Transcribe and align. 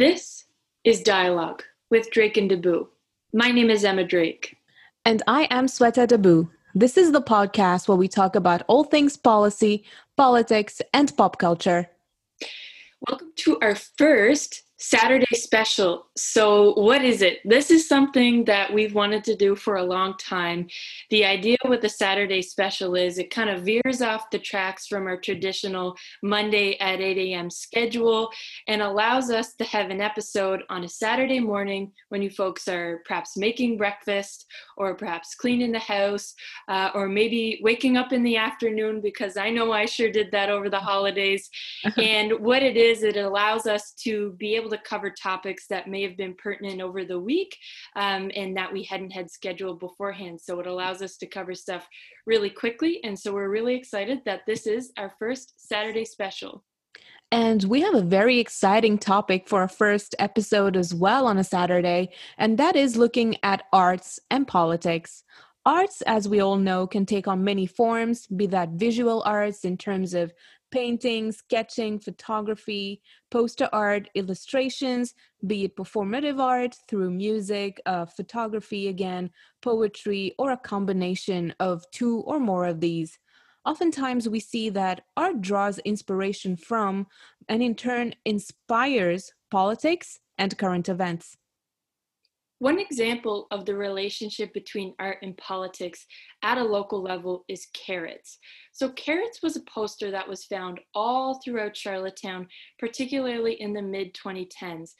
This 0.00 0.46
is 0.82 1.02
Dialogue 1.02 1.62
with 1.90 2.10
Drake 2.10 2.38
and 2.38 2.50
Debu. 2.50 2.88
My 3.34 3.50
name 3.50 3.68
is 3.68 3.84
Emma 3.84 4.02
Drake. 4.02 4.56
And 5.04 5.22
I 5.26 5.46
am 5.50 5.66
Sweta 5.66 6.06
Debu. 6.06 6.48
This 6.74 6.96
is 6.96 7.12
the 7.12 7.20
podcast 7.20 7.86
where 7.86 7.98
we 7.98 8.08
talk 8.08 8.34
about 8.34 8.62
all 8.66 8.84
things 8.84 9.18
policy, 9.18 9.84
politics, 10.16 10.80
and 10.94 11.14
pop 11.18 11.36
culture. 11.36 11.90
Welcome 13.10 13.32
to 13.44 13.58
our 13.60 13.74
first 13.74 14.62
Saturday 14.82 15.26
special. 15.34 16.06
So, 16.16 16.72
what 16.72 17.04
is 17.04 17.20
it? 17.20 17.40
This 17.44 17.70
is 17.70 17.86
something 17.86 18.46
that 18.46 18.72
we've 18.72 18.94
wanted 18.94 19.22
to 19.24 19.36
do 19.36 19.54
for 19.54 19.76
a 19.76 19.84
long 19.84 20.16
time. 20.16 20.68
The 21.10 21.22
idea 21.22 21.58
with 21.68 21.82
the 21.82 21.88
Saturday 21.90 22.40
special 22.40 22.94
is 22.94 23.18
it 23.18 23.30
kind 23.30 23.50
of 23.50 23.62
veers 23.62 24.00
off 24.00 24.30
the 24.30 24.38
tracks 24.38 24.86
from 24.86 25.06
our 25.06 25.18
traditional 25.18 25.96
Monday 26.22 26.78
at 26.78 26.98
8 26.98 27.18
a.m. 27.18 27.50
schedule 27.50 28.30
and 28.68 28.80
allows 28.80 29.30
us 29.30 29.54
to 29.56 29.64
have 29.64 29.90
an 29.90 30.00
episode 30.00 30.62
on 30.70 30.84
a 30.84 30.88
Saturday 30.88 31.40
morning 31.40 31.92
when 32.08 32.22
you 32.22 32.30
folks 32.30 32.66
are 32.66 33.02
perhaps 33.06 33.36
making 33.36 33.76
breakfast 33.76 34.46
or 34.78 34.94
perhaps 34.94 35.34
cleaning 35.34 35.72
the 35.72 35.78
house 35.78 36.32
uh, 36.68 36.88
or 36.94 37.06
maybe 37.06 37.60
waking 37.62 37.98
up 37.98 38.14
in 38.14 38.22
the 38.22 38.38
afternoon 38.38 39.02
because 39.02 39.36
I 39.36 39.50
know 39.50 39.72
I 39.72 39.84
sure 39.84 40.10
did 40.10 40.32
that 40.32 40.48
over 40.48 40.70
the 40.70 40.78
holidays. 40.78 41.50
and 41.98 42.32
what 42.40 42.62
it 42.62 42.78
is, 42.78 43.02
it 43.02 43.18
allows 43.18 43.66
us 43.66 43.92
to 44.04 44.32
be 44.38 44.56
able 44.56 44.69
to 44.70 44.78
cover 44.78 45.10
topics 45.10 45.66
that 45.68 45.88
may 45.88 46.02
have 46.02 46.16
been 46.16 46.34
pertinent 46.34 46.80
over 46.80 47.04
the 47.04 47.18
week 47.18 47.56
um, 47.96 48.30
and 48.34 48.56
that 48.56 48.72
we 48.72 48.82
hadn't 48.82 49.10
had 49.10 49.30
scheduled 49.30 49.80
beforehand. 49.80 50.40
So 50.40 50.60
it 50.60 50.66
allows 50.66 51.02
us 51.02 51.16
to 51.18 51.26
cover 51.26 51.54
stuff 51.54 51.88
really 52.26 52.50
quickly. 52.50 53.00
And 53.04 53.18
so 53.18 53.32
we're 53.32 53.50
really 53.50 53.74
excited 53.74 54.20
that 54.24 54.42
this 54.46 54.66
is 54.66 54.92
our 54.96 55.12
first 55.18 55.54
Saturday 55.56 56.04
special. 56.04 56.64
And 57.32 57.62
we 57.64 57.80
have 57.82 57.94
a 57.94 58.02
very 58.02 58.40
exciting 58.40 58.98
topic 58.98 59.48
for 59.48 59.60
our 59.60 59.68
first 59.68 60.16
episode 60.18 60.76
as 60.76 60.92
well 60.92 61.28
on 61.28 61.38
a 61.38 61.44
Saturday, 61.44 62.10
and 62.38 62.58
that 62.58 62.74
is 62.74 62.96
looking 62.96 63.36
at 63.44 63.62
arts 63.72 64.18
and 64.32 64.48
politics. 64.48 65.22
Arts, 65.64 66.02
as 66.02 66.28
we 66.28 66.40
all 66.40 66.56
know, 66.56 66.88
can 66.88 67.06
take 67.06 67.28
on 67.28 67.44
many 67.44 67.66
forms, 67.66 68.26
be 68.26 68.46
that 68.46 68.70
visual 68.70 69.22
arts 69.24 69.64
in 69.64 69.76
terms 69.76 70.12
of 70.14 70.32
painting, 70.70 71.32
sketching, 71.32 71.98
photography, 71.98 73.00
poster 73.30 73.68
art, 73.72 74.08
illustrations, 74.14 75.14
be 75.46 75.64
it 75.64 75.76
performative 75.76 76.40
art 76.40 76.76
through 76.88 77.10
music, 77.10 77.80
uh, 77.86 78.06
photography 78.06 78.88
again, 78.88 79.30
poetry, 79.62 80.34
or 80.38 80.52
a 80.52 80.56
combination 80.56 81.54
of 81.60 81.84
two 81.90 82.20
or 82.20 82.38
more 82.38 82.66
of 82.66 82.80
these. 82.80 83.18
Oftentimes, 83.64 84.28
we 84.28 84.40
see 84.40 84.70
that 84.70 85.02
art 85.16 85.40
draws 85.40 85.78
inspiration 85.80 86.56
from 86.56 87.06
and 87.48 87.62
in 87.62 87.74
turn 87.74 88.14
inspires 88.24 89.32
politics 89.50 90.18
and 90.38 90.56
current 90.56 90.88
events. 90.88 91.36
One 92.60 92.78
example 92.78 93.46
of 93.50 93.64
the 93.64 93.74
relationship 93.74 94.52
between 94.52 94.94
art 94.98 95.18
and 95.22 95.34
politics 95.38 96.06
at 96.42 96.58
a 96.58 96.64
local 96.64 97.02
level 97.02 97.44
is 97.48 97.66
Carrots. 97.74 98.38
So, 98.72 98.90
Carrots 98.90 99.42
was 99.42 99.56
a 99.56 99.62
poster 99.62 100.10
that 100.10 100.28
was 100.28 100.44
found 100.44 100.80
all 100.94 101.40
throughout 101.44 101.76
Charlottetown, 101.76 102.46
particularly 102.78 103.60
in 103.60 103.72
the 103.72 103.82
mid 103.82 104.14
2010s. 104.14 104.92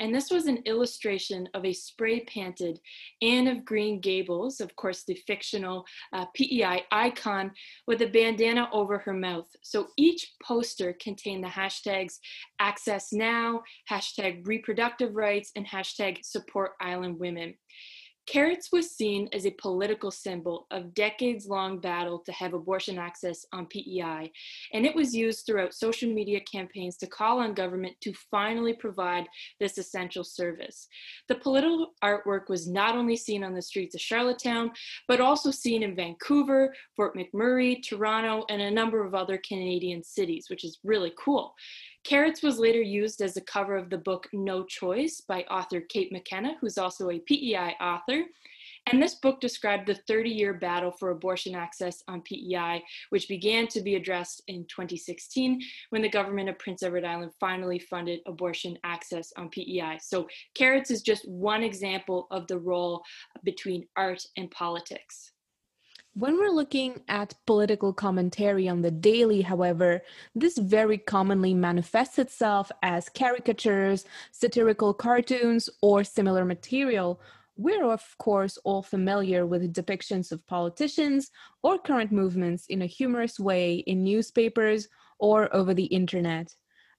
And 0.00 0.14
this 0.14 0.30
was 0.30 0.46
an 0.46 0.62
illustration 0.64 1.48
of 1.54 1.64
a 1.64 1.72
spray 1.72 2.20
painted 2.20 2.80
Anne 3.22 3.46
of 3.46 3.64
Green 3.64 4.00
Gables, 4.00 4.60
of 4.60 4.74
course, 4.76 5.04
the 5.04 5.14
fictional 5.26 5.84
uh, 6.12 6.26
PEI 6.34 6.84
icon, 6.90 7.52
with 7.86 8.02
a 8.02 8.08
bandana 8.08 8.68
over 8.72 8.98
her 8.98 9.14
mouth. 9.14 9.48
So, 9.62 9.88
each 9.96 10.32
poster 10.42 10.96
contained 11.00 11.44
the 11.44 11.48
hashtags 11.48 12.18
Access 12.60 13.12
Now, 13.12 13.62
hashtag 13.90 14.46
reproductive 14.46 15.14
rights, 15.14 15.52
and 15.54 15.66
hashtag 15.66 16.24
support 16.24 16.72
island 16.80 17.18
women. 17.18 17.54
Carrots 18.30 18.70
was 18.70 18.90
seen 18.90 19.26
as 19.32 19.46
a 19.46 19.52
political 19.52 20.10
symbol 20.10 20.66
of 20.70 20.92
decades 20.92 21.46
long 21.46 21.78
battle 21.78 22.18
to 22.18 22.32
have 22.32 22.52
abortion 22.52 22.98
access 22.98 23.46
on 23.54 23.64
PEI, 23.64 24.30
and 24.74 24.84
it 24.84 24.94
was 24.94 25.14
used 25.14 25.46
throughout 25.46 25.72
social 25.72 26.12
media 26.12 26.40
campaigns 26.40 26.98
to 26.98 27.06
call 27.06 27.38
on 27.38 27.54
government 27.54 27.96
to 28.02 28.12
finally 28.30 28.74
provide 28.74 29.26
this 29.60 29.78
essential 29.78 30.24
service. 30.24 30.88
The 31.28 31.36
political 31.36 31.94
artwork 32.04 32.50
was 32.50 32.68
not 32.68 32.96
only 32.96 33.16
seen 33.16 33.42
on 33.42 33.54
the 33.54 33.62
streets 33.62 33.94
of 33.94 34.02
Charlottetown, 34.02 34.72
but 35.06 35.22
also 35.22 35.50
seen 35.50 35.82
in 35.82 35.96
Vancouver, 35.96 36.74
Fort 36.96 37.16
McMurray, 37.16 37.82
Toronto, 37.82 38.44
and 38.50 38.60
a 38.60 38.70
number 38.70 39.02
of 39.02 39.14
other 39.14 39.40
Canadian 39.48 40.04
cities, 40.04 40.48
which 40.50 40.64
is 40.64 40.78
really 40.84 41.14
cool. 41.18 41.54
Carrots 42.08 42.42
was 42.42 42.58
later 42.58 42.80
used 42.80 43.20
as 43.20 43.34
the 43.34 43.42
cover 43.42 43.76
of 43.76 43.90
the 43.90 43.98
book 43.98 44.28
No 44.32 44.64
Choice 44.64 45.20
by 45.20 45.42
author 45.42 45.82
Kate 45.82 46.10
McKenna, 46.10 46.54
who's 46.58 46.78
also 46.78 47.10
a 47.10 47.18
PEI 47.18 47.74
author. 47.82 48.22
And 48.86 49.02
this 49.02 49.16
book 49.16 49.42
described 49.42 49.86
the 49.86 50.00
30 50.08 50.30
year 50.30 50.54
battle 50.54 50.90
for 50.90 51.10
abortion 51.10 51.54
access 51.54 52.02
on 52.08 52.22
PEI, 52.22 52.82
which 53.10 53.28
began 53.28 53.66
to 53.68 53.82
be 53.82 53.96
addressed 53.96 54.42
in 54.48 54.64
2016 54.70 55.60
when 55.90 56.00
the 56.00 56.08
government 56.08 56.48
of 56.48 56.58
Prince 56.58 56.82
Edward 56.82 57.04
Island 57.04 57.32
finally 57.38 57.78
funded 57.78 58.20
abortion 58.26 58.78
access 58.84 59.30
on 59.36 59.50
PEI. 59.50 59.98
So, 60.00 60.28
Carrots 60.54 60.90
is 60.90 61.02
just 61.02 61.28
one 61.28 61.62
example 61.62 62.26
of 62.30 62.46
the 62.46 62.58
role 62.58 63.02
between 63.44 63.86
art 63.98 64.24
and 64.38 64.50
politics. 64.50 65.32
When 66.14 66.36
we're 66.36 66.50
looking 66.50 67.02
at 67.06 67.34
political 67.46 67.92
commentary 67.92 68.68
on 68.68 68.82
the 68.82 68.90
daily, 68.90 69.42
however, 69.42 70.02
this 70.34 70.58
very 70.58 70.98
commonly 70.98 71.54
manifests 71.54 72.18
itself 72.18 72.72
as 72.82 73.08
caricatures, 73.08 74.04
satirical 74.32 74.92
cartoons, 74.94 75.68
or 75.80 76.02
similar 76.02 76.44
material. 76.44 77.20
We're, 77.56 77.84
of 77.84 78.02
course, 78.18 78.58
all 78.64 78.82
familiar 78.82 79.46
with 79.46 79.72
depictions 79.72 80.32
of 80.32 80.46
politicians 80.46 81.30
or 81.62 81.78
current 81.78 82.10
movements 82.10 82.66
in 82.66 82.82
a 82.82 82.86
humorous 82.86 83.38
way 83.38 83.76
in 83.86 84.02
newspapers 84.02 84.88
or 85.20 85.54
over 85.54 85.72
the 85.72 85.86
internet. 85.86 86.54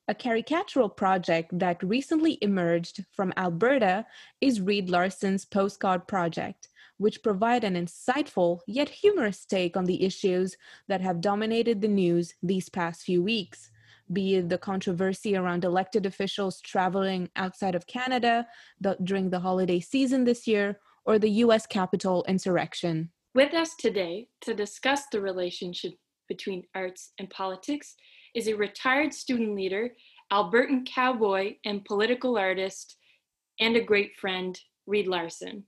A 0.08 0.16
caricatural 0.16 0.96
project 0.96 1.58
that 1.60 1.84
recently 1.84 2.38
emerged 2.42 3.06
from 3.12 3.34
Alberta 3.38 4.06
is 4.40 4.62
Reed 4.62 4.90
Larson's 4.90 5.46
Postcard 5.46 6.08
Project 6.08 6.70
which 7.00 7.24
provide 7.24 7.64
an 7.64 7.74
insightful 7.74 8.60
yet 8.68 8.90
humorous 8.90 9.46
take 9.46 9.76
on 9.76 9.86
the 9.86 10.04
issues 10.04 10.56
that 10.88 11.02
have 11.02 11.22
dominated 11.22 11.82
the 11.82 11.88
news 11.88 12.36
these 12.44 12.70
past 12.70 13.02
few 13.04 13.24
weeks, 13.24 13.72
be 14.12 14.36
it 14.36 14.50
the 14.50 14.58
controversy 14.58 15.36
around 15.36 15.64
elected 15.64 16.06
officials 16.06 16.62
traveling 16.62 17.30
outside 17.36 17.74
of 17.74 17.88
Canada 17.88 18.46
the, 18.82 18.98
during 19.04 19.30
the 19.30 19.40
holiday 19.40 19.80
season 19.80 20.26
this 20.26 20.46
year, 20.46 20.80
or 21.06 21.18
the 21.18 21.44
US 21.46 21.66
Capitol 21.66 22.26
insurrection. 22.28 23.10
With 23.34 23.54
us 23.54 23.76
today 23.80 24.28
to 24.42 24.54
discuss 24.54 25.04
the 25.12 25.22
relationship 25.22 25.94
between 26.28 26.64
arts 26.76 27.14
and 27.18 27.30
politics 27.30 27.96
is 28.36 28.48
a 28.48 28.56
retired 28.56 29.14
student 29.14 29.56
leader, 29.56 29.92
Albertan 30.32 30.86
cowboy, 30.86 31.56
and 31.66 31.86
political 31.86 32.38
artist, 32.38 32.98
and 33.60 33.76
a 33.76 33.82
great 33.82 34.16
friend, 34.18 34.60
Reed 34.86 35.08
Larson. 35.08 35.64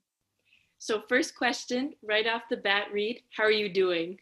So, 0.84 1.04
first 1.08 1.36
question 1.36 1.94
right 2.02 2.26
off 2.26 2.42
the 2.50 2.58
bat, 2.58 2.88
Reed, 2.92 3.22
how 3.38 3.44
are 3.44 3.52
you 3.52 3.72
doing? 3.72 4.18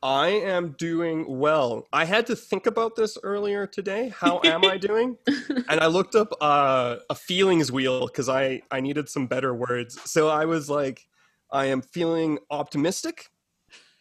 I 0.00 0.28
am 0.28 0.76
doing 0.78 1.24
well. 1.26 1.88
I 1.92 2.04
had 2.04 2.24
to 2.26 2.36
think 2.36 2.66
about 2.66 2.94
this 2.94 3.18
earlier 3.20 3.66
today. 3.66 4.14
How 4.16 4.40
am 4.44 4.64
I 4.64 4.76
doing? 4.78 5.18
and 5.26 5.80
I 5.80 5.86
looked 5.86 6.14
up 6.14 6.32
uh, 6.40 6.98
a 7.10 7.16
feelings 7.16 7.72
wheel 7.72 8.06
because 8.06 8.28
I, 8.28 8.62
I 8.70 8.78
needed 8.78 9.08
some 9.08 9.26
better 9.26 9.52
words. 9.52 9.98
So 10.08 10.28
I 10.28 10.44
was 10.44 10.70
like, 10.70 11.04
I 11.50 11.64
am 11.64 11.82
feeling 11.82 12.38
optimistic, 12.52 13.28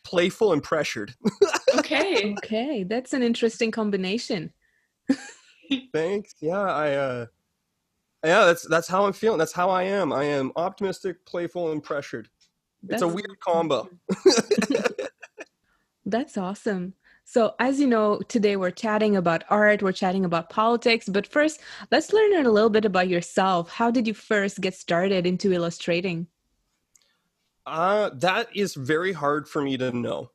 playful, 0.04 0.54
and 0.54 0.62
pressured. 0.62 1.16
okay. 1.80 2.36
Okay. 2.44 2.84
That's 2.84 3.12
an 3.12 3.24
interesting 3.24 3.72
combination. 3.72 4.54
Thanks. 5.94 6.36
Yeah. 6.42 6.62
I, 6.62 6.92
uh, 6.94 7.26
yeah, 8.24 8.46
that's 8.46 8.68
that's 8.68 8.88
how 8.88 9.06
I'm 9.06 9.14
feeling. 9.14 9.38
That's 9.38 9.54
how 9.54 9.70
I 9.70 9.84
am. 9.84 10.14
I 10.14 10.24
am 10.24 10.52
optimistic, 10.56 11.26
playful, 11.26 11.72
and 11.72 11.84
pressured. 11.84 12.30
That's 12.84 13.02
it's 13.02 13.12
a 13.12 13.14
weird 13.14 13.40
combo. 13.40 13.90
that's 16.06 16.38
awesome. 16.38 16.94
So, 17.26 17.56
as 17.60 17.80
you 17.80 17.88
know, 17.88 18.20
today 18.28 18.58
we're 18.58 18.72
chatting 18.72 19.16
about 19.16 19.44
art, 19.50 19.82
we're 19.82 19.94
chatting 19.94 20.26
about 20.26 20.50
politics, 20.50 21.08
but 21.08 21.26
first, 21.26 21.62
let's 21.90 22.12
learn 22.12 22.46
a 22.46 22.52
little 22.52 22.70
bit 22.70 22.86
about 22.86 23.08
yourself. 23.08 23.70
How 23.70 23.90
did 23.90 24.08
you 24.08 24.14
first 24.14 24.60
get 24.60 24.74
started 24.74 25.26
into 25.26 25.54
illustrating? 25.54 26.28
Uh, 27.66 28.10
that 28.16 28.50
is 28.54 28.76
very 28.76 29.14
hard 29.14 29.48
for 29.48 29.62
me 29.62 29.78
to 29.78 29.92
know. 29.92 30.32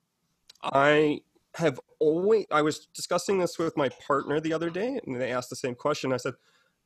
I 0.62 1.20
have 1.54 1.78
always, 1.98 2.46
I 2.50 2.62
was 2.62 2.86
discussing 2.86 3.38
this 3.38 3.58
with 3.58 3.76
my 3.76 3.90
partner 4.06 4.40
the 4.40 4.54
other 4.54 4.70
day, 4.70 4.98
and 5.06 5.20
they 5.20 5.30
asked 5.30 5.50
the 5.50 5.56
same 5.56 5.74
question. 5.74 6.12
I 6.12 6.16
said, 6.16 6.34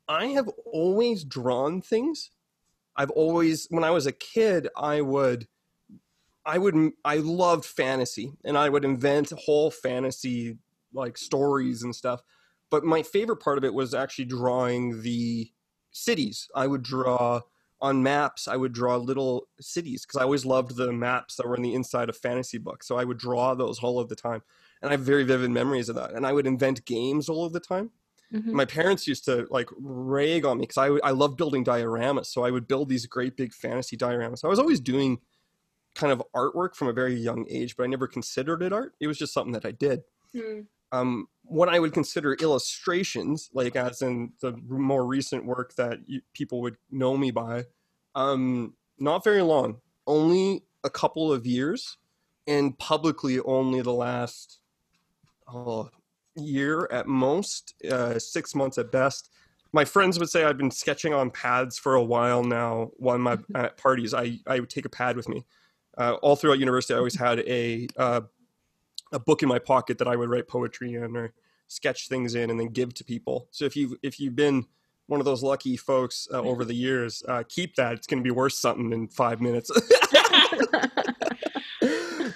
I 0.08 0.26
have 0.26 0.49
always 0.66 1.25
drawn 1.25 1.81
things. 1.82 2.31
I've 2.96 3.10
always, 3.10 3.66
when 3.70 3.84
I 3.84 3.90
was 3.90 4.06
a 4.06 4.12
kid, 4.12 4.69
I 4.76 5.00
would, 5.00 5.49
I 6.44 6.58
would, 6.58 6.75
I 7.04 7.16
loved 7.16 7.64
fantasy 7.64 8.32
and 8.44 8.58
I 8.58 8.69
would 8.69 8.84
invent 8.84 9.31
whole 9.31 9.70
fantasy 9.70 10.58
like 10.93 11.16
stories 11.16 11.82
and 11.82 11.94
stuff. 11.94 12.20
but 12.72 12.84
my 12.84 13.02
favorite 13.02 13.37
part 13.37 13.58
of 13.58 13.64
it 13.64 13.75
was 13.75 13.93
actually 13.93 14.25
drawing 14.25 15.02
the 15.02 15.52
cities. 15.90 16.49
I 16.54 16.66
would 16.66 16.82
draw 16.82 17.43
on 17.82 18.02
maps. 18.02 18.49
I 18.49 18.56
would 18.56 18.72
draw 18.72 18.96
little 18.96 19.46
cities 19.60 20.06
because 20.06 20.19
I 20.19 20.25
always 20.25 20.46
loved 20.46 20.76
the 20.76 20.90
maps 20.90 21.37
that 21.37 21.46
were 21.46 21.54
in 21.54 21.60
the 21.60 21.75
inside 21.75 22.08
of 22.08 22.16
fantasy 22.16 22.56
books. 22.56 22.88
So 22.88 22.96
I 22.96 23.04
would 23.04 23.19
draw 23.19 23.54
those 23.54 23.81
all 23.81 24.00
of 24.00 24.08
the 24.08 24.16
time, 24.16 24.43
and 24.81 24.88
I 24.88 24.93
have 24.93 25.02
very 25.02 25.22
vivid 25.22 25.50
memories 25.50 25.90
of 25.90 25.96
that. 25.96 26.12
And 26.12 26.26
I 26.26 26.32
would 26.32 26.46
invent 26.46 26.87
games 26.87 27.28
all 27.28 27.44
of 27.44 27.52
the 27.52 27.60
time. 27.60 27.90
Mm-hmm. 28.32 28.55
My 28.55 28.64
parents 28.64 29.06
used 29.06 29.25
to 29.26 29.46
like 29.50 29.69
rag 29.79 30.44
on 30.44 30.58
me 30.58 30.62
because 30.62 30.79
I 30.79 30.88
I 31.06 31.11
love 31.11 31.37
building 31.37 31.64
dioramas. 31.64 32.26
So 32.26 32.44
I 32.44 32.50
would 32.50 32.67
build 32.67 32.88
these 32.88 33.06
great 33.06 33.37
big 33.37 33.52
fantasy 33.52 33.96
dioramas. 33.96 34.44
I 34.44 34.49
was 34.49 34.58
always 34.58 34.81
doing 34.81 35.19
kind 35.94 36.12
of 36.12 36.23
artwork 36.34 36.75
from 36.75 36.88
a 36.88 36.93
very 36.93 37.14
young 37.14 37.46
age, 37.50 37.76
but 37.76 37.84
I 37.84 37.87
never 37.87 38.06
considered 38.06 38.62
it 38.62 38.73
art. 38.73 38.94
It 39.00 39.06
was 39.06 39.19
just 39.19 39.34
something 39.34 39.52
that 39.52 39.67
I 39.67 39.73
did. 39.73 40.02
Mm. 40.34 40.67
Um, 40.90 41.26
what 41.44 41.69
I 41.69 41.79
would 41.79 41.93
consider 41.93 42.34
illustrations, 42.34 43.50
like 43.52 43.76
as 43.76 44.02
in 44.02 44.32
the 44.40 44.52
more 44.69 45.06
recent 45.06 45.44
work 45.44 45.75
that 45.76 46.00
you, 46.06 46.20
people 46.35 46.61
would 46.62 46.76
know 46.90 47.17
me 47.17 47.31
by, 47.31 47.64
um, 48.14 48.75
not 48.99 49.25
very 49.25 49.43
long, 49.43 49.81
only 50.06 50.64
a 50.85 50.90
couple 50.90 51.32
of 51.32 51.46
years, 51.46 51.96
and 52.46 52.78
publicly 52.78 53.40
only 53.40 53.81
the 53.81 53.93
last 53.93 54.61
oh, 55.49 55.90
year 56.37 56.88
at 56.90 57.06
most, 57.06 57.75
uh, 57.90 58.19
six 58.19 58.55
months 58.55 58.79
at 58.79 58.90
best. 58.90 59.31
My 59.73 59.84
friends 59.84 60.19
would 60.19 60.29
say 60.29 60.44
I've 60.44 60.58
been 60.58 60.70
sketching 60.70 61.14
on 61.14 61.31
pads 61.31 61.79
for 61.79 61.94
a 61.94 62.02
while 62.02 62.44
now. 62.44 62.90
When 62.96 63.20
my 63.20 63.38
at 63.55 63.76
parties, 63.76 64.12
I 64.12 64.38
I 64.46 64.61
would 64.61 64.70
take 64.70 64.84
a 64.84 64.90
pad 64.90 65.17
with 65.17 65.29
me. 65.29 65.44
Uh, 65.96 66.14
all 66.23 66.37
throughout 66.37 66.58
university, 66.58 66.94
I 66.94 66.99
always 66.99 67.19
had 67.19 67.40
a 67.40 67.88
uh, 67.96 68.20
a 69.12 69.19
book 69.19 69.43
in 69.43 69.49
my 69.49 69.58
pocket 69.58 69.99
that 69.99 70.08
I 70.08 70.17
would 70.17 70.29
write 70.29 70.49
poetry 70.49 70.94
in 70.94 71.17
or 71.17 71.32
sketch 71.69 72.08
things 72.08 72.35
in 72.35 72.50
and 72.50 72.61
then 72.61 72.69
give 72.69 72.93
to 72.94 73.05
people. 73.05 73.49
So 73.50 73.64
if 73.64 73.76
you 73.76 73.96
if 74.02 74.20
you've 74.20 74.37
been 74.37 74.67
one 75.06 75.20
of 75.20 75.26
those 75.26 75.43
lucky 75.43 75.76
folks 75.76 76.28
uh, 76.32 76.40
over 76.40 76.64
the 76.64 76.75
years, 76.75 77.23
uh, 77.28 77.43
keep 77.49 77.75
that. 77.76 77.94
It's 77.94 78.06
going 78.06 78.23
to 78.23 78.25
be 78.25 78.31
worth 78.31 78.55
something 78.55 78.93
in 78.93 79.08
five 79.08 79.40
minutes. 79.40 79.70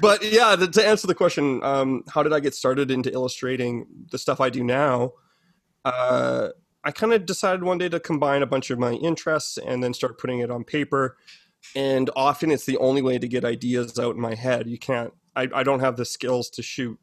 but 0.00 0.22
yeah, 0.24 0.56
the, 0.56 0.68
to 0.68 0.86
answer 0.86 1.06
the 1.06 1.14
question, 1.14 1.62
um, 1.62 2.02
how 2.08 2.22
did 2.22 2.32
I 2.32 2.40
get 2.40 2.54
started 2.54 2.90
into 2.90 3.12
illustrating 3.12 3.86
the 4.10 4.18
stuff 4.18 4.40
I 4.40 4.50
do 4.50 4.64
now? 4.64 5.12
Uh, 5.84 6.48
I 6.84 6.90
kind 6.92 7.12
of 7.12 7.26
decided 7.26 7.62
one 7.62 7.78
day 7.78 7.88
to 7.88 8.00
combine 8.00 8.42
a 8.42 8.46
bunch 8.46 8.70
of 8.70 8.78
my 8.78 8.92
interests 8.92 9.58
and 9.58 9.82
then 9.82 9.94
start 9.94 10.18
putting 10.18 10.40
it 10.40 10.50
on 10.50 10.64
paper. 10.64 11.16
And 11.74 12.10
often 12.14 12.50
it's 12.50 12.66
the 12.66 12.78
only 12.78 13.02
way 13.02 13.18
to 13.18 13.26
get 13.26 13.44
ideas 13.44 13.98
out 13.98 14.14
in 14.14 14.20
my 14.20 14.34
head. 14.34 14.68
You 14.68 14.78
can't, 14.78 15.12
I, 15.34 15.48
I 15.52 15.62
don't 15.62 15.80
have 15.80 15.96
the 15.96 16.04
skills 16.04 16.48
to 16.50 16.62
shoot 16.62 16.98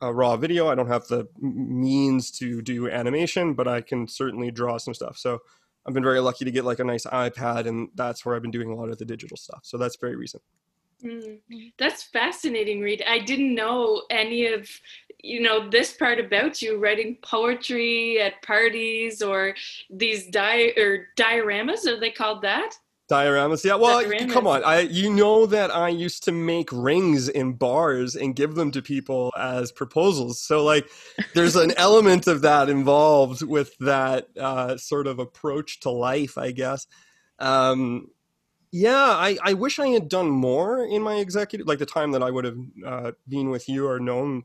a 0.00 0.12
raw 0.12 0.36
video. 0.36 0.68
I 0.68 0.74
don't 0.74 0.88
have 0.88 1.06
the 1.06 1.26
means 1.40 2.30
to 2.32 2.60
do 2.60 2.90
animation, 2.90 3.54
but 3.54 3.66
I 3.66 3.80
can 3.80 4.06
certainly 4.08 4.50
draw 4.50 4.76
some 4.76 4.92
stuff. 4.92 5.16
So 5.16 5.40
I've 5.86 5.94
been 5.94 6.04
very 6.04 6.20
lucky 6.20 6.44
to 6.44 6.50
get 6.50 6.64
like 6.64 6.78
a 6.78 6.84
nice 6.84 7.06
iPad, 7.06 7.66
and 7.66 7.88
that's 7.94 8.24
where 8.24 8.34
I've 8.34 8.42
been 8.42 8.50
doing 8.50 8.70
a 8.70 8.74
lot 8.74 8.90
of 8.90 8.98
the 8.98 9.04
digital 9.04 9.36
stuff. 9.36 9.60
So 9.62 9.78
that's 9.78 9.96
very 9.96 10.16
recent. 10.16 10.42
Mm, 11.04 11.38
that's 11.78 12.04
fascinating, 12.04 12.80
Reed. 12.80 13.02
I 13.06 13.18
didn't 13.18 13.54
know 13.54 14.02
any 14.10 14.46
of 14.46 14.68
you 15.22 15.40
know 15.40 15.68
this 15.70 15.92
part 15.94 16.18
about 16.18 16.60
you 16.62 16.78
writing 16.78 17.18
poetry 17.22 18.20
at 18.20 18.42
parties 18.42 19.22
or 19.22 19.54
these 19.90 20.26
di 20.26 20.72
or 20.76 21.08
dioramas 21.16 21.86
are 21.86 21.98
they 21.98 22.10
called 22.10 22.42
that 22.42 22.74
Dioramas, 23.10 23.62
yeah. 23.64 23.74
Well, 23.74 24.02
Dioramas. 24.02 24.30
come 24.30 24.46
on. 24.46 24.64
I 24.64 24.80
you 24.80 25.12
know 25.12 25.44
that 25.46 25.74
I 25.74 25.90
used 25.90 26.24
to 26.24 26.32
make 26.32 26.70
rings 26.72 27.28
in 27.28 27.52
bars 27.52 28.16
and 28.16 28.34
give 28.34 28.54
them 28.54 28.70
to 28.70 28.80
people 28.80 29.30
as 29.38 29.70
proposals. 29.72 30.40
So 30.40 30.64
like, 30.64 30.88
there's 31.34 31.54
an 31.54 31.72
element 31.76 32.26
of 32.26 32.40
that 32.42 32.70
involved 32.70 33.42
with 33.42 33.76
that 33.80 34.28
uh, 34.40 34.78
sort 34.78 35.06
of 35.06 35.18
approach 35.18 35.80
to 35.80 35.90
life, 35.90 36.38
I 36.38 36.52
guess. 36.52 36.86
Um, 37.38 38.08
yeah, 38.74 39.10
I, 39.10 39.38
I 39.42 39.54
wish 39.54 39.78
I 39.78 39.88
had 39.88 40.08
done 40.08 40.28
more 40.28 40.84
in 40.84 41.02
my 41.02 41.16
executive, 41.16 41.66
like 41.66 41.78
the 41.78 41.86
time 41.86 42.10
that 42.12 42.22
I 42.22 42.30
would 42.30 42.44
have 42.44 42.58
uh, 42.84 43.12
been 43.28 43.50
with 43.50 43.68
you 43.68 43.86
or 43.86 44.00
known 44.00 44.44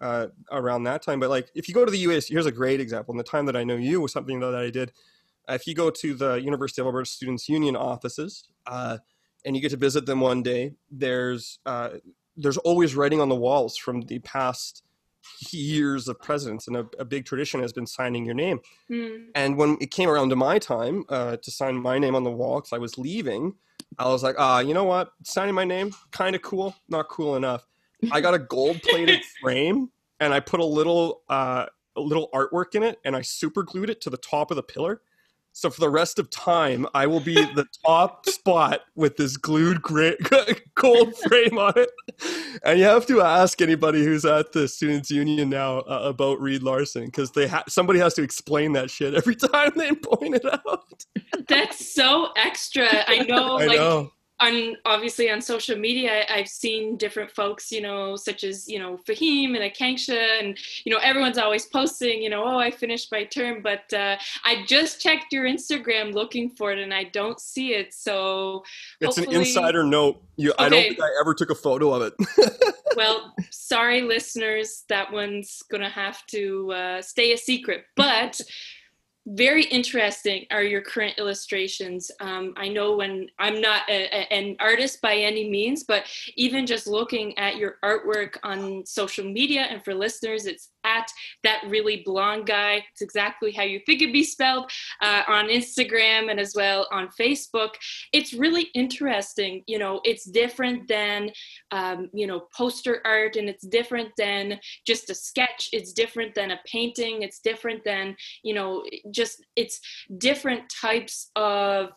uh, 0.00 0.28
around 0.52 0.84
that 0.84 1.02
time. 1.02 1.18
But 1.18 1.30
like, 1.30 1.50
if 1.54 1.68
you 1.68 1.74
go 1.74 1.84
to 1.84 1.90
the 1.90 1.98
U.S., 1.98 2.28
here's 2.28 2.46
a 2.46 2.52
great 2.52 2.80
example. 2.80 3.12
In 3.12 3.18
the 3.18 3.24
time 3.24 3.46
that 3.46 3.56
I 3.56 3.64
know 3.64 3.76
you 3.76 4.00
was 4.00 4.12
something 4.12 4.40
that 4.40 4.54
I 4.54 4.70
did 4.70 4.92
if 5.48 5.66
you 5.66 5.74
go 5.74 5.90
to 5.90 6.14
the 6.14 6.34
University 6.34 6.80
of 6.80 6.86
Alberta 6.86 7.08
Students 7.08 7.48
Union 7.48 7.76
offices 7.76 8.48
uh, 8.66 8.98
and 9.44 9.54
you 9.54 9.62
get 9.62 9.70
to 9.70 9.76
visit 9.76 10.06
them 10.06 10.20
one 10.20 10.42
day, 10.42 10.74
there's 10.90 11.58
uh, 11.66 11.90
there's 12.36 12.56
always 12.58 12.96
writing 12.96 13.20
on 13.20 13.28
the 13.28 13.34
walls 13.34 13.76
from 13.76 14.02
the 14.02 14.18
past 14.20 14.82
years 15.50 16.08
of 16.08 16.20
presidents, 16.20 16.68
and 16.68 16.76
a, 16.76 16.86
a 16.98 17.04
big 17.04 17.24
tradition 17.24 17.60
has 17.60 17.72
been 17.72 17.86
signing 17.86 18.24
your 18.24 18.34
name. 18.34 18.60
Mm. 18.90 19.26
And 19.34 19.56
when 19.56 19.76
it 19.80 19.90
came 19.90 20.08
around 20.08 20.30
to 20.30 20.36
my 20.36 20.58
time 20.58 21.04
uh, 21.08 21.36
to 21.36 21.50
sign 21.50 21.76
my 21.76 21.98
name 21.98 22.14
on 22.14 22.24
the 22.24 22.30
wall 22.30 22.56
because 22.56 22.72
I 22.72 22.78
was 22.78 22.98
leaving, 22.98 23.54
I 23.98 24.08
was 24.08 24.22
like, 24.22 24.36
ah, 24.38 24.60
you 24.60 24.74
know 24.74 24.84
what? 24.84 25.12
Signing 25.22 25.54
my 25.54 25.64
name, 25.64 25.92
kind 26.10 26.34
of 26.34 26.42
cool, 26.42 26.74
not 26.88 27.08
cool 27.08 27.36
enough. 27.36 27.66
I 28.12 28.20
got 28.20 28.34
a 28.34 28.38
gold 28.38 28.82
plated 28.82 29.20
frame 29.40 29.90
and 30.20 30.34
I 30.34 30.40
put 30.40 30.60
a 30.60 30.64
little 30.64 31.22
uh, 31.28 31.66
a 31.96 32.00
little 32.00 32.28
artwork 32.34 32.74
in 32.74 32.82
it, 32.82 32.98
and 33.04 33.14
I 33.14 33.22
super 33.22 33.62
glued 33.62 33.90
it 33.90 34.00
to 34.02 34.10
the 34.10 34.16
top 34.16 34.50
of 34.50 34.56
the 34.56 34.62
pillar 34.62 35.02
so 35.56 35.70
for 35.70 35.80
the 35.80 35.88
rest 35.88 36.18
of 36.18 36.28
time, 36.30 36.84
I 36.94 37.06
will 37.06 37.20
be 37.20 37.36
the 37.36 37.64
top 37.86 38.26
spot 38.26 38.80
with 38.96 39.16
this 39.16 39.36
glued 39.36 39.80
gray, 39.82 40.16
gold 40.74 41.16
frame 41.16 41.58
on 41.58 41.74
it. 41.76 41.90
And 42.64 42.76
you 42.76 42.84
have 42.86 43.06
to 43.06 43.22
ask 43.22 43.62
anybody 43.62 44.02
who's 44.02 44.24
at 44.24 44.50
the 44.50 44.66
Students 44.66 45.12
Union 45.12 45.48
now 45.48 45.78
uh, 45.78 46.00
about 46.02 46.40
Reed 46.40 46.64
Larson 46.64 47.04
because 47.04 47.30
they 47.30 47.46
ha- 47.46 47.62
somebody 47.68 48.00
has 48.00 48.14
to 48.14 48.22
explain 48.22 48.72
that 48.72 48.90
shit 48.90 49.14
every 49.14 49.36
time 49.52 49.70
they 49.76 49.92
point 49.92 50.34
it 50.34 50.44
out. 50.44 51.04
That's 51.46 51.94
so 51.94 52.30
extra. 52.36 52.88
I 53.06 53.18
know. 53.20 53.56
I 53.58 53.66
like, 53.66 53.78
know 53.78 54.10
on 54.44 54.76
obviously 54.84 55.30
on 55.30 55.40
social 55.40 55.76
media 55.76 56.24
i've 56.28 56.48
seen 56.48 56.96
different 56.96 57.30
folks 57.30 57.72
you 57.72 57.80
know 57.80 58.16
such 58.16 58.44
as 58.44 58.68
you 58.68 58.78
know 58.78 58.98
fahim 59.08 59.56
and 59.56 59.72
akanksha 59.72 60.40
and 60.40 60.58
you 60.84 60.92
know 60.92 60.98
everyone's 61.02 61.38
always 61.38 61.66
posting 61.66 62.22
you 62.22 62.28
know 62.28 62.44
oh 62.44 62.58
i 62.58 62.70
finished 62.70 63.10
my 63.10 63.24
term 63.24 63.62
but 63.62 63.92
uh, 63.92 64.16
i 64.44 64.64
just 64.66 65.00
checked 65.00 65.32
your 65.32 65.44
instagram 65.44 66.12
looking 66.12 66.50
for 66.50 66.72
it 66.72 66.78
and 66.78 66.92
i 66.92 67.04
don't 67.04 67.40
see 67.40 67.74
it. 67.74 67.94
So 67.94 68.64
it's 69.00 69.18
an 69.18 69.30
insider 69.30 69.84
note. 69.84 70.22
You 70.36 70.52
okay. 70.52 70.64
i 70.64 70.68
don't 70.68 70.82
think 70.82 71.00
i 71.00 71.08
ever 71.20 71.34
took 71.34 71.50
a 71.50 71.54
photo 71.54 71.92
of 71.92 72.02
it. 72.02 72.14
Well 72.96 73.34
sorry 73.50 74.02
listeners 74.02 74.84
that 74.88 75.12
one's 75.12 75.64
gonna 75.68 75.90
have 75.90 76.24
to 76.26 76.72
uh, 76.72 77.02
stay 77.02 77.32
a 77.32 77.36
secret 77.36 77.86
but 77.96 78.40
very 79.26 79.64
interesting 79.64 80.46
are 80.50 80.62
your 80.62 80.82
current 80.82 81.14
illustrations. 81.18 82.10
Um, 82.20 82.54
I 82.56 82.68
know 82.68 82.96
when 82.96 83.28
I'm 83.38 83.60
not 83.60 83.82
a, 83.88 84.04
a, 84.14 84.32
an 84.32 84.56
artist 84.60 85.00
by 85.00 85.16
any 85.16 85.48
means, 85.48 85.84
but 85.84 86.04
even 86.36 86.66
just 86.66 86.86
looking 86.86 87.36
at 87.38 87.56
your 87.56 87.76
artwork 87.82 88.36
on 88.42 88.84
social 88.84 89.24
media, 89.24 89.62
and 89.62 89.84
for 89.84 89.94
listeners, 89.94 90.46
it's 90.46 90.70
at 90.84 91.10
that 91.42 91.62
really 91.68 92.02
blonde 92.04 92.46
guy. 92.46 92.84
It's 92.92 93.00
exactly 93.00 93.50
how 93.50 93.62
you 93.62 93.80
think 93.86 94.02
it'd 94.02 94.12
be 94.12 94.22
spelled 94.22 94.70
uh, 95.00 95.22
on 95.26 95.48
Instagram 95.48 96.30
and 96.30 96.38
as 96.38 96.52
well 96.54 96.86
on 96.92 97.08
Facebook. 97.18 97.70
It's 98.12 98.34
really 98.34 98.64
interesting. 98.74 99.64
You 99.66 99.78
know, 99.78 100.00
it's 100.04 100.24
different 100.24 100.86
than, 100.88 101.30
um, 101.70 102.10
you 102.12 102.26
know, 102.26 102.48
poster 102.54 103.00
art 103.04 103.36
and 103.36 103.48
it's 103.48 103.66
different 103.66 104.10
than 104.18 104.60
just 104.86 105.08
a 105.08 105.14
sketch. 105.14 105.70
It's 105.72 105.92
different 105.92 106.34
than 106.34 106.50
a 106.50 106.60
painting. 106.66 107.22
It's 107.22 107.40
different 107.40 107.82
than, 107.84 108.14
you 108.42 108.54
know, 108.54 108.84
just 109.14 109.44
it's 109.56 109.80
different 110.18 110.62
types 110.68 111.30
of 111.36 111.90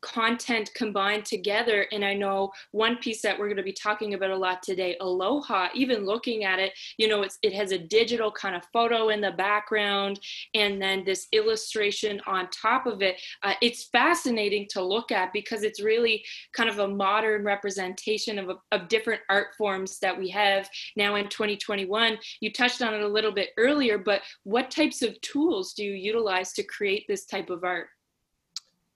content 0.00 0.70
combined 0.74 1.24
together. 1.24 1.86
And 1.92 2.04
I 2.04 2.14
know 2.14 2.52
one 2.72 2.96
piece 2.96 3.22
that 3.22 3.38
we're 3.38 3.46
going 3.46 3.56
to 3.56 3.62
be 3.62 3.72
talking 3.72 4.14
about 4.14 4.30
a 4.30 4.36
lot 4.36 4.62
today, 4.62 4.96
Aloha, 5.00 5.68
even 5.74 6.04
looking 6.04 6.44
at 6.44 6.58
it, 6.58 6.72
you 6.96 7.08
know, 7.08 7.24
it 7.42 7.52
has 7.52 7.72
a 7.72 7.78
digital 7.78 8.30
kind 8.30 8.56
of 8.56 8.62
photo 8.72 9.08
in 9.08 9.20
the 9.20 9.32
background 9.32 10.20
and 10.54 10.80
then 10.80 11.04
this 11.04 11.28
illustration 11.32 12.20
on 12.26 12.48
top 12.50 12.86
of 12.86 13.02
it. 13.02 13.20
Uh, 13.42 13.54
it's 13.60 13.88
fascinating 13.90 14.66
to 14.70 14.82
look 14.82 15.10
at 15.10 15.32
because 15.32 15.62
it's 15.62 15.82
really 15.82 16.24
kind 16.52 16.68
of 16.68 16.78
a 16.78 16.88
modern 16.88 17.44
representation 17.44 18.38
of, 18.38 18.58
of 18.72 18.88
different 18.88 19.20
art 19.28 19.48
forms 19.56 19.98
that 20.00 20.16
we 20.16 20.28
have 20.28 20.68
now 20.96 21.16
in 21.16 21.28
2021. 21.28 22.18
You 22.40 22.52
touched 22.52 22.82
on 22.82 22.94
it 22.94 23.02
a 23.02 23.08
little 23.08 23.32
bit 23.32 23.50
earlier, 23.56 23.98
but 23.98 24.22
what 24.44 24.70
types 24.70 25.02
of 25.02 25.20
tools 25.20 25.72
do 25.72 25.84
you 25.84 25.92
utilize 25.92 26.52
to 26.54 26.62
create 26.62 27.04
this 27.08 27.26
type 27.26 27.50
of 27.50 27.64
art? 27.64 27.88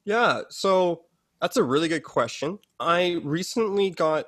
Yeah, 0.05 0.43
so 0.49 1.03
that's 1.41 1.57
a 1.57 1.63
really 1.63 1.89
good 1.89 2.05
question. 2.05 2.59
I 2.81 3.21
recently 3.23 3.91
got 3.91 4.27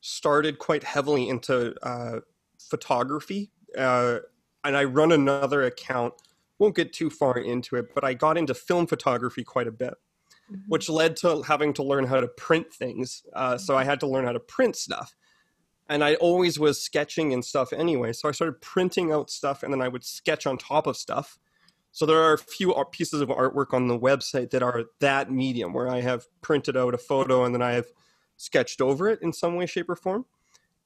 started 0.00 0.58
quite 0.58 0.84
heavily 0.84 1.28
into 1.28 1.74
uh, 1.82 2.20
photography, 2.58 3.50
uh, 3.76 4.18
and 4.64 4.76
I 4.76 4.84
run 4.84 5.12
another 5.12 5.62
account. 5.62 6.14
Won't 6.58 6.76
get 6.76 6.92
too 6.92 7.10
far 7.10 7.38
into 7.38 7.76
it, 7.76 7.94
but 7.94 8.04
I 8.04 8.14
got 8.14 8.36
into 8.36 8.54
film 8.54 8.86
photography 8.86 9.44
quite 9.44 9.66
a 9.66 9.72
bit, 9.72 9.94
mm-hmm. 10.50 10.60
which 10.68 10.88
led 10.88 11.16
to 11.18 11.42
having 11.42 11.72
to 11.74 11.82
learn 11.82 12.04
how 12.06 12.20
to 12.20 12.28
print 12.28 12.72
things. 12.72 13.22
Uh, 13.34 13.56
so 13.56 13.76
I 13.76 13.84
had 13.84 14.00
to 14.00 14.06
learn 14.06 14.24
how 14.24 14.32
to 14.32 14.40
print 14.40 14.76
stuff. 14.76 15.14
and 15.88 16.04
I 16.04 16.16
always 16.16 16.58
was 16.58 16.80
sketching 16.82 17.32
and 17.32 17.44
stuff 17.44 17.72
anyway. 17.72 18.12
So 18.12 18.28
I 18.28 18.32
started 18.32 18.60
printing 18.60 19.10
out 19.12 19.30
stuff, 19.30 19.62
and 19.62 19.72
then 19.72 19.80
I 19.80 19.88
would 19.88 20.04
sketch 20.04 20.46
on 20.46 20.58
top 20.58 20.86
of 20.86 20.96
stuff. 20.96 21.38
So 21.92 22.06
there 22.06 22.22
are 22.22 22.34
a 22.34 22.38
few 22.38 22.74
pieces 22.92 23.20
of 23.20 23.28
artwork 23.28 23.72
on 23.72 23.88
the 23.88 23.98
website 23.98 24.50
that 24.50 24.62
are 24.62 24.84
that 25.00 25.30
medium, 25.30 25.72
where 25.72 25.88
I 25.88 26.00
have 26.00 26.26
printed 26.42 26.76
out 26.76 26.94
a 26.94 26.98
photo 26.98 27.44
and 27.44 27.54
then 27.54 27.62
I 27.62 27.72
have 27.72 27.86
sketched 28.36 28.80
over 28.80 29.08
it 29.08 29.20
in 29.22 29.32
some 29.32 29.56
way, 29.56 29.66
shape, 29.66 29.88
or 29.88 29.96
form. 29.96 30.26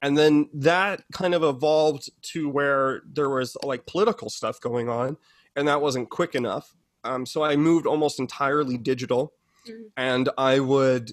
And 0.01 0.17
then 0.17 0.49
that 0.55 1.05
kind 1.13 1.35
of 1.35 1.45
evolved 1.45 2.11
to 2.33 2.49
where 2.49 3.03
there 3.11 3.29
was 3.29 3.57
like 3.63 3.87
political 3.87 4.31
stuff 4.31 4.61
going 4.61 4.89
on, 4.89 5.17
and 5.55 5.69
that 5.69 5.81
wasn't 5.81 6.11
quick 6.11 6.35
enough. 6.35 6.75
Um, 7.05 7.27
so 7.27 7.43
I 7.43 7.57
moved 7.57 7.87
almost 7.87 8.19
entirely 8.19 8.79
digital, 8.79 9.33
mm-hmm. 9.69 9.83
and 9.97 10.29
I 10.37 10.61
would, 10.61 11.13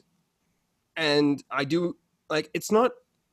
and 0.95 1.43
I 1.51 1.65
do 1.65 1.97
like 2.29 2.49
it's 2.53 2.71
not 2.71 2.91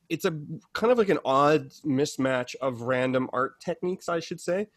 it's 0.09 0.25
a 0.25 0.39
kind 0.73 0.93
of 0.93 0.99
like 0.99 1.09
an 1.09 1.19
odd 1.25 1.71
mismatch 1.85 2.55
of 2.61 2.83
random 2.83 3.29
art 3.33 3.61
techniques 3.61 4.09
i 4.09 4.21
should 4.21 4.41
say 4.41 4.69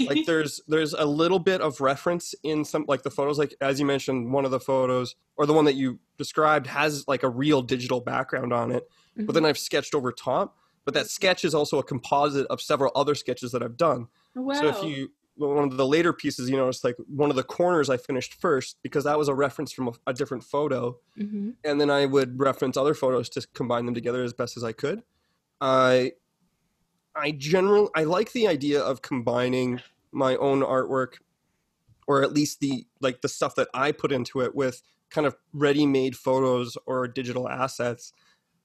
like 0.00 0.18
there's 0.26 0.60
there's 0.68 0.92
a 0.92 1.04
little 1.04 1.38
bit 1.38 1.60
of 1.60 1.80
reference 1.80 2.34
in 2.42 2.64
some 2.64 2.84
like 2.88 3.02
the 3.02 3.10
photos 3.10 3.38
like 3.38 3.54
as 3.60 3.78
you 3.80 3.86
mentioned 3.86 4.32
one 4.32 4.44
of 4.44 4.50
the 4.50 4.60
photos 4.60 5.14
or 5.36 5.46
the 5.46 5.52
one 5.52 5.64
that 5.64 5.74
you 5.74 5.98
described 6.16 6.66
has 6.66 7.06
like 7.06 7.22
a 7.22 7.28
real 7.28 7.62
digital 7.62 8.00
background 8.00 8.52
on 8.52 8.70
it 8.70 8.88
mm-hmm. 9.16 9.26
but 9.26 9.34
then 9.34 9.44
i've 9.44 9.58
sketched 9.58 9.94
over 9.94 10.12
top 10.12 10.56
but 10.84 10.94
that 10.94 11.08
sketch 11.08 11.44
is 11.44 11.54
also 11.54 11.78
a 11.78 11.84
composite 11.84 12.46
of 12.48 12.60
several 12.60 12.92
other 12.94 13.14
sketches 13.14 13.52
that 13.52 13.62
i've 13.62 13.76
done 13.76 14.08
wow. 14.34 14.54
so 14.54 14.68
if 14.68 14.82
you 14.82 15.10
one 15.38 15.64
of 15.64 15.76
the 15.76 15.86
later 15.86 16.12
pieces, 16.12 16.50
you 16.50 16.56
notice 16.56 16.82
like 16.82 16.96
one 17.08 17.30
of 17.30 17.36
the 17.36 17.42
corners 17.42 17.88
I 17.88 17.96
finished 17.96 18.34
first 18.34 18.76
because 18.82 19.04
that 19.04 19.18
was 19.18 19.28
a 19.28 19.34
reference 19.34 19.72
from 19.72 19.88
a, 19.88 19.92
a 20.08 20.12
different 20.12 20.44
photo, 20.44 20.98
mm-hmm. 21.18 21.50
and 21.64 21.80
then 21.80 21.90
I 21.90 22.06
would 22.06 22.38
reference 22.38 22.76
other 22.76 22.94
photos 22.94 23.28
to 23.30 23.46
combine 23.54 23.86
them 23.86 23.94
together 23.94 24.22
as 24.22 24.32
best 24.32 24.56
as 24.56 24.64
I 24.64 24.72
could. 24.72 25.02
I 25.60 26.12
I 27.18 27.32
generally 27.32 27.88
I 27.94 28.04
like 28.04 28.32
the 28.32 28.46
idea 28.46 28.80
of 28.80 29.02
combining 29.02 29.80
my 30.12 30.36
own 30.36 30.60
artwork, 30.62 31.14
or 32.06 32.22
at 32.22 32.32
least 32.32 32.60
the 32.60 32.86
like 33.00 33.20
the 33.20 33.28
stuff 33.28 33.54
that 33.56 33.68
I 33.74 33.92
put 33.92 34.12
into 34.12 34.40
it 34.40 34.54
with 34.54 34.82
kind 35.10 35.26
of 35.26 35.36
ready-made 35.52 36.16
photos 36.16 36.76
or 36.86 37.08
digital 37.08 37.48
assets, 37.48 38.12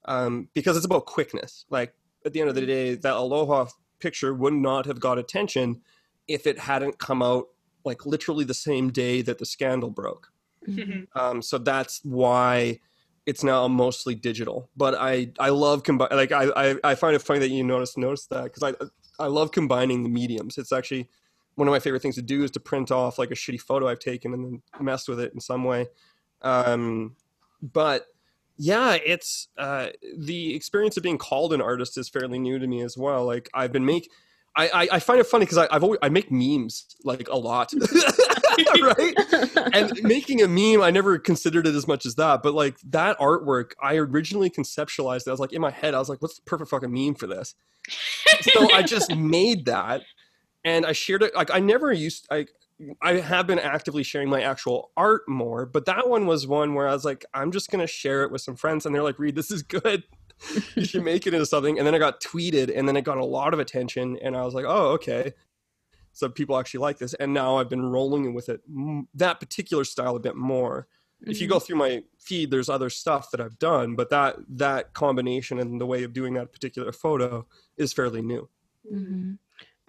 um, 0.05 0.50
because 0.53 0.75
it's 0.77 0.86
about 0.86 1.05
quickness. 1.05 1.65
Like 1.69 1.93
at 2.25 2.33
the 2.33 2.41
end 2.41 2.50
of 2.50 2.55
the 2.55 2.65
day, 2.65 2.95
that 2.95 3.13
aloha 3.13 3.67
picture 4.00 4.33
would 4.33 4.53
not 4.53 4.86
have 4.86 5.00
got 5.00 5.17
attention 5.17 5.81
if 6.27 6.45
it 6.45 6.60
hadn't 6.60 7.00
come 7.00 7.22
out 7.22 7.48
like 7.86 8.05
literally 8.05 8.45
the 8.45 8.53
same 8.53 8.91
day 8.91 9.22
that 9.22 9.39
the 9.39 9.45
scandal 9.45 9.89
broke. 9.89 10.31
Mm-hmm. 10.67 11.19
Um, 11.19 11.41
so 11.41 11.57
that's 11.57 12.00
why 12.03 12.79
it's 13.25 13.43
now 13.43 13.67
mostly 13.67 14.15
digital. 14.15 14.69
But 14.75 14.95
I 14.95 15.31
I 15.39 15.49
love 15.49 15.83
combine 15.83 16.09
like 16.11 16.31
I, 16.31 16.49
I, 16.55 16.75
I 16.83 16.95
find 16.95 17.15
it 17.15 17.21
funny 17.21 17.39
that 17.39 17.49
you 17.49 17.63
notice 17.63 17.97
notice 17.97 18.25
that 18.27 18.45
because 18.45 18.63
I 18.63 18.73
I 19.23 19.27
love 19.27 19.51
combining 19.51 20.03
the 20.03 20.09
mediums. 20.09 20.57
It's 20.57 20.71
actually 20.71 21.09
one 21.55 21.67
of 21.67 21.71
my 21.71 21.79
favorite 21.79 22.01
things 22.01 22.15
to 22.15 22.21
do 22.21 22.43
is 22.43 22.51
to 22.51 22.59
print 22.59 22.91
off 22.91 23.19
like 23.19 23.31
a 23.31 23.35
shitty 23.35 23.61
photo 23.61 23.87
I've 23.87 23.99
taken 23.99 24.33
and 24.33 24.43
then 24.43 24.61
mess 24.79 25.07
with 25.07 25.19
it 25.19 25.33
in 25.33 25.39
some 25.39 25.63
way. 25.63 25.87
Um, 26.41 27.15
but 27.61 28.07
yeah, 28.57 28.97
it's 29.05 29.47
uh, 29.57 29.89
the 30.17 30.55
experience 30.55 30.97
of 30.97 31.03
being 31.03 31.17
called 31.17 31.53
an 31.53 31.61
artist 31.61 31.97
is 31.97 32.09
fairly 32.09 32.39
new 32.39 32.59
to 32.59 32.67
me 32.67 32.81
as 32.81 32.97
well. 32.97 33.25
Like 33.25 33.49
I've 33.53 33.71
been 33.71 33.85
make 33.85 34.09
I, 34.55 34.87
I, 34.91 34.99
find 34.99 35.19
it 35.19 35.25
funny 35.25 35.45
because 35.45 35.57
I've 35.57 35.83
always 35.83 35.97
I 36.03 36.09
make 36.09 36.31
memes 36.31 36.85
like 37.03 37.27
a 37.27 37.35
lot, 37.35 37.73
right? 38.81 39.74
and 39.74 40.03
making 40.03 40.41
a 40.41 40.48
meme, 40.48 40.81
I 40.81 40.91
never 40.91 41.17
considered 41.17 41.67
it 41.67 41.75
as 41.75 41.88
much 41.88 42.05
as 42.05 42.15
that. 42.15 42.43
But 42.43 42.53
like 42.53 42.77
that 42.89 43.17
artwork, 43.19 43.72
I 43.81 43.95
originally 43.95 44.50
conceptualized. 44.50 45.22
It. 45.22 45.27
I 45.27 45.31
was 45.31 45.39
like 45.39 45.53
in 45.53 45.62
my 45.62 45.72
head, 45.72 45.93
I 45.93 46.00
was 46.00 46.10
like, 46.10 46.22
"What's 46.22 46.36
the 46.36 46.43
perfect 46.43 46.69
fucking 46.69 46.91
meme 46.91 47.15
for 47.15 47.27
this?" 47.27 47.55
so 48.41 48.72
I 48.74 48.83
just 48.83 49.15
made 49.15 49.65
that, 49.65 50.03
and 50.63 50.86
I 50.86 50.91
shared 50.93 51.24
it. 51.24 51.36
Like 51.36 51.51
I 51.53 51.60
never 51.60 51.91
used. 51.91 52.27
I 52.31 52.48
I 53.01 53.13
have 53.13 53.48
been 53.48 53.60
actively 53.60 54.03
sharing 54.03 54.29
my 54.29 54.41
actual 54.41 54.91
art 54.98 55.22
more, 55.27 55.65
but 55.65 55.86
that 55.86 56.10
one 56.10 56.25
was 56.25 56.48
one 56.48 56.74
where 56.74 56.88
I 56.88 56.93
was 56.93 57.05
like, 57.05 57.25
I'm 57.33 57.51
just 57.51 57.69
gonna 57.69 57.88
share 57.88 58.24
it 58.24 58.31
with 58.31 58.41
some 58.41 58.55
friends, 58.55 58.86
and 58.86 58.93
they're 58.93 59.03
like, 59.03 59.19
"Reed, 59.19 59.36
this 59.36 59.51
is 59.51 59.63
good." 59.63 60.03
you 60.75 60.86
should 60.86 61.03
make 61.05 61.27
it 61.27 61.33
into 61.33 61.45
something. 61.45 61.77
And 61.77 61.88
then 61.88 61.95
I 61.95 62.00
got 62.00 62.22
tweeted 62.22 62.75
and 62.75 62.88
then 62.88 62.98
it 62.98 63.03
got 63.03 63.17
a 63.17 63.25
lot 63.25 63.53
of 63.53 63.60
attention. 63.60 64.17
And 64.22 64.36
I 64.36 64.43
was 64.43 64.53
like, 64.53 64.65
oh, 64.67 64.89
okay. 64.93 65.33
So 66.13 66.29
people 66.29 66.58
actually 66.58 66.82
like 66.82 67.00
this. 67.00 67.13
And 67.15 67.34
now 67.34 67.58
I've 67.58 67.70
been 67.70 67.86
rolling 67.86 68.34
with 68.34 68.50
it, 68.50 68.62
that 69.15 69.39
particular 69.39 69.84
style 69.84 70.15
a 70.15 70.20
bit 70.20 70.36
more. 70.36 70.88
Mm-hmm. 71.22 71.32
If 71.32 71.41
you 71.41 71.48
go 71.48 71.55
mm-hmm. 71.55 71.65
through 71.65 71.75
my 71.77 72.03
feed, 72.20 72.51
there's 72.51 72.70
other 72.70 72.89
stuff 72.89 73.32
that 73.32 73.41
I've 73.41 73.60
done, 73.60 73.96
but 73.96 74.10
that 74.12 74.38
that 74.50 74.93
combination 74.93 75.60
and 75.60 75.82
the 75.82 75.86
way 75.86 76.03
of 76.03 76.13
doing 76.13 76.36
that 76.36 76.53
particular 76.53 76.91
photo 76.91 77.46
is 77.77 77.93
fairly 77.93 78.22
new. 78.22 78.48
Mm-hmm. 78.91 79.34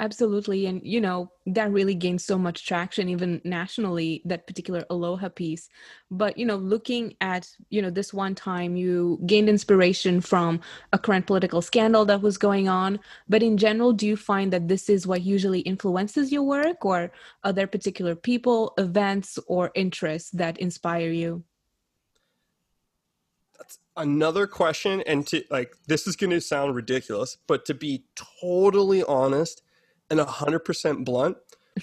Absolutely. 0.01 0.67
And, 0.67 0.81
you 0.85 1.01
know, 1.01 1.31
that 1.47 1.71
really 1.71 1.95
gained 1.95 2.21
so 2.21 2.37
much 2.37 2.67
traction, 2.67 3.09
even 3.09 3.41
nationally, 3.45 4.23
that 4.25 4.45
particular 4.45 4.85
Aloha 4.91 5.29
piece. 5.29 5.69
But, 6.11 6.37
you 6.37 6.45
know, 6.45 6.57
looking 6.57 7.15
at, 7.21 7.49
you 7.71 7.81
know, 7.81 7.91
this 7.91 8.13
one 8.13 8.35
time 8.35 8.75
you 8.75 9.21
gained 9.25 9.49
inspiration 9.49 10.21
from 10.21 10.61
a 10.93 10.99
current 10.99 11.29
political 11.29 11.63
scandal 11.63 12.05
that 12.07 12.23
was 12.23 12.39
going 12.39 12.69
on. 12.69 12.99
But 13.29 13.45
in 13.45 13.57
general, 13.57 13.93
do 13.93 14.05
you 14.05 14.17
find 14.17 14.53
that 14.53 14.67
this 14.67 14.89
is 14.89 15.07
what 15.07 15.23
usually 15.23 15.61
influences 15.61 16.33
your 16.33 16.43
work, 16.43 16.85
or 16.85 17.13
are 17.45 17.53
there 17.53 17.69
particular 17.69 18.17
people, 18.17 18.75
events, 18.79 19.39
or 19.47 19.71
interests 19.77 20.31
that 20.31 20.59
inspire 20.59 21.11
you? 21.11 21.45
That's 23.57 23.79
another 23.97 24.49
question. 24.49 25.03
And 25.07 25.25
to 25.29 25.45
like, 25.51 25.77
this 25.87 26.09
is 26.09 26.17
going 26.17 26.31
to 26.31 26.41
sound 26.41 26.75
ridiculous, 26.75 27.39
but 27.47 27.65
to 27.67 27.75
be 27.75 28.03
totally 28.41 29.05
honest, 29.05 29.63
and 30.19 30.29
100% 30.29 31.05
blunt, 31.05 31.37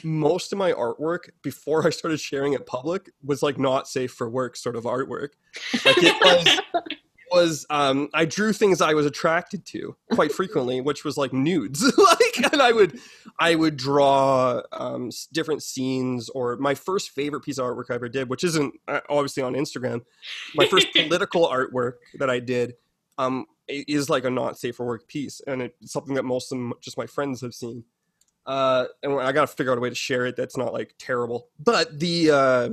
most 0.04 0.52
of 0.54 0.58
my 0.58 0.72
artwork 0.72 1.30
before 1.42 1.86
I 1.86 1.90
started 1.90 2.20
sharing 2.20 2.54
it 2.54 2.66
public 2.66 3.10
was 3.24 3.44
like 3.44 3.60
not 3.60 3.88
safe 3.88 4.12
for 4.12 4.30
work 4.30 4.56
sort 4.56 4.76
of 4.76 4.86
artwork. 4.86 5.30
Like 5.86 5.98
it 5.98 6.16
was, 6.22 6.62
was 7.32 7.66
um, 7.70 8.10
I 8.14 8.26
drew 8.26 8.54
things 8.54 8.82
I 8.82 8.94
was 8.94 9.06
attracted 9.06 9.66
to 9.68 9.96
quite 10.14 10.32
frequently, 10.32 10.80
which 10.80 11.04
was 11.04 11.18
like 11.18 11.34
nudes. 11.34 11.84
like, 11.98 12.54
and 12.54 12.62
I 12.62 12.72
would 12.72 13.00
I 13.40 13.56
would 13.56 13.76
draw 13.76 14.62
um, 14.72 15.10
different 15.34 15.62
scenes. 15.62 16.30
Or 16.30 16.56
my 16.58 16.76
first 16.76 17.12
favorite 17.12 17.42
piece 17.42 17.58
of 17.58 17.66
artwork 17.66 17.90
I 17.90 17.96
ever 17.96 18.10
did, 18.10 18.30
which 18.30 18.44
isn't 18.46 18.74
uh, 18.88 19.02
obviously 19.10 19.44
on 19.44 19.54
Instagram, 19.54 20.02
my 20.56 20.68
first 20.68 20.88
political 20.96 21.48
artwork 21.48 21.94
that 22.18 22.30
I 22.30 22.40
did 22.40 22.76
um, 23.18 23.46
is 23.68 24.10
like 24.10 24.24
a 24.24 24.30
not 24.30 24.58
safe 24.58 24.78
for 24.78 24.86
work 24.86 25.08
piece, 25.08 25.42
and 25.46 25.64
it's 25.64 25.92
something 25.92 26.16
that 26.16 26.24
most 26.24 26.52
of 26.52 26.58
them, 26.58 26.74
just 26.82 26.98
my 26.98 27.08
friends 27.08 27.42
have 27.42 27.54
seen 27.54 27.84
uh, 28.46 28.86
and 29.04 29.20
I 29.20 29.32
got 29.32 29.48
to 29.48 29.56
figure 29.56 29.72
out 29.72 29.78
a 29.78 29.82
way 29.82 29.90
to 29.90 29.96
share 29.96 30.26
it 30.26 30.36
that's 30.36 30.58
not 30.58 30.74
like 30.74 30.96
terrible. 30.98 31.48
But 31.60 32.00
the 32.00 32.32
uh, 32.32 32.70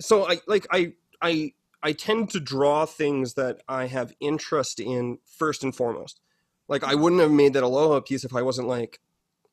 so 0.00 0.28
I 0.28 0.38
like 0.46 0.66
I 0.70 0.92
I 1.20 1.52
I 1.82 1.92
tend 1.92 2.30
to 2.30 2.40
draw 2.40 2.86
things 2.86 3.34
that 3.34 3.62
I 3.68 3.86
have 3.86 4.14
interest 4.20 4.80
in 4.80 5.18
first 5.24 5.64
and 5.64 5.74
foremost. 5.74 6.20
Like 6.68 6.84
I 6.84 6.94
wouldn't 6.94 7.20
have 7.22 7.30
made 7.30 7.54
that 7.54 7.62
Aloha 7.62 8.00
piece 8.00 8.24
if 8.24 8.34
I 8.34 8.42
wasn't 8.42 8.68
like 8.68 9.00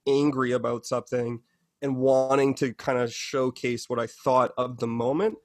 angry 0.08 0.52
about 0.52 0.86
something 0.86 1.42
and 1.82 1.98
wanting 1.98 2.54
to 2.56 2.74
kind 2.74 3.00
of 3.00 3.14
showcase 3.14 3.90
what 3.90 4.00
I 4.00 4.08
thought 4.08 4.52
of 4.58 4.78
the 4.78 4.88
moment. 4.88 5.38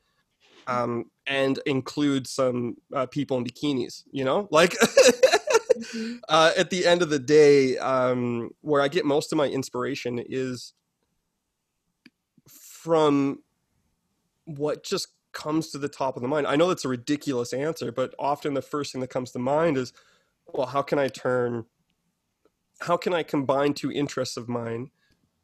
Um, 0.67 1.07
and 1.27 1.59
include 1.67 2.29
some 2.29 2.77
uh, 2.95 3.07
people 3.07 3.37
in 3.39 3.45
bikinis, 3.45 4.05
you 4.13 4.25
know, 4.25 4.47
like 4.53 4.77
Mm-hmm. 5.71 6.17
uh, 6.29 6.53
at 6.57 6.71
the 6.71 6.87
end 6.87 7.03
of 7.03 7.11
the 7.11 7.19
day, 7.19 7.79
um, 7.79 8.51
where 8.61 8.83
I 8.83 8.89
get 8.89 9.05
most 9.05 9.33
of 9.33 9.39
my 9.39 9.47
inspiration 9.47 10.19
is 10.19 10.73
from 12.49 13.43
what 14.47 14.83
just 14.83 15.09
comes 15.33 15.71
to 15.71 15.79
the 15.79 15.89
top 15.89 16.17
of 16.17 16.23
the 16.23 16.29
mind. 16.29 16.47
I 16.47 16.57
know 16.57 16.69
that's 16.69 16.85
a 16.85 16.89
ridiculous 16.89 17.53
answer, 17.53 17.93
but 17.93 18.15
often 18.19 18.55
the 18.55 18.63
first 18.63 18.93
thing 18.93 19.01
that 19.01 19.11
comes 19.11 19.31
to 19.33 19.39
mind 19.39 19.77
is, 19.77 19.93
well, 20.53 20.67
how 20.67 20.83
can 20.83 20.99
I 20.99 21.09
turn, 21.09 21.67
how 22.81 22.97
can 22.97 23.15
I 23.15 23.23
combine 23.23 23.75
two 23.75 23.93
interests 23.93 24.37
of 24.37 24.49
mine? 24.49 24.91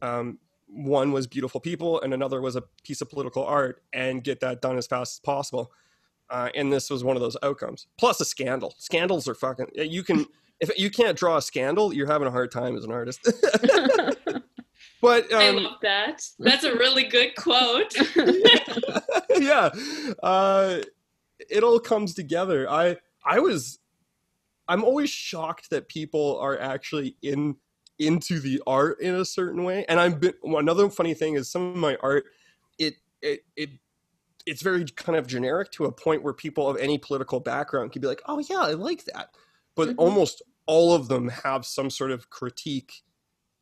Um, 0.02 0.38
one 0.66 1.12
was 1.12 1.26
beautiful 1.26 1.60
people, 1.60 2.00
and 2.00 2.12
another 2.12 2.40
was 2.40 2.56
a 2.56 2.64
piece 2.82 3.00
of 3.00 3.08
political 3.08 3.44
art, 3.44 3.82
and 3.92 4.24
get 4.24 4.40
that 4.40 4.60
done 4.60 4.76
as 4.76 4.86
fast 4.86 5.16
as 5.16 5.20
possible. 5.20 5.70
Uh, 6.28 6.48
and 6.54 6.72
this 6.72 6.90
was 6.90 7.04
one 7.04 7.16
of 7.16 7.22
those 7.22 7.36
outcomes. 7.42 7.86
Plus 7.98 8.20
a 8.20 8.24
scandal. 8.24 8.74
Scandals 8.78 9.28
are 9.28 9.34
fucking. 9.34 9.68
You 9.74 10.02
can 10.02 10.26
if 10.60 10.76
you 10.78 10.90
can't 10.90 11.16
draw 11.16 11.36
a 11.36 11.42
scandal, 11.42 11.92
you're 11.92 12.06
having 12.06 12.28
a 12.28 12.30
hard 12.30 12.50
time 12.50 12.76
as 12.76 12.84
an 12.84 12.92
artist. 12.92 13.20
but 15.00 15.32
um, 15.32 15.40
I 15.40 15.50
love 15.50 15.76
that. 15.82 16.22
That's 16.38 16.64
a 16.64 16.74
really 16.74 17.04
good 17.04 17.34
quote. 17.36 17.94
yeah, 19.38 19.70
uh, 20.22 20.80
it 21.50 21.62
all 21.62 21.78
comes 21.78 22.14
together. 22.14 22.68
I 22.70 22.96
I 23.24 23.38
was. 23.40 23.78
I'm 24.68 24.82
always 24.82 25.10
shocked 25.10 25.70
that 25.70 25.88
people 25.88 26.38
are 26.40 26.58
actually 26.58 27.16
in 27.22 27.56
into 27.98 28.40
the 28.40 28.60
art 28.66 29.00
in 29.00 29.14
a 29.14 29.24
certain 29.24 29.64
way. 29.64 29.84
And 29.88 30.00
I'm 30.00 30.18
been, 30.18 30.34
another 30.42 30.90
funny 30.90 31.14
thing 31.14 31.34
is 31.34 31.50
some 31.50 31.70
of 31.70 31.76
my 31.76 31.96
art, 32.02 32.24
it 32.78 32.94
it 33.22 33.40
it 33.56 33.70
it's 34.46 34.62
very 34.62 34.84
kind 34.84 35.18
of 35.18 35.26
generic 35.26 35.70
to 35.72 35.84
a 35.84 35.92
point 35.92 36.22
where 36.22 36.32
people 36.32 36.68
of 36.68 36.76
any 36.78 36.98
political 36.98 37.40
background 37.40 37.92
can 37.92 38.00
be 38.00 38.08
like, 38.08 38.22
oh 38.26 38.38
yeah, 38.48 38.60
I 38.60 38.72
like 38.72 39.04
that. 39.06 39.30
but 39.74 39.88
mm-hmm. 39.88 40.00
almost 40.00 40.42
all 40.66 40.94
of 40.94 41.08
them 41.08 41.28
have 41.28 41.64
some 41.64 41.90
sort 41.90 42.10
of 42.10 42.30
critique 42.30 43.02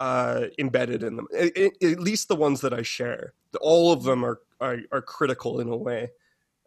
uh, 0.00 0.46
embedded 0.58 1.02
in 1.02 1.16
them. 1.16 1.26
It, 1.32 1.74
it, 1.80 1.92
at 1.92 2.00
least 2.00 2.28
the 2.28 2.36
ones 2.36 2.60
that 2.62 2.72
I 2.72 2.82
share, 2.82 3.34
all 3.60 3.92
of 3.92 4.02
them 4.04 4.24
are 4.24 4.40
are, 4.60 4.78
are 4.92 5.02
critical 5.02 5.60
in 5.60 5.68
a 5.68 5.76
way, 5.76 6.10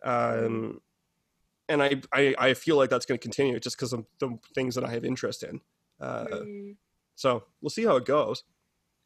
um, 0.04 0.82
and 1.70 1.82
I, 1.82 2.02
I, 2.14 2.36
I 2.38 2.54
feel 2.54 2.78
like 2.78 2.90
that's 2.90 3.06
going 3.06 3.18
to 3.18 3.22
continue 3.22 3.60
just 3.60 3.78
because 3.78 3.94
of 3.94 4.06
the 4.20 4.38
things 4.54 4.76
that 4.76 4.84
I 4.84 4.92
have 4.92 5.04
interest 5.04 5.44
in. 5.44 5.62
Uh, 6.00 6.26
mm. 6.26 6.76
So 7.16 7.44
we'll 7.62 7.70
see 7.70 7.86
how 7.86 7.96
it 7.96 8.06
goes. 8.06 8.44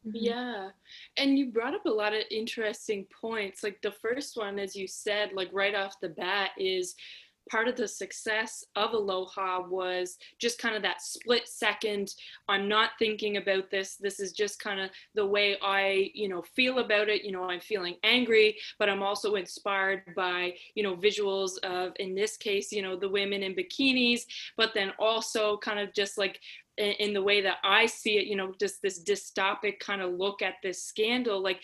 Mm-hmm. 0.06 0.16
Yeah. 0.16 0.68
And 1.16 1.38
you 1.38 1.50
brought 1.50 1.74
up 1.74 1.86
a 1.86 1.90
lot 1.90 2.12
of 2.14 2.22
interesting 2.30 3.06
points. 3.20 3.62
Like 3.62 3.80
the 3.82 3.92
first 3.92 4.36
one, 4.36 4.58
as 4.58 4.74
you 4.74 4.86
said, 4.88 5.30
like 5.34 5.50
right 5.52 5.74
off 5.74 6.00
the 6.00 6.08
bat, 6.08 6.50
is 6.58 6.94
part 7.50 7.68
of 7.68 7.76
the 7.76 7.88
success 7.88 8.64
of 8.76 8.92
Aloha 8.92 9.66
was 9.68 10.18
just 10.38 10.58
kind 10.58 10.74
of 10.74 10.82
that 10.82 11.02
split 11.02 11.48
second. 11.48 12.14
I'm 12.48 12.68
not 12.68 12.90
thinking 12.98 13.36
about 13.36 13.70
this. 13.70 13.96
This 13.96 14.20
is 14.20 14.32
just 14.32 14.60
kind 14.60 14.80
of 14.80 14.90
the 15.14 15.26
way 15.26 15.56
I, 15.62 16.10
you 16.14 16.28
know, 16.28 16.42
feel 16.42 16.78
about 16.78 17.08
it. 17.08 17.24
You 17.24 17.32
know, 17.32 17.44
I'm 17.44 17.60
feeling 17.60 17.96
angry, 18.04 18.56
but 18.78 18.88
I'm 18.88 19.02
also 19.02 19.34
inspired 19.34 20.02
by, 20.14 20.54
you 20.74 20.82
know, 20.82 20.96
visuals 20.96 21.58
of, 21.64 21.92
in 21.98 22.14
this 22.14 22.36
case, 22.36 22.72
you 22.72 22.82
know, 22.82 22.96
the 22.96 23.08
women 23.08 23.42
in 23.42 23.54
bikinis, 23.54 24.22
but 24.56 24.72
then 24.74 24.92
also 24.98 25.56
kind 25.58 25.78
of 25.78 25.92
just 25.92 26.18
like 26.18 26.40
in 26.78 27.12
the 27.12 27.22
way 27.22 27.42
that 27.42 27.58
I 27.62 27.84
see 27.84 28.16
it, 28.16 28.26
you 28.26 28.36
know, 28.36 28.54
just 28.58 28.80
this 28.80 29.02
dystopic 29.02 29.78
kind 29.78 30.00
of 30.00 30.14
look 30.14 30.40
at 30.40 30.54
this 30.62 30.82
scandal, 30.82 31.42
like 31.42 31.60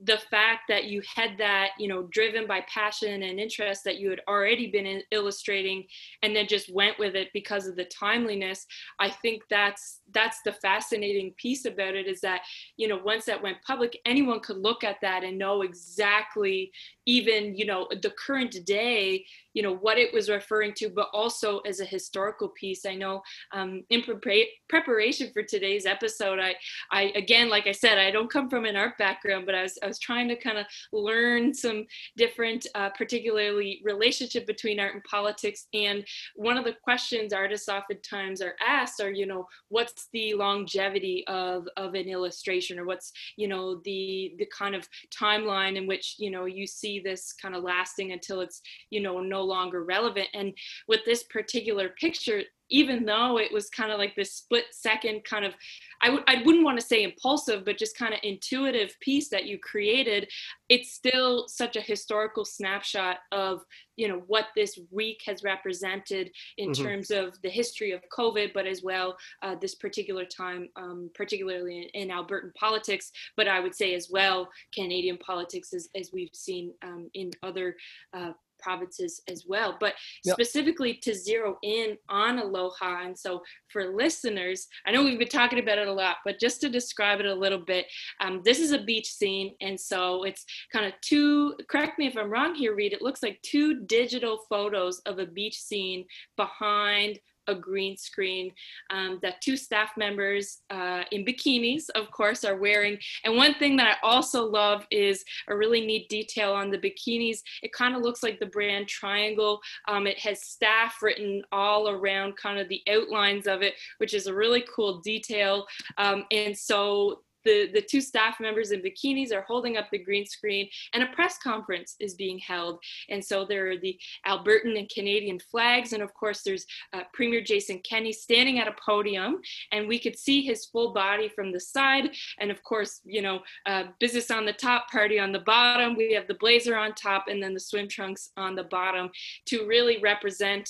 the 0.00 0.18
fact 0.30 0.62
that 0.68 0.84
you 0.84 1.00
had 1.14 1.38
that 1.38 1.70
you 1.78 1.88
know 1.88 2.02
driven 2.10 2.46
by 2.46 2.60
passion 2.72 3.22
and 3.22 3.40
interest 3.40 3.82
that 3.82 3.98
you 3.98 4.10
had 4.10 4.20
already 4.28 4.70
been 4.70 5.02
illustrating 5.10 5.84
and 6.22 6.36
then 6.36 6.46
just 6.46 6.72
went 6.72 6.98
with 6.98 7.14
it 7.14 7.28
because 7.32 7.66
of 7.66 7.76
the 7.76 7.84
timeliness 7.86 8.66
i 9.00 9.08
think 9.08 9.42
that's 9.48 10.00
that's 10.12 10.40
the 10.44 10.52
fascinating 10.52 11.32
piece 11.38 11.64
about 11.64 11.94
it 11.94 12.06
is 12.06 12.20
that 12.20 12.42
you 12.76 12.86
know 12.86 13.00
once 13.04 13.24
that 13.24 13.42
went 13.42 13.56
public 13.66 13.98
anyone 14.04 14.40
could 14.40 14.58
look 14.58 14.84
at 14.84 15.00
that 15.00 15.24
and 15.24 15.38
know 15.38 15.62
exactly 15.62 16.70
even 17.06 17.56
you 17.56 17.66
know 17.66 17.88
the 18.02 18.10
current 18.10 18.56
day 18.64 19.24
you 19.54 19.62
know 19.62 19.74
what 19.74 19.98
it 19.98 20.12
was 20.12 20.28
referring 20.28 20.74
to 20.74 20.88
but 20.88 21.08
also 21.12 21.60
as 21.60 21.80
a 21.80 21.84
historical 21.84 22.48
piece 22.48 22.84
i 22.84 22.94
know 22.94 23.22
um, 23.52 23.82
in 23.90 24.02
pre- 24.02 24.52
preparation 24.68 25.30
for 25.32 25.42
today's 25.42 25.86
episode 25.86 26.38
i 26.38 26.54
i 26.90 27.12
again 27.14 27.48
like 27.48 27.66
i 27.66 27.72
said 27.72 27.98
i 27.98 28.10
don't 28.10 28.32
come 28.32 28.50
from 28.50 28.64
an 28.64 28.76
art 28.76 28.98
background 28.98 29.46
but 29.46 29.54
i 29.54 29.62
was 29.62 29.78
i 29.82 29.86
was 29.86 29.98
trying 29.98 30.28
to 30.28 30.36
kind 30.36 30.58
of 30.58 30.66
learn 30.92 31.54
some 31.54 31.86
different 32.16 32.66
uh, 32.74 32.90
particularly 32.90 33.80
relationship 33.84 34.46
between 34.46 34.80
art 34.80 34.94
and 34.94 35.04
politics. 35.04 35.66
And 35.74 36.04
one 36.34 36.56
of 36.56 36.64
the 36.64 36.74
questions 36.82 37.32
artists 37.32 37.68
oftentimes 37.68 38.40
are 38.40 38.54
asked 38.66 39.00
are 39.00 39.10
you 39.10 39.26
know 39.26 39.46
what's 39.68 40.08
the 40.12 40.34
longevity 40.34 41.24
of 41.26 41.68
of 41.76 41.94
an 41.94 42.08
illustration 42.08 42.78
or 42.78 42.84
what's 42.84 43.12
you 43.36 43.48
know 43.48 43.80
the 43.84 44.34
the 44.38 44.46
kind 44.56 44.74
of 44.74 44.88
timeline 45.10 45.76
in 45.76 45.86
which 45.86 46.16
you 46.18 46.30
know 46.30 46.44
you 46.44 46.66
see 46.66 46.95
this 47.00 47.32
kind 47.40 47.54
of 47.54 47.62
lasting 47.62 48.12
until 48.12 48.40
it's 48.40 48.60
you 48.90 49.00
know 49.00 49.20
no 49.20 49.42
longer 49.42 49.84
relevant. 49.84 50.28
And 50.34 50.52
with 50.88 51.00
this 51.04 51.24
particular 51.24 51.90
picture, 52.00 52.42
even 52.70 53.04
though 53.04 53.38
it 53.38 53.52
was 53.52 53.68
kind 53.70 53.92
of 53.92 53.98
like 53.98 54.14
this 54.16 54.32
split 54.32 54.64
second 54.72 55.24
kind 55.24 55.44
of 55.44 55.54
I 56.02 56.06
w- 56.06 56.24
I 56.26 56.42
wouldn't 56.44 56.64
want 56.64 56.78
to 56.80 56.86
say 56.86 57.02
impulsive 57.02 57.64
but 57.64 57.78
just 57.78 57.96
kind 57.96 58.12
of 58.12 58.20
intuitive 58.22 58.94
piece 59.00 59.28
that 59.30 59.46
you 59.46 59.58
created 59.58 60.28
it's 60.68 60.92
still 60.92 61.46
such 61.48 61.76
a 61.76 61.80
historical 61.80 62.44
snapshot 62.44 63.18
of 63.32 63.62
you 63.96 64.08
know 64.08 64.22
what 64.26 64.46
this 64.54 64.78
week 64.90 65.22
has 65.26 65.42
represented 65.42 66.30
in 66.58 66.70
mm-hmm. 66.70 66.84
terms 66.84 67.10
of 67.10 67.40
the 67.42 67.48
history 67.48 67.92
of 67.92 68.00
covid 68.16 68.52
but 68.52 68.66
as 68.66 68.82
well 68.82 69.16
uh, 69.42 69.54
this 69.60 69.74
particular 69.74 70.24
time 70.24 70.68
um, 70.76 71.10
particularly 71.14 71.88
in, 71.94 72.02
in, 72.02 72.16
albertan 72.16 72.54
politics 72.54 73.10
but 73.36 73.48
i 73.48 73.60
would 73.60 73.74
say 73.74 73.94
as 73.94 74.08
well 74.10 74.48
canadian 74.74 75.16
politics 75.18 75.72
as, 75.72 75.88
as 75.96 76.10
we've 76.12 76.34
seen 76.34 76.72
um, 76.82 77.08
in 77.14 77.30
other 77.42 77.76
uh, 78.14 78.32
provinces 78.66 79.22
as 79.28 79.44
well. 79.46 79.76
But 79.78 79.94
yep. 80.24 80.34
specifically 80.34 80.94
to 81.02 81.14
zero 81.14 81.56
in 81.62 81.96
on 82.08 82.40
Aloha. 82.40 83.04
And 83.04 83.16
so 83.16 83.42
for 83.68 83.94
listeners, 83.94 84.66
I 84.84 84.90
know 84.90 85.04
we've 85.04 85.20
been 85.20 85.28
talking 85.28 85.60
about 85.60 85.78
it 85.78 85.86
a 85.86 85.92
lot, 85.92 86.16
but 86.24 86.40
just 86.40 86.60
to 86.62 86.68
describe 86.68 87.20
it 87.20 87.26
a 87.26 87.34
little 87.34 87.60
bit, 87.60 87.86
um, 88.20 88.42
this 88.44 88.58
is 88.58 88.72
a 88.72 88.82
beach 88.82 89.08
scene. 89.08 89.54
And 89.60 89.78
so 89.78 90.24
it's 90.24 90.44
kind 90.72 90.84
of 90.84 90.92
two, 91.00 91.54
correct 91.70 91.98
me 91.98 92.08
if 92.08 92.16
I'm 92.16 92.30
wrong 92.30 92.56
here, 92.56 92.74
Reed, 92.74 92.92
it 92.92 93.02
looks 93.02 93.22
like 93.22 93.40
two 93.42 93.84
digital 93.86 94.40
photos 94.48 94.98
of 95.06 95.20
a 95.20 95.26
beach 95.26 95.58
scene 95.60 96.04
behind 96.36 97.20
a 97.48 97.54
green 97.54 97.96
screen 97.96 98.52
um, 98.90 99.18
that 99.22 99.40
two 99.40 99.56
staff 99.56 99.90
members 99.96 100.58
uh, 100.70 101.02
in 101.12 101.24
bikinis, 101.24 101.84
of 101.94 102.10
course, 102.10 102.44
are 102.44 102.56
wearing. 102.56 102.98
And 103.24 103.36
one 103.36 103.54
thing 103.54 103.76
that 103.76 103.86
I 103.86 104.06
also 104.06 104.44
love 104.44 104.86
is 104.90 105.24
a 105.48 105.56
really 105.56 105.84
neat 105.84 106.08
detail 106.08 106.52
on 106.52 106.70
the 106.70 106.78
bikinis. 106.78 107.38
It 107.62 107.72
kind 107.72 107.94
of 107.94 108.02
looks 108.02 108.22
like 108.22 108.38
the 108.38 108.46
brand 108.46 108.86
Triangl. 108.86 109.58
Um, 109.88 110.06
it 110.06 110.18
has 110.18 110.42
staff 110.42 111.02
written 111.02 111.42
all 111.52 111.88
around 111.88 112.36
kind 112.36 112.58
of 112.58 112.68
the 112.68 112.82
outlines 112.88 113.46
of 113.46 113.62
it, 113.62 113.74
which 113.98 114.14
is 114.14 114.26
a 114.26 114.34
really 114.34 114.64
cool 114.74 115.00
detail. 115.00 115.66
Um, 115.98 116.24
and 116.30 116.56
so 116.56 117.20
the, 117.46 117.70
the 117.72 117.80
two 117.80 118.02
staff 118.02 118.38
members 118.40 118.72
in 118.72 118.82
bikinis 118.82 119.32
are 119.32 119.42
holding 119.42 119.76
up 119.76 119.86
the 119.90 119.98
green 119.98 120.26
screen 120.26 120.68
and 120.92 121.02
a 121.02 121.06
press 121.14 121.38
conference 121.38 121.94
is 122.00 122.14
being 122.14 122.38
held. 122.38 122.78
And 123.08 123.24
so 123.24 123.46
there 123.46 123.70
are 123.70 123.78
the 123.78 123.98
Albertan 124.26 124.78
and 124.78 124.90
Canadian 124.90 125.38
flags. 125.38 125.92
And 125.92 126.02
of 126.02 126.12
course, 126.12 126.42
there's 126.42 126.66
uh, 126.92 127.02
Premier 127.14 127.40
Jason 127.40 127.80
Kenney 127.88 128.12
standing 128.12 128.58
at 128.58 128.68
a 128.68 128.74
podium 128.84 129.40
and 129.72 129.88
we 129.88 129.98
could 129.98 130.18
see 130.18 130.42
his 130.42 130.66
full 130.66 130.92
body 130.92 131.28
from 131.28 131.52
the 131.52 131.60
side. 131.60 132.10
And 132.40 132.50
of 132.50 132.62
course, 132.62 133.00
you 133.04 133.22
know, 133.22 133.40
uh, 133.64 133.84
business 134.00 134.30
on 134.30 134.44
the 134.44 134.52
top, 134.52 134.90
party 134.90 135.18
on 135.18 135.32
the 135.32 135.38
bottom. 135.40 135.96
We 135.96 136.12
have 136.14 136.26
the 136.26 136.34
blazer 136.34 136.76
on 136.76 136.94
top 136.94 137.26
and 137.28 137.42
then 137.42 137.54
the 137.54 137.60
swim 137.60 137.88
trunks 137.88 138.30
on 138.36 138.56
the 138.56 138.64
bottom 138.64 139.10
to 139.46 139.66
really 139.66 139.98
represent 140.02 140.68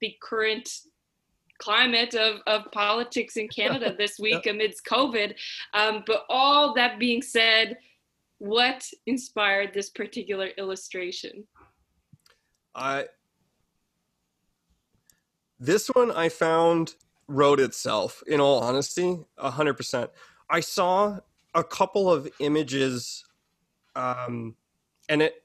the 0.00 0.14
current 0.22 0.68
climate 1.62 2.14
of, 2.14 2.40
of 2.46 2.70
politics 2.72 3.36
in 3.36 3.48
Canada 3.48 3.94
this 3.98 4.18
week 4.18 4.46
amidst 4.46 4.84
COVID. 4.84 5.34
Um, 5.74 6.02
but 6.06 6.24
all 6.28 6.74
that 6.74 6.98
being 6.98 7.22
said, 7.22 7.78
what 8.38 8.84
inspired 9.06 9.72
this 9.72 9.90
particular 9.90 10.48
illustration? 10.58 11.44
I 12.74 13.06
this 15.60 15.86
one 15.88 16.10
I 16.10 16.28
found 16.28 16.94
wrote 17.28 17.60
itself. 17.60 18.22
In 18.26 18.40
all 18.40 18.60
honesty, 18.60 19.18
hundred 19.38 19.74
percent. 19.74 20.10
I 20.50 20.58
saw 20.58 21.18
a 21.54 21.62
couple 21.62 22.10
of 22.10 22.28
images, 22.40 23.24
um, 23.94 24.56
and 25.08 25.22
it 25.22 25.44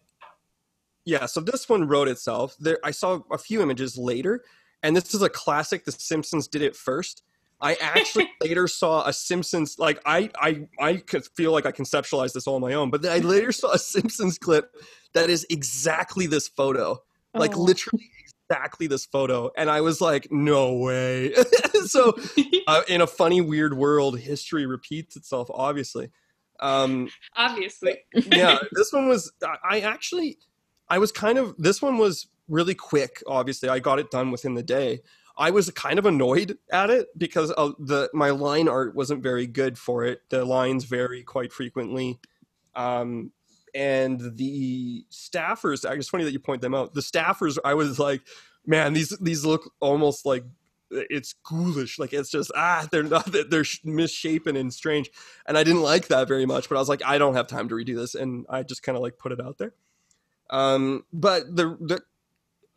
yeah. 1.06 1.28
So 1.28 1.40
this 1.40 1.70
one 1.70 1.88
wrote 1.88 2.08
itself. 2.08 2.56
There, 2.60 2.80
I 2.84 2.92
saw 2.92 3.20
a 3.32 3.38
few 3.38 3.62
images 3.62 3.96
later 3.98 4.44
and 4.84 4.96
this 4.96 5.14
is 5.14 5.22
a 5.22 5.30
classic. 5.30 5.86
The 5.86 5.92
Simpsons 5.92 6.48
did 6.48 6.62
it 6.62 6.76
first. 6.76 7.24
I 7.60 7.76
actually 7.76 8.30
later 8.42 8.68
saw 8.68 9.06
a 9.08 9.14
Simpsons 9.14 9.78
like 9.80 10.00
I 10.06 10.30
I 10.40 10.68
I 10.80 10.98
could 10.98 11.26
feel 11.36 11.52
like 11.52 11.66
I 11.66 11.72
conceptualized 11.72 12.34
this 12.34 12.48
all 12.48 12.56
on 12.56 12.62
my 12.62 12.74
own, 12.74 12.90
but 12.90 13.02
then 13.02 13.12
I 13.12 13.20
later 13.20 13.52
saw 13.52 13.72
a 13.72 13.80
Simpsons 13.80 14.38
clip 14.38 14.76
that 15.14 15.30
is 15.30 15.46
exactly 15.50 16.28
this 16.28 16.48
photo, 16.48 17.02
like 17.34 17.56
oh. 17.56 17.62
literally 17.62 18.10
exactly 18.50 18.88
this 18.88 19.06
photo, 19.06 19.52
and 19.58 19.70
I 19.70 19.82
was 19.82 20.00
like, 20.02 20.28
no 20.32 20.74
way. 20.74 21.34
so, 21.86 22.18
uh, 22.68 22.82
in 22.88 23.02
a 23.02 23.08
funny, 23.08 23.42
weird 23.42 23.76
world, 23.76 24.20
history 24.20 24.66
repeats 24.66 25.16
itself. 25.16 25.50
Obviously, 25.52 26.12
um, 26.60 27.10
obviously, 27.36 27.98
yeah. 28.14 28.60
This 28.72 28.94
one 28.94 29.08
was 29.08 29.32
I 29.42 29.82
actually 29.82 30.38
I 30.90 31.00
was 31.00 31.12
kind 31.12 31.38
of 31.38 31.56
this 31.58 31.82
one 31.82 31.98
was 31.98 32.28
really 32.48 32.76
quick. 32.76 33.22
Obviously, 33.28 33.70
I 33.70 33.80
got 33.80 34.00
it 34.00 34.12
done 34.12 34.32
within 34.32 34.54
the 34.54 34.64
day. 34.64 35.02
I 35.38 35.52
was 35.52 35.70
kind 35.72 36.00
of 36.00 36.06
annoyed 36.06 36.58
at 36.72 36.90
it 36.90 37.08
because 37.18 37.54
uh, 37.56 37.72
the 37.78 38.10
my 38.14 38.32
line 38.32 38.68
art 38.68 38.96
wasn't 38.96 39.22
very 39.22 39.46
good 39.46 39.78
for 39.78 40.04
it. 40.04 40.22
The 40.30 40.44
lines 40.44 40.86
vary 40.86 41.24
quite 41.24 41.54
frequently, 41.54 42.20
um, 42.76 43.32
and 43.76 44.20
the 44.36 45.06
staffers. 45.12 45.90
It's 45.90 46.10
funny 46.10 46.24
that 46.24 46.34
you 46.34 46.40
point 46.40 46.62
them 46.62 46.74
out. 46.74 46.96
The 46.96 47.02
staffers, 47.02 47.60
I 47.64 47.76
was 47.76 48.00
like, 48.00 48.22
man, 48.66 48.94
these 48.94 49.10
these 49.20 49.46
look 49.46 49.72
almost 49.80 50.26
like 50.26 50.44
it's 50.90 51.34
ghoulish. 51.34 52.00
Like 52.00 52.14
it's 52.14 52.32
just 52.32 52.52
ah, 52.56 52.88
they're 52.92 53.04
not 53.04 53.30
they're 53.50 53.66
misshapen 53.84 54.56
and 54.56 54.74
strange, 54.74 55.12
and 55.46 55.58
I 55.58 55.64
didn't 55.64 55.84
like 55.84 56.08
that 56.08 56.28
very 56.28 56.48
much. 56.48 56.68
But 56.68 56.78
I 56.78 56.80
was 56.80 56.90
like, 56.90 57.04
I 57.06 57.20
don't 57.20 57.36
have 57.36 57.48
time 57.48 57.70
to 57.70 57.76
redo 57.76 57.96
this, 57.96 58.16
and 58.16 58.46
I 58.50 58.64
just 58.64 58.82
kind 58.82 58.96
of 58.96 59.04
like 59.04 59.20
put 59.20 59.32
it 59.32 59.40
out 59.40 59.60
there. 59.60 59.74
Um, 60.50 61.06
but 61.14 61.56
the 61.56 61.78
the 61.80 62.02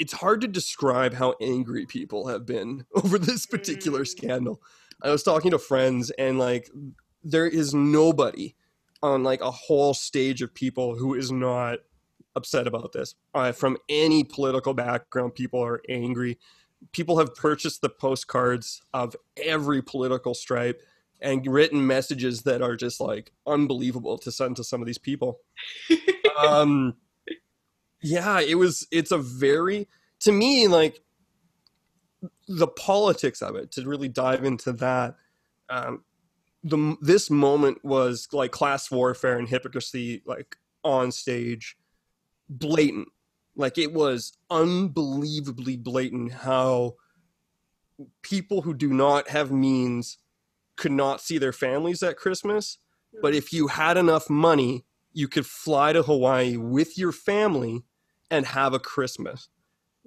it's 0.00 0.14
hard 0.14 0.40
to 0.40 0.48
describe 0.48 1.12
how 1.12 1.34
angry 1.42 1.84
people 1.84 2.26
have 2.26 2.46
been 2.46 2.86
over 2.94 3.18
this 3.18 3.46
particular 3.46 4.00
mm. 4.00 4.08
scandal. 4.08 4.60
I 5.02 5.10
was 5.10 5.22
talking 5.22 5.52
to 5.52 5.58
friends 5.58 6.10
and 6.10 6.38
like 6.38 6.70
there 7.22 7.46
is 7.46 7.74
nobody 7.74 8.56
on 9.02 9.22
like 9.22 9.42
a 9.42 9.50
whole 9.50 9.94
stage 9.94 10.42
of 10.42 10.54
people 10.54 10.96
who 10.96 11.14
is 11.14 11.30
not 11.30 11.80
upset 12.34 12.66
about 12.66 12.92
this. 12.92 13.14
Uh, 13.34 13.52
from 13.52 13.76
any 13.88 14.24
political 14.24 14.74
background, 14.74 15.34
people 15.34 15.62
are 15.62 15.82
angry. 15.88 16.38
people 16.92 17.18
have 17.18 17.34
purchased 17.34 17.82
the 17.82 17.90
postcards 17.90 18.80
of 18.94 19.14
every 19.36 19.82
political 19.82 20.32
stripe 20.32 20.80
and 21.20 21.46
written 21.46 21.86
messages 21.86 22.42
that 22.42 22.62
are 22.62 22.74
just 22.76 23.00
like 23.00 23.32
unbelievable 23.46 24.16
to 24.16 24.32
send 24.32 24.56
to 24.56 24.64
some 24.64 24.80
of 24.80 24.86
these 24.86 24.98
people. 24.98 25.40
um, 26.38 26.94
yeah, 28.02 28.40
it 28.40 28.56
was. 28.56 28.86
It's 28.90 29.12
a 29.12 29.18
very 29.18 29.88
to 30.20 30.32
me 30.32 30.68
like 30.68 31.00
the 32.48 32.68
politics 32.68 33.42
of 33.42 33.56
it 33.56 33.72
to 33.72 33.88
really 33.88 34.08
dive 34.08 34.44
into 34.44 34.72
that. 34.74 35.16
Um, 35.68 36.04
the 36.62 36.96
this 37.00 37.30
moment 37.30 37.84
was 37.84 38.28
like 38.32 38.52
class 38.52 38.90
warfare 38.90 39.38
and 39.38 39.48
hypocrisy, 39.48 40.22
like 40.26 40.56
on 40.84 41.12
stage, 41.12 41.76
blatant. 42.48 43.08
Like 43.56 43.78
it 43.78 43.92
was 43.92 44.36
unbelievably 44.50 45.76
blatant 45.78 46.32
how 46.32 46.96
people 48.22 48.62
who 48.62 48.74
do 48.74 48.92
not 48.92 49.28
have 49.28 49.50
means 49.50 50.18
could 50.76 50.92
not 50.92 51.20
see 51.20 51.38
their 51.38 51.52
families 51.52 52.02
at 52.02 52.16
Christmas. 52.16 52.78
But 53.20 53.34
if 53.34 53.52
you 53.52 53.66
had 53.66 53.96
enough 53.96 54.30
money, 54.30 54.84
you 55.12 55.28
could 55.28 55.46
fly 55.46 55.92
to 55.92 56.02
Hawaii 56.02 56.56
with 56.56 56.96
your 56.96 57.12
family 57.12 57.84
and 58.30 58.46
have 58.46 58.74
a 58.74 58.78
Christmas. 58.78 59.48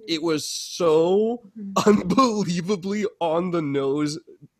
It 0.06 0.22
was 0.22 0.48
so 0.48 1.42
mm-hmm. 1.58 1.72
unbelievably 1.88 3.06
on 3.20 3.50
the 3.50 3.62
nose 3.62 4.18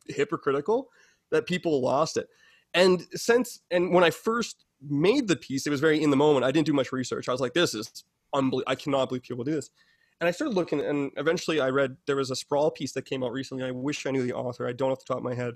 hypocritical 0.09 0.89
that 1.31 1.47
people 1.47 1.81
lost 1.81 2.17
it. 2.17 2.29
And 2.75 3.07
since 3.13 3.61
and 3.71 3.93
when 3.93 4.05
I 4.05 4.11
first 4.11 4.65
made 4.89 5.29
the 5.29 5.37
piece, 5.37 5.67
it 5.67 5.71
was 5.71 5.81
very 5.81 6.03
in 6.03 6.11
the 6.11 6.17
moment. 6.17 6.45
I 6.45 6.51
didn't 6.51 6.67
do 6.67 6.73
much 6.73 6.93
research. 6.93 7.29
I 7.29 7.33
was 7.33 7.41
like, 7.41 7.55
this 7.55 7.75
is 7.75 8.05
unbelievable. 8.33 8.71
I 8.71 8.75
cannot 8.75 9.09
believe 9.09 9.23
people 9.23 9.45
do 9.45 9.53
this. 9.53 9.71
And 10.21 10.29
I 10.29 10.31
started 10.31 10.55
looking, 10.55 10.81
and 10.81 11.11
eventually 11.17 11.61
I 11.61 11.69
read 11.71 11.97
there 12.07 12.17
was 12.17 12.31
a 12.31 12.37
sprawl 12.37 12.71
piece 12.71 12.93
that 12.93 13.05
came 13.05 13.25
out 13.25 13.33
recently. 13.33 13.65
I 13.65 13.73
wish 13.73 14.07
I 14.07 14.11
knew 14.11 14.23
the 14.23 14.33
author. 14.33 14.67
I 14.67 14.73
don't 14.73 14.93
off 14.93 15.01
the 15.01 15.07
top 15.07 15.19
of 15.19 15.25
my 15.25 15.35
head, 15.35 15.55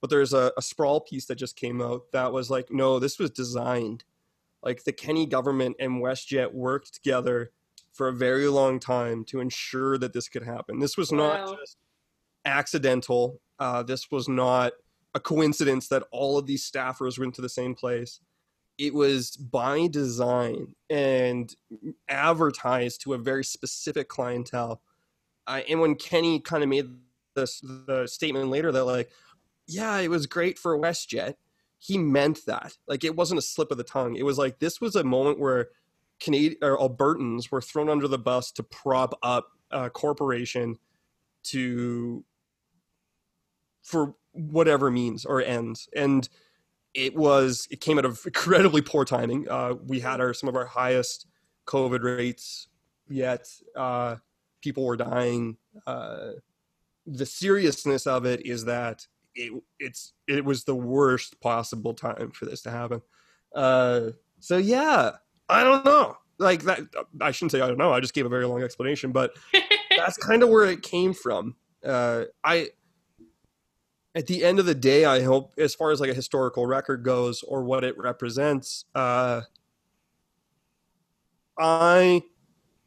but 0.00 0.10
there's 0.10 0.32
a, 0.32 0.52
a 0.56 0.62
sprawl 0.62 1.00
piece 1.00 1.26
that 1.26 1.36
just 1.36 1.56
came 1.56 1.82
out 1.82 2.02
that 2.12 2.32
was 2.32 2.48
like, 2.48 2.70
no, 2.70 2.98
this 2.98 3.18
was 3.18 3.30
designed. 3.30 4.04
Like 4.66 4.82
the 4.82 4.92
Kenney 4.92 5.26
government 5.26 5.76
and 5.78 6.02
WestJet 6.02 6.52
worked 6.52 6.92
together 6.92 7.52
for 7.92 8.08
a 8.08 8.12
very 8.12 8.48
long 8.48 8.80
time 8.80 9.24
to 9.26 9.38
ensure 9.38 9.96
that 9.96 10.12
this 10.12 10.28
could 10.28 10.42
happen. 10.42 10.80
This 10.80 10.96
was 10.96 11.12
not 11.12 11.46
wow. 11.46 11.56
just 11.60 11.76
accidental. 12.44 13.40
Uh, 13.60 13.84
this 13.84 14.10
was 14.10 14.28
not 14.28 14.72
a 15.14 15.20
coincidence 15.20 15.86
that 15.88 16.02
all 16.10 16.36
of 16.36 16.46
these 16.46 16.68
staffers 16.68 17.16
went 17.16 17.34
to 17.36 17.42
the 17.42 17.48
same 17.48 17.76
place. 17.76 18.18
It 18.76 18.92
was 18.92 19.36
by 19.36 19.86
design 19.86 20.74
and 20.90 21.54
advertised 22.08 23.02
to 23.02 23.14
a 23.14 23.18
very 23.18 23.44
specific 23.44 24.08
clientele. 24.08 24.82
Uh, 25.46 25.60
and 25.68 25.80
when 25.80 25.94
Kenney 25.94 26.40
kind 26.40 26.64
of 26.64 26.68
made 26.68 26.90
this 27.36 27.60
the 27.60 28.08
statement 28.08 28.48
later 28.48 28.72
that 28.72 28.84
like, 28.84 29.10
yeah, 29.68 29.96
it 29.98 30.08
was 30.08 30.26
great 30.26 30.58
for 30.58 30.76
WestJet, 30.76 31.34
he 31.86 31.98
meant 31.98 32.40
that. 32.46 32.72
Like 32.88 33.04
it 33.04 33.14
wasn't 33.14 33.38
a 33.38 33.42
slip 33.42 33.70
of 33.70 33.78
the 33.78 33.84
tongue. 33.84 34.16
It 34.16 34.24
was 34.24 34.38
like 34.38 34.58
this 34.58 34.80
was 34.80 34.96
a 34.96 35.04
moment 35.04 35.38
where 35.38 35.68
Canadian 36.18 36.56
or 36.62 36.76
Albertans 36.78 37.50
were 37.50 37.62
thrown 37.62 37.88
under 37.88 38.08
the 38.08 38.18
bus 38.18 38.50
to 38.52 38.62
prop 38.62 39.16
up 39.22 39.48
a 39.70 39.88
corporation 39.90 40.78
to 41.44 42.24
for 43.82 44.14
whatever 44.32 44.90
means 44.90 45.24
or 45.24 45.40
ends 45.42 45.88
and 45.94 46.28
it 46.94 47.14
was 47.14 47.68
it 47.70 47.80
came 47.80 47.98
out 47.98 48.04
of 48.04 48.20
incredibly 48.26 48.82
poor 48.82 49.04
timing 49.04 49.48
uh, 49.48 49.74
we 49.86 50.00
had 50.00 50.20
our 50.20 50.34
some 50.34 50.48
of 50.48 50.56
our 50.56 50.66
highest 50.66 51.26
covid 51.66 52.02
rates 52.02 52.68
yet 53.08 53.46
uh, 53.76 54.16
people 54.60 54.84
were 54.84 54.96
dying 54.96 55.56
uh, 55.86 56.30
the 57.06 57.26
seriousness 57.26 58.06
of 58.06 58.24
it 58.24 58.44
is 58.44 58.64
that 58.64 59.06
it, 59.36 59.62
it's 59.78 60.14
it 60.26 60.44
was 60.44 60.64
the 60.64 60.74
worst 60.74 61.40
possible 61.40 61.94
time 61.94 62.30
for 62.32 62.46
this 62.46 62.62
to 62.62 62.70
happen 62.70 63.00
uh, 63.54 64.10
so 64.40 64.56
yeah 64.56 65.12
I 65.48 65.64
don't 65.64 65.84
know. 65.84 66.16
Like 66.38 66.64
that, 66.64 66.80
I 67.20 67.30
shouldn't 67.30 67.52
say 67.52 67.60
I 67.60 67.68
don't 67.68 67.78
know. 67.78 67.92
I 67.92 68.00
just 68.00 68.14
gave 68.14 68.26
a 68.26 68.30
very 68.30 68.46
long 68.46 68.62
explanation, 68.62 69.12
but 69.12 69.32
that's 69.96 70.16
kind 70.18 70.42
of 70.42 70.48
where 70.48 70.66
it 70.66 70.82
came 70.82 71.14
from. 71.14 71.56
Uh, 71.84 72.24
I, 72.44 72.70
at 74.14 74.26
the 74.26 74.44
end 74.44 74.58
of 74.58 74.66
the 74.66 74.74
day, 74.74 75.04
I 75.04 75.22
hope, 75.22 75.54
as 75.58 75.74
far 75.74 75.92
as 75.92 76.00
like 76.00 76.10
a 76.10 76.14
historical 76.14 76.66
record 76.66 77.04
goes 77.04 77.42
or 77.42 77.62
what 77.62 77.84
it 77.84 77.96
represents, 77.96 78.84
uh, 78.94 79.42
I 81.58 82.22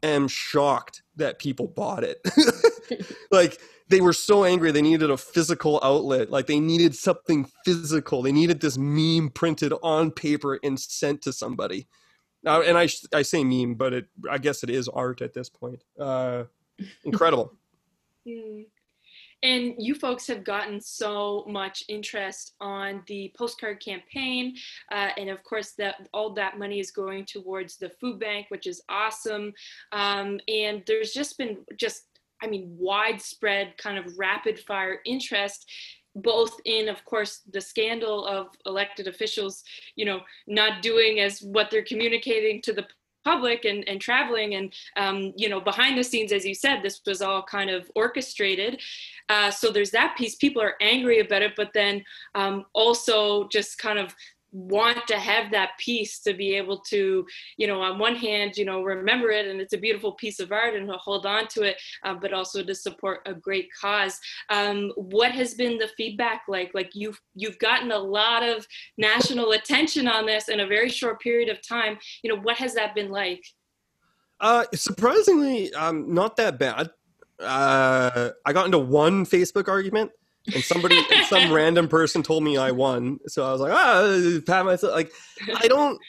am 0.03 0.27
shocked 0.27 1.01
that 1.15 1.39
people 1.39 1.67
bought 1.67 2.03
it. 2.03 2.21
like 3.31 3.59
they 3.89 4.01
were 4.01 4.13
so 4.13 4.43
angry 4.43 4.71
they 4.71 4.81
needed 4.81 5.09
a 5.09 5.17
physical 5.17 5.79
outlet 5.83 6.29
like 6.29 6.47
they 6.47 6.59
needed 6.59 6.95
something 6.95 7.49
physical 7.65 8.21
they 8.21 8.31
needed 8.31 8.59
this 8.59 8.77
meme 8.77 9.29
printed 9.29 9.73
on 9.83 10.11
paper 10.11 10.59
and 10.63 10.79
sent 10.79 11.21
to 11.21 11.33
somebody 11.33 11.87
now, 12.43 12.61
and 12.61 12.77
I 12.77 12.87
I 13.13 13.21
say 13.21 13.43
meme, 13.43 13.75
but 13.75 13.93
it 13.93 14.05
I 14.29 14.37
guess 14.37 14.63
it 14.63 14.69
is 14.69 14.87
art 14.87 15.21
at 15.21 15.33
this 15.33 15.49
point. 15.49 15.83
Uh, 15.99 16.45
incredible. 17.03 17.53
And 19.41 19.75
you 19.77 19.95
folks 19.95 20.27
have 20.27 20.43
gotten 20.43 20.81
so 20.81 21.45
much 21.47 21.85
interest 21.87 22.55
on 22.59 23.03
the 23.07 23.33
postcard 23.37 23.79
campaign, 23.79 24.55
uh, 24.91 25.09
and 25.17 25.29
of 25.29 25.43
course, 25.43 25.71
that 25.77 26.07
all 26.13 26.33
that 26.33 26.59
money 26.59 26.79
is 26.79 26.91
going 26.91 27.25
towards 27.25 27.77
the 27.77 27.89
food 27.89 28.19
bank, 28.19 28.47
which 28.49 28.67
is 28.67 28.81
awesome. 28.89 29.53
Um, 29.93 30.41
and 30.49 30.83
there's 30.87 31.11
just 31.11 31.37
been 31.37 31.57
just 31.77 32.18
I 32.41 32.47
mean, 32.47 32.75
widespread 32.77 33.77
kind 33.77 33.97
of 33.97 34.17
rapid 34.17 34.59
fire 34.59 34.99
interest 35.05 35.69
both 36.15 36.59
in 36.65 36.89
of 36.89 37.05
course 37.05 37.41
the 37.53 37.61
scandal 37.61 38.25
of 38.25 38.47
elected 38.65 39.07
officials 39.07 39.63
you 39.95 40.05
know 40.05 40.19
not 40.47 40.81
doing 40.81 41.19
as 41.19 41.39
what 41.39 41.69
they're 41.69 41.83
communicating 41.83 42.59
to 42.63 42.73
the 42.73 42.85
public 43.25 43.65
and, 43.65 43.87
and 43.87 43.99
traveling 44.01 44.55
and 44.55 44.73
um, 44.95 45.33
you 45.35 45.49
know 45.49 45.59
behind 45.59 45.97
the 45.97 46.03
scenes 46.03 46.31
as 46.31 46.45
you 46.45 46.55
said 46.55 46.81
this 46.81 47.01
was 47.05 47.21
all 47.21 47.43
kind 47.43 47.69
of 47.69 47.89
orchestrated. 47.95 48.81
Uh, 49.27 49.51
so 49.51 49.71
there's 49.71 49.91
that 49.91 50.15
piece. 50.17 50.35
People 50.35 50.61
are 50.61 50.75
angry 50.81 51.19
about 51.19 51.41
it 51.41 51.53
but 51.55 51.71
then 51.73 52.03
um, 52.35 52.65
also 52.73 53.47
just 53.49 53.77
kind 53.77 53.99
of 53.99 54.15
want 54.51 55.05
to 55.07 55.17
have 55.17 55.51
that 55.51 55.71
piece 55.77 56.19
to 56.19 56.33
be 56.33 56.55
able 56.55 56.79
to 56.79 57.25
you 57.57 57.67
know 57.67 57.81
on 57.81 57.99
one 57.99 58.15
hand 58.15 58.57
you 58.57 58.65
know 58.65 58.81
remember 58.81 59.29
it 59.29 59.47
and 59.47 59.61
it's 59.61 59.73
a 59.73 59.77
beautiful 59.77 60.13
piece 60.13 60.39
of 60.39 60.51
art 60.51 60.75
and 60.75 60.87
to 60.87 60.93
hold 60.97 61.25
on 61.25 61.47
to 61.47 61.63
it 61.63 61.79
uh, 62.03 62.13
but 62.13 62.33
also 62.33 62.63
to 62.63 62.75
support 62.75 63.21
a 63.25 63.33
great 63.33 63.67
cause. 63.79 64.19
Um, 64.49 64.91
what 64.95 65.31
has 65.31 65.53
been 65.53 65.77
the 65.77 65.89
feedback 65.97 66.43
like? 66.47 66.71
Like 66.73 66.91
you've 66.93 67.19
you've 67.35 67.59
gotten 67.59 67.91
a 67.91 67.97
lot 67.97 68.43
of 68.43 68.65
national 68.97 69.51
attention 69.51 70.07
on 70.07 70.25
this 70.25 70.49
in 70.49 70.59
a 70.59 70.67
very 70.67 70.89
short 70.89 71.19
period 71.21 71.49
of 71.49 71.65
time. 71.67 71.97
You 72.23 72.33
know 72.33 72.41
what 72.41 72.57
has 72.57 72.73
that 72.75 72.95
been 72.95 73.09
like? 73.09 73.43
Uh 74.39 74.65
surprisingly 74.73 75.73
um 75.73 76.13
not 76.13 76.35
that 76.37 76.59
bad. 76.59 76.89
Uh 77.39 78.31
i 78.45 78.51
got 78.51 78.65
into 78.65 78.79
one 78.79 79.25
facebook 79.25 79.69
argument 79.69 80.11
and 80.53 80.63
somebody 80.63 80.99
some 81.27 81.51
random 81.53 81.87
person 81.87 82.23
told 82.23 82.43
me 82.43 82.57
i 82.57 82.71
won. 82.71 83.19
So 83.27 83.45
i 83.45 83.51
was 83.51 83.61
like 83.61 83.73
ah 83.73 84.39
pat 84.45 84.65
myself 84.65 84.93
like 84.93 85.11
i 85.57 85.67
don't 85.67 85.99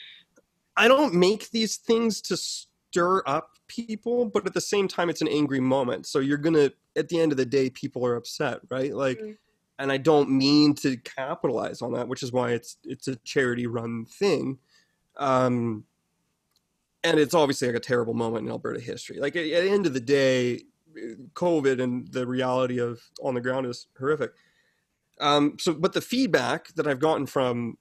i 0.77 0.87
don't 0.87 1.13
make 1.13 1.49
these 1.51 1.77
things 1.77 2.21
to 2.23 2.37
stir 2.37 3.23
up 3.25 3.51
people 3.67 4.25
but 4.25 4.45
at 4.45 4.53
the 4.53 4.61
same 4.61 4.87
time 4.87 5.09
it's 5.09 5.21
an 5.21 5.27
angry 5.27 5.59
moment. 5.59 6.05
So 6.05 6.19
you're 6.19 6.37
gonna 6.37 6.71
at 6.95 7.09
the 7.09 7.19
end 7.19 7.31
of 7.31 7.37
the 7.37 7.45
day 7.45 7.69
people 7.69 8.05
are 8.05 8.15
upset 8.15 8.59
right? 8.69 8.93
Like 8.93 9.19
mm-hmm. 9.19 9.31
and 9.79 9.91
i 9.91 9.97
don't 9.97 10.29
mean 10.29 10.75
to 10.75 10.97
capitalize 10.97 11.81
on 11.81 11.93
that 11.93 12.07
which 12.07 12.23
is 12.23 12.31
why 12.31 12.51
it's 12.51 12.77
it's 12.83 13.07
a 13.07 13.15
charity 13.17 13.67
run 13.67 14.05
thing. 14.05 14.59
Um 15.17 15.85
and 17.03 17.19
it's 17.19 17.33
obviously 17.33 17.67
like 17.67 17.77
a 17.77 17.79
terrible 17.79 18.13
moment 18.13 18.45
in 18.45 18.51
alberta 18.51 18.79
history. 18.79 19.19
Like 19.19 19.35
at, 19.35 19.45
at 19.45 19.63
the 19.63 19.69
end 19.69 19.87
of 19.87 19.93
the 19.93 19.99
day 19.99 20.61
COVID 21.33 21.81
and 21.81 22.07
the 22.11 22.25
reality 22.27 22.79
of 22.79 23.01
on 23.21 23.33
the 23.33 23.41
ground 23.41 23.65
is 23.65 23.87
horrific. 23.97 24.31
Um, 25.19 25.57
so, 25.59 25.73
but 25.73 25.93
the 25.93 26.01
feedback 26.01 26.73
that 26.75 26.87
I've 26.87 26.99
gotten 26.99 27.25
from 27.27 27.77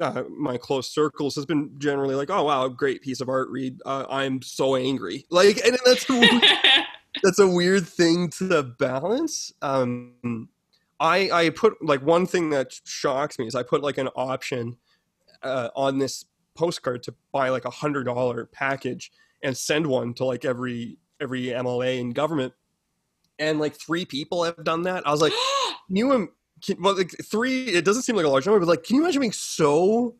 uh, 0.00 0.24
my 0.28 0.56
close 0.56 0.92
circles 0.92 1.34
has 1.36 1.46
been 1.46 1.70
generally 1.78 2.14
like, 2.14 2.30
"Oh 2.30 2.44
wow, 2.44 2.68
great 2.68 3.02
piece 3.02 3.20
of 3.20 3.28
art, 3.28 3.48
Reed. 3.48 3.80
Uh, 3.86 4.06
I'm 4.10 4.42
so 4.42 4.74
angry." 4.74 5.26
Like, 5.30 5.64
and 5.64 5.78
that's 5.84 6.08
a 6.10 6.18
weird, 6.18 6.42
that's 7.22 7.38
a 7.38 7.48
weird 7.48 7.86
thing 7.86 8.28
to 8.30 8.62
balance. 8.62 9.52
Um, 9.62 10.48
I 10.98 11.30
I 11.30 11.50
put 11.50 11.74
like 11.84 12.02
one 12.02 12.26
thing 12.26 12.50
that 12.50 12.72
shocks 12.84 13.38
me 13.38 13.46
is 13.46 13.54
I 13.54 13.62
put 13.62 13.82
like 13.82 13.98
an 13.98 14.08
option 14.08 14.76
uh, 15.42 15.68
on 15.76 15.98
this 15.98 16.24
postcard 16.54 17.02
to 17.04 17.14
buy 17.32 17.48
like 17.50 17.64
a 17.64 17.70
hundred 17.70 18.04
dollar 18.04 18.46
package 18.46 19.12
and 19.42 19.56
send 19.56 19.86
one 19.86 20.14
to 20.14 20.24
like 20.24 20.44
every 20.44 20.98
every 21.20 21.46
MLA 21.46 21.98
in 21.98 22.10
government, 22.10 22.52
and 23.38 23.58
like 23.58 23.74
three 23.74 24.04
people 24.04 24.44
have 24.44 24.62
done 24.64 24.82
that. 24.82 25.06
I 25.06 25.10
was 25.10 25.20
like, 25.20 25.32
you 25.88 26.28
can, 26.64 26.82
well, 26.82 26.96
like 26.96 27.12
three. 27.24 27.66
It 27.66 27.84
doesn't 27.84 28.02
seem 28.02 28.16
like 28.16 28.26
a 28.26 28.28
large 28.28 28.46
number, 28.46 28.60
but 28.60 28.68
like, 28.68 28.84
can 28.84 28.96
you 28.96 29.02
imagine 29.02 29.20
being 29.20 29.32
so 29.32 30.14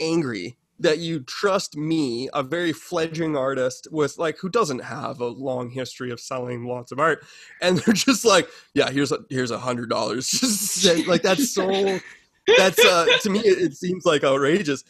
angry 0.00 0.56
that 0.80 0.98
you 0.98 1.20
trust 1.20 1.76
me, 1.76 2.28
a 2.32 2.42
very 2.42 2.72
fledgling 2.72 3.36
artist 3.36 3.88
with 3.90 4.16
like 4.18 4.38
who 4.38 4.48
doesn't 4.48 4.78
have 4.78 5.20
a 5.20 5.26
long 5.26 5.70
history 5.70 6.10
of 6.10 6.20
selling 6.20 6.66
lots 6.66 6.92
of 6.92 7.00
art, 7.00 7.24
and 7.60 7.78
they're 7.78 7.94
just 7.94 8.24
like, 8.24 8.48
yeah, 8.74 8.90
here's 8.90 9.12
a 9.12 9.18
here's 9.28 9.50
a 9.50 9.58
hundred 9.58 9.90
dollars. 9.90 10.28
Just 10.30 11.06
like 11.06 11.22
that's 11.22 11.52
so 11.52 11.68
that's 12.56 12.84
uh 12.84 13.06
to 13.22 13.30
me 13.30 13.40
it, 13.40 13.58
it 13.58 13.76
seems 13.76 14.04
like 14.04 14.24
outrageous. 14.24 14.84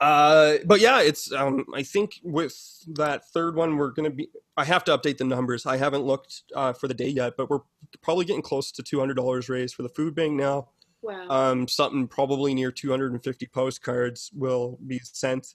Uh, 0.00 0.54
but 0.64 0.80
yeah, 0.80 1.02
it's 1.02 1.30
um, 1.32 1.66
I 1.74 1.82
think 1.82 2.20
with 2.22 2.56
that 2.94 3.28
third 3.30 3.54
one 3.54 3.76
we're 3.76 3.90
gonna 3.90 4.10
be. 4.10 4.28
I 4.56 4.64
have 4.64 4.84
to 4.84 4.96
update 4.96 5.18
the 5.18 5.24
numbers. 5.24 5.66
I 5.66 5.76
haven't 5.76 6.04
looked 6.04 6.42
uh, 6.54 6.72
for 6.72 6.88
the 6.88 6.94
day 6.94 7.08
yet, 7.08 7.34
but 7.36 7.50
we're 7.50 7.60
probably 8.00 8.24
getting 8.24 8.42
close 8.42 8.72
to 8.72 8.82
two 8.82 8.98
hundred 8.98 9.14
dollars 9.14 9.48
raised 9.48 9.74
for 9.74 9.82
the 9.82 9.88
food 9.90 10.14
bank 10.14 10.32
now. 10.32 10.68
Wow. 11.02 11.26
Um, 11.28 11.68
something 11.68 12.06
probably 12.08 12.54
near 12.54 12.70
250 12.70 13.46
postcards 13.46 14.30
will 14.34 14.78
be 14.86 15.00
sent. 15.02 15.54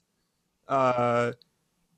Uh, 0.66 1.32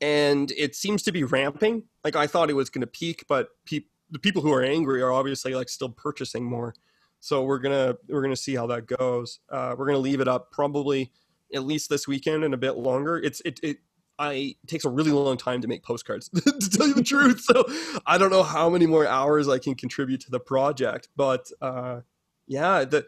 and 0.01 0.51
it 0.51 0.75
seems 0.75 1.01
to 1.03 1.11
be 1.11 1.23
ramping. 1.23 1.83
Like 2.03 2.15
I 2.15 2.27
thought 2.27 2.49
it 2.49 2.53
was 2.53 2.69
going 2.69 2.81
to 2.81 2.87
peak, 2.87 3.25
but 3.27 3.49
pe- 3.65 3.85
the 4.11 4.19
people 4.19 4.41
who 4.41 4.53
are 4.53 4.63
angry 4.63 5.01
are 5.01 5.11
obviously 5.11 5.55
like 5.55 5.69
still 5.69 5.89
purchasing 5.89 6.43
more. 6.43 6.75
So 7.21 7.43
we're 7.43 7.59
gonna 7.59 7.97
we're 8.07 8.21
gonna 8.21 8.35
see 8.35 8.55
how 8.55 8.67
that 8.67 8.85
goes. 8.85 9.39
Uh, 9.49 9.75
we're 9.77 9.87
gonna 9.87 9.97
leave 9.97 10.21
it 10.21 10.27
up 10.27 10.51
probably 10.51 11.11
at 11.53 11.63
least 11.63 11.89
this 11.89 12.07
weekend 12.07 12.43
and 12.43 12.53
a 12.53 12.57
bit 12.57 12.77
longer. 12.77 13.17
It's 13.17 13.41
it 13.45 13.59
it 13.63 13.77
I 14.17 14.55
it 14.63 14.67
takes 14.67 14.85
a 14.85 14.89
really 14.89 15.11
long 15.11 15.37
time 15.37 15.61
to 15.61 15.67
make 15.67 15.83
postcards 15.83 16.29
to 16.35 16.69
tell 16.69 16.87
you 16.87 16.93
the 16.93 17.03
truth. 17.03 17.41
So 17.41 17.65
I 18.05 18.17
don't 18.17 18.31
know 18.31 18.43
how 18.43 18.69
many 18.69 18.85
more 18.85 19.07
hours 19.07 19.47
I 19.47 19.59
can 19.59 19.75
contribute 19.75 20.21
to 20.21 20.31
the 20.31 20.39
project, 20.39 21.09
but 21.15 21.51
uh, 21.61 22.01
yeah, 22.47 22.85
the 22.85 23.05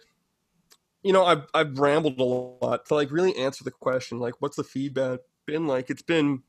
you 1.03 1.13
know, 1.13 1.25
I've 1.25 1.45
I've 1.53 1.77
rambled 1.79 2.19
a 2.19 2.23
lot 2.23 2.85
to 2.85 2.95
like 2.95 3.11
really 3.11 3.35
answer 3.35 3.63
the 3.63 3.71
question, 3.71 4.19
like, 4.19 4.35
what's 4.39 4.55
the 4.55 4.63
feedback 4.63 5.19
been 5.45 5.67
like? 5.67 5.89
It's 5.89 6.01
been 6.01 6.43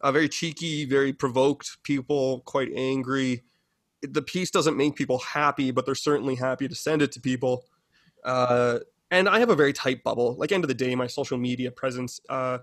uh, 0.00 0.12
very 0.12 0.28
cheeky, 0.28 0.84
very 0.84 1.12
provoked. 1.12 1.82
People 1.84 2.40
quite 2.40 2.72
angry. 2.74 3.42
The 4.02 4.22
piece 4.22 4.50
doesn't 4.50 4.76
make 4.76 4.96
people 4.96 5.18
happy, 5.18 5.70
but 5.70 5.86
they're 5.86 5.94
certainly 5.94 6.34
happy 6.34 6.66
to 6.66 6.74
send 6.74 7.02
it 7.02 7.12
to 7.12 7.20
people. 7.20 7.64
Uh, 8.24 8.80
and 9.12 9.28
I 9.28 9.38
have 9.40 9.50
a 9.50 9.54
very 9.54 9.74
tight 9.74 10.02
bubble. 10.02 10.34
Like 10.36 10.52
end 10.52 10.64
of 10.64 10.68
the 10.68 10.74
day, 10.74 10.94
my 10.94 11.06
social 11.06 11.36
media 11.36 11.70
presence, 11.70 12.18
uh, 12.30 12.58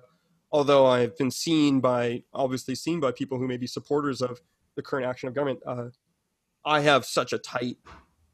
although 0.52 0.88
I've 0.88 1.16
been 1.16 1.30
seen 1.30 1.80
by 1.80 2.24
obviously 2.34 2.74
seen 2.74 3.00
by 3.00 3.12
people 3.12 3.38
who 3.38 3.48
may 3.48 3.56
be 3.56 3.68
supporters 3.68 4.20
of 4.22 4.42
the 4.76 4.82
current 4.82 5.06
action 5.06 5.30
of 5.30 5.36
government, 5.36 5.60
uh, 5.66 5.90
I 6.66 6.82
have 6.82 7.06
such 7.06 7.34
a 7.34 7.38
tight 7.38 7.78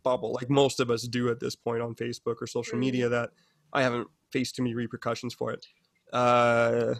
bubble, 0.01 0.31
like 0.31 0.49
most 0.49 0.79
of 0.79 0.89
us 0.89 1.03
do 1.03 1.29
at 1.29 1.41
this 1.41 1.57
point 1.57 1.81
on 1.81 1.93
Facebook 1.93 2.37
or 2.41 2.47
social 2.47 2.77
media, 2.77 3.09
that 3.09 3.31
I 3.73 3.83
haven't 3.83 4.07
faced 4.31 4.55
too 4.55 4.63
many 4.63 4.75
repercussions 4.75 5.33
for 5.33 5.51
it. 5.51 5.65
Uh, 6.13 6.95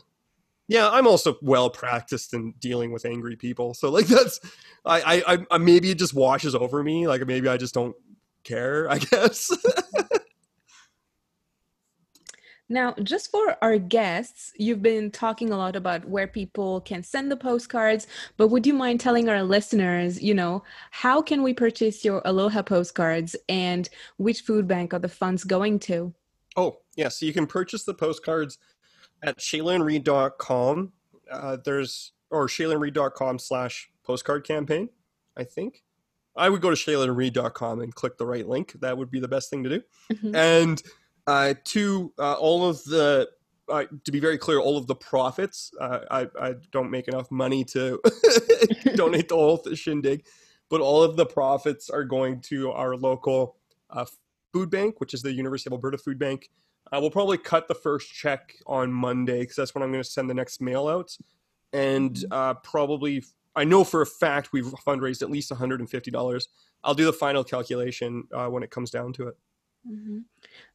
yeah, 0.67 0.89
I'm 0.89 1.08
also 1.08 1.38
well 1.41 1.69
practiced 1.69 2.34
in 2.34 2.56
dealing 2.60 2.91
with 2.91 3.06
angry 3.06 3.38
people, 3.38 3.73
so 3.73 3.89
like 3.89 4.08
that's, 4.08 4.41
I, 4.84 5.23
I, 5.25 5.45
I 5.49 5.58
maybe 5.60 5.91
it 5.91 5.97
just 5.97 6.13
washes 6.13 6.56
over 6.56 6.84
me. 6.84 7.08
Like 7.08 7.25
maybe 7.25 7.47
I 7.47 7.56
just 7.56 7.73
don't 7.73 7.95
care. 8.43 8.91
I 8.91 8.97
guess. 8.97 9.49
Now, 12.67 12.95
just 13.04 13.30
for 13.30 13.58
our 13.62 13.78
guests, 13.78 14.51
you've 14.56 14.82
been 14.82 15.12
talking 15.12 15.51
a 15.51 15.58
lot 15.58 15.75
about 15.75 16.06
where 16.06 16.28
people 16.28 16.82
can 16.82 17.04
send 17.04 17.32
the 17.32 17.38
postcards, 17.38 18.08
but 18.38 18.47
would 18.47 18.65
you 18.65 18.73
mind 18.73 18.99
telling 18.99 19.30
our 19.30 19.43
listeners, 19.43 20.21
you 20.21 20.34
know, 20.34 20.63
how 20.89 21.21
can 21.21 21.43
we 21.43 21.54
purchase 21.54 22.04
your 22.04 22.23
Aloha 22.25 22.63
postcards 22.63 23.36
and 23.47 23.88
which 24.17 24.41
food 24.41 24.67
bank 24.67 24.93
are 24.93 24.99
the 24.99 25.08
funds 25.08 25.43
going 25.43 25.78
to? 25.80 26.13
Oh, 26.58 26.80
yeah. 26.95 27.10
So 27.10 27.28
you 27.28 27.34
can 27.34 27.45
purchase 27.45 27.84
the 27.84 27.93
postcards 27.93 28.58
at 29.21 29.38
shaylaandreed.com. 29.38 30.91
Uh, 31.32 31.58
there's, 31.63 32.13
or 32.32 32.47
shaylaandreed.com 32.47 33.38
slash 33.38 33.91
postcard 34.04 34.45
campaign, 34.45 34.89
I 35.38 35.43
think. 35.43 35.84
I 36.36 36.49
would 36.49 36.62
go 36.62 36.69
to 36.69 36.75
shaylaandreed.com 36.75 37.80
and 37.80 37.93
click 37.93 38.17
the 38.17 38.25
right 38.25 38.47
link. 38.47 38.73
That 38.82 38.97
would 38.97 39.12
be 39.12 39.19
the 39.19 39.28
best 39.28 39.49
thing 39.51 39.63
to 39.63 39.69
do. 39.69 39.82
Mm-hmm. 40.12 40.36
And 40.36 40.84
uh, 41.27 41.53
two, 41.63 42.13
uh, 42.19 42.33
all 42.33 42.67
of 42.67 42.83
the 42.85 43.29
uh, 43.67 43.85
to 44.03 44.11
be 44.11 44.19
very 44.19 44.38
clear, 44.38 44.59
all 44.59 44.77
of 44.77 44.88
the 44.88 44.95
profits. 44.95 45.71
Uh, 45.79 45.99
I, 46.11 46.27
I 46.39 46.53
don't 46.71 46.91
make 46.91 47.07
enough 47.07 47.31
money 47.31 47.63
to 47.65 47.99
donate 48.95 49.29
the 49.29 49.35
whole 49.35 49.63
shindig, 49.73 50.25
but 50.69 50.81
all 50.81 51.01
of 51.01 51.15
the 51.15 51.25
profits 51.25 51.89
are 51.89 52.03
going 52.03 52.41
to 52.41 52.71
our 52.71 52.95
local 52.95 53.57
uh, 53.89 54.05
food 54.53 54.69
bank, 54.69 54.99
which 54.99 55.13
is 55.13 55.21
the 55.21 55.33
University 55.33 55.69
of 55.69 55.73
Alberta 55.73 55.97
Food 55.97 56.19
Bank. 56.19 56.49
Uh, 56.91 56.99
we'll 57.01 57.09
probably 57.09 57.39
cut 57.39 57.67
the 57.67 57.73
first 57.73 58.13
check 58.13 58.53
on 58.67 58.93
Monday 58.93 59.39
because 59.39 59.55
that's 59.55 59.73
when 59.73 59.81
I'm 59.81 59.91
going 59.91 60.03
to 60.03 60.09
send 60.09 60.29
the 60.29 60.35
next 60.35 60.61
mail 60.61 60.88
out, 60.88 61.17
and 61.73 62.11
mm-hmm. 62.11 62.33
uh, 62.33 62.53
probably 62.55 63.23
I 63.55 63.63
know 63.63 63.83
for 63.83 64.01
a 64.01 64.05
fact 64.05 64.49
we've 64.53 64.65
fundraised 64.85 65.21
at 65.21 65.31
least 65.31 65.49
$150. 65.49 66.47
I'll 66.83 66.93
do 66.93 67.05
the 67.05 67.13
final 67.13 67.43
calculation 67.43 68.27
when 68.29 68.61
it 68.61 68.69
comes 68.69 68.91
down 68.91 69.13
to 69.13 69.29
it. 69.29 69.38
Mm-hmm. 69.88 70.19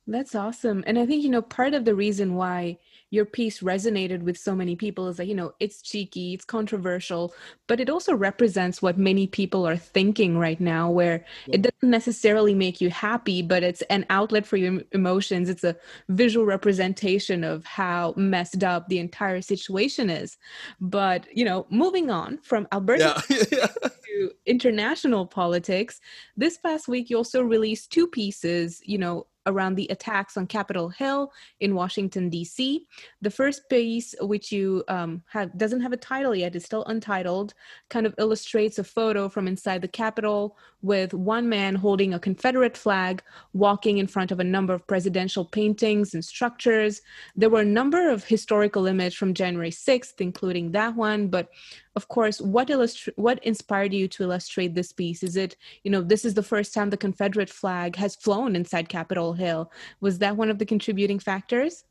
That's 0.07 0.35
awesome. 0.35 0.83
And 0.87 0.99
I 0.99 1.07
think, 1.07 1.23
you 1.23 1.29
know, 1.29 1.43
part 1.43 1.75
of 1.75 1.85
the 1.85 1.95
reason 1.95 2.35
why 2.35 2.79
your 3.11 3.25
piece 3.25 3.61
resonated 3.61 4.23
with 4.23 4.39
so 4.39 4.55
many 4.55 4.77
people 4.77 5.09
is 5.09 5.17
that, 5.17 5.27
you 5.27 5.35
know, 5.35 5.53
it's 5.59 5.83
cheeky, 5.83 6.35
it's 6.35 6.45
controversial, 6.45 7.35
but 7.67 7.81
it 7.81 7.91
also 7.91 8.15
represents 8.15 8.81
what 8.81 8.99
many 8.99 9.27
people 9.27 9.67
are 9.67 9.77
thinking 9.77 10.39
right 10.39 10.61
now, 10.61 10.91
where 10.91 11.25
yeah. 11.47 11.57
it 11.57 11.63
doesn't 11.63 11.91
necessarily 11.91 12.55
make 12.55 12.81
you 12.81 12.89
happy, 12.91 13.43
but 13.43 13.63
it's 13.63 13.83
an 13.83 14.07
outlet 14.11 14.47
for 14.47 14.57
your 14.57 14.81
emotions. 14.93 15.49
It's 15.49 15.65
a 15.65 15.77
visual 16.09 16.47
representation 16.47 17.43
of 17.43 17.65
how 17.65 18.15
messed 18.17 18.63
up 18.63 18.89
the 18.89 19.01
entire 19.01 19.43
situation 19.43 20.09
is. 20.09 20.39
But, 20.81 21.27
you 21.37 21.45
know, 21.45 21.67
moving 21.71 22.11
on 22.11 22.39
from 22.39 22.69
Alberta 22.73 23.23
yeah. 23.51 23.67
to 24.11 24.31
international 24.47 25.27
politics, 25.27 26.01
this 26.37 26.59
past 26.59 26.89
week 26.89 27.11
you 27.11 27.17
also 27.17 27.43
released 27.43 27.91
two 27.91 28.07
pieces, 28.07 28.81
you 28.85 28.99
know, 28.99 29.27
around 29.47 29.75
the 29.75 29.87
attacks 29.91 30.37
on 30.37 30.47
Capitol 30.47 30.89
Hill 30.89 31.33
in 31.61 31.75
Washington 31.75 32.29
D.C. 32.29 32.87
The 33.23 33.31
first 33.31 33.69
piece, 33.71 34.15
which 34.21 34.53
you 34.53 34.85
um, 34.89 35.23
have 35.31 35.57
doesn't 35.57 35.81
have 35.81 35.93
a 35.93 35.97
title 35.97 36.35
yet, 36.35 36.55
is 36.55 36.65
still 36.65 36.85
untitled, 36.85 37.55
kind 37.89 38.07
of 38.07 38.15
illustrates 38.19 38.79
a 38.79 38.85
photo 38.85 39.29
from 39.29 39.49
inside 39.49 39.83
the 39.83 39.89
Capitol 39.89 40.57
with 40.83 41.15
one 41.15 41.49
man 41.49 41.75
holding 41.75 42.15
a 42.15 42.19
Confederate 42.19 42.77
flag, 42.77 43.23
walking 43.53 43.99
in 43.99 44.07
front 44.07 44.31
of 44.31 44.41
a 44.41 44.45
number 44.45 44.73
of 44.75 44.87
presidential 44.87 45.45
paintings 45.45 46.15
and 46.15 46.25
structures. 46.25 47.01
There 47.37 47.51
were 47.51 47.61
a 47.61 47.65
number 47.65 48.11
of 48.11 48.25
historical 48.25 48.87
images 48.87 49.15
from 49.15 49.35
January 49.35 49.71
6th, 49.71 50.21
including 50.21 50.73
that 50.73 50.95
one, 50.95 51.29
but 51.29 51.49
of 51.97 52.09
course 52.09 52.41
what 52.41 52.69
illustr- 52.69 53.13
what 53.17 53.43
inspired 53.45 53.93
you 53.93 54.09
to 54.09 54.23
illustrate 54.23 54.75
this 54.75 54.93
piece? 54.93 55.23
Is 55.23 55.37
it 55.37 55.57
you 55.85 55.91
know 55.91 56.03
this 56.03 56.25
is 56.25 56.35
the 56.35 56.43
first 56.43 56.75
time 56.75 56.91
the 56.91 56.97
confederate 56.97 57.51
flag 57.51 57.97
has 57.97 58.17
flown 58.17 58.57
inside 58.57 58.89
capitol 58.89 59.33
hill. 59.33 59.71
Was 60.01 60.19
that 60.19 60.37
one 60.37 60.51
of 60.51 60.59
the 60.59 60.67
contributing 60.67 61.19
factors? 61.19 61.85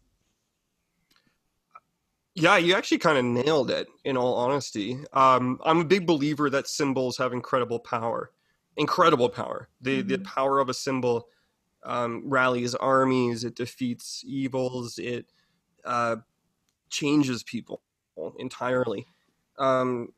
Yeah 2.35 2.57
you 2.57 2.75
actually 2.75 2.99
kind 2.99 3.17
of 3.17 3.25
nailed 3.25 3.71
it 3.71 3.87
in 4.05 4.15
all 4.17 4.35
honesty. 4.35 4.97
Um, 5.13 5.59
i'm 5.65 5.79
a 5.79 5.85
big 5.85 6.05
believer 6.05 6.49
that 6.49 6.67
symbols 6.67 7.17
have 7.17 7.33
incredible 7.33 7.79
power 7.79 8.31
incredible 8.79 9.29
power. 9.29 9.69
The 9.81 9.99
mm-hmm. 9.99 10.07
the 10.07 10.19
power 10.19 10.59
of 10.59 10.69
a 10.69 10.73
symbol 10.73 11.27
um, 11.83 12.23
rallies 12.25 12.75
armies 12.75 13.43
it 13.43 13.55
defeats 13.55 14.23
evils 14.25 14.97
it 14.97 15.25
uh, 15.85 16.17
changes 16.89 17.43
people 17.43 17.81
entirely 18.37 19.05
um, 19.59 20.09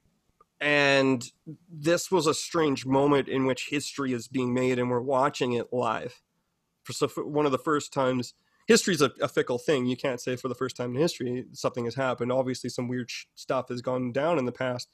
and 0.62 1.26
this 1.70 2.12
was 2.12 2.28
a 2.28 2.34
strange 2.34 2.86
moment 2.86 3.28
in 3.28 3.46
which 3.46 3.70
history 3.70 4.14
is 4.14 4.28
being 4.28 4.54
made 4.54 4.78
and 4.78 4.90
we're 4.90 5.02
watching 5.02 5.54
it 5.54 5.74
live. 5.74 6.22
For 6.84 6.94
so 6.94 7.08
one 7.08 7.48
of 7.48 7.52
the 7.52 7.58
first 7.58 7.92
times, 7.92 8.36
history 8.68 8.94
is 8.94 9.02
a, 9.02 9.12
a, 9.22 9.28
fickle 9.28 9.58
thing. 9.58 9.88
You 9.88 9.98
can't 9.98 10.22
say 10.22 10.36
for 10.36 10.48
the 10.48 10.56
first 10.56 10.76
time 10.76 10.96
in 10.96 11.02
history 11.02 11.46
something 11.52 11.86
has 11.86 11.96
happened. 11.96 12.32
Obviously, 12.32 12.70
some 12.70 12.88
weird 12.88 13.10
stuff 13.36 13.70
has 13.70 13.82
gone 13.82 14.12
down 14.12 14.38
in 14.38 14.46
the 14.46 14.52
past. 14.52 14.88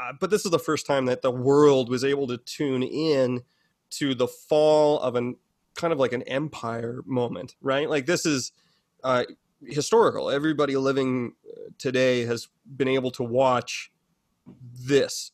Uh, 0.00 0.12
but 0.18 0.30
this 0.30 0.44
is 0.46 0.50
the 0.50 0.58
first 0.58 0.86
time 0.86 1.04
that 1.06 1.20
the 1.20 1.30
world 1.30 1.90
was 1.90 2.04
able 2.04 2.26
to 2.26 2.38
tune 2.38 2.82
in 2.82 3.42
to 3.90 4.14
the 4.14 4.28
fall 4.28 4.98
of 5.00 5.14
an 5.14 5.36
kind 5.74 5.92
of 5.92 5.98
like 5.98 6.12
an 6.12 6.22
empire 6.22 7.02
moment, 7.06 7.54
right? 7.60 7.88
Like 7.88 8.06
this 8.06 8.24
is 8.24 8.52
uh, 9.04 9.24
historical. 9.66 10.30
Everybody 10.30 10.76
living 10.76 11.34
today 11.78 12.24
has 12.24 12.48
been 12.76 12.88
able 12.88 13.10
to 13.12 13.22
watch 13.22 13.90
this 14.72 15.32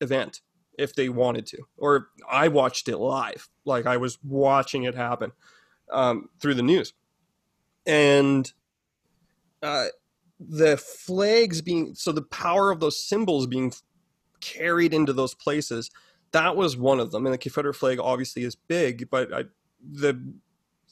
event 0.00 0.40
if 0.78 0.94
they 0.94 1.08
wanted 1.08 1.46
to, 1.46 1.58
or 1.76 2.08
I 2.30 2.48
watched 2.48 2.88
it 2.88 2.98
live, 2.98 3.48
like 3.64 3.86
I 3.86 3.96
was 3.96 4.18
watching 4.22 4.84
it 4.84 4.94
happen 4.94 5.32
um, 5.90 6.28
through 6.40 6.54
the 6.54 6.62
news, 6.62 6.94
and 7.86 8.50
uh, 9.62 9.86
the 10.38 10.76
flags 10.76 11.62
being 11.62 11.94
so 11.94 12.12
the 12.12 12.22
power 12.22 12.70
of 12.70 12.80
those 12.80 13.02
symbols 13.02 13.46
being 13.46 13.72
carried 14.40 14.94
into 14.94 15.12
those 15.12 15.34
places. 15.34 15.90
That 16.32 16.56
was 16.56 16.76
one 16.76 17.00
of 17.00 17.10
them, 17.10 17.26
and 17.26 17.32
the 17.32 17.38
Confederate 17.38 17.74
flag 17.74 17.98
obviously 17.98 18.44
is 18.44 18.54
big, 18.54 19.08
but 19.10 19.32
I, 19.32 19.44
the 19.82 20.20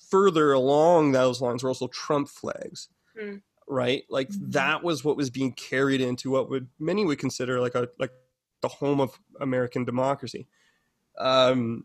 further 0.09 0.53
along 0.53 1.13
those 1.13 1.41
lines 1.41 1.63
were 1.63 1.71
also 1.71 1.89
Trump 1.89 2.29
flags. 2.29 2.89
Mm. 3.21 3.43
Right? 3.69 4.05
Like 4.09 4.29
mm-hmm. 4.29 4.51
that 4.51 4.83
was 4.83 5.05
what 5.05 5.17
was 5.17 5.31
being 5.31 5.53
carried 5.53 6.01
into 6.01 6.31
what 6.31 6.49
would 6.51 6.69
many 6.79 7.05
would 7.05 7.19
consider 7.19 7.61
like 7.61 7.75
a 7.75 7.89
like 7.99 8.13
the 8.63 8.69
home 8.69 9.01
of 9.01 9.19
American 9.41 9.85
democracy. 9.85 10.47
Um, 11.19 11.85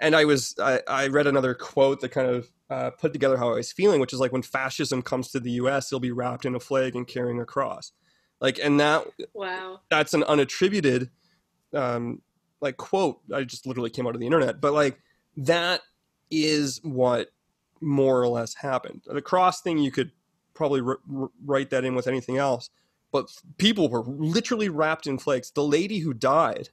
and 0.00 0.16
I 0.16 0.24
was 0.24 0.54
I, 0.58 0.80
I 0.88 1.06
read 1.08 1.26
another 1.26 1.54
quote 1.54 2.00
that 2.00 2.10
kind 2.10 2.28
of 2.28 2.50
uh, 2.70 2.90
put 2.90 3.12
together 3.12 3.36
how 3.36 3.50
I 3.50 3.56
was 3.56 3.72
feeling, 3.72 4.00
which 4.00 4.12
is 4.12 4.20
like 4.20 4.32
when 4.32 4.42
fascism 4.42 5.02
comes 5.02 5.30
to 5.32 5.40
the 5.40 5.50
U.S., 5.52 5.88
it'll 5.88 6.00
be 6.00 6.10
wrapped 6.10 6.44
in 6.44 6.54
a 6.54 6.60
flag 6.60 6.96
and 6.96 7.06
carrying 7.06 7.40
a 7.40 7.44
cross, 7.44 7.92
like, 8.40 8.58
and 8.62 8.80
that 8.80 9.06
wow, 9.34 9.80
that's 9.90 10.14
an 10.14 10.22
unattributed 10.22 11.10
um, 11.74 12.22
like 12.60 12.76
quote. 12.76 13.20
I 13.32 13.44
just 13.44 13.66
literally 13.66 13.90
came 13.90 14.06
out 14.06 14.14
of 14.14 14.20
the 14.20 14.26
internet, 14.26 14.60
but 14.60 14.72
like 14.72 14.98
that 15.36 15.82
is 16.30 16.80
what 16.82 17.28
more 17.80 18.20
or 18.20 18.28
less 18.28 18.54
happened. 18.54 19.02
The 19.06 19.20
cross 19.20 19.60
thing 19.60 19.78
you 19.78 19.90
could 19.90 20.12
probably 20.54 20.80
r- 20.80 21.28
write 21.44 21.70
that 21.70 21.84
in 21.84 21.94
with 21.94 22.06
anything 22.06 22.36
else, 22.36 22.70
but 23.10 23.30
people 23.58 23.88
were 23.88 24.02
literally 24.04 24.68
wrapped 24.68 25.06
in 25.06 25.18
flags. 25.18 25.50
The 25.50 25.64
lady 25.64 26.00
who 26.00 26.14
died, 26.14 26.70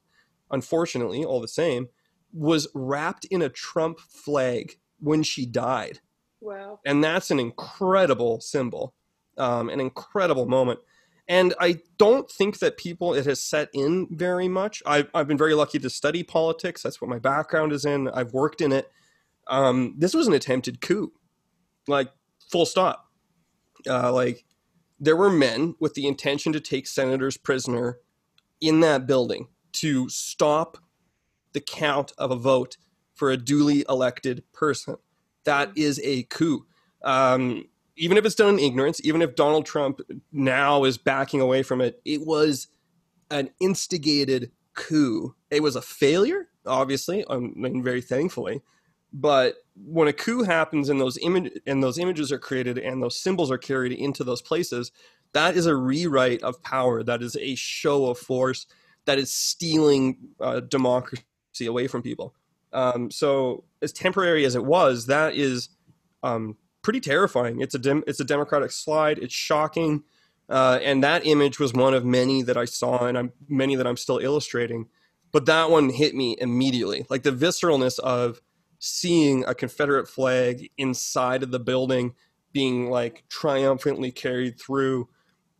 unfortunately, 0.50 1.24
all 1.24 1.40
the 1.40 1.48
same, 1.48 1.88
was 2.32 2.68
wrapped 2.74 3.24
in 3.26 3.42
a 3.42 3.48
Trump 3.48 3.98
flag 4.00 4.78
when 4.98 5.22
she 5.22 5.46
died. 5.46 6.00
Wow. 6.40 6.80
And 6.86 7.02
that's 7.02 7.30
an 7.30 7.38
incredible 7.38 8.40
symbol, 8.40 8.94
um, 9.36 9.68
an 9.68 9.80
incredible 9.80 10.46
moment. 10.46 10.80
And 11.28 11.54
I 11.60 11.80
don't 11.96 12.30
think 12.30 12.58
that 12.58 12.76
people, 12.76 13.14
it 13.14 13.26
has 13.26 13.40
set 13.40 13.68
in 13.72 14.08
very 14.10 14.48
much. 14.48 14.82
I've, 14.84 15.08
I've 15.14 15.28
been 15.28 15.38
very 15.38 15.54
lucky 15.54 15.78
to 15.78 15.90
study 15.90 16.22
politics. 16.22 16.82
That's 16.82 17.00
what 17.00 17.10
my 17.10 17.18
background 17.18 17.72
is 17.72 17.84
in. 17.84 18.08
I've 18.08 18.32
worked 18.32 18.60
in 18.60 18.72
it. 18.72 18.90
Um, 19.46 19.94
this 19.98 20.14
was 20.14 20.26
an 20.26 20.32
attempted 20.32 20.80
coup, 20.80 21.12
like 21.86 22.10
full 22.50 22.66
stop. 22.66 23.09
Uh, 23.88 24.12
like 24.12 24.44
there 24.98 25.16
were 25.16 25.30
men 25.30 25.74
with 25.80 25.94
the 25.94 26.06
intention 26.06 26.52
to 26.52 26.60
take 26.60 26.86
senators 26.86 27.36
prisoner 27.36 27.98
in 28.60 28.80
that 28.80 29.06
building 29.06 29.48
to 29.72 30.08
stop 30.08 30.78
the 31.52 31.60
count 31.60 32.12
of 32.18 32.30
a 32.30 32.36
vote 32.36 32.76
for 33.14 33.30
a 33.30 33.36
duly 33.36 33.84
elected 33.88 34.42
person. 34.52 34.96
That 35.44 35.72
is 35.76 36.00
a 36.04 36.24
coup. 36.24 36.66
Um, 37.02 37.66
even 37.96 38.16
if 38.16 38.24
it's 38.24 38.34
done 38.34 38.54
in 38.54 38.60
ignorance, 38.60 39.00
even 39.04 39.22
if 39.22 39.34
Donald 39.34 39.66
Trump 39.66 40.00
now 40.32 40.84
is 40.84 40.98
backing 40.98 41.40
away 41.40 41.62
from 41.62 41.80
it, 41.80 42.00
it 42.04 42.26
was 42.26 42.68
an 43.30 43.50
instigated 43.60 44.50
coup. 44.74 45.34
It 45.50 45.62
was 45.62 45.76
a 45.76 45.82
failure, 45.82 46.48
obviously, 46.66 47.24
I 47.28 47.36
mean, 47.36 47.82
very 47.82 48.00
thankfully. 48.00 48.62
But 49.12 49.56
when 49.74 50.08
a 50.08 50.12
coup 50.12 50.42
happens 50.42 50.88
and 50.88 51.00
those 51.00 51.18
image 51.18 51.52
and 51.66 51.82
those 51.82 51.98
images 51.98 52.30
are 52.30 52.38
created 52.38 52.78
and 52.78 53.02
those 53.02 53.16
symbols 53.16 53.50
are 53.50 53.58
carried 53.58 53.92
into 53.92 54.24
those 54.24 54.42
places, 54.42 54.92
that 55.32 55.56
is 55.56 55.66
a 55.66 55.76
rewrite 55.76 56.42
of 56.42 56.62
power. 56.62 57.02
That 57.02 57.22
is 57.22 57.36
a 57.36 57.54
show 57.54 58.06
of 58.06 58.18
force. 58.18 58.66
That 59.06 59.18
is 59.18 59.32
stealing 59.32 60.18
uh, 60.40 60.60
democracy 60.60 61.24
away 61.66 61.86
from 61.86 62.02
people. 62.02 62.34
Um, 62.72 63.10
so 63.10 63.64
as 63.82 63.92
temporary 63.92 64.44
as 64.44 64.54
it 64.54 64.64
was, 64.64 65.06
that 65.06 65.34
is 65.34 65.70
um, 66.22 66.56
pretty 66.82 67.00
terrifying. 67.00 67.60
It's 67.60 67.74
a 67.74 67.78
dem- 67.78 68.04
it's 68.06 68.20
a 68.20 68.24
democratic 68.24 68.70
slide. 68.70 69.18
It's 69.18 69.34
shocking, 69.34 70.04
uh, 70.48 70.78
and 70.82 71.02
that 71.02 71.26
image 71.26 71.58
was 71.58 71.72
one 71.72 71.94
of 71.94 72.04
many 72.04 72.42
that 72.42 72.56
I 72.56 72.64
saw, 72.64 73.06
and 73.06 73.18
I'm 73.18 73.32
many 73.48 73.74
that 73.76 73.86
I'm 73.86 73.96
still 73.96 74.18
illustrating. 74.18 74.86
But 75.32 75.46
that 75.46 75.70
one 75.70 75.90
hit 75.90 76.14
me 76.14 76.36
immediately, 76.40 77.06
like 77.08 77.22
the 77.22 77.32
visceralness 77.32 77.98
of 78.00 78.40
seeing 78.80 79.44
a 79.44 79.54
Confederate 79.54 80.08
flag 80.08 80.68
inside 80.78 81.42
of 81.42 81.52
the 81.52 81.60
building 81.60 82.14
being 82.52 82.90
like 82.90 83.22
triumphantly 83.28 84.10
carried 84.10 84.58
through. 84.58 85.08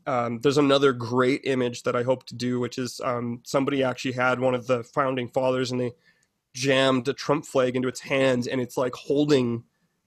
Um, 0.07 0.41
there's 0.41 0.59
another 0.59 0.93
great 0.93 1.43
image 1.45 1.85
that 1.85 1.95
I 1.95 2.03
hope 2.03 2.25
to 2.27 2.35
do, 2.35 2.59
which 2.59 2.79
is 2.79 3.01
um, 3.05 3.43
somebody 3.45 3.85
actually 3.85 4.13
had 4.13 4.41
one 4.41 4.55
of 4.55 4.67
the 4.67 4.83
founding 4.83 5.29
fathers 5.29 5.71
and 5.71 5.81
they 5.81 5.93
jammed 6.55 7.05
the 7.05 7.13
Trump 7.13 7.45
flag 7.45 7.77
into 7.77 7.87
its 7.89 8.01
hands 8.01 8.49
and 8.49 8.61
it's 8.61 8.77
like 8.77 8.95
holding 8.95 9.63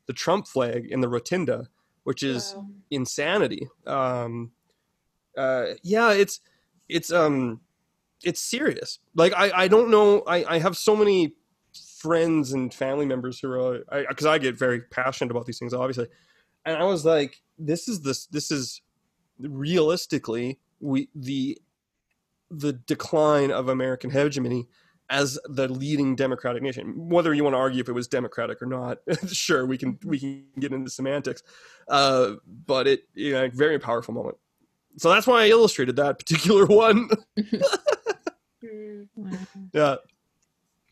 the 0.08 0.14
Trump 0.14 0.48
flag 0.48 0.88
in 0.90 1.00
the 1.00 1.08
rotunda, 1.08 1.68
which 2.04 2.24
is 2.24 2.56
wow. 2.58 2.68
insanity. 2.90 3.70
Um, 3.86 4.52
uh, 5.38 5.66
yeah, 5.84 6.12
it's 6.12 6.42
it's 6.90 7.12
um 7.12 7.62
it's 8.24 8.42
serious. 8.42 9.00
Like 9.16 9.34
I 9.34 9.52
I 9.52 9.68
don't 9.68 9.90
know. 9.90 10.24
I 10.28 10.56
I 10.56 10.60
have 10.60 10.76
so 10.76 10.96
many 10.96 11.36
friends 12.04 12.52
and 12.52 12.74
family 12.74 13.06
members 13.06 13.40
who 13.40 13.52
are 13.52 13.80
because 14.08 14.26
I, 14.26 14.34
I 14.34 14.38
get 14.38 14.60
very 14.60 14.82
passionate 14.82 15.32
about 15.32 15.46
these 15.46 15.58
things, 15.58 15.74
obviously. 15.74 16.08
And 16.66 16.78
I 16.78 16.84
was 16.84 17.06
like, 17.06 17.42
this 17.58 17.88
is 17.88 18.02
this 18.02 18.26
this 18.28 18.52
is 18.52 18.82
realistically 19.40 20.60
we 20.80 21.10
the 21.16 21.58
the 22.52 22.74
decline 22.74 23.52
of 23.52 23.70
American 23.70 24.12
hegemony 24.12 24.68
as 25.10 25.40
the 25.46 25.68
leading 25.68 26.16
democratic 26.16 26.62
nation. 26.62 27.10
Whether 27.10 27.34
you 27.34 27.44
want 27.44 27.54
to 27.54 27.60
argue 27.60 27.82
if 27.82 27.90
it 27.90 27.94
was 27.94 28.08
democratic 28.08 28.62
or 28.62 28.66
not, 28.66 28.98
sure 29.32 29.66
we 29.66 29.78
can 29.78 29.98
we 30.04 30.20
can 30.20 30.44
get 30.60 30.74
into 30.74 30.92
semantics, 30.92 31.42
uh, 31.88 32.34
but 32.66 32.86
it 32.86 33.04
you 33.14 33.32
know 33.32 33.50
very 33.54 33.80
powerful 33.80 34.14
moment. 34.14 34.38
So 34.98 35.10
that's 35.10 35.26
why 35.26 35.44
I 35.44 35.48
illustrated 35.48 35.96
that 35.96 36.20
particular 36.20 36.66
one. 36.68 37.10
yeah, 39.74 39.96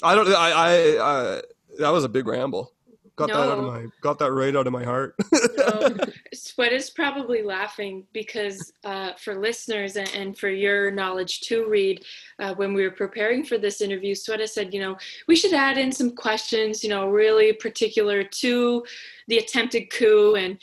I 0.04 0.16
don't. 0.16 0.28
I 0.30 0.52
I 0.52 0.98
uh, 0.98 1.42
that 1.80 1.90
was 1.90 2.04
a 2.04 2.10
big 2.10 2.28
ramble. 2.28 2.74
Got 3.16 3.30
no. 3.30 3.42
that 3.42 3.52
out 3.52 3.60
of 3.60 3.66
my 3.66 3.86
got 4.02 4.20
that 4.20 4.32
right 4.32 4.56
out 4.56 4.68
of 4.68 4.74
my 4.74 4.84
heart. 4.84 5.16
no. 5.32 5.96
Sweta 6.34 6.72
is 6.72 6.90
probably 6.90 7.44
laughing 7.44 8.06
because 8.14 8.72
uh, 8.84 9.14
for 9.14 9.40
listeners 9.40 9.96
and, 9.96 10.10
and, 10.16 10.38
for 10.38 10.50
your 10.50 10.92
knowledge 10.92 11.42
too, 11.42 11.68
Reed, 11.68 12.06
uh, 12.40 12.56
when 12.56 12.74
we 12.74 12.84
were 12.84 12.92
preparing 12.92 13.44
for 13.44 13.58
this 13.58 13.82
interview, 13.82 14.16
Sweta 14.16 14.48
said, 14.48 14.74
you 14.74 14.80
know, 14.80 14.98
we 15.28 15.36
should 15.36 15.54
add 15.54 15.78
in 15.78 15.92
some 15.92 16.16
questions, 16.16 16.84
you 16.84 16.90
know, 16.90 17.10
really 17.10 17.52
particular 17.54 18.24
to 18.24 18.84
the 19.28 19.38
attempted 19.38 19.90
coup 19.90 20.36
and 20.36 20.58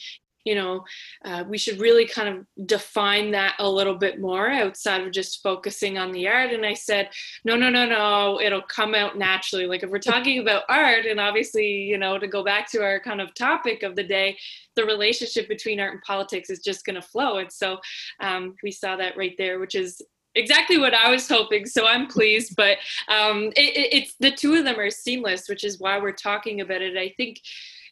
you 0.49 0.55
know, 0.55 0.85
uh, 1.27 1.45
we 1.47 1.59
should 1.59 1.79
really 1.79 2.07
kind 2.07 2.29
of 2.31 2.67
define 2.67 3.31
that 3.33 3.55
a 3.59 3.69
little 3.69 3.95
bit 3.95 4.19
more 4.19 4.49
outside 4.49 5.03
of 5.03 5.13
just 5.13 5.43
focusing 5.43 5.99
on 5.99 6.11
the 6.11 6.27
art. 6.27 6.53
And 6.53 6.65
I 6.65 6.73
said, 6.73 7.11
no, 7.45 7.55
no, 7.55 7.69
no, 7.69 7.85
no, 7.85 8.41
it'll 8.41 8.63
come 8.63 8.95
out 8.95 9.19
naturally. 9.19 9.67
Like 9.67 9.83
if 9.83 9.91
we're 9.91 9.99
talking 9.99 10.39
about 10.39 10.63
art, 10.71 11.05
and 11.05 11.21
obviously, 11.21 11.67
you 11.67 11.99
know, 11.99 12.19
to 12.19 12.27
go 12.27 12.43
back 12.43 12.71
to 12.71 12.83
our 12.83 12.99
kind 12.99 13.21
of 13.21 13.35
topic 13.35 13.83
of 13.83 13.95
the 13.95 14.05
day, 14.05 14.39
the 14.75 14.87
relationship 14.87 15.49
between 15.49 15.81
art 15.81 15.93
and 15.93 16.03
politics 16.03 16.49
is 16.49 16.61
just 16.61 16.87
going 16.87 16.97
to 16.97 17.03
flow. 17.03 17.39
And 17.39 17.53
so 17.53 17.79
um, 18.21 18.55
we 18.63 18.71
saw 18.71 18.97
that 18.97 19.19
right 19.19 19.35
there, 19.37 19.59
which 19.59 19.75
is 19.75 20.01
exactly 20.35 20.79
what 20.79 20.95
I 20.95 21.11
was 21.11 21.29
hoping. 21.29 21.67
So 21.67 21.87
I'm 21.87 22.07
pleased. 22.07 22.57
But 22.57 22.79
um, 23.09 23.53
it, 23.55 23.77
it, 23.77 23.89
it's 23.97 24.15
the 24.19 24.31
two 24.31 24.55
of 24.55 24.65
them 24.65 24.81
are 24.81 24.91
seamless, 24.91 25.49
which 25.49 25.65
is 25.65 25.79
why 25.79 25.99
we're 25.99 26.13
talking 26.13 26.63
about 26.63 26.81
it. 26.81 26.97
I 26.97 27.13
think 27.19 27.41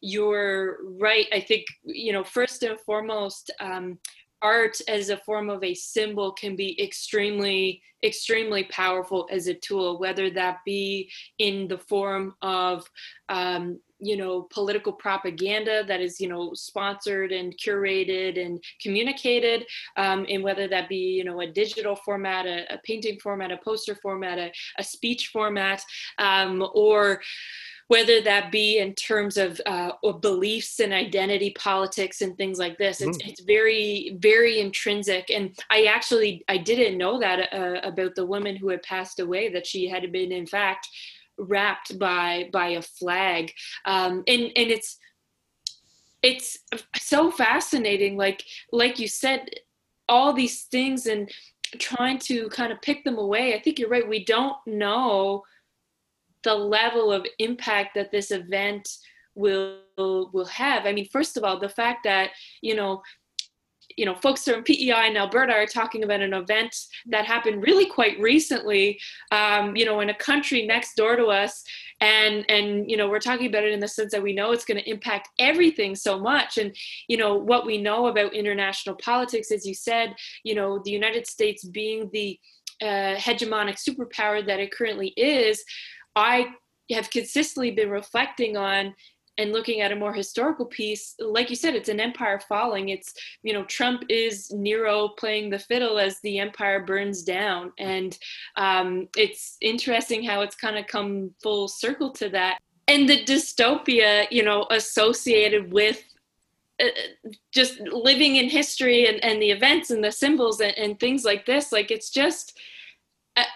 you're 0.01 0.79
right. 0.99 1.27
I 1.33 1.41
think, 1.41 1.67
you 1.85 2.13
know, 2.13 2.25
first 2.25 2.63
and 2.63 2.79
foremost, 2.81 3.51
um, 3.61 3.99
art 4.43 4.79
as 4.87 5.09
a 5.09 5.17
form 5.17 5.49
of 5.49 5.65
a 5.65 5.75
symbol 5.75 6.33
can 6.33 6.57
be 6.57 6.81
extremely 6.83 7.83
extremely 8.05 8.65
powerful 8.65 9.27
as 9.31 9.47
a 9.47 9.55
tool 9.55 9.99
whether 9.99 10.29
that 10.31 10.59
be 10.65 11.11
in 11.39 11.67
the 11.67 11.79
form 11.79 12.35
of 12.43 12.89
um, 13.31 13.81
you 13.99 14.17
know 14.17 14.43
political 14.43 14.93
propaganda 14.93 15.83
that 15.89 16.01
is 16.01 16.21
you 16.21 16.29
know 16.29 16.53
sponsored 16.53 17.33
and 17.33 17.57
curated 17.57 18.39
and 18.45 18.63
communicated 18.83 19.65
um, 19.97 20.27
and 20.29 20.43
whether 20.43 20.69
that 20.69 20.89
be 20.89 20.97
you 20.97 21.25
know 21.25 21.41
a 21.41 21.47
digital 21.47 21.97
format 21.97 22.45
a, 22.45 22.73
a 22.75 22.79
painting 22.85 23.19
format 23.19 23.51
a 23.51 23.57
poster 23.65 23.95
format 24.03 24.39
a, 24.39 24.53
a 24.79 24.85
speech 24.85 25.31
format 25.33 25.83
um, 26.19 26.69
or 26.75 27.23
whether 27.88 28.20
that 28.20 28.51
be 28.51 28.79
in 28.79 28.94
terms 28.94 29.37
of 29.37 29.61
uh, 29.66 29.92
beliefs 30.20 30.81
and 30.81 30.92
identity 30.92 31.51
politics 31.57 32.20
and 32.20 32.37
things 32.37 32.58
like 32.58 32.77
this 32.79 33.00
it's, 33.00 33.19
mm. 33.19 33.29
it's 33.29 33.40
very 33.40 34.17
very 34.21 34.61
intrinsic. 34.61 35.31
And 35.31 35.56
i 35.71 35.85
actually 35.85 36.44
i 36.48 36.56
didn't 36.56 36.98
know 36.98 37.19
that 37.21 37.52
uh, 37.52 37.81
about 37.83 38.15
the 38.15 38.27
woman 38.27 38.56
who 38.56 38.69
had 38.69 38.83
passed 38.83 39.21
away 39.21 39.48
that 39.50 39.67
she 39.67 39.88
had 39.88 40.11
been 40.13 40.33
in 40.33 40.46
fact 40.46 40.88
wrapped 41.38 41.98
by 41.98 42.48
by 42.52 42.69
a 42.69 42.83
flag. 42.83 43.52
Um, 43.85 44.25
and 44.27 44.50
and 44.56 44.71
it's 44.71 44.98
it's 46.23 46.58
so 46.96 47.31
fascinating 47.31 48.17
like 48.17 48.42
like 48.73 48.98
you 48.98 49.08
said 49.08 49.48
all 50.08 50.33
these 50.33 50.63
things 50.65 51.06
and 51.06 51.31
trying 51.79 52.19
to 52.19 52.48
kind 52.50 52.73
of 52.73 52.81
pick 52.81 53.04
them 53.04 53.19
away. 53.19 53.54
I 53.54 53.61
think 53.61 53.79
you're 53.79 53.88
right. 53.88 54.08
We 54.08 54.25
don't 54.25 54.56
know 54.67 55.42
the 56.47 56.55
level 56.55 57.13
of 57.13 57.27
impact 57.38 57.90
that 57.94 58.11
this 58.11 58.31
event 58.31 58.88
will 59.35 59.81
will 59.99 60.47
have 60.47 60.87
i 60.87 60.92
mean 60.92 61.09
first 61.13 61.37
of 61.37 61.44
all 61.44 61.59
the 61.59 61.69
fact 61.69 62.05
that 62.05 62.31
you 62.63 62.75
know 62.75 63.03
you 63.97 64.05
know, 64.05 64.15
folks 64.15 64.44
from 64.44 64.63
PEI 64.63 65.09
in 65.09 65.17
Alberta 65.17 65.53
are 65.53 65.67
talking 65.67 66.05
about 66.05 66.21
an 66.21 66.35
event 66.35 66.75
that 67.07 67.25
happened 67.25 67.63
really 67.63 67.87
quite 67.87 68.19
recently, 68.21 68.99
um, 69.33 69.77
you 69.77 69.85
know, 69.85 70.01
in 70.01 70.11
a 70.11 70.15
country 70.15 70.67
next 70.67 70.94
door 70.97 71.17
to 71.17 71.27
us. 71.27 71.63
And, 72.01 72.44
and, 72.51 72.90
you 72.90 72.97
know, 72.97 73.09
we're 73.09 73.21
talking 73.21 73.47
about 73.47 73.65
it 73.65 73.73
in 73.73 73.81
the 73.81 73.88
sense 73.88 74.13
that 74.13 74.23
we 74.23 74.35
know 74.35 74.53
it's 74.53 74.65
going 74.65 74.81
to 74.81 74.90
impact 74.90 75.29
everything 75.38 75.94
so 75.94 76.19
much. 76.19 76.59
And, 76.59 76.77
you 77.09 77.17
know, 77.17 77.37
what 77.37 77.65
we 77.65 77.79
know 77.79 78.09
about 78.09 78.35
international 78.35 78.97
politics, 78.97 79.51
as 79.51 79.65
you 79.65 79.75
said, 79.75 80.15
you 80.44 80.55
know, 80.55 80.81
the 80.85 80.90
United 80.90 81.27
States 81.27 81.65
being 81.65 82.11
the 82.13 82.38
uh, 82.83 83.17
hegemonic 83.17 83.79
superpower 83.79 84.47
that 84.47 84.61
it 84.61 84.71
currently 84.73 85.09
is, 85.17 85.65
I 86.17 86.46
have 86.90 87.10
consistently 87.10 87.71
been 87.71 87.90
reflecting 87.90 88.56
on 88.56 88.94
and 89.38 89.52
looking 89.52 89.83
at 89.83 89.92
a 89.92 89.96
more 89.96 90.14
historical 90.14 90.64
piece 90.64 91.14
like 91.19 91.50
you 91.50 91.56
said 91.56 91.75
it's 91.75 91.90
an 91.90 92.00
empire 92.00 92.40
falling. 92.40 92.88
It's 92.88 93.12
you 93.42 93.52
know 93.52 93.64
trump 93.64 94.04
is 94.08 94.50
nero 94.50 95.08
playing 95.08 95.50
the 95.50 95.58
fiddle 95.58 95.98
as 95.98 96.19
the 96.21 96.38
empire 96.38 96.81
burns 96.85 97.23
down. 97.23 97.73
And 97.79 98.17
um, 98.56 99.08
it's 99.17 99.58
interesting 99.60 100.25
how 100.25 100.40
it's 100.40 100.56
kind 100.56 100.79
of 100.79 100.87
come 100.87 101.33
full 101.42 101.69
circle 101.69 102.10
to 102.12 102.31
that. 102.31 102.58
And 102.88 103.08
the 103.08 103.25
dystopia 103.25 104.27
you 104.31 104.42
know 104.42 104.67
associated 104.71 105.71
with 105.71 106.02
uh, 106.81 106.88
just 107.52 107.81
living 107.81 108.37
in 108.37 108.48
history 108.48 109.06
and, 109.06 109.23
and 109.25 109.40
the 109.40 109.50
events 109.50 109.90
and 109.90 110.04
the 110.04 110.12
symbols 110.12 110.60
and, 110.60 110.77
and 110.77 111.00
things 111.00 111.25
like 111.25 111.46
this 111.46 111.73
like 111.73 111.90
it's 111.90 112.10
just 112.10 112.58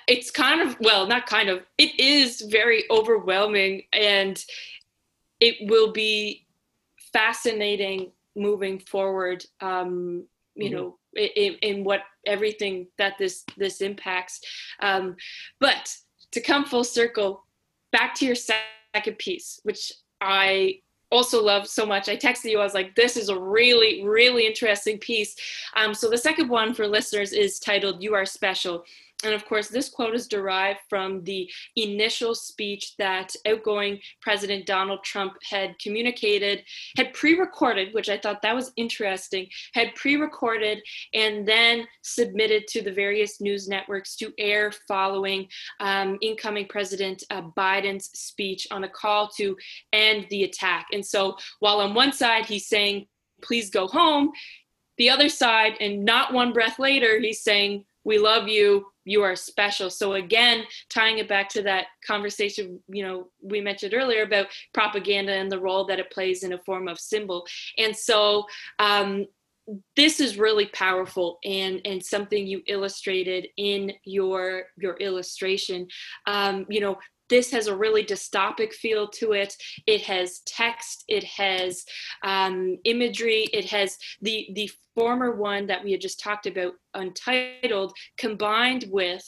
it's 0.07 0.31
kind 0.31 0.61
of 0.61 0.77
well 0.81 1.07
not 1.07 1.27
kind 1.27 1.49
of 1.49 1.63
it 1.79 1.99
is 1.99 2.43
very 2.43 2.85
overwhelming 2.91 3.83
and 3.93 4.45
it 5.41 5.57
will 5.71 5.93
be 5.93 6.47
fascinating 7.13 8.13
moving 8.37 8.79
forward 8.79 9.45
um, 9.61 10.25
you 10.55 10.67
mm-hmm. 10.67 10.77
know 10.77 10.99
in, 11.17 11.55
in, 11.63 11.85
what 11.85 12.03
everything 12.27 12.87
that 12.97 13.19
this 13.19 13.45
this 13.57 13.81
impacts. 13.81 14.41
Um, 14.81 15.17
but 15.59 15.93
to 16.33 16.41
come 16.41 16.65
full 16.65 16.85
circle 16.85 17.45
back 17.91 18.15
to 18.15 18.27
your 18.27 18.37
second 18.37 19.19
piece 19.19 19.59
which 19.65 19.93
i 20.21 20.79
also 21.13 21.43
love 21.43 21.67
so 21.67 21.85
much. 21.85 22.09
I 22.09 22.17
texted 22.17 22.51
you 22.51 22.61
i 22.61 22.63
was 22.63 22.75
like 22.75 22.95
this 22.95 23.17
is 23.17 23.31
a 23.31 23.39
really 23.39 24.05
really 24.05 24.47
interesting 24.47 24.99
piece. 24.99 25.35
Um, 25.75 25.93
so 25.93 26.09
the 26.09 26.19
second 26.19 26.49
one 26.49 26.73
for 26.73 26.87
listeners 26.87 27.33
is 27.33 27.59
titled 27.59 28.03
you 28.03 28.15
are 28.15 28.25
special 28.25 28.85
and 29.25 29.35
of 29.35 29.45
course, 29.45 29.69
this 29.69 29.89
quote 29.89 30.15
is 30.15 30.27
derived 30.27 30.81
from 30.89 31.23
the 31.25 31.51
initial 31.77 32.35
speech 32.35 32.95
that 32.99 33.35
outgoing 33.47 34.01
President 34.23 34.67
Donald 34.67 35.05
Trump 35.05 35.35
had 35.49 35.79
communicated, 35.79 36.65
had 36.97 37.13
pre 37.13 37.39
recorded, 37.39 37.93
which 37.93 38.09
I 38.09 38.19
thought 38.19 38.43
that 38.43 38.55
was 38.55 38.73
interesting, 38.77 39.49
had 39.75 39.95
pre 39.95 40.17
recorded 40.17 40.81
and 41.13 41.47
then 41.47 41.87
submitted 42.03 42.67
to 42.69 42.83
the 42.83 42.93
various 42.93 43.41
news 43.41 43.69
networks 43.69 44.17
to 44.17 44.33
air 44.39 44.73
following 44.89 45.49
um, 45.81 46.19
incoming 46.23 46.67
President 46.69 47.23
uh, 47.31 47.43
Biden's 47.57 48.07
speech 48.15 48.67
on 48.71 48.85
a 48.85 48.89
call 48.89 49.29
to 49.37 49.57
end 49.93 50.27
the 50.31 50.45
attack. 50.45 50.87
And 50.93 51.05
so 51.05 51.37
while 51.59 51.81
on 51.81 51.95
one 51.95 52.13
side 52.13 52.47
he's 52.47 52.69
saying, 52.69 53.07
please 53.43 53.71
go 53.71 53.87
home, 53.87 54.33
the 54.99 55.11
other 55.11 55.29
side, 55.29 55.75
and 55.81 56.05
not 56.05 56.35
one 56.35 56.53
breath 56.53 56.79
later, 56.79 57.19
he's 57.19 57.43
saying, 57.43 57.85
we 58.05 58.19
love 58.19 58.49
you. 58.49 58.87
You 59.05 59.23
are 59.23 59.37
special. 59.37 59.91
So 59.91 60.15
again 60.15 60.65
tying 60.89 61.19
it 61.19 61.29
back 61.29 61.49
to 61.51 61.63
that 61.63 61.87
conversation 62.07 62.81
you 62.89 63.03
know 63.03 63.29
we 63.43 63.61
mentioned 63.61 63.95
earlier 63.95 64.23
about 64.23 64.47
propaganda 64.73 65.33
and 65.33 65.51
the 65.51 65.59
role 65.59 65.85
that 65.87 65.99
it 65.99 66.11
plays 66.11 66.43
in 66.43 66.53
a 66.53 66.59
form 66.59 66.89
of 66.89 66.99
symbol. 66.99 67.47
And 67.79 67.97
so 67.97 68.45
um, 68.79 69.27
this 69.97 70.21
is 70.21 70.39
really 70.39 70.67
powerful 70.67 71.39
and 71.45 71.81
and 71.85 72.05
something 72.05 72.47
you 72.47 72.63
illustrated 72.67 73.49
in 73.57 73.93
your 74.05 74.65
your 74.77 74.95
illustration. 74.95 75.87
Um, 76.27 76.67
you 76.69 76.81
know 76.81 76.99
this 77.31 77.51
has 77.53 77.69
a 77.69 77.77
really 77.77 78.05
dystopic 78.05 78.75
feel 78.75 79.09
to 79.09 79.33
it. 79.33 79.57
It 79.87 80.03
has 80.03 80.41
text, 80.41 81.05
it 81.09 81.25
has 81.25 81.85
um, 82.25 82.77
imagery, 82.85 83.47
it 83.53 83.67
has 83.67 83.97
the 84.21 84.49
the 84.55 84.71
former 85.01 85.35
one 85.35 85.67
that 85.67 85.83
we 85.83 85.93
had 85.93 86.01
just 86.01 86.21
talked 86.21 86.47
about, 86.47 86.75
Untitled, 86.93 87.93
combined 88.19 88.85
with 88.91 89.23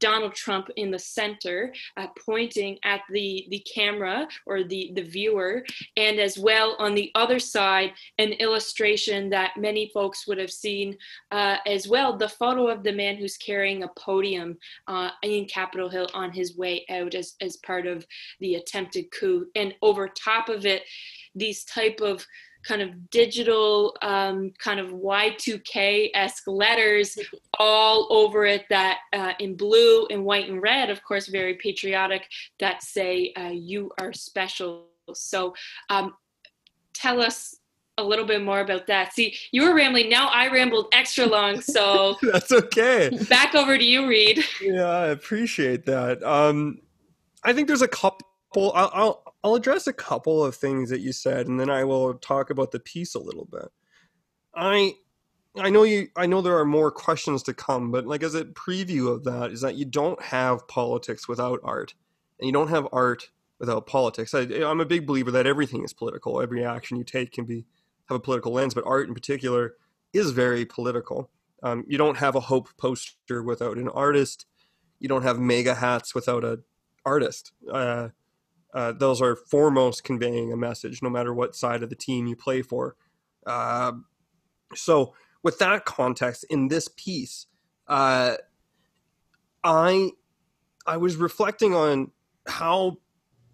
Donald 0.00 0.34
Trump 0.34 0.68
in 0.76 0.90
the 0.90 0.98
center, 0.98 1.74
uh, 1.96 2.06
pointing 2.24 2.78
at 2.84 3.00
the, 3.10 3.46
the 3.50 3.58
camera 3.74 4.26
or 4.46 4.62
the, 4.62 4.92
the 4.94 5.02
viewer, 5.02 5.64
and 5.96 6.18
as 6.18 6.38
well 6.38 6.76
on 6.78 6.94
the 6.94 7.10
other 7.14 7.38
side, 7.40 7.92
an 8.18 8.32
illustration 8.34 9.28
that 9.28 9.56
many 9.58 9.90
folks 9.92 10.26
would 10.28 10.38
have 10.38 10.50
seen 10.50 10.96
uh, 11.32 11.56
as 11.66 11.88
well 11.88 12.16
the 12.16 12.28
photo 12.28 12.68
of 12.68 12.82
the 12.84 12.92
man 12.92 13.16
who's 13.16 13.36
carrying 13.36 13.82
a 13.82 13.88
podium 13.98 14.56
uh, 14.86 15.10
in 15.22 15.44
Capitol 15.44 15.90
Hill 15.90 16.08
on 16.14 16.30
his 16.30 16.56
way 16.56 16.86
out 16.88 17.14
as, 17.14 17.34
as 17.40 17.56
part 17.58 17.86
of 17.86 18.06
the 18.40 18.54
attempted 18.54 19.10
coup. 19.10 19.44
And 19.56 19.74
over 19.82 20.08
top 20.08 20.48
of 20.48 20.64
it, 20.64 20.84
these 21.34 21.64
type 21.64 22.00
of 22.00 22.24
kind 22.64 22.82
of 22.82 23.10
digital 23.10 23.96
um, 24.02 24.52
kind 24.58 24.80
of 24.80 24.88
y2k 24.88 26.10
esque 26.14 26.46
letters 26.46 27.18
all 27.58 28.06
over 28.10 28.44
it 28.44 28.64
that 28.68 28.98
uh, 29.12 29.32
in 29.38 29.56
blue 29.56 30.06
and 30.06 30.24
white 30.24 30.48
and 30.48 30.62
red 30.62 30.90
of 30.90 31.02
course 31.02 31.28
very 31.28 31.54
patriotic 31.54 32.28
that 32.58 32.82
say 32.82 33.32
uh, 33.36 33.48
you 33.48 33.90
are 34.00 34.12
special. 34.12 34.86
So 35.14 35.54
um, 35.88 36.14
tell 36.92 37.20
us 37.20 37.56
a 37.96 38.02
little 38.04 38.26
bit 38.26 38.42
more 38.42 38.60
about 38.60 38.86
that. 38.86 39.12
See 39.14 39.34
you 39.50 39.62
were 39.62 39.74
rambling 39.74 40.08
now 40.08 40.28
i 40.28 40.48
rambled 40.48 40.86
extra 40.92 41.26
long 41.26 41.60
so 41.76 42.16
that's 42.22 42.52
okay. 42.52 43.10
back 43.28 43.54
over 43.54 43.78
to 43.78 43.84
you 43.84 44.06
reed. 44.06 44.44
Yeah 44.60 44.86
i 44.86 45.06
appreciate 45.08 45.86
that. 45.86 46.22
Um, 46.22 46.80
i 47.44 47.52
think 47.52 47.66
there's 47.66 47.82
a 47.82 47.88
couple 47.88 48.27
I'll, 48.56 48.72
I'll, 48.74 49.34
I'll 49.44 49.54
address 49.54 49.86
a 49.86 49.92
couple 49.92 50.44
of 50.44 50.54
things 50.54 50.90
that 50.90 51.00
you 51.00 51.12
said, 51.12 51.46
and 51.46 51.60
then 51.60 51.70
I 51.70 51.84
will 51.84 52.14
talk 52.14 52.50
about 52.50 52.72
the 52.72 52.80
piece 52.80 53.14
a 53.14 53.20
little 53.20 53.48
bit. 53.50 53.68
I 54.54 54.94
I 55.56 55.70
know 55.70 55.82
you 55.82 56.08
I 56.16 56.26
know 56.26 56.40
there 56.40 56.58
are 56.58 56.64
more 56.64 56.90
questions 56.90 57.42
to 57.44 57.54
come, 57.54 57.90
but 57.90 58.06
like 58.06 58.22
as 58.22 58.34
a 58.34 58.44
preview 58.44 59.12
of 59.12 59.24
that 59.24 59.50
is 59.50 59.60
that 59.60 59.76
you 59.76 59.84
don't 59.84 60.20
have 60.22 60.68
politics 60.68 61.28
without 61.28 61.60
art, 61.62 61.94
and 62.38 62.46
you 62.46 62.52
don't 62.52 62.68
have 62.68 62.88
art 62.92 63.30
without 63.58 63.86
politics. 63.86 64.34
I, 64.34 64.42
am 64.42 64.80
a 64.80 64.86
big 64.86 65.06
believer 65.06 65.30
that 65.30 65.46
everything 65.46 65.84
is 65.84 65.92
political. 65.92 66.40
Every 66.40 66.64
action 66.64 66.96
you 66.96 67.04
take 67.04 67.32
can 67.32 67.44
be 67.44 67.66
have 68.08 68.16
a 68.16 68.20
political 68.20 68.52
lens, 68.52 68.74
but 68.74 68.84
art 68.86 69.08
in 69.08 69.14
particular 69.14 69.74
is 70.12 70.30
very 70.30 70.64
political. 70.64 71.30
Um, 71.62 71.84
you 71.88 71.98
don't 71.98 72.18
have 72.18 72.36
a 72.36 72.40
hope 72.40 72.68
poster 72.76 73.42
without 73.42 73.76
an 73.76 73.88
artist. 73.88 74.46
You 75.00 75.08
don't 75.08 75.22
have 75.22 75.38
MAGA 75.38 75.76
hats 75.76 76.14
without 76.14 76.44
a 76.44 76.60
artist. 77.04 77.52
Uh, 77.70 78.08
uh, 78.74 78.92
those 78.92 79.22
are 79.22 79.36
foremost 79.36 80.04
conveying 80.04 80.52
a 80.52 80.56
message, 80.56 81.02
no 81.02 81.10
matter 81.10 81.32
what 81.32 81.56
side 81.56 81.82
of 81.82 81.90
the 81.90 81.96
team 81.96 82.26
you 82.26 82.36
play 82.36 82.62
for. 82.62 82.96
Uh, 83.46 83.92
so, 84.74 85.14
with 85.42 85.58
that 85.58 85.84
context, 85.84 86.44
in 86.50 86.68
this 86.68 86.88
piece, 86.96 87.46
uh, 87.86 88.36
I 89.64 90.10
I 90.86 90.96
was 90.96 91.16
reflecting 91.16 91.74
on 91.74 92.10
how 92.46 92.98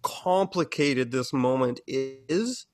complicated 0.01 1.11
this 1.11 1.33
moment 1.33 1.79
is, 1.87 2.65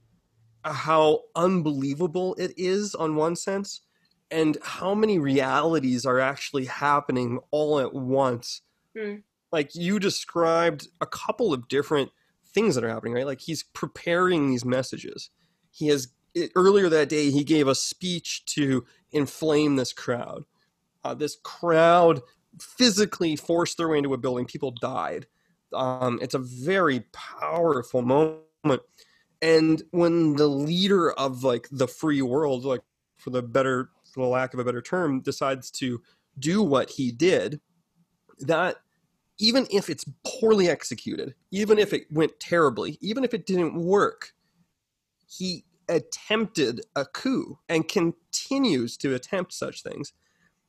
how 0.64 1.22
unbelievable 1.36 2.36
it 2.36 2.54
is 2.58 2.96
on 2.96 3.16
one 3.16 3.36
sense, 3.36 3.82
and 4.30 4.58
how 4.64 4.96
many 4.96 5.20
realities 5.20 6.06
are 6.06 6.20
actually 6.20 6.66
happening 6.66 7.40
all 7.52 7.80
at 7.80 7.94
once. 7.94 8.62
Mm. 8.98 9.24
Like 9.52 9.76
you 9.76 10.00
described 10.00 10.88
a 11.02 11.06
couple 11.06 11.54
of 11.54 11.68
different 11.68 12.12
things 12.54 12.76
that 12.76 12.84
are 12.84 12.90
happening, 12.90 13.14
right? 13.14 13.26
Like 13.26 13.42
he's 13.42 13.64
preparing 13.64 14.50
these 14.50 14.66
messages. 14.66 15.30
He 15.72 15.88
has 15.88 16.10
earlier 16.56 16.90
that 16.90 17.10
day 17.10 17.30
he 17.30 17.44
gave 17.44 17.68
a 17.68 17.76
speech 17.76 18.46
to 18.46 18.86
inflame 19.12 19.76
this 19.76 19.94
crowd. 19.94 20.46
Uh, 21.04 21.14
this 21.14 21.38
crowd 21.44 22.22
physically 22.60 23.36
forced 23.36 23.78
their 23.78 23.90
way 23.90 23.98
into 23.98 24.14
a 24.14 24.18
building. 24.18 24.46
People 24.46 24.72
died. 24.72 25.28
Um, 25.74 26.20
it's 26.22 26.34
a 26.34 26.40
very 26.40 27.06
powerful 27.12 28.02
moment. 28.02 28.82
And 29.42 29.82
when 29.92 30.36
the 30.36 30.48
leader 30.48 31.12
of 31.12 31.44
like 31.44 31.68
the 31.72 31.88
free 31.88 32.22
world, 32.22 32.64
like 32.66 32.82
for 33.18 33.32
the 33.32 33.42
better, 33.42 33.90
for 34.14 34.24
the 34.24 34.30
lack 34.30 34.54
of 34.54 34.60
a 34.60 34.64
better 34.64 34.82
term, 34.82 35.22
decides 35.22 35.72
to 35.72 36.02
do 36.38 36.62
what 36.62 36.92
he 36.92 37.12
did, 37.12 37.60
that 38.40 38.78
even 39.42 39.66
if 39.72 39.90
it's 39.90 40.06
poorly 40.24 40.70
executed, 40.70 41.34
even 41.50 41.80
if 41.80 41.94
it 41.94 42.04
went 42.12 42.40
terribly, 42.40 43.00
even 43.02 43.24
if 43.24 43.34
it 43.34 43.48
didn't 43.48 43.74
work, 43.74 44.34
he 45.28 45.66
attempted 45.90 46.82
a 46.96 47.06
coup 47.06 47.58
and 47.68 47.88
continues 47.88 48.96
to 48.98 49.16
attempt 49.16 49.52
such 49.52 49.82
things. 49.82 50.14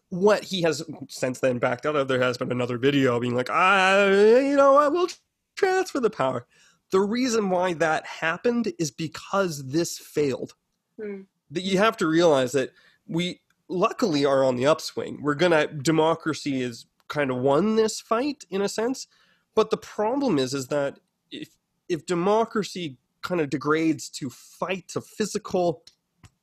What 0.09 0.45
he 0.45 0.63
has 0.63 0.83
since 1.09 1.39
then 1.41 1.59
backed 1.59 1.85
out 1.85 1.97
of, 1.97 2.09
there 2.09 2.23
has 2.23 2.39
been 2.39 2.51
another 2.51 2.79
video 2.79 3.21
being 3.21 3.35
like, 3.35 3.51
I, 3.51 4.07
you 4.41 4.57
know 4.57 4.73
what, 4.73 4.91
we'll 4.91 5.09
transfer 5.55 6.01
the 6.01 6.11
power. 6.11 6.47
The 6.93 7.01
reason 7.01 7.51
why 7.51 7.75
that 7.75 8.07
happened 8.07 8.73
is 8.79 8.91
because 8.91 9.69
this 9.69 9.99
failed. 9.99 10.55
Mm. 10.99 11.27
That 11.51 11.63
you 11.63 11.77
have 11.77 11.99
to 11.99 12.07
realize 12.07 12.53
that 12.53 12.73
we 13.07 13.43
luckily 13.69 14.25
are 14.25 14.45
on 14.45 14.57
the 14.57 14.67
upswing. 14.67 15.21
We're 15.21 15.35
gonna 15.35 15.67
democracy 15.67 16.63
is 16.63 16.87
kind 17.13 17.31
of 17.31 17.37
won 17.37 17.77
this 17.77 18.01
fight 18.01 18.45
in 18.49 18.63
a 18.63 18.69
sense, 18.69 19.07
but 19.55 19.69
the 19.71 19.77
problem 19.77 20.39
is 20.39 20.55
is 20.55 20.69
that 20.69 20.99
if 21.31 21.51
if 21.89 22.07
democracy 22.07 22.97
kind 23.21 23.41
of 23.41 23.51
degrades 23.51 24.09
to 24.09 24.31
fight 24.31 24.89
to 24.89 25.01
physical 25.01 25.85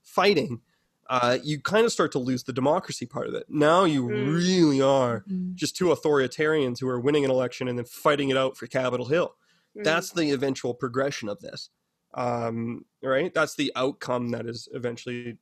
fighting, 0.04 0.62
uh, 1.10 1.40
you 1.44 1.60
kind 1.60 1.86
of 1.88 1.92
start 1.92 2.12
to 2.12 2.20
lose 2.20 2.44
the 2.44 2.54
democracy 2.54 3.06
part 3.08 3.28
of 3.28 3.34
it. 3.34 3.46
Now 3.50 3.84
you 3.84 4.04
Mm. 4.04 4.36
really 4.36 4.82
are 4.82 5.24
Mhm. 5.28 5.56
just 5.56 5.76
two 5.76 5.88
authoritarians 5.88 6.80
who 6.80 6.88
are 6.88 7.00
winning 7.00 7.26
an 7.26 7.32
election 7.32 7.68
and 7.68 7.78
then 7.80 7.86
fighting 7.86 8.30
it 8.30 8.38
out 8.38 8.56
for 8.56 8.68
Capitol 8.68 9.08
Hill. 9.08 9.36
Mm. 9.76 9.84
That's 9.84 10.12
the 10.12 10.30
eventual 10.32 10.74
progression 10.76 11.30
of 11.30 11.40
this, 11.40 11.70
um, 12.14 12.86
right? 13.02 13.34
That's 13.34 13.56
the 13.56 13.72
outcome 13.76 14.30
that 14.30 14.46
is 14.46 14.68
eventually 14.72 15.40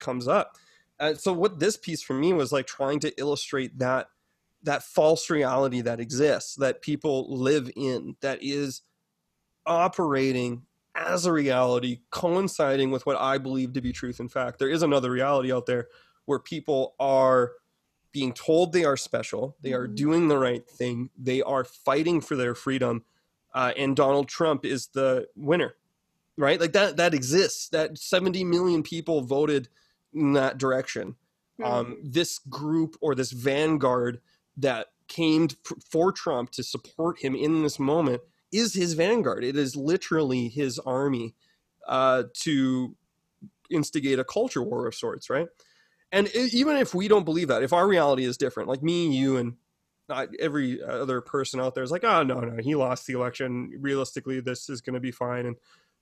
comes 0.00 0.28
up. 0.28 0.56
Uh, 1.00 1.14
so 1.14 1.32
what 1.32 1.60
this 1.60 1.76
piece 1.76 2.02
for 2.02 2.14
me 2.14 2.32
was 2.34 2.52
like 2.52 2.66
trying 2.66 3.00
to 3.00 3.10
illustrate 3.18 3.78
that 3.78 4.10
that 4.62 4.82
false 4.82 5.30
reality 5.30 5.80
that 5.82 6.00
exists 6.00 6.56
that 6.56 6.82
people 6.82 7.36
live 7.36 7.70
in 7.76 8.16
that 8.20 8.38
is 8.42 8.82
operating 9.66 10.62
as 10.94 11.26
a 11.26 11.32
reality 11.32 12.00
coinciding 12.10 12.90
with 12.90 13.06
what 13.06 13.16
I 13.16 13.38
believe 13.38 13.72
to 13.74 13.80
be 13.80 13.92
truth 13.92 14.20
in 14.20 14.28
fact. 14.28 14.58
There 14.58 14.68
is 14.70 14.82
another 14.82 15.10
reality 15.10 15.52
out 15.52 15.66
there 15.66 15.88
where 16.24 16.38
people 16.38 16.94
are 16.98 17.52
being 18.10 18.32
told 18.32 18.72
they 18.72 18.84
are 18.84 18.96
special, 18.96 19.56
they 19.62 19.72
are 19.74 19.86
Mhm. 19.86 19.94
doing 19.94 20.28
the 20.28 20.38
right 20.38 20.68
thing, 20.68 21.10
they 21.16 21.42
are 21.42 21.62
fighting 21.62 22.20
for 22.20 22.36
their 22.36 22.54
freedom, 22.54 23.04
uh, 23.54 23.72
and 23.76 23.94
Donald 23.94 24.28
Trump 24.28 24.64
is 24.64 24.88
the 24.88 25.28
winner, 25.36 25.76
right? 26.36 26.60
Like 26.60 26.72
that 26.72 26.96
that 26.96 27.14
exists. 27.14 27.68
That 27.68 27.98
70 27.98 28.44
million 28.44 28.82
people 28.82 29.20
voted 29.20 29.68
in 30.12 30.32
that 30.32 30.58
direction. 30.58 31.16
Um, 31.62 31.98
this 32.02 32.38
group 32.38 32.96
or 33.00 33.14
this 33.14 33.32
vanguard 33.32 34.20
that 34.58 34.88
came 35.08 35.48
for 35.90 36.12
Trump 36.12 36.50
to 36.52 36.62
support 36.62 37.20
him 37.20 37.34
in 37.34 37.62
this 37.62 37.78
moment 37.78 38.20
is 38.52 38.74
his 38.74 38.94
vanguard. 38.94 39.44
It 39.44 39.56
is 39.56 39.76
literally 39.76 40.48
his 40.48 40.78
army 40.78 41.34
uh, 41.86 42.24
to 42.40 42.94
instigate 43.70 44.18
a 44.18 44.24
culture 44.24 44.62
war 44.62 44.86
of 44.86 44.94
sorts, 44.94 45.30
right? 45.30 45.46
And 46.10 46.28
even 46.34 46.76
if 46.76 46.94
we 46.94 47.08
don't 47.08 47.24
believe 47.24 47.48
that, 47.48 47.62
if 47.62 47.72
our 47.72 47.86
reality 47.86 48.24
is 48.24 48.38
different, 48.38 48.68
like 48.68 48.82
me, 48.82 49.14
you, 49.14 49.36
and 49.36 49.54
uh, 50.08 50.26
every 50.40 50.82
other 50.82 51.20
person 51.20 51.60
out 51.60 51.74
there 51.74 51.84
is 51.84 51.90
like, 51.90 52.04
oh 52.04 52.22
no, 52.22 52.40
no, 52.40 52.62
he 52.62 52.74
lost 52.74 53.06
the 53.06 53.12
election. 53.12 53.70
Realistically, 53.78 54.40
this 54.40 54.70
is 54.70 54.80
going 54.80 54.94
to 54.94 55.00
be 55.00 55.10
fine, 55.10 55.44
and 55.44 55.56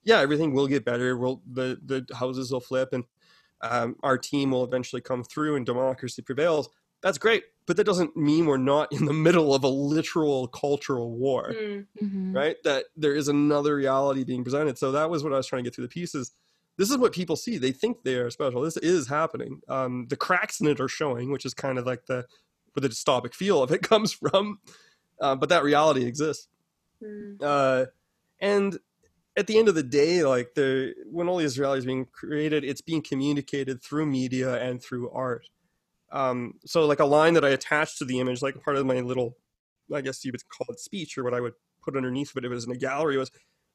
yeah, 0.05 0.21
everything 0.21 0.53
will 0.53 0.69
get 0.69 0.85
better. 0.85 1.17
We'll 1.17 1.43
the 1.51 1.81
the 1.85 2.07
houses 2.15 2.53
will 2.53 2.61
flip, 2.61 2.91
and 2.93 3.05
um, 3.63 3.97
our 4.05 4.17
team 4.17 4.53
will 4.53 4.63
eventually 4.63 5.03
come 5.03 5.25
through, 5.25 5.57
and 5.57 5.67
democracy 5.67 6.23
prevails. 6.23 6.69
That's 7.07 7.19
great, 7.19 7.45
but 7.67 7.77
that 7.77 7.85
doesn't 7.85 8.17
mean 8.17 8.47
we're 8.47 8.57
not 8.57 8.93
in 8.93 9.05
the 9.05 9.13
middle 9.13 9.55
of 9.55 9.63
a 9.63 9.69
literal 9.69 10.49
cultural 10.49 11.13
war 11.17 11.55
Mm. 11.55 11.87
Mhm. 12.03 12.35
right? 12.35 12.57
That 12.65 12.87
there 12.97 13.15
is 13.15 13.29
another 13.29 13.77
reality 13.77 14.25
being 14.25 14.43
presented. 14.43 14.77
So 14.77 14.91
that 14.91 15.09
was 15.09 15.23
what 15.23 15.33
i 15.33 15.37
was 15.37 15.47
trying 15.47 15.63
to 15.63 15.71
get 15.71 15.75
through 15.77 15.85
the 15.85 15.89
pieces. 16.01 16.33
This 16.79 16.91
is 16.91 16.99
what 16.99 17.13
people 17.13 17.37
see. 17.37 17.59
They 17.59 17.71
think 17.71 18.03
they 18.03 18.17
are 18.17 18.29
special. 18.29 18.61
This 18.61 18.77
is 18.79 19.07
happening. 19.07 19.61
Um, 19.69 20.07
the 20.09 20.17
cracks 20.17 20.61
in 20.61 20.67
it 20.67 20.81
are 20.81 20.89
showing 20.89 21.31
which 21.31 21.47
is 21.47 21.55
kind 21.55 21.79
of 21.79 21.87
like 21.87 22.07
the 22.07 22.27
where 22.73 22.81
the 22.83 22.89
dystopic 22.89 23.35
feel 23.35 23.63
of 23.63 23.71
it 23.71 23.83
comes 23.93 24.13
from. 24.13 24.59
Uh, 25.21 25.37
but 25.37 25.49
that 25.51 25.63
reality 25.63 26.05
exists. 26.07 26.49
Mm. 27.01 27.41
uh, 27.41 27.87
and 28.41 28.79
at 29.37 29.47
the 29.47 29.59
end 29.59 29.69
of 29.69 29.75
the 29.77 29.83
day 29.83 30.25
like 30.25 30.55
the 30.55 30.93
when 31.11 31.29
all 31.29 31.37
these 31.37 31.59
realities 31.59 31.85
being 31.85 32.07
created 32.07 32.65
it's 32.65 32.81
being 32.81 33.03
communicated 33.03 33.83
through 33.83 34.07
media 34.07 34.61
and 34.63 34.83
through 34.83 35.11
art 35.11 35.47
um, 36.13 36.55
so 36.65 36.87
like 36.87 37.01
a 37.01 37.05
line 37.05 37.35
that 37.35 37.45
i 37.45 37.51
attached 37.51 37.99
to 37.99 38.05
the 38.05 38.21
image 38.21 38.43
like 38.43 38.63
part 38.63 38.77
of 38.77 38.87
my 38.87 39.01
little 39.01 39.37
i 39.95 40.01
guess 40.01 40.25
you 40.25 40.33
would 40.33 40.49
call 40.49 40.67
it 40.71 40.81
speech 40.81 41.17
or 41.19 41.25
what 41.25 41.35
i 41.35 41.41
would 41.41 41.55
put 41.83 41.97
underneath 41.97 42.33
but 42.35 42.45
it 42.45 42.49
was 42.49 42.65
in 42.65 42.73
a 42.73 42.77
gallery 42.77 43.17
was 43.17 43.31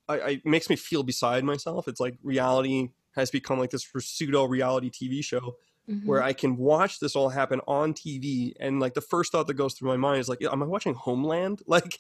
I, 0.07 0.19
I 0.19 0.29
it 0.29 0.45
makes 0.45 0.69
me 0.69 0.75
feel 0.75 1.03
beside 1.03 1.43
myself. 1.43 1.88
It's 1.88 1.99
like 1.99 2.17
reality 2.23 2.89
has 3.15 3.32
become 3.32 3.59
like 3.59 3.71
this 3.71 3.88
pseudo 3.99 4.45
reality 4.45 4.89
tv 4.89 5.23
show 5.23 5.55
Mhm. 5.89 6.05
where 6.05 6.21
I 6.21 6.32
can 6.34 6.57
watch 6.57 6.99
this 6.99 7.15
all 7.15 7.29
happen 7.29 7.59
on 7.67 7.93
TV, 7.93 8.53
and 8.59 8.79
like 8.79 8.93
the 8.93 9.01
first 9.01 9.32
thought 9.32 9.47
that 9.47 9.55
goes 9.55 9.73
through 9.73 9.89
my 9.89 9.97
mind 9.97 10.19
is 10.19 10.29
like, 10.29 10.41
am 10.43 10.61
I 10.61 10.65
watching 10.65 10.93
Homeland? 10.93 11.63
Like, 11.67 11.99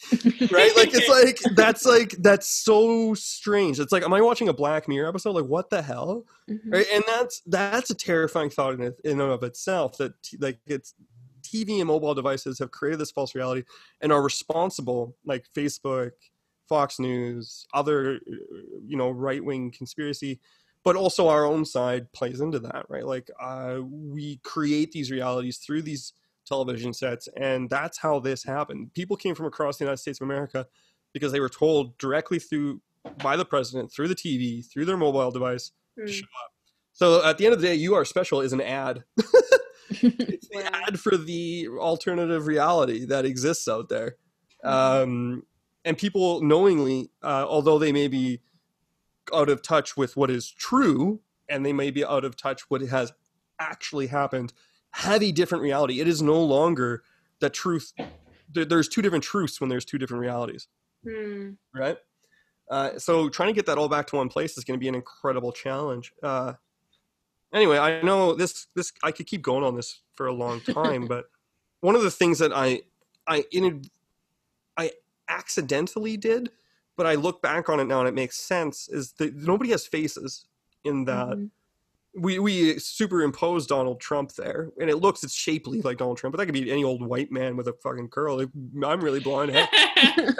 right? 0.51 0.71
Like 0.77 0.93
it's 0.93 1.09
like 1.09 1.39
that's 1.55 1.85
like 1.85 2.11
that's 2.19 2.47
so 2.47 3.13
strange. 3.15 3.79
It's 3.79 3.91
like, 3.91 4.03
am 4.03 4.13
I 4.13 4.21
watching 4.21 4.49
a 4.49 4.53
Black 4.53 4.87
Mirror 4.87 5.09
episode? 5.09 5.31
Like, 5.35 5.45
what 5.45 5.69
the 5.71 5.81
hell? 5.81 6.25
Mhm. 6.49 6.59
Right? 6.71 6.85
And 6.93 7.03
that's 7.07 7.41
that's 7.47 7.89
a 7.89 7.95
terrifying 7.95 8.49
thought 8.51 8.75
in, 8.75 8.81
in 9.03 9.19
and 9.19 9.21
of 9.21 9.43
itself. 9.43 9.97
That 9.97 10.21
t- 10.21 10.37
like 10.39 10.59
it's 10.67 10.93
TV 11.41 11.79
and 11.79 11.87
mobile 11.87 12.13
devices 12.13 12.59
have 12.59 12.71
created 12.71 12.99
this 12.99 13.11
false 13.11 13.33
reality 13.35 13.63
and 13.99 14.11
are 14.11 14.21
responsible, 14.21 15.15
like 15.25 15.45
Facebook, 15.55 16.11
Fox 16.69 16.99
News, 16.99 17.65
other 17.73 18.15
uh, 18.15 18.35
you 18.85 18.95
know 18.95 19.09
right 19.09 19.43
wing 19.43 19.71
conspiracy 19.71 20.39
but 20.83 20.95
also 20.95 21.27
our 21.27 21.45
own 21.45 21.65
side 21.65 22.11
plays 22.13 22.41
into 22.41 22.59
that 22.59 22.85
right 22.89 23.05
like 23.05 23.29
uh, 23.41 23.79
we 23.83 24.37
create 24.43 24.91
these 24.91 25.11
realities 25.11 25.57
through 25.57 25.81
these 25.81 26.13
television 26.45 26.91
sets 26.93 27.27
and 27.37 27.69
that's 27.69 27.97
how 27.99 28.19
this 28.19 28.43
happened 28.43 28.91
people 28.93 29.15
came 29.15 29.35
from 29.35 29.45
across 29.45 29.77
the 29.77 29.83
united 29.83 29.97
states 29.97 30.19
of 30.19 30.25
america 30.25 30.65
because 31.13 31.31
they 31.31 31.39
were 31.39 31.49
told 31.49 31.97
directly 31.97 32.39
through 32.39 32.81
by 33.21 33.35
the 33.35 33.45
president 33.45 33.91
through 33.91 34.07
the 34.07 34.15
tv 34.15 34.65
through 34.71 34.85
their 34.85 34.97
mobile 34.97 35.31
device 35.31 35.71
to 35.97 36.03
Mm. 36.03 36.13
show 36.13 36.25
up 36.43 36.51
so 36.93 37.25
at 37.25 37.37
the 37.37 37.45
end 37.45 37.53
of 37.53 37.61
the 37.61 37.67
day 37.67 37.75
you 37.75 37.93
are 37.95 38.05
special 38.05 38.41
is 38.41 38.53
an 38.53 38.61
ad 38.61 39.03
it's 39.89 40.47
the 40.47 40.57
Wow. 40.63 40.69
ad 40.87 40.99
for 40.99 41.15
the 41.17 41.67
alternative 41.77 42.47
reality 42.47 43.05
that 43.05 43.25
exists 43.25 43.67
out 43.67 43.89
there 43.89 44.15
Mhm. 44.65 44.71
um, 45.03 45.43
and 45.85 45.97
people 45.97 46.41
knowingly 46.41 47.09
uh, 47.23 47.45
although 47.47 47.77
they 47.79 47.91
may 47.91 48.07
be 48.07 48.41
out 49.33 49.49
of 49.49 49.61
touch 49.61 49.95
with 49.95 50.17
what 50.17 50.29
is 50.29 50.49
true 50.49 51.21
and 51.49 51.65
they 51.65 51.73
may 51.73 51.91
be 51.91 52.03
out 52.03 52.25
of 52.25 52.35
touch 52.35 52.61
what 52.69 52.81
has 52.81 53.11
actually 53.59 54.07
happened. 54.07 54.53
Have 54.91 55.21
a 55.21 55.31
different 55.31 55.61
reality. 55.61 55.99
It 55.99 56.07
is 56.07 56.21
no 56.21 56.41
longer 56.41 57.03
the 57.39 57.49
truth. 57.49 57.93
There's 58.49 58.87
two 58.87 59.01
different 59.01 59.23
truths 59.23 59.59
when 59.61 59.69
there's 59.69 59.85
two 59.85 59.97
different 59.97 60.21
realities. 60.21 60.67
Mm. 61.05 61.57
right? 61.73 61.97
Uh, 62.69 62.99
so 62.99 63.27
trying 63.27 63.49
to 63.49 63.53
get 63.53 63.65
that 63.65 63.77
all 63.77 63.89
back 63.89 64.07
to 64.07 64.17
one 64.17 64.29
place 64.29 64.57
is 64.57 64.63
going 64.63 64.77
to 64.77 64.81
be 64.81 64.87
an 64.87 64.95
incredible 64.95 65.51
challenge. 65.51 66.13
Uh, 66.21 66.53
anyway 67.53 67.77
i 67.77 68.01
know 68.01 68.33
this 68.33 68.67
this 68.75 68.91
i 69.03 69.11
could 69.11 69.27
keep 69.27 69.41
going 69.41 69.63
on 69.63 69.75
this 69.75 70.01
for 70.15 70.27
a 70.27 70.33
long 70.33 70.59
time 70.61 71.05
but 71.07 71.25
one 71.81 71.95
of 71.95 72.03
the 72.03 72.11
things 72.11 72.39
that 72.39 72.51
i 72.53 72.81
i 73.27 73.43
in 73.51 73.83
i 74.77 74.91
accidentally 75.27 76.17
did 76.17 76.49
but 76.97 77.05
i 77.07 77.15
look 77.15 77.41
back 77.41 77.69
on 77.69 77.79
it 77.79 77.85
now 77.85 77.99
and 77.99 78.07
it 78.07 78.13
makes 78.13 78.39
sense 78.39 78.87
is 78.89 79.13
that 79.13 79.35
nobody 79.35 79.69
has 79.71 79.85
faces 79.87 80.45
in 80.83 81.05
that 81.05 81.27
Mhm. 81.37 81.49
we 82.15 82.39
we 82.39 82.77
superimpose 82.79 83.65
Donald 83.67 84.01
Trump 84.01 84.33
there, 84.33 84.69
and 84.79 84.89
it 84.89 84.97
looks 84.97 85.23
it's 85.23 85.33
shapely 85.33 85.79
like 85.81 85.97
Donald 85.97 86.17
Trump, 86.17 86.33
but 86.33 86.39
that 86.39 86.45
could 86.45 86.53
be 86.53 86.69
any 86.69 86.83
old 86.83 87.01
white 87.05 87.31
man 87.31 87.55
with 87.55 87.67
a 87.69 87.73
fucking 87.81 88.09
curl. 88.09 88.41
I'm 88.41 89.01
really 89.01 89.21
blonde. 89.21 89.51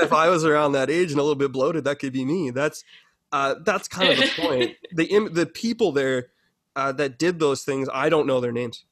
If 0.01 0.11
I 0.11 0.27
was 0.29 0.43
around 0.43 0.73
that 0.73 0.89
age 0.89 1.11
and 1.11 1.19
a 1.19 1.23
little 1.23 1.35
bit 1.35 1.51
bloated, 1.53 1.83
that 1.85 1.99
could 1.99 2.11
be 2.11 2.25
me. 2.25 2.49
That's 2.49 2.83
uh, 3.31 3.55
that's 3.63 3.87
kind 3.87 4.11
of 4.11 4.17
the 4.17 4.29
point. 4.41 4.75
The 4.91 5.05
im- 5.05 5.33
the 5.33 5.45
people 5.45 5.91
there 5.93 6.31
uh, 6.75 6.91
that 6.93 7.17
did 7.17 7.39
those 7.39 7.63
things, 7.63 7.87
I 7.93 8.09
don't 8.09 8.27
know 8.27 8.41
their 8.41 8.51
names. 8.51 8.83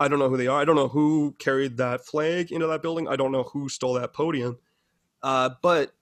I 0.00 0.08
don't 0.08 0.18
know 0.18 0.28
who 0.28 0.36
they 0.36 0.48
are. 0.48 0.60
I 0.60 0.64
don't 0.64 0.76
know 0.76 0.88
who 0.88 1.36
carried 1.38 1.76
that 1.76 2.04
flag 2.04 2.50
into 2.50 2.66
that 2.66 2.82
building. 2.82 3.06
I 3.06 3.14
don't 3.16 3.30
know 3.30 3.44
who 3.44 3.68
stole 3.68 3.94
that 3.94 4.12
podium. 4.12 4.58
Uh, 5.22 5.50
but 5.62 5.92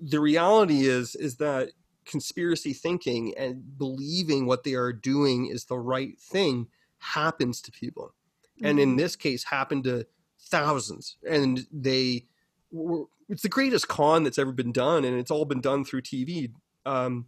the 0.00 0.20
reality 0.20 0.86
is 0.86 1.14
is 1.14 1.36
that 1.36 1.72
conspiracy 2.04 2.72
thinking 2.72 3.34
and 3.36 3.78
believing 3.78 4.46
what 4.46 4.64
they 4.64 4.74
are 4.74 4.92
doing 4.92 5.46
is 5.46 5.64
the 5.64 5.78
right 5.78 6.18
thing 6.18 6.68
happens 6.98 7.60
to 7.62 7.70
people. 7.70 8.14
And 8.62 8.80
in 8.80 8.94
Mhm. 8.94 8.98
this 8.98 9.14
case 9.14 9.44
happened 9.44 9.84
to 9.84 10.06
thousands. 10.40 11.16
And 11.28 11.66
they 11.70 12.26
were, 12.70 13.04
it's 13.28 13.42
the 13.42 13.48
greatest 13.48 13.88
con 13.88 14.24
that's 14.24 14.38
ever 14.38 14.52
been 14.52 14.72
done 14.72 15.04
and 15.04 15.16
it's 15.18 15.30
all 15.30 15.44
been 15.44 15.60
done 15.60 15.84
through 15.84 16.02
tv 16.02 16.52
um, 16.86 17.26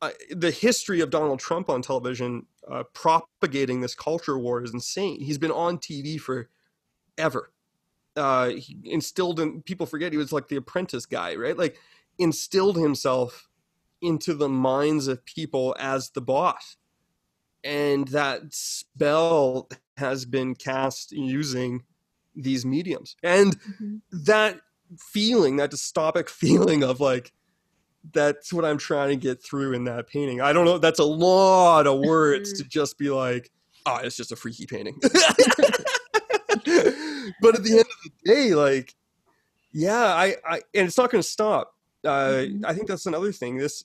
I, 0.00 0.12
the 0.30 0.50
history 0.50 1.00
of 1.00 1.10
donald 1.10 1.40
trump 1.40 1.68
on 1.68 1.82
television 1.82 2.46
uh, 2.70 2.84
propagating 2.92 3.80
this 3.80 3.94
culture 3.94 4.38
war 4.38 4.62
is 4.62 4.72
insane. 4.72 5.20
He's 5.20 5.38
been 5.38 5.52
on 5.52 5.78
tv 5.78 6.20
for 6.20 6.50
ever 7.16 7.52
uh, 8.16 8.48
he 8.48 8.78
instilled 8.84 9.40
in 9.40 9.62
people 9.62 9.86
forget 9.86 10.12
he 10.12 10.18
was 10.18 10.32
like 10.32 10.48
the 10.48 10.56
apprentice 10.56 11.06
guy 11.06 11.34
right? 11.36 11.56
Like 11.56 11.76
instilled 12.18 12.76
himself 12.76 13.48
into 14.02 14.34
the 14.34 14.48
minds 14.48 15.06
of 15.08 15.24
people 15.24 15.74
as 15.78 16.10
the 16.10 16.20
boss. 16.20 16.76
And 17.64 18.06
that 18.08 18.42
spell 18.54 19.68
has 19.96 20.24
been 20.24 20.54
cast 20.54 21.12
using 21.12 21.82
these 22.34 22.64
mediums. 22.64 23.16
And 23.22 23.58
Mhm. 23.60 24.00
that 24.12 24.60
feeling 24.98 25.56
that 25.56 25.70
dystopic 25.72 26.28
feeling 26.42 26.84
of 26.84 27.00
like 27.00 27.32
that's 28.12 28.52
what 28.52 28.64
i'm 28.64 28.78
trying 28.78 29.08
to 29.08 29.16
get 29.16 29.42
through 29.42 29.72
in 29.72 29.82
that 29.84 30.06
painting. 30.06 30.40
I 30.40 30.52
don't 30.52 30.64
know 30.64 30.78
that's 30.78 31.00
a 31.00 31.04
lot 31.04 31.88
of 31.88 31.98
words 31.98 32.52
to 32.52 32.62
just 32.64 32.98
be 32.98 33.10
like 33.10 33.50
oh, 33.84 33.98
it's 34.02 34.16
just 34.16 34.32
a 34.32 34.36
freaky 34.36 34.66
painting. 34.66 34.98
but 37.40 37.54
at 37.54 37.62
the 37.62 37.72
end 37.72 37.80
of 37.80 37.86
the 38.04 38.10
day, 38.24 38.54
like, 38.54 38.94
yeah, 39.72 40.04
I, 40.04 40.36
I 40.48 40.54
and 40.74 40.86
it's 40.86 40.98
not 40.98 41.10
going 41.10 41.22
to 41.22 41.28
stop. 41.28 41.74
Uh, 42.04 42.08
mm-hmm. 42.08 42.64
I 42.64 42.72
think 42.72 42.88
that's 42.88 43.06
another 43.06 43.32
thing. 43.32 43.56
This 43.56 43.84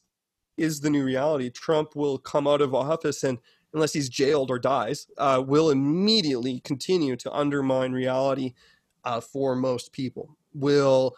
is 0.57 0.79
the 0.81 0.89
new 0.89 1.03
reality. 1.03 1.49
Trump 1.49 1.95
will 1.95 2.17
come 2.17 2.47
out 2.47 2.61
of 2.61 2.73
office 2.75 3.23
and 3.23 3.39
unless 3.73 3.93
he's 3.93 4.09
jailed 4.09 4.51
or 4.51 4.59
dies, 4.59 5.07
uh, 5.17 5.41
will 5.45 5.69
immediately 5.69 6.59
continue 6.61 7.15
to 7.15 7.31
undermine 7.31 7.91
reality 7.91 8.53
uh, 9.03 9.21
for 9.21 9.55
most 9.55 9.91
people. 9.91 10.37
Will 10.53 11.15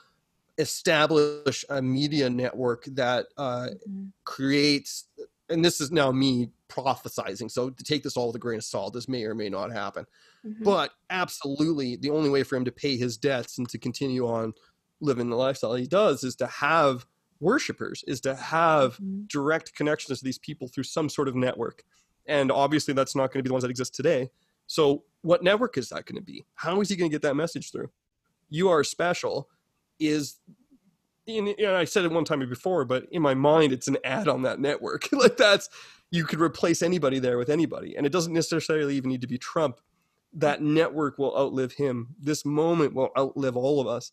establish 0.58 1.66
a 1.70 1.82
media 1.82 2.30
network 2.30 2.86
that 2.86 3.26
uh, 3.38 3.70
mm-hmm. 3.90 4.06
creates, 4.24 5.06
and 5.54 5.64
this 5.64 5.80
is 5.80 5.92
now 5.92 6.12
me 6.12 6.50
prophesizing. 6.68 7.50
So 7.50 7.70
to 7.70 7.84
take 7.84 8.04
this 8.04 8.18
all 8.18 8.28
with 8.28 8.36
a 8.36 8.40
grain 8.40 8.58
of 8.58 8.64
salt, 8.64 8.94
this 8.94 9.08
may 9.08 9.24
or 9.24 9.36
may 9.36 9.50
not 9.50 9.72
happen. 9.72 10.06
Mm-hmm. 10.46 10.64
But 10.64 10.92
absolutely, 11.10 11.96
the 11.96 12.10
only 12.10 12.30
way 12.30 12.44
for 12.44 12.56
him 12.56 12.66
to 12.66 12.72
pay 12.72 12.98
his 12.98 13.18
debts 13.18 13.58
and 13.58 13.70
to 13.70 13.78
continue 13.78 14.28
on 14.28 14.54
living 15.00 15.30
the 15.30 15.36
lifestyle 15.36 15.76
he 15.76 15.88
does 15.88 16.24
is 16.24 16.36
to 16.38 16.48
have 16.48 17.06
worshipers, 17.40 18.04
is 18.08 18.20
to 18.22 18.36
have 18.36 18.94
mm-hmm. 18.96 19.24
direct 19.28 19.76
connections 19.76 20.20
to 20.20 20.26
these 20.26 20.40
people 20.40 20.68
through 20.68 20.84
some 20.84 21.10
sort 21.10 21.28
of 21.28 21.36
network. 21.36 21.84
And 22.26 22.52
obviously, 22.52 22.94
that's 22.94 23.16
not 23.16 23.32
going 23.32 23.40
to 23.40 23.44
be 23.44 23.50
the 23.50 23.54
ones 23.54 23.64
that 23.64 23.72
exist 23.72 23.94
today. 23.94 24.30
So, 24.66 25.04
what 25.22 25.44
network 25.44 25.78
is 25.78 25.90
that 25.90 26.06
going 26.06 26.16
to 26.16 26.26
be? 26.26 26.46
How 26.56 26.82
is 26.82 26.90
he 26.90 26.96
going 26.96 27.12
to 27.12 27.14
get 27.14 27.22
that 27.22 27.36
message 27.36 27.72
through? 27.72 27.92
You 28.50 28.70
are 28.70 28.84
special 28.84 29.50
is, 30.00 30.40
and 31.28 31.66
I 31.68 31.86
said 31.86 32.06
it 32.06 32.12
one 32.12 32.26
time 32.26 32.40
before, 32.48 32.86
but 32.86 33.08
in 33.12 33.22
my 33.22 33.34
mind, 33.34 33.74
it's 33.74 33.88
an 33.88 33.98
ad 34.04 34.28
on 34.28 34.42
that 34.44 34.60
network. 34.60 35.10
like 35.12 35.38
that's, 35.38 35.70
you 36.12 36.26
could 36.26 36.42
replace 36.42 36.82
anybody 36.82 37.20
there 37.20 37.38
with 37.38 37.50
anybody. 37.50 37.96
And 37.96 38.06
it 38.06 38.12
doesn't 38.12 38.34
necessarily 38.34 38.96
even 38.96 39.10
need 39.10 39.22
to 39.22 39.28
be 39.28 39.38
Trump. 39.38 39.80
That 40.34 40.62
network 40.62 41.18
will 41.18 41.36
outlive 41.38 41.74
him. 41.74 42.16
This 42.20 42.46
moment 42.46 42.94
will 42.94 43.10
outlive 43.18 43.56
all 43.56 43.80
of 43.80 43.88
us. 43.88 44.12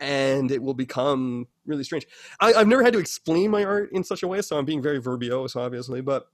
And 0.00 0.50
it 0.50 0.62
will 0.62 0.74
become 0.74 1.46
really 1.66 1.84
strange. 1.84 2.06
I, 2.40 2.54
I've 2.54 2.68
never 2.68 2.82
had 2.82 2.94
to 2.94 2.98
explain 2.98 3.50
my 3.50 3.64
art 3.64 3.90
in 3.92 4.02
such 4.02 4.22
a 4.22 4.28
way, 4.28 4.40
so 4.40 4.56
I'm 4.56 4.64
being 4.64 4.82
very 4.82 5.00
verbose, 5.00 5.56
obviously, 5.56 6.00
but 6.00 6.28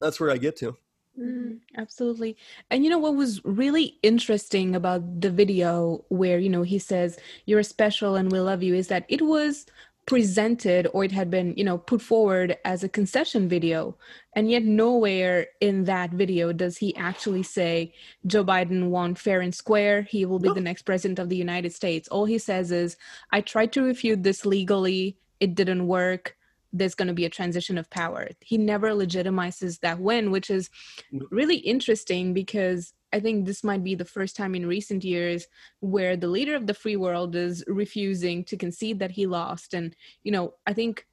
that's 0.00 0.20
where 0.20 0.30
I 0.30 0.36
get 0.36 0.56
to. 0.58 0.76
Mm, 1.20 1.58
absolutely. 1.76 2.36
And 2.70 2.82
you 2.82 2.90
know 2.90 2.98
what 2.98 3.14
was 3.14 3.44
really 3.44 3.98
interesting 4.02 4.74
about 4.74 5.20
the 5.20 5.30
video 5.30 6.04
where, 6.08 6.38
you 6.38 6.48
know, 6.48 6.62
he 6.62 6.78
says, 6.78 7.18
You're 7.44 7.62
special 7.62 8.16
and 8.16 8.32
we 8.32 8.40
love 8.40 8.62
you, 8.62 8.74
is 8.74 8.88
that 8.88 9.04
it 9.08 9.22
was 9.22 9.66
presented 10.06 10.88
or 10.94 11.04
it 11.04 11.12
had 11.12 11.30
been, 11.30 11.54
you 11.56 11.64
know, 11.64 11.76
put 11.76 12.00
forward 12.00 12.56
as 12.64 12.82
a 12.82 12.88
concession 12.88 13.48
video. 13.48 13.96
And 14.34 14.50
yet, 14.50 14.64
nowhere 14.64 15.48
in 15.60 15.84
that 15.84 16.10
video 16.12 16.52
does 16.54 16.78
he 16.78 16.96
actually 16.96 17.42
say 17.42 17.92
Joe 18.26 18.44
Biden 18.44 18.88
won 18.88 19.14
fair 19.14 19.42
and 19.42 19.54
square. 19.54 20.02
He 20.02 20.24
will 20.24 20.38
be 20.38 20.48
no. 20.48 20.54
the 20.54 20.62
next 20.62 20.82
president 20.82 21.18
of 21.18 21.28
the 21.28 21.36
United 21.36 21.74
States. 21.74 22.08
All 22.08 22.24
he 22.24 22.38
says 22.38 22.72
is, 22.72 22.96
I 23.30 23.42
tried 23.42 23.72
to 23.74 23.82
refute 23.82 24.22
this 24.22 24.46
legally, 24.46 25.18
it 25.38 25.54
didn't 25.54 25.86
work 25.86 26.36
there's 26.72 26.94
going 26.94 27.08
to 27.08 27.14
be 27.14 27.24
a 27.24 27.30
transition 27.30 27.78
of 27.78 27.90
power. 27.90 28.28
He 28.40 28.58
never 28.58 28.90
legitimizes 28.90 29.80
that 29.80 29.98
win, 29.98 30.30
which 30.30 30.50
is 30.50 30.70
mm. 31.12 31.22
really 31.30 31.56
interesting 31.56 32.32
because 32.32 32.92
I 33.12 33.20
think 33.20 33.44
this 33.44 33.64
might 33.64 33.82
be 33.82 33.94
the 33.94 34.04
first 34.04 34.36
time 34.36 34.54
in 34.54 34.66
recent 34.66 35.04
years 35.04 35.46
where 35.80 36.16
the 36.16 36.28
leader 36.28 36.54
of 36.54 36.66
the 36.66 36.74
free 36.74 36.96
world 36.96 37.34
is 37.34 37.64
refusing 37.66 38.44
to 38.44 38.56
concede 38.56 39.00
that 39.00 39.10
he 39.10 39.26
lost. 39.26 39.74
And, 39.74 39.96
you 40.22 40.30
know, 40.30 40.54
I 40.66 40.72
think 40.72 41.06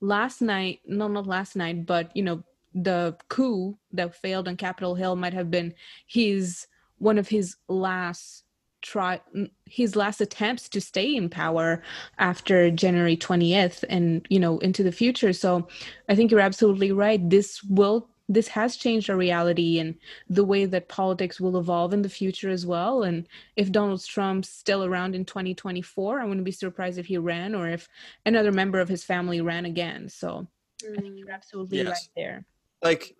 last 0.00 0.42
night, 0.42 0.80
no, 0.84 1.06
not 1.06 1.26
last 1.26 1.54
night, 1.54 1.86
but, 1.86 2.14
you 2.16 2.22
know, 2.22 2.42
the 2.74 3.16
coup 3.28 3.78
that 3.92 4.16
failed 4.16 4.48
on 4.48 4.56
Capitol 4.56 4.96
Hill 4.96 5.14
might 5.14 5.32
have 5.32 5.50
been 5.50 5.74
his 6.06 6.66
one 6.98 7.18
of 7.18 7.28
his 7.28 7.56
last 7.68 8.43
try 8.84 9.20
his 9.64 9.96
last 9.96 10.20
attempts 10.20 10.68
to 10.68 10.80
stay 10.80 11.16
in 11.16 11.28
power 11.28 11.82
after 12.18 12.70
January 12.70 13.16
20th 13.16 13.82
and 13.88 14.24
you 14.28 14.38
know 14.38 14.58
into 14.58 14.82
the 14.82 14.92
future. 14.92 15.32
So 15.32 15.66
i 16.08 16.14
think 16.14 16.30
you're 16.30 16.40
absolutely 16.40 16.92
right. 16.92 17.28
This 17.28 17.62
will 17.64 18.08
this 18.28 18.48
has 18.48 18.76
changed 18.76 19.10
our 19.10 19.16
reality 19.16 19.78
and 19.78 19.94
the 20.30 20.44
way 20.44 20.64
that 20.64 20.88
politics 20.88 21.38
will 21.40 21.58
evolve 21.58 21.92
in 21.92 22.00
the 22.00 22.08
future 22.08 22.50
as 22.50 22.64
well. 22.64 23.02
And 23.02 23.26
if 23.56 23.72
donald 23.72 24.04
trump's 24.04 24.50
still 24.50 24.84
around 24.84 25.14
in 25.14 25.24
2024 25.24 26.20
i 26.20 26.24
wouldn't 26.24 26.44
be 26.44 26.52
surprised 26.52 26.98
if 26.98 27.06
he 27.06 27.18
ran 27.18 27.54
or 27.54 27.68
if 27.68 27.88
another 28.26 28.52
member 28.52 28.80
of 28.80 28.88
his 28.88 29.02
family 29.02 29.40
ran 29.40 29.64
again. 29.64 30.08
So 30.08 30.46
mm. 30.84 30.98
i 30.98 31.00
think 31.00 31.18
you're 31.18 31.30
absolutely 31.30 31.78
yes. 31.78 31.88
right 31.88 32.08
there. 32.14 32.46
Like 32.82 33.16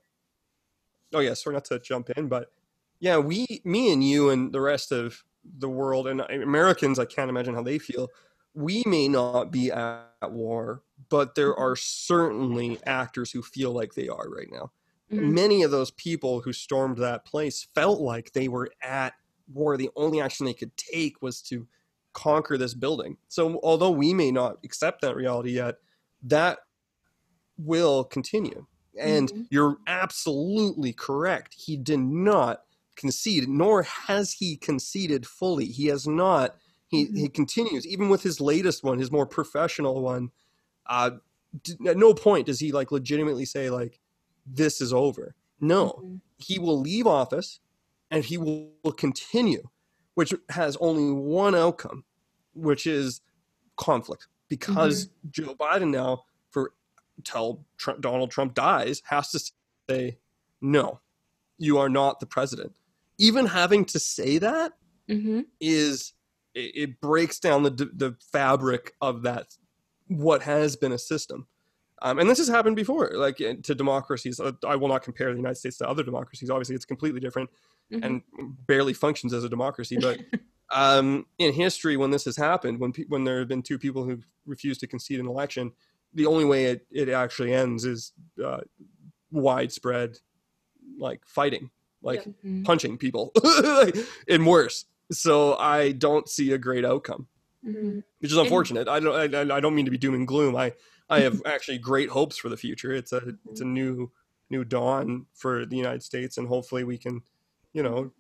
oh 1.15 1.21
yeah 1.21 1.35
sorry 1.35 1.55
not 1.55 1.65
to 1.65 1.79
jump 1.79 2.11
in 2.11 2.29
but 2.29 2.53
yeah 3.01 3.17
we 3.17 3.47
me 3.65 3.93
and 3.93 4.05
you 4.05 4.29
and 4.29 4.53
the 4.53 4.61
rest 4.61 4.93
of 4.93 5.25
the 5.59 5.69
world 5.69 6.07
and 6.09 6.21
Americans, 6.21 6.99
I 6.99 7.05
can't 7.05 7.31
imagine 7.31 7.55
how 7.55 7.63
they 7.63 7.79
feel. 7.79 8.09
We 8.55 8.83
may 8.87 9.09
not 9.09 9.51
be 9.51 9.71
at 9.71 10.31
war, 10.31 10.83
but 11.09 11.35
there 11.35 11.53
mm-hmm. 11.53 11.63
are 11.63 11.77
certainly 11.77 12.79
actors 12.87 13.31
who 13.31 13.43
feel 13.43 13.73
like 13.73 13.95
they 13.95 14.09
are 14.09 14.29
right 14.29 14.49
now. 14.51 14.71
Mm-hmm. 15.13 15.35
Many 15.35 15.63
of 15.63 15.71
those 15.71 15.91
people 15.93 16.41
who 16.41 16.53
stormed 16.53 16.99
that 16.99 17.25
place 17.25 17.69
felt 17.75 18.01
like 18.01 18.33
they 18.33 18.49
were 18.49 18.71
at 18.83 19.15
war. 19.53 19.77
The 19.77 19.91
only 19.97 20.21
action 20.21 20.47
they 20.47 20.55
could 20.55 20.77
take 20.77 21.21
was 21.21 21.43
to 21.43 21.67
conquer 22.13 22.57
this 22.57 22.75
building. 22.75 23.17
So, 23.29 23.61
although 23.63 23.91
we 23.91 24.15
may 24.15 24.31
not 24.31 24.59
accept 24.65 25.03
that 25.03 25.17
reality 25.17 25.51
yet, 25.53 25.77
that 26.23 26.61
will 27.59 28.05
continue. 28.05 28.67
And 28.99 29.29
mm-hmm. 29.29 29.43
you're 29.51 29.77
absolutely 29.87 30.93
correct. 30.93 31.55
He 31.55 31.77
did 31.77 32.01
not 32.01 32.63
concede, 32.97 33.49
nor 33.49 33.83
has 33.83 34.33
he 34.33 34.57
conceded 34.57 35.27
fully. 35.27 35.67
He 35.67 35.87
has 35.87 36.07
not. 36.07 36.57
He, 36.89 37.07
mm-hmm. 37.07 37.17
he 37.17 37.29
continues, 37.29 37.87
even 37.87 38.09
with 38.09 38.23
his 38.23 38.41
latest 38.41 38.85
one, 38.85 38.99
his 38.99 39.11
more 39.11 39.27
professional 39.27 40.01
one. 40.01 40.31
Uh, 40.87 41.13
at 41.87 41.97
no 41.97 42.15
point 42.15 42.47
does 42.47 42.61
he 42.61 42.73
like 42.73 42.93
legitimately 42.93 43.45
say 43.45 43.71
like, 43.71 44.01
"This 44.47 44.81
is 44.81 44.93
over." 44.93 45.35
No, 45.61 46.01
mm-hmm. 46.05 46.17
he 46.39 46.59
will 46.59 46.79
leave 46.81 47.07
office, 47.07 47.61
and 48.11 48.25
he 48.25 48.37
will, 48.37 48.71
will 48.83 48.93
continue, 48.93 49.69
which 50.15 50.35
has 50.51 50.77
only 50.77 51.13
one 51.13 51.55
outcome, 51.55 52.05
which 52.55 52.87
is 52.87 53.21
conflict. 53.77 54.29
Because 54.49 55.07
mm-hmm. 55.07 55.29
Joe 55.31 55.55
Biden 55.55 55.91
now, 55.91 56.25
for 56.51 56.75
till 57.23 57.65
Trump, 57.79 58.01
Donald 58.01 58.31
Trump 58.31 58.55
dies, 58.55 59.03
has 59.07 59.31
to 59.31 59.41
say, 59.89 60.19
"No, 60.61 61.01
you 61.59 61.79
are 61.79 61.89
not 61.89 62.21
the 62.21 62.27
president." 62.27 62.73
Even 63.19 63.47
having 63.47 63.85
to 63.87 63.99
say 63.99 64.39
that 64.39 64.73
mm-hmm. 65.09 65.41
is 65.61 66.13
it, 66.55 66.73
it, 66.75 67.01
breaks 67.01 67.39
down 67.39 67.63
the 67.63 67.71
the 67.71 68.17
fabric 68.33 68.95
of 69.01 69.23
that 69.23 69.47
what 70.09 70.43
has 70.43 70.77
been 70.77 70.93
a 70.93 70.99
system. 70.99 71.47
Um, 72.03 72.19
and 72.19 72.29
this 72.29 72.39
has 72.39 72.49
happened 72.49 72.77
before, 72.77 73.13
like 73.15 73.37
to 73.37 73.75
democracies. 73.75 74.39
Uh, 74.39 74.53
I 74.67 74.77
will 74.77 74.89
not 74.89 75.03
compare 75.03 75.31
the 75.31 75.39
United 75.39 75.57
States 75.57 75.79
to 75.79 75.89
other 75.89 76.03
democracies. 76.03 76.51
Obviously, 76.51 76.75
it's 76.75 76.85
completely 76.85 77.21
different 77.21 77.51
mm-hmm. 77.91 78.05
and 78.05 78.23
barely 78.67 78.93
functions 78.93 79.33
as 79.33 79.45
a 79.45 79.49
democracy. 79.49 79.97
But 79.99 80.21
um, 80.73 81.27
in 81.39 81.53
history, 81.53 81.97
when 81.97 82.11
this 82.11 82.25
has 82.27 82.37
happened, 82.37 82.79
when 82.79 82.93
pe- 82.93 83.07
when 83.09 83.25
there 83.25 83.39
have 83.39 83.49
been 83.49 83.63
two 83.63 83.79
people 83.79 84.05
who 84.05 84.19
refuse 84.45 84.77
to 84.79 84.87
concede 84.87 85.21
an 85.21 85.27
election, 85.27 85.73
the 86.13 86.27
only 86.27 86.45
way 86.45 86.67
it, 86.67 86.87
it 86.91 87.09
actually 87.09 87.55
ends 87.55 87.85
is 87.85 88.13
uh, 88.45 88.61
widespread 89.31 90.19
like 90.99 91.25
fighting 91.25 91.71
like 92.05 92.25
mm-hmm. 92.25 92.63
punching 92.63 92.99
people 92.99 93.33
and 94.29 94.47
worse. 94.47 94.85
So 95.11 95.57
I 95.57 95.93
don't 95.93 96.29
see 96.29 96.53
a 96.53 96.59
great 96.59 96.85
outcome, 96.85 97.27
mm-hmm. 97.67 98.01
which 98.21 98.31
is 98.31 98.37
unfortunate. 98.37 98.89
I 98.89 99.01
don't. 99.01 99.35
I, 99.35 99.57
I, 99.57 99.61
don't 99.61 99.75
mean 99.75 99.85
to 99.85 99.91
be 99.91 99.99
doom 99.99 100.15
and 100.15 100.27
gloom. 100.27 100.55
I 100.57 100.73
I 101.11 101.21
have 101.21 101.43
actually 101.47 101.79
great 101.79 102.11
hopes 102.11 102.37
for 102.37 102.49
the 102.49 102.57
future. 102.57 102.93
It's 102.93 103.13
a 103.13 103.35
it's 103.51 103.61
a 103.61 103.65
new 103.65 104.11
new 104.51 104.65
dawn 104.65 105.27
for 105.35 105.67
the 105.67 105.77
United 105.77 106.03
States, 106.03 106.39
and 106.39 106.47
hopefully 106.47 106.85
we 106.85 106.99
can, 106.99 107.23
you 107.73 107.83
know, 107.83 108.13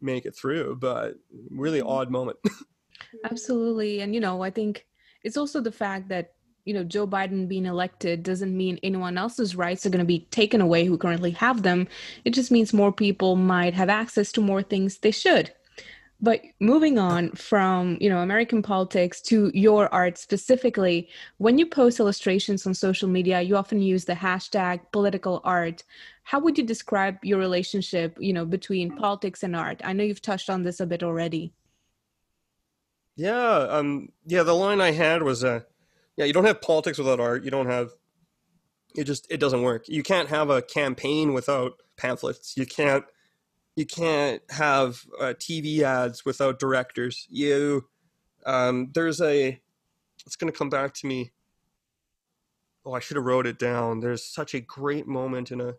make 0.00 0.24
it 0.24 0.34
through. 0.34 0.76
But 0.76 1.16
really 1.50 1.80
mm-hmm. 1.80 1.88
odd 1.88 2.10
moment. 2.10 2.38
Absolutely, 3.24 4.00
and 4.00 4.14
you 4.14 4.20
know, 4.20 4.42
I 4.42 4.50
think 4.50 4.86
it's 5.22 5.36
also 5.36 5.60
the 5.60 5.72
fact 5.72 6.08
that 6.08 6.34
you 6.66 6.74
know 6.74 6.84
joe 6.84 7.06
biden 7.06 7.48
being 7.48 7.64
elected 7.64 8.22
doesn't 8.22 8.54
mean 8.54 8.78
anyone 8.82 9.16
else's 9.16 9.56
rights 9.56 9.86
are 9.86 9.90
going 9.90 10.00
to 10.00 10.04
be 10.04 10.26
taken 10.30 10.60
away 10.60 10.84
who 10.84 10.98
currently 10.98 11.30
have 11.30 11.62
them. 11.62 11.88
It 12.24 12.30
just 12.34 12.50
means 12.50 12.72
more 12.72 12.92
people 12.92 13.36
might 13.36 13.74
have 13.74 13.88
access 13.88 14.32
to 14.32 14.40
more 14.40 14.62
things 14.62 14.98
they 14.98 15.10
should. 15.12 15.52
But 16.20 16.40
moving 16.60 16.98
on 16.98 17.32
from 17.32 17.98
you 18.00 18.08
know 18.08 18.20
american 18.20 18.62
politics 18.62 19.20
to 19.22 19.50
your 19.54 19.92
art 19.92 20.18
specifically 20.18 21.08
when 21.38 21.58
you 21.58 21.66
post 21.66 22.00
illustrations 22.00 22.66
on 22.66 22.72
social 22.74 23.08
media 23.08 23.42
you 23.42 23.54
often 23.56 23.80
use 23.82 24.04
the 24.04 24.14
hashtag 24.14 24.80
political 24.92 25.40
art. 25.44 25.84
How 26.24 26.40
would 26.40 26.58
you 26.58 26.64
describe 26.64 27.18
your 27.22 27.38
relationship 27.38 28.16
you 28.20 28.32
know 28.32 28.44
between 28.44 28.96
politics 28.96 29.42
and 29.42 29.54
art? 29.54 29.80
I 29.84 29.92
know 29.92 30.04
you've 30.04 30.22
touched 30.22 30.50
on 30.50 30.62
this 30.62 30.80
a 30.80 30.86
bit 30.86 31.02
already. 31.02 31.52
Yeah 33.16 33.66
um 33.78 34.08
yeah 34.26 34.42
the 34.42 34.54
line 34.54 34.80
i 34.80 34.90
had 34.90 35.22
was 35.22 35.44
uh 35.44 35.60
yeah, 36.16 36.24
you 36.24 36.32
don't 36.32 36.44
have 36.44 36.60
politics 36.60 36.98
without 36.98 37.20
art. 37.20 37.44
You 37.44 37.50
don't 37.50 37.66
have 37.66 37.90
it 38.94 39.04
just 39.04 39.26
it 39.30 39.38
doesn't 39.38 39.62
work. 39.62 39.88
You 39.88 40.02
can't 40.02 40.28
have 40.28 40.50
a 40.50 40.62
campaign 40.62 41.32
without 41.32 41.74
pamphlets. 41.96 42.56
You 42.56 42.66
can't 42.66 43.04
you 43.76 43.84
can't 43.84 44.42
have 44.50 45.02
uh, 45.20 45.34
TV 45.38 45.80
ads 45.80 46.24
without 46.24 46.58
directors. 46.58 47.26
You 47.28 47.86
um, 48.46 48.90
there's 48.94 49.20
a 49.20 49.60
it's 50.24 50.36
going 50.36 50.52
to 50.52 50.58
come 50.58 50.70
back 50.70 50.94
to 50.94 51.06
me. 51.06 51.32
Oh, 52.84 52.92
I 52.92 53.00
should 53.00 53.16
have 53.16 53.26
wrote 53.26 53.46
it 53.46 53.58
down. 53.58 54.00
There's 54.00 54.24
such 54.24 54.54
a 54.54 54.60
great 54.60 55.06
moment 55.06 55.50
in 55.50 55.60
a 55.60 55.74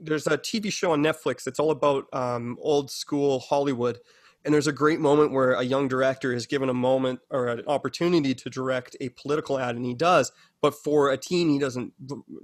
there's 0.00 0.26
a 0.26 0.38
TV 0.38 0.72
show 0.72 0.92
on 0.92 1.02
Netflix. 1.02 1.46
It's 1.46 1.58
all 1.58 1.70
about 1.70 2.06
um, 2.12 2.58
old 2.60 2.90
school 2.90 3.40
Hollywood, 3.40 3.98
and 4.44 4.52
there's 4.52 4.66
a 4.66 4.72
great 4.72 5.00
moment 5.00 5.32
where 5.32 5.52
a 5.52 5.62
young 5.62 5.88
director 5.88 6.32
is 6.32 6.46
given 6.46 6.68
a 6.68 6.74
moment 6.74 7.20
or 7.30 7.48
an 7.48 7.62
opportunity 7.66 8.34
to 8.34 8.50
direct 8.50 8.96
a 9.00 9.08
political 9.10 9.58
ad, 9.58 9.76
and 9.76 9.84
he 9.84 9.94
does, 9.94 10.32
but 10.60 10.74
for 10.74 11.10
a 11.10 11.16
team 11.16 11.48
he 11.48 11.58
doesn't 11.58 11.92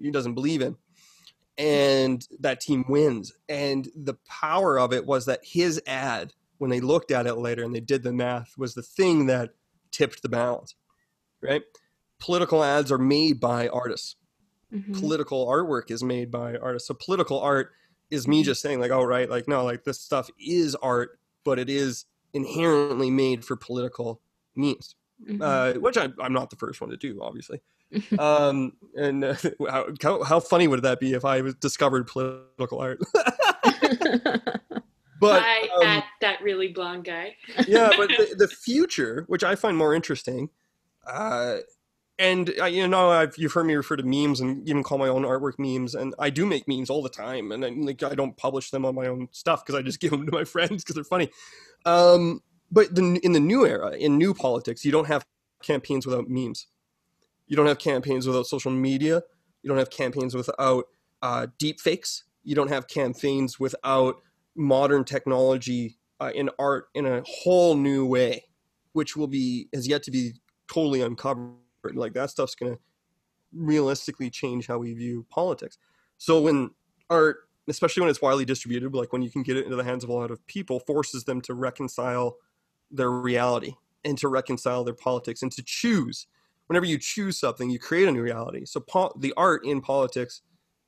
he 0.01 0.11
doesn't 0.11 0.35
believe 0.35 0.63
in, 0.63 0.77
and 1.59 2.27
that 2.41 2.61
team 2.61 2.85
wins. 2.89 3.33
And 3.49 3.89
the 3.95 4.15
power 4.29 4.79
of 4.79 4.93
it 4.93 5.07
was 5.07 5.27
that 5.27 5.41
his 5.43 5.81
ad, 5.87 6.33
when 6.59 6.71
they 6.71 6.81
looked 6.81 7.11
at 7.11 7.27
it 7.27 7.37
later 7.37 7.63
and 7.63 7.75
they 7.75 7.81
did 7.81 8.03
the 8.03 8.13
math, 8.13 8.55
was 8.57 8.75
the 8.75 8.83
thing 8.83 9.27
that 9.27 9.51
tipped 9.91 10.23
the 10.23 10.29
balance. 10.29 10.75
Right? 11.43 11.63
Political 12.19 12.63
ads 12.63 12.93
are 12.93 12.99
made 12.99 13.41
by 13.41 13.69
artists 13.69 14.17
mm-hmm. 14.73 14.93
political 14.99 15.47
artwork 15.47 15.91
is 15.91 16.03
made 16.03 16.31
by 16.31 16.57
artists. 16.57 16.89
So 16.89 16.95
political 16.95 17.41
art 17.41 17.73
is 18.11 18.27
me 18.27 18.39
mm-hmm. 18.39 18.47
just 18.47 18.63
saying 18.63 18.81
like, 18.81 18.91
oh 18.91 19.05
right, 19.05 19.29
like 19.29 19.49
no, 19.49 19.65
like 19.65 19.85
this 19.85 20.01
stuff 20.01 20.31
is 20.39 20.75
art, 20.77 21.19
but 21.45 21.59
it 21.59 21.71
is 21.71 22.07
inherently 22.33 23.11
made 23.11 23.45
for 23.45 23.57
political 23.57 24.21
means, 24.55 24.95
mm-hmm. 25.25 25.43
uh, 25.43 25.73
which 25.81 25.97
I, 25.97 26.09
am 26.21 26.33
not 26.33 26.51
the 26.51 26.57
first 26.57 26.81
one 26.81 26.91
to 26.91 26.97
do, 26.97 27.21
obviously. 27.23 27.61
um, 28.19 28.73
and 28.97 29.25
uh, 29.25 29.35
how, 30.01 30.23
how 30.23 30.41
funny 30.41 30.69
would 30.69 30.83
that 30.83 31.01
be 31.01 31.15
if 31.15 31.25
I 31.25 31.41
was 31.41 31.55
discovered 31.57 32.07
political 32.07 32.79
art? 32.79 33.01
but 35.21 35.43
I, 35.43 35.69
um, 35.83 36.03
that 36.21 36.43
really 36.43 36.69
blonde 36.69 37.05
guy. 37.05 37.37
yeah, 37.67 37.91
but 37.97 38.09
the, 38.09 38.35
the, 38.37 38.49
future, 38.49 39.25
which 39.27 39.43
I 39.43 39.55
find 39.55 39.77
more 39.77 39.95
interesting, 39.95 40.51
uh, 41.07 41.59
and 42.21 42.53
uh, 42.61 42.67
you 42.67 42.87
know 42.87 43.11
I've, 43.11 43.37
you've 43.37 43.53
heard 43.53 43.65
me 43.65 43.75
refer 43.75 43.97
to 43.97 44.03
memes 44.05 44.41
and 44.41 44.69
even 44.69 44.83
call 44.83 44.99
my 44.99 45.09
own 45.09 45.23
artwork 45.23 45.59
memes 45.59 45.95
and 45.95 46.15
i 46.19 46.31
do 46.31 46.47
make 46.47 46.69
memes 46.69 46.91
all 46.91 47.03
the 47.03 47.09
time 47.09 47.51
and 47.51 47.63
then 47.63 47.83
like 47.85 48.03
i 48.03 48.15
don't 48.15 48.37
publish 48.37 48.71
them 48.71 48.85
on 48.85 48.95
my 48.95 49.07
own 49.07 49.29
stuff 49.33 49.65
because 49.65 49.79
i 49.79 49.83
just 49.83 50.01
give 50.01 50.13
them 50.13 50.27
to 50.27 50.33
my 50.33 50.45
friends 50.45 50.85
because 50.85 50.95
they're 50.95 51.05
funny. 51.05 51.31
Um, 51.87 52.43
but 52.71 52.95
the, 52.95 53.19
in 53.25 53.33
the 53.33 53.41
new 53.41 53.67
era 53.67 53.93
in 53.93 54.19
new 54.19 54.35
politics 54.35 54.85
you 54.85 54.93
don't 54.93 55.07
have 55.07 55.25
campaigns 55.63 56.07
without 56.07 56.29
memes. 56.29 56.67
You 57.47 57.57
don't 57.57 57.67
have 57.67 57.79
campaigns 57.79 58.27
without 58.27 58.47
social 58.47 58.71
media. 58.71 59.23
You 59.63 59.69
don't 59.69 59.79
have 59.79 59.91
campaigns 59.91 60.35
without 60.35 60.85
uh, 61.21 61.49
deep 61.59 61.81
fakes 61.81 62.25
you 62.43 62.55
don't 62.55 62.69
have 62.69 62.89
campaigns 62.89 63.61
without 63.61 64.17
modern 64.57 65.05
technology 65.05 65.99
uh, 66.21 66.31
in 66.35 66.51
art 66.59 66.87
in 66.95 67.07
a 67.07 67.23
whole 67.27 67.77
new 67.77 68.05
way 68.07 68.45
which 68.93 69.17
will 69.17 69.27
be 69.27 69.69
has 69.73 69.87
yet 69.87 70.03
to 70.03 70.11
be 70.11 70.33
totally 70.73 71.01
uncovered 71.01 71.55
like 71.85 72.13
that 72.15 72.31
stuff's 72.31 72.55
going 72.55 72.75
to 72.75 72.81
realistically 73.53 74.31
change 74.31 74.67
how 74.67 74.79
we 74.79 74.93
view 74.93 75.27
politics. 75.31 75.79
So 76.19 76.41
when 76.41 76.71
art, 77.09 77.39
especially 77.69 78.03
when 78.03 78.11
it's 78.11 78.23
widely 78.23 78.45
distributed, 78.45 78.95
like 78.95 79.13
when 79.13 79.23
you 79.23 79.31
can 79.31 79.43
get 79.43 79.57
it 79.57 79.65
into 79.65 79.77
the 79.77 79.85
hands 79.85 80.05
of 80.05 80.11
a 80.11 80.13
lot 80.13 80.31
of 80.31 80.45
people, 80.47 80.81
forces 80.81 81.25
them 81.25 81.41
to 81.43 81.55
reconcile 81.55 82.37
their 82.91 83.11
reality 83.11 83.75
and 84.05 84.17
to 84.19 84.29
reconcile 84.29 84.85
their 84.85 84.95
politics 84.95 85.43
and 85.43 85.53
to 85.53 85.63
choose. 85.63 86.27
Whenever 86.67 86.87
you 86.87 86.99
choose 86.99 87.39
something, 87.39 87.71
you 87.71 87.79
create 87.79 88.09
a 88.09 88.13
new 88.13 88.23
reality. 88.23 88.65
So 88.65 88.81
po- 88.81 89.13
the 89.19 89.35
art 89.37 89.65
in 89.65 89.81
politics 89.81 90.43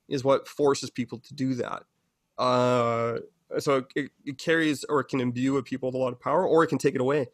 is 0.07 0.23
what 0.23 0.47
forces 0.47 0.89
people 0.89 1.19
to 1.19 1.33
do 1.33 1.55
that. 1.55 1.83
Uh, 2.37 3.19
so 3.59 3.85
it, 3.95 4.11
it, 4.25 4.37
carries 4.37 4.83
or 4.85 5.01
it 5.01 5.05
can 5.05 5.19
imbue 5.19 5.57
a 5.57 5.63
people 5.63 5.89
with 5.89 5.95
a 5.95 5.99
lot 5.99 6.13
of 6.13 6.19
power, 6.19 6.47
or 6.47 6.63
it 6.63 6.67
can 6.67 6.77
take 6.77 6.95
it 6.95 7.01
away 7.01 7.27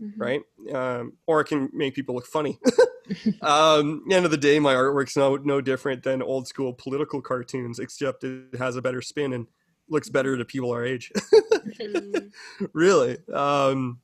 mm-hmm. 0.00 0.20
right? 0.20 0.42
Um, 0.72 1.14
or 1.26 1.40
it 1.40 1.46
can 1.46 1.70
make 1.72 1.94
people 1.94 2.14
look 2.14 2.26
funny. 2.26 2.58
um, 3.42 4.04
end 4.10 4.24
of 4.24 4.30
the 4.30 4.36
day, 4.36 4.58
my 4.58 4.74
artwork's 4.74 5.16
no 5.16 5.36
no 5.36 5.60
different 5.60 6.02
than 6.02 6.22
old 6.22 6.48
school 6.48 6.72
political 6.72 7.20
cartoons, 7.20 7.78
except 7.78 8.24
it 8.24 8.56
has 8.58 8.76
a 8.76 8.82
better 8.82 9.02
spin 9.02 9.32
and 9.32 9.46
looks 9.88 10.08
better 10.08 10.36
to 10.36 10.44
people 10.44 10.70
our 10.70 10.84
age. 10.84 11.12
Mm-hmm. 11.16 12.66
really. 12.72 13.18
Um, 13.32 14.00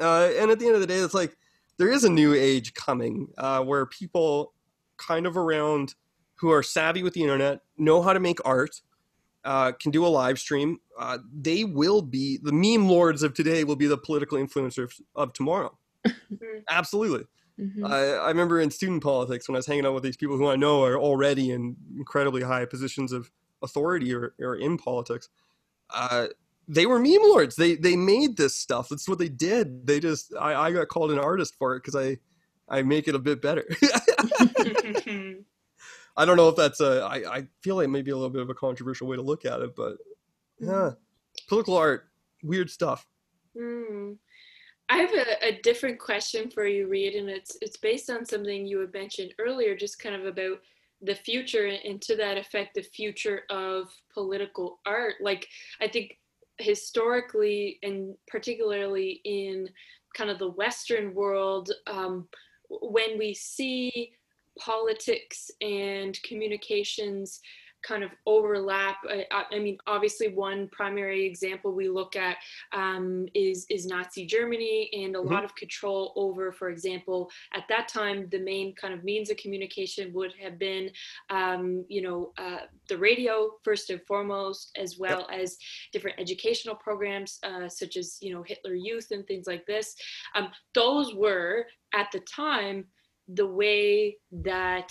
uh, 0.00 0.30
and 0.38 0.50
at 0.50 0.58
the 0.58 0.66
end 0.66 0.74
of 0.74 0.80
the 0.80 0.86
day, 0.86 0.96
it's 0.96 1.14
like 1.14 1.36
there 1.78 1.90
is 1.90 2.04
a 2.04 2.10
new 2.10 2.34
age 2.34 2.74
coming 2.74 3.28
uh, 3.38 3.62
where 3.62 3.86
people 3.86 4.54
kind 4.96 5.26
of 5.26 5.36
around 5.36 5.94
who 6.36 6.50
are 6.50 6.62
savvy 6.62 7.02
with 7.02 7.14
the 7.14 7.22
internet 7.22 7.60
know 7.76 8.02
how 8.02 8.12
to 8.12 8.20
make 8.20 8.38
art 8.44 8.80
uh, 9.44 9.72
can 9.72 9.90
do 9.90 10.04
a 10.04 10.08
live 10.08 10.38
stream, 10.38 10.78
uh, 10.98 11.18
they 11.32 11.64
will 11.64 12.02
be 12.02 12.38
the 12.42 12.52
meme 12.52 12.88
lords 12.88 13.22
of 13.22 13.34
today. 13.34 13.64
Will 13.64 13.76
be 13.76 13.86
the 13.86 13.96
political 13.96 14.38
influencers 14.38 15.00
of 15.14 15.32
tomorrow. 15.32 15.76
Mm-hmm. 16.32 16.60
Absolutely. 16.70 17.26
Mm-hmm. 17.58 17.84
I, 17.84 18.12
I 18.14 18.28
remember 18.28 18.60
in 18.60 18.70
student 18.70 19.02
politics 19.02 19.48
when 19.48 19.56
I 19.56 19.58
was 19.58 19.66
hanging 19.66 19.86
out 19.86 19.94
with 19.94 20.02
these 20.02 20.16
people 20.16 20.36
who 20.36 20.48
I 20.48 20.56
know 20.56 20.84
are 20.84 20.98
already 20.98 21.50
in 21.50 21.76
incredibly 21.96 22.42
high 22.42 22.64
positions 22.64 23.12
of 23.12 23.30
authority 23.62 24.14
or, 24.14 24.34
or 24.40 24.56
in 24.56 24.78
politics. 24.78 25.28
Uh, 25.92 26.28
they 26.68 26.86
were 26.86 27.00
meme 27.00 27.22
lords. 27.22 27.56
They 27.56 27.74
they 27.74 27.96
made 27.96 28.36
this 28.36 28.54
stuff. 28.54 28.88
That's 28.88 29.08
what 29.08 29.18
they 29.18 29.28
did. 29.28 29.86
They 29.86 29.98
just 29.98 30.32
I, 30.38 30.54
I 30.54 30.72
got 30.72 30.88
called 30.88 31.10
an 31.10 31.18
artist 31.18 31.56
for 31.58 31.74
it 31.74 31.82
because 31.82 31.96
I 31.96 32.18
I 32.68 32.82
make 32.82 33.08
it 33.08 33.14
a 33.16 33.18
bit 33.18 33.42
better. 33.42 33.66
I 36.16 36.24
don't 36.24 36.36
know 36.36 36.48
if 36.48 36.56
that's 36.56 36.80
a. 36.80 37.02
I, 37.02 37.38
I 37.38 37.46
feel 37.62 37.76
like 37.76 37.88
maybe 37.88 38.10
a 38.10 38.14
little 38.14 38.30
bit 38.30 38.42
of 38.42 38.50
a 38.50 38.54
controversial 38.54 39.08
way 39.08 39.16
to 39.16 39.22
look 39.22 39.44
at 39.44 39.60
it, 39.60 39.74
but 39.74 39.96
yeah, 40.60 40.68
mm. 40.70 40.96
political 41.48 41.76
art, 41.76 42.08
weird 42.42 42.70
stuff. 42.70 43.06
Mm. 43.56 44.16
I 44.90 44.96
have 44.96 45.12
a, 45.12 45.46
a, 45.46 45.60
different 45.62 46.00
question 46.00 46.50
for 46.50 46.66
you, 46.66 46.88
Reed, 46.88 47.14
and 47.14 47.28
it's 47.30 47.56
it's 47.62 47.76
based 47.76 48.10
on 48.10 48.26
something 48.26 48.66
you 48.66 48.80
had 48.80 48.92
mentioned 48.92 49.34
earlier, 49.38 49.76
just 49.76 50.00
kind 50.00 50.16
of 50.16 50.26
about 50.26 50.58
the 51.00 51.14
future 51.14 51.66
and 51.66 52.02
to 52.02 52.16
that 52.16 52.36
effect, 52.36 52.74
the 52.74 52.82
future 52.82 53.42
of 53.50 53.88
political 54.12 54.80
art. 54.84 55.14
Like 55.20 55.46
I 55.80 55.86
think 55.86 56.18
historically, 56.58 57.78
and 57.84 58.16
particularly 58.26 59.20
in 59.24 59.68
kind 60.14 60.28
of 60.28 60.40
the 60.40 60.50
Western 60.50 61.14
world, 61.14 61.70
um, 61.86 62.28
when 62.68 63.16
we 63.16 63.32
see 63.32 64.12
politics 64.58 65.50
and 65.60 66.20
communications 66.22 67.40
kind 67.82 68.02
of 68.02 68.10
overlap. 68.26 68.96
I, 69.08 69.26
I, 69.52 69.58
mean, 69.58 69.78
obviously, 69.86 70.28
one 70.28 70.68
primary 70.68 71.24
example 71.24 71.72
we 71.72 71.88
look 71.88 72.16
at 72.16 72.36
um, 72.72 73.26
is 73.34 73.66
is 73.70 73.86
Nazi 73.86 74.26
Germany 74.26 74.90
and 74.92 75.16
a 75.16 75.18
mm-hmm. 75.18 75.32
lot 75.32 75.44
of 75.44 75.54
control 75.54 76.12
over, 76.16 76.52
for 76.52 76.70
example, 76.70 77.30
at 77.54 77.64
that 77.68 77.88
time, 77.88 78.28
the 78.30 78.40
main 78.40 78.74
kind 78.74 78.94
of 78.94 79.04
means 79.04 79.30
of 79.30 79.36
communication 79.36 80.12
would 80.12 80.32
have 80.40 80.58
been, 80.58 80.90
um, 81.30 81.84
you 81.88 82.02
know, 82.02 82.32
uh, 82.38 82.66
the 82.88 82.98
radio 82.98 83.50
first 83.62 83.90
and 83.90 84.00
foremost, 84.06 84.76
as 84.76 84.98
well 84.98 85.26
yep. 85.30 85.40
as 85.40 85.56
different 85.92 86.18
educational 86.20 86.74
programs 86.74 87.38
uh, 87.42 87.68
such 87.68 87.96
as 87.96 88.18
you 88.20 88.32
know 88.32 88.42
Hitler 88.42 88.74
Youth 88.74 89.08
and 89.10 89.26
things 89.26 89.46
like 89.46 89.66
this. 89.66 89.94
Um, 90.34 90.48
those 90.74 91.14
were 91.14 91.66
at 91.94 92.08
the 92.12 92.20
time 92.20 92.86
the 93.34 93.46
way 93.46 94.16
that 94.32 94.90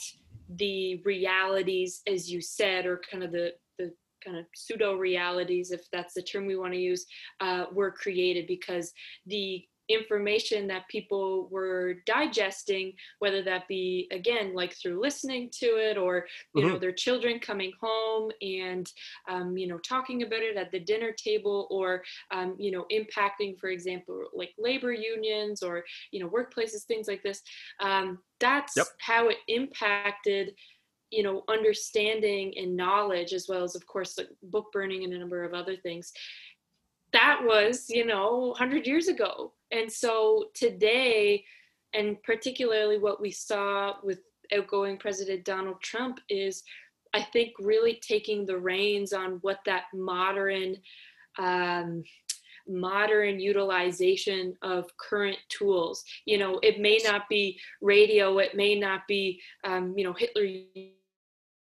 the 0.56 1.02
realities, 1.06 2.02
as 2.08 2.30
you 2.30 2.42
said, 2.42 2.86
or 2.86 3.02
kind 3.10 3.24
of 3.24 3.32
the 3.32 3.52
the 3.78 3.94
kind 4.24 4.38
of 4.38 4.46
pseudo 4.56 4.96
realities, 4.96 5.72
if 5.72 5.82
that's 5.92 6.14
the 6.14 6.22
term 6.22 6.46
we 6.46 6.58
want 6.58 6.74
to 6.74 6.80
use, 6.80 7.06
uh, 7.40 7.66
were 7.72 7.92
created 7.92 8.48
because 8.48 8.92
the 9.26 9.64
information 9.90 10.68
that 10.68 10.88
people 10.88 11.48
were 11.50 11.96
digesting 12.06 12.94
whether 13.18 13.42
that 13.42 13.68
be 13.68 14.08
again 14.12 14.54
like 14.54 14.74
through 14.74 15.02
listening 15.02 15.50
to 15.52 15.66
it 15.66 15.98
or 15.98 16.28
you 16.54 16.62
mm-hmm. 16.62 16.74
know 16.74 16.80
their 16.80 16.92
children 16.92 17.40
coming 17.40 17.72
home 17.82 18.32
and 18.42 18.92
um, 19.28 19.58
you 19.58 19.68
know 19.68 19.80
talking 19.80 20.22
about 20.24 20.42
it 20.42 20.56
at 20.58 20.72
the 20.72 20.80
dinner 20.80 21.12
table 21.12 21.68
or 21.72 22.04
um, 22.32 22.56
you 22.60 22.72
know 22.72 22.86
impacting 22.92 23.58
for 23.60 23.70
example 23.70 24.26
like 24.34 24.52
labor 24.58 24.94
unions 24.94 25.64
or 25.64 25.84
you 26.12 26.20
know 26.20 26.30
workplaces 26.30 26.84
things 26.84 27.08
like 27.08 27.24
this 27.24 27.42
um, 27.80 28.20
that's 28.40 28.78
yep. 28.78 28.88
how 29.00 29.28
it 29.28 29.38
impacted 29.48 30.54
you 31.10 31.24
know 31.24 31.44
understanding 31.48 32.54
and 32.58 32.78
knowledge 32.78 33.34
as 33.34 33.48
well 33.50 33.64
as 33.64 33.76
of 33.76 33.86
course 33.88 34.18
like 34.18 34.30
book 34.44 34.68
burning 34.72 35.04
and 35.04 35.14
a 35.14 35.18
number 35.18 35.44
of 35.44 35.54
other 35.54 35.76
things 35.76 36.12
that 37.12 37.40
was 37.44 37.86
you 37.90 38.06
know 38.06 38.50
100 38.50 38.86
years 38.86 39.08
ago 39.08 39.52
and 39.72 39.92
so 39.92 40.46
today 40.54 41.44
and 41.94 42.22
particularly 42.24 42.98
what 42.98 43.22
we 43.22 43.32
saw 43.32 43.94
with 44.04 44.20
outgoing 44.56 44.98
president 44.98 45.44
donald 45.46 45.80
trump 45.82 46.20
is 46.30 46.64
i 47.14 47.22
think 47.22 47.52
really 47.60 48.00
taking 48.02 48.46
the 48.46 48.58
reins 48.58 49.14
on 49.14 49.40
what 49.42 49.60
that 49.66 49.84
modern 49.94 50.76
um, 51.38 52.04
modern 52.70 53.40
utilization 53.40 54.56
of 54.62 54.86
current 54.98 55.38
tools. 55.50 56.04
You 56.26 56.38
know 56.38 56.60
it 56.62 56.80
may 56.80 57.00
not 57.04 57.28
be 57.30 57.60
radio 57.82 58.38
it 58.38 58.56
may 58.56 58.76
not 58.76 59.02
be 59.08 59.42
um, 59.64 59.94
you 59.98 60.04
know 60.04 60.14
hitler 60.14 60.44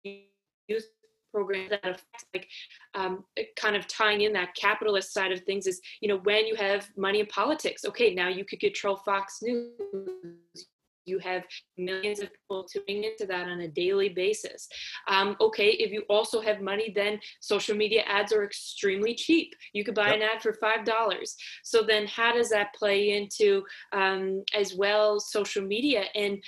youth 0.04 0.88
programs 1.36 1.70
that 1.70 1.84
affect 1.84 2.26
like 2.34 2.48
um, 2.94 3.26
kind 3.58 3.76
of 3.76 3.86
tying 3.88 4.22
in 4.22 4.32
that 4.32 4.56
capitalist 4.56 5.14
side 5.14 5.34
of 5.34 5.42
things 5.42 5.68
is 5.68 5.82
you 6.00 6.08
know 6.08 6.20
when 6.24 6.48
you 6.48 6.56
have 6.56 6.88
money 6.96 7.20
in 7.20 7.26
politics 7.26 7.84
okay 7.84 8.14
now 8.14 8.30
you 8.30 8.46
could 8.46 8.60
control 8.62 8.96
fox 8.96 9.40
news 9.42 10.66
you 11.06 11.20
have 11.20 11.44
millions 11.78 12.20
of 12.20 12.30
people 12.34 12.66
tuning 12.66 13.04
into 13.04 13.26
that 13.28 13.48
on 13.48 13.62
a 13.62 13.68
daily 13.68 14.10
basis. 14.10 14.68
Um, 15.08 15.36
okay, 15.40 15.70
if 15.70 15.92
you 15.92 16.04
also 16.10 16.42
have 16.42 16.62
money, 16.62 16.92
then 16.94 17.20
social 17.40 17.76
media 17.76 18.02
ads 18.08 18.34
are 18.34 18.44
extremely 18.44 19.14
cheap. 19.14 19.54
You 19.74 19.84
could 19.84 19.96
buy 19.96 20.08
yep. 20.08 20.16
an 20.16 20.22
ad 20.24 20.42
for 20.42 20.54
$5. 20.54 21.36
So 21.64 21.84
then, 21.84 22.08
how 22.08 22.34
does 22.34 22.50
that 22.50 22.74
play 22.74 23.12
into 23.12 23.64
um, 23.94 24.44
as 24.54 24.76
well 24.76 25.20
social 25.20 25.64
media? 25.64 26.06
And 26.16 26.44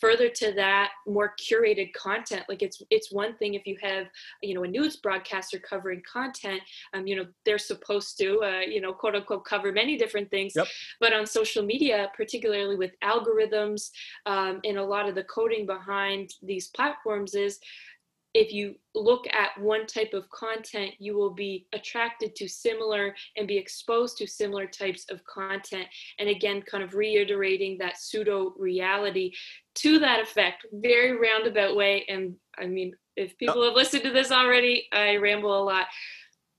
further 0.00 0.28
to 0.28 0.52
that 0.52 0.90
more 1.06 1.34
curated 1.40 1.92
content 1.92 2.42
like 2.48 2.62
it's 2.62 2.82
it's 2.90 3.12
one 3.12 3.34
thing 3.36 3.54
if 3.54 3.66
you 3.66 3.76
have 3.80 4.06
you 4.42 4.54
know 4.54 4.64
a 4.64 4.68
news 4.68 4.96
broadcaster 4.96 5.58
covering 5.58 6.02
content 6.10 6.60
um, 6.94 7.06
you 7.06 7.16
know 7.16 7.26
they're 7.44 7.58
supposed 7.58 8.18
to 8.18 8.40
uh, 8.42 8.60
you 8.60 8.80
know 8.80 8.92
quote 8.92 9.14
unquote 9.14 9.44
cover 9.44 9.72
many 9.72 9.96
different 9.96 10.30
things 10.30 10.52
yep. 10.56 10.66
but 11.00 11.12
on 11.12 11.26
social 11.26 11.64
media 11.64 12.08
particularly 12.16 12.76
with 12.76 12.92
algorithms 13.02 13.90
um, 14.26 14.60
and 14.64 14.78
a 14.78 14.84
lot 14.84 15.08
of 15.08 15.14
the 15.14 15.24
coding 15.24 15.66
behind 15.66 16.30
these 16.42 16.68
platforms 16.68 17.34
is 17.34 17.58
if 18.36 18.52
you 18.52 18.74
look 18.94 19.26
at 19.32 19.58
one 19.58 19.86
type 19.86 20.12
of 20.12 20.28
content, 20.28 20.92
you 20.98 21.16
will 21.16 21.30
be 21.30 21.66
attracted 21.72 22.36
to 22.36 22.46
similar 22.46 23.14
and 23.38 23.48
be 23.48 23.56
exposed 23.56 24.18
to 24.18 24.26
similar 24.26 24.66
types 24.66 25.06
of 25.10 25.24
content. 25.24 25.86
And 26.18 26.28
again, 26.28 26.60
kind 26.60 26.84
of 26.84 26.94
reiterating 26.94 27.78
that 27.78 27.96
pseudo 27.96 28.52
reality 28.58 29.32
to 29.76 29.98
that 30.00 30.20
effect, 30.20 30.66
very 30.70 31.16
roundabout 31.16 31.76
way. 31.76 32.04
And 32.10 32.34
I 32.58 32.66
mean, 32.66 32.92
if 33.16 33.38
people 33.38 33.64
have 33.64 33.72
listened 33.72 34.02
to 34.02 34.10
this 34.10 34.30
already, 34.30 34.86
I 34.92 35.16
ramble 35.16 35.58
a 35.58 35.64
lot. 35.64 35.86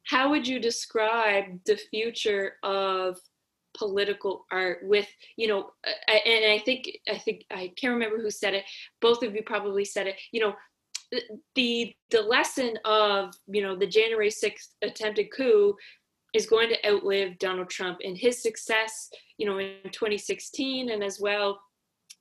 How 0.07 0.31
would 0.31 0.47
you 0.47 0.59
describe 0.59 1.63
the 1.65 1.77
future 1.77 2.53
of 2.63 3.19
political 3.77 4.47
art 4.51 4.79
with 4.81 5.07
you 5.35 5.47
know 5.47 5.69
and 6.07 6.51
i 6.51 6.59
think 6.65 6.89
i 7.07 7.15
think 7.15 7.43
i 7.51 7.71
can't 7.77 7.93
remember 7.93 8.19
who 8.19 8.31
said 8.31 8.55
it 8.55 8.63
both 9.01 9.21
of 9.21 9.35
you 9.35 9.43
probably 9.43 9.85
said 9.85 10.07
it 10.07 10.15
you 10.31 10.41
know 10.41 10.55
the 11.55 11.93
the 12.09 12.21
lesson 12.21 12.77
of 12.85 13.33
you 13.47 13.61
know 13.61 13.75
the 13.75 13.87
January 13.87 14.29
6th 14.29 14.73
attempted 14.81 15.27
coup 15.35 15.75
is 16.33 16.45
going 16.45 16.69
to 16.69 16.87
outlive 16.87 17.37
Donald 17.39 17.69
Trump 17.69 17.99
and 18.03 18.17
his 18.17 18.41
success, 18.41 19.09
you 19.37 19.45
know, 19.45 19.59
in 19.59 19.77
2016 19.91 20.89
and 20.89 21.03
as 21.03 21.19
well 21.19 21.59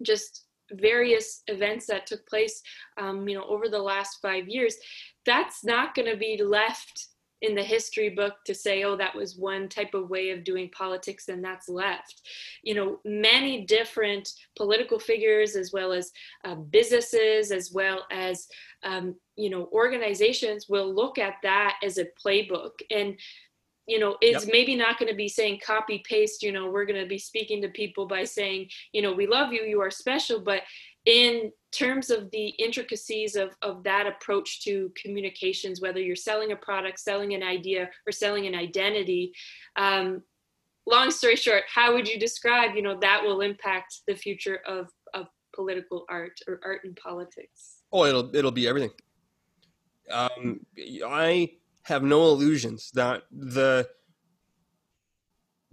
just 0.03 0.47
various 0.72 1.43
events 1.47 1.87
that 1.87 2.07
took 2.07 2.26
place, 2.26 2.61
um, 2.99 3.28
you 3.28 3.37
know, 3.37 3.45
over 3.45 3.68
the 3.68 3.78
last 3.78 4.18
five 4.20 4.49
years. 4.49 4.76
That's 5.24 5.64
not 5.64 5.95
going 5.95 6.11
to 6.11 6.16
be 6.16 6.43
left 6.43 7.09
in 7.43 7.55
the 7.55 7.62
history 7.62 8.09
book 8.09 8.34
to 8.47 8.55
say, 8.55 8.84
oh, 8.84 8.97
that 8.97 9.14
was 9.14 9.37
one 9.37 9.68
type 9.68 9.95
of 9.95 10.09
way 10.09 10.30
of 10.30 10.45
doing 10.45 10.70
politics 10.70 11.28
and 11.28 11.45
that's 11.45 11.68
left. 11.68 12.22
You 12.62 12.74
know, 12.74 13.01
many 13.05 13.64
different 13.64 14.32
political 14.57 14.99
figures, 14.99 15.55
as 15.55 15.72
well 15.72 15.93
as 15.93 16.12
uh, 16.45 16.55
businesses, 16.55 17.51
as 17.51 17.72
well 17.72 18.07
as, 18.11 18.47
um, 18.82 19.16
you 19.37 19.51
know, 19.51 19.68
organizations 19.72 20.66
will 20.68 20.95
look 20.95 21.18
at 21.18 21.34
that 21.43 21.76
as 21.84 21.99
a 21.99 22.07
playbook. 22.24 22.72
And 22.91 23.16
you 23.87 24.01
know 24.01 24.16
it's 24.20 24.45
yep. 24.45 24.53
maybe 24.53 24.74
not 24.74 24.99
going 24.99 25.09
to 25.09 25.16
be 25.16 25.28
saying 25.28 25.61
copy 25.64 26.03
paste 26.09 26.43
you 26.43 26.51
know 26.51 26.68
we're 26.68 26.84
going 26.84 27.01
to 27.01 27.09
be 27.09 27.18
speaking 27.18 27.62
to 27.62 27.68
people 27.68 28.07
by 28.07 28.24
saying 28.24 28.68
you 28.93 29.01
know 29.01 29.12
we 29.12 29.26
love 29.26 29.53
you 29.53 29.62
you 29.62 29.80
are 29.80 29.91
special 29.91 30.41
but 30.41 30.62
in 31.07 31.53
terms 31.73 32.11
of 32.11 32.31
the 32.33 32.49
intricacies 32.49 33.37
of, 33.37 33.57
of 33.63 33.83
that 33.85 34.07
approach 34.07 34.63
to 34.65 34.93
communications, 35.01 35.81
whether 35.81 36.01
you're 36.01 36.17
selling 36.17 36.53
a 36.53 36.57
product, 36.57 36.99
selling 36.99 37.35
an 37.35 37.43
idea, 37.43 37.89
or 38.07 38.13
selling 38.13 38.47
an 38.47 38.55
identity, 38.55 39.33
um, 39.77 40.23
long 40.87 41.11
story 41.11 41.37
short, 41.37 41.65
how 41.73 41.93
would 41.93 42.09
you 42.09 42.19
describe, 42.19 42.75
you 42.75 42.83
know, 42.83 42.99
that 43.01 43.23
will 43.23 43.41
impact 43.41 44.01
the 44.07 44.15
future 44.15 44.61
of, 44.67 44.89
of 45.15 45.27
political 45.55 46.05
art 46.09 46.39
or 46.47 46.61
art 46.65 46.81
and 46.85 46.97
politics? 46.97 47.83
Oh, 47.93 48.05
it'll 48.05 48.35
it'll 48.35 48.51
be 48.51 48.69
everything. 48.69 48.91
Um, 50.11 50.61
I 51.05 51.51
have 51.83 52.03
no 52.03 52.27
illusions 52.29 52.91
that 52.95 53.23
the 53.31 53.89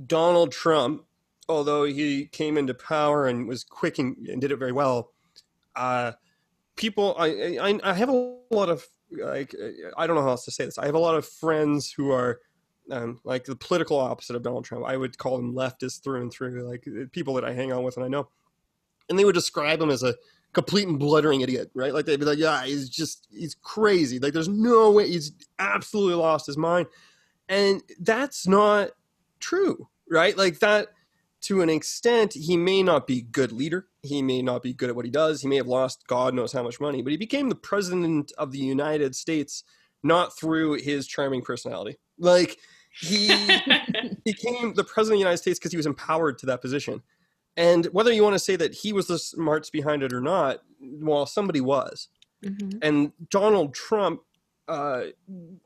Donald 0.06 0.52
Trump, 0.52 1.06
although 1.48 1.84
he 1.84 2.26
came 2.26 2.58
into 2.58 2.74
power 2.74 3.28
and 3.28 3.48
was 3.48 3.64
quick 3.64 4.00
and, 4.00 4.16
and 4.28 4.42
did 4.42 4.52
it 4.52 4.58
very 4.58 4.72
well, 4.72 5.13
uh, 5.76 6.14
people, 6.76 7.16
I, 7.18 7.58
I, 7.62 7.80
I 7.84 7.94
have 7.94 8.10
a 8.10 8.38
lot 8.52 8.70
of 8.70 8.86
like, 9.12 9.54
I 9.98 10.08
don't 10.08 10.16
know 10.16 10.24
how 10.24 10.30
else 10.30 10.46
to 10.46 10.52
say 10.52 10.66
this. 10.66 10.78
I 10.78 10.86
have 10.86 10.96
a 10.96 11.00
lot 11.00 11.16
of 11.16 11.28
friends 11.28 11.92
who 11.92 12.12
are 12.12 12.40
um, 12.92 13.20
like 13.24 13.46
the 13.46 13.56
political 13.56 13.98
opposite 14.00 14.36
of 14.36 14.44
Donald 14.44 14.66
Trump. 14.66 14.86
I 14.86 14.98
would 14.98 15.18
call 15.18 15.38
them 15.38 15.54
leftists 15.54 16.04
through 16.04 16.22
and 16.22 16.32
through, 16.32 16.68
like 16.68 16.88
people 17.12 17.34
that 17.36 17.46
I 17.46 17.54
hang 17.54 17.72
out 17.72 17.84
with 17.84 17.98
and 17.98 18.06
I 18.06 18.10
know, 18.10 18.30
and 19.10 19.18
they 19.18 19.26
would 19.26 19.36
describe 19.36 19.82
him 19.82 19.90
as 19.90 20.04
a 20.04 20.16
complete 20.54 20.88
and 20.88 21.00
blundering 21.00 21.42
idiot, 21.42 21.72
right? 21.74 21.94
Like 21.94 22.06
they'd 22.06 22.20
be 22.20 22.26
like, 22.26 22.38
"Yeah, 22.38 22.64
he's 22.66 22.90
just 22.90 23.28
he's 23.32 23.56
crazy. 23.56 24.20
Like 24.20 24.34
there's 24.34 24.50
no 24.50 24.92
way 24.92 25.08
he's 25.08 25.32
absolutely 25.60 26.16
lost 26.16 26.46
his 26.46 26.58
mind," 26.58 26.88
and 27.50 27.82
that's 28.00 28.48
not 28.48 28.92
true, 29.40 29.88
right? 30.10 30.38
Like 30.38 30.60
that 30.60 30.90
to 31.42 31.62
an 31.62 31.70
extent, 31.70 32.34
he 32.34 32.58
may 32.58 32.84
not 32.84 33.08
be 33.08 33.22
good 33.22 33.52
leader. 33.52 33.88
He 34.04 34.22
may 34.22 34.42
not 34.42 34.62
be 34.62 34.74
good 34.74 34.90
at 34.90 34.96
what 34.96 35.06
he 35.06 35.12
does. 35.12 35.42
He 35.42 35.48
may 35.48 35.56
have 35.56 35.68
lost 35.68 36.06
God 36.08 36.34
knows 36.34 36.52
how 36.52 36.62
much 36.62 36.80
money, 36.80 37.02
but 37.02 37.12
he 37.12 37.18
became 37.18 37.50
the 37.50 37.56
president 37.56 38.32
of 38.38 38.52
the 38.52 38.60
United 38.60 39.16
States 39.16 39.64
not 40.04 40.38
through 40.38 40.74
his 40.74 41.08
charming 41.08 41.42
personality. 41.42 41.98
Like 42.20 42.58
he 43.00 43.28
became 44.26 44.74
the 44.74 44.84
president 44.84 45.16
of 45.16 45.20
the 45.20 45.20
United 45.20 45.38
States 45.38 45.58
because 45.58 45.72
he 45.72 45.78
was 45.78 45.86
empowered 45.86 46.38
to 46.40 46.46
that 46.48 46.62
position. 46.62 47.02
And 47.56 47.86
whether 47.88 48.12
you 48.12 48.24
want 48.24 48.34
to 48.34 48.40
say 48.40 48.56
that 48.56 48.74
he 48.74 48.94
was 48.94 49.08
the 49.08 49.20
smarts 49.20 49.70
behind 49.70 50.04
it 50.04 50.14
or 50.14 50.22
not, 50.22 50.60
well, 50.82 51.26
somebody 51.26 51.62
was. 51.62 52.10
Mm-hmm. 52.44 52.80
And 52.82 53.12
Donald 53.30 53.74
Trump, 53.74 54.22
uh, 54.68 55.04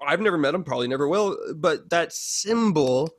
I've 0.06 0.22
never 0.22 0.38
met 0.38 0.54
him, 0.54 0.64
probably 0.64 0.88
never 0.88 1.08
will, 1.08 1.38
but 1.56 1.90
that 1.90 2.14
symbol 2.14 3.10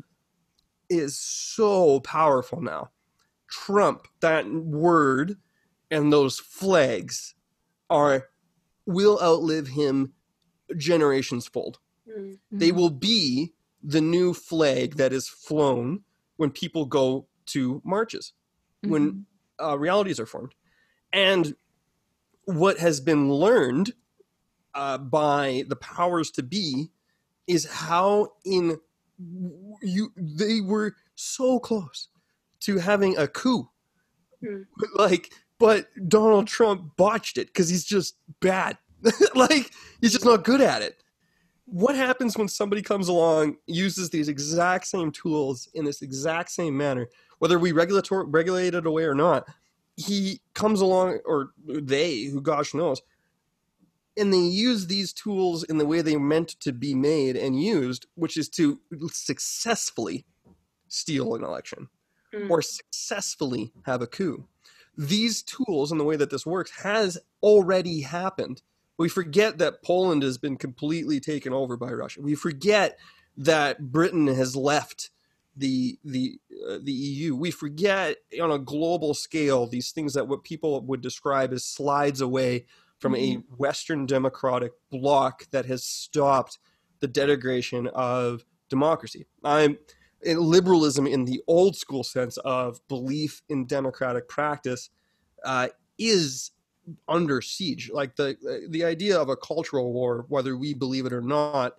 is 0.89 1.19
so 1.19 2.01
powerful 2.01 2.61
now. 2.61 2.91
Trump, 3.49 4.07
that 4.21 4.51
word 4.53 5.37
and 5.91 6.13
those 6.13 6.39
flags 6.39 7.35
are 7.91 8.29
will 8.87 9.19
outlive 9.23 9.69
him 9.69 10.13
generations 10.77 11.47
fold. 11.47 11.79
Mm-hmm. 12.09 12.59
They 12.59 12.73
will 12.73 12.91
be 12.91 13.55
the 13.83 14.01
new 14.01 14.35
flag 14.35 14.97
that 14.97 15.13
is 15.13 15.29
flown 15.29 16.01
when 16.37 16.51
people 16.51 16.87
go 16.87 17.27
to 17.47 17.83
marches, 17.85 18.33
mm-hmm. 18.83 18.93
when 18.93 19.27
uh, 19.63 19.79
realities 19.79 20.21
are 20.21 20.27
formed. 20.27 20.55
And 21.13 21.55
what 22.45 22.79
has 22.79 23.01
been 23.01 23.33
learned 23.33 23.93
uh, 24.75 24.99
by 24.99 25.65
the 25.69 25.77
powers 25.77 26.31
to 26.33 26.43
be 26.43 26.91
is 27.47 27.67
how 27.71 28.33
in 28.45 28.79
you 29.83 30.13
they 30.17 30.61
were 30.61 30.95
so 31.15 31.59
close 31.59 32.09
to 32.61 32.79
having 32.79 33.17
a 33.17 33.27
coup. 33.27 33.69
Mm. 34.45 34.65
Like, 34.95 35.33
but 35.59 35.89
Donald 36.09 36.47
Trump 36.47 36.97
botched 36.97 37.37
it 37.37 37.49
because 37.49 37.69
he's 37.69 37.85
just 37.85 38.17
bad. 38.41 38.79
like, 39.35 39.73
he's 40.01 40.13
just 40.13 40.25
not 40.25 40.45
good 40.45 40.61
at 40.61 40.83
it. 40.83 41.03
What 41.65 41.97
happens 41.97 42.37
when 42.37 42.49
somebody 42.49 42.81
comes 42.81 43.09
along, 43.09 43.57
uses 43.67 44.11
these 44.11 44.29
exact 44.29 44.87
same 44.87 45.13
tools 45.13 45.69
in 45.75 45.85
this 45.85 46.01
exact 46.01 46.51
same 46.51 46.77
manner, 46.77 47.09
whether 47.41 47.59
we 47.59 47.73
regulator 47.73 48.25
regulate 48.25 48.75
it 48.75 48.87
away 48.87 49.05
or 49.05 49.15
not? 49.15 49.47
He 49.97 50.41
comes 50.55 50.81
along, 50.81 51.19
or 51.27 51.51
they, 51.67 52.25
who 52.25 52.41
gosh 52.41 52.73
knows, 52.73 53.03
and 54.17 54.33
they 54.33 54.39
use 54.39 54.87
these 54.87 55.13
tools 55.13 55.65
in 55.65 55.79
the 55.79 55.87
way 55.87 56.01
they 56.01 56.17
meant 56.17 56.51
to 56.61 56.73
be 56.73 56.95
made 56.95 57.37
and 57.37 57.61
used, 57.61 58.07
which 58.15 58.37
is 58.37 58.49
to 58.51 58.81
successfully 59.11 60.25
steal 60.89 61.35
an 61.35 61.45
election 61.45 61.89
mm. 62.35 62.51
or 62.51 62.63
successfully 62.63 63.73
have 63.85 64.03
a 64.03 64.07
coup. 64.07 64.47
These 64.97 65.43
tools 65.43 65.93
and 65.93 66.01
the 66.01 66.05
way 66.05 66.17
that 66.17 66.31
this 66.31 66.47
works 66.47 66.71
has 66.83 67.19
already 67.43 68.01
happened. 68.01 68.63
We 68.97 69.09
forget 69.09 69.59
that 69.59 69.83
Poland 69.83 70.25
has 70.25 70.39
been 70.39 70.57
completely 70.57 71.21
taken 71.21 71.53
over 71.53 71.77
by 71.77 71.93
Russia. 71.93 72.21
We 72.21 72.35
forget 72.35 72.99
that 73.37 73.93
Britain 73.93 74.27
has 74.27 74.57
left 74.57 75.11
the 75.57 75.99
the 76.05 76.41
uh, 76.69 76.79
the 76.83 76.93
EU. 76.93 77.37
We 77.37 77.51
forget 77.51 78.17
on 78.41 78.51
a 78.51 78.59
global 78.59 79.15
scale 79.15 79.67
these 79.67 79.91
things 79.91 80.15
that 80.15 80.27
what 80.29 80.45
people 80.45 80.81
would 80.83 81.01
describe 81.01 81.53
as 81.53 81.65
slides 81.65 82.21
away 82.21 82.67
from 82.99 83.13
mm-hmm. 83.13 83.41
a 83.41 83.57
Western 83.57 84.07
democratic 84.07 84.73
bloc 84.91 85.49
that 85.51 85.67
has 85.67 85.85
stopped 85.85 86.59
the 87.01 87.09
denigration 87.09 87.87
of 87.89 88.45
democracy. 88.69 89.27
I'm 89.45 89.79
liberalism 90.25 91.07
in 91.07 91.25
the 91.25 91.41
old 91.47 91.77
school 91.77 92.03
sense 92.03 92.37
of 92.39 92.81
belief 92.89 93.43
in 93.49 93.67
democratic 93.67 94.29
practice 94.29 94.91
uh, 95.45 95.69
is 95.99 96.51
under 97.07 97.41
siege. 97.41 97.91
Like 97.93 98.17
the 98.17 98.37
the 98.69 98.85
idea 98.85 99.19
of 99.19 99.29
a 99.29 99.37
cultural 99.37 99.93
war, 99.93 100.25
whether 100.29 100.57
we 100.57 100.75
believe 100.75 101.07
it 101.07 101.13
or 101.13 101.21
not, 101.21 101.75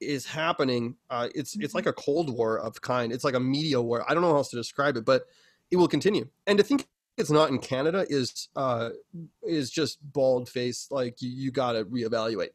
is 0.00 0.26
happening. 0.26 0.96
Uh, 1.10 1.28
it's 1.34 1.56
it's 1.56 1.74
like 1.74 1.86
a 1.86 1.92
cold 1.92 2.30
war 2.30 2.58
of 2.58 2.80
kind. 2.80 3.12
It's 3.12 3.24
like 3.24 3.34
a 3.34 3.40
media 3.40 3.80
war. 3.80 4.04
I 4.08 4.14
don't 4.14 4.22
know 4.22 4.30
how 4.30 4.36
else 4.36 4.50
to 4.50 4.56
describe 4.56 4.96
it, 4.96 5.04
but 5.04 5.26
it 5.70 5.76
will 5.76 5.88
continue. 5.88 6.28
And 6.46 6.58
to 6.58 6.64
think 6.64 6.86
it's 7.16 7.30
not 7.30 7.50
in 7.50 7.58
Canada 7.58 8.06
is 8.08 8.48
uh, 8.56 8.90
is 9.42 9.70
just 9.70 9.98
bald 10.12 10.48
faced. 10.48 10.90
Like 10.90 11.20
you, 11.22 11.30
you 11.30 11.50
got 11.50 11.72
to 11.72 11.84
reevaluate. 11.84 12.50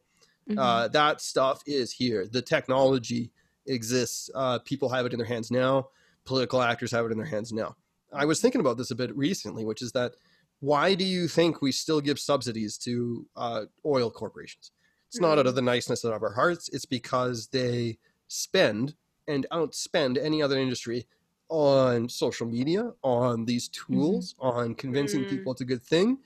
Mm-hmm. 0.48 0.58
Uh, 0.58 0.88
that 0.88 1.20
stuff 1.20 1.62
is 1.66 1.92
here. 1.92 2.26
The 2.26 2.42
technology 2.42 3.30
exists. 3.66 4.30
Uh, 4.34 4.58
people 4.60 4.88
have 4.88 5.06
it 5.06 5.12
in 5.12 5.18
their 5.18 5.26
hands 5.26 5.50
now. 5.50 5.88
Political 6.24 6.62
actors 6.62 6.90
have 6.92 7.06
it 7.06 7.12
in 7.12 7.18
their 7.18 7.26
hands 7.26 7.52
now. 7.52 7.76
I 8.12 8.24
was 8.24 8.40
thinking 8.40 8.60
about 8.60 8.76
this 8.76 8.90
a 8.90 8.96
bit 8.96 9.16
recently, 9.16 9.64
which 9.64 9.82
is 9.82 9.92
that 9.92 10.14
why 10.60 10.94
do 10.94 11.04
you 11.04 11.28
think 11.28 11.62
we 11.62 11.72
still 11.72 12.00
give 12.00 12.18
subsidies 12.18 12.76
to 12.78 13.26
uh, 13.36 13.64
oil 13.84 14.10
corporations? 14.10 14.72
It's 15.08 15.20
not 15.20 15.38
out 15.38 15.46
of 15.46 15.46
mm-hmm. 15.46 15.56
the 15.56 15.62
niceness 15.62 16.04
of 16.04 16.22
our 16.22 16.32
hearts. 16.32 16.68
It's 16.68 16.84
because 16.84 17.48
they 17.48 17.98
spend 18.28 18.94
and 19.26 19.46
outspend 19.50 20.22
any 20.22 20.42
other 20.42 20.58
industry 20.58 21.06
on 21.48 22.08
social 22.08 22.46
media, 22.46 22.92
on 23.02 23.44
these 23.44 23.68
tools, 23.68 24.34
mm-hmm. 24.34 24.58
on 24.58 24.74
convincing 24.74 25.24
mm. 25.24 25.30
people 25.30 25.52
it's 25.52 25.60
a 25.60 25.64
good 25.64 25.82
thing. 25.82 26.18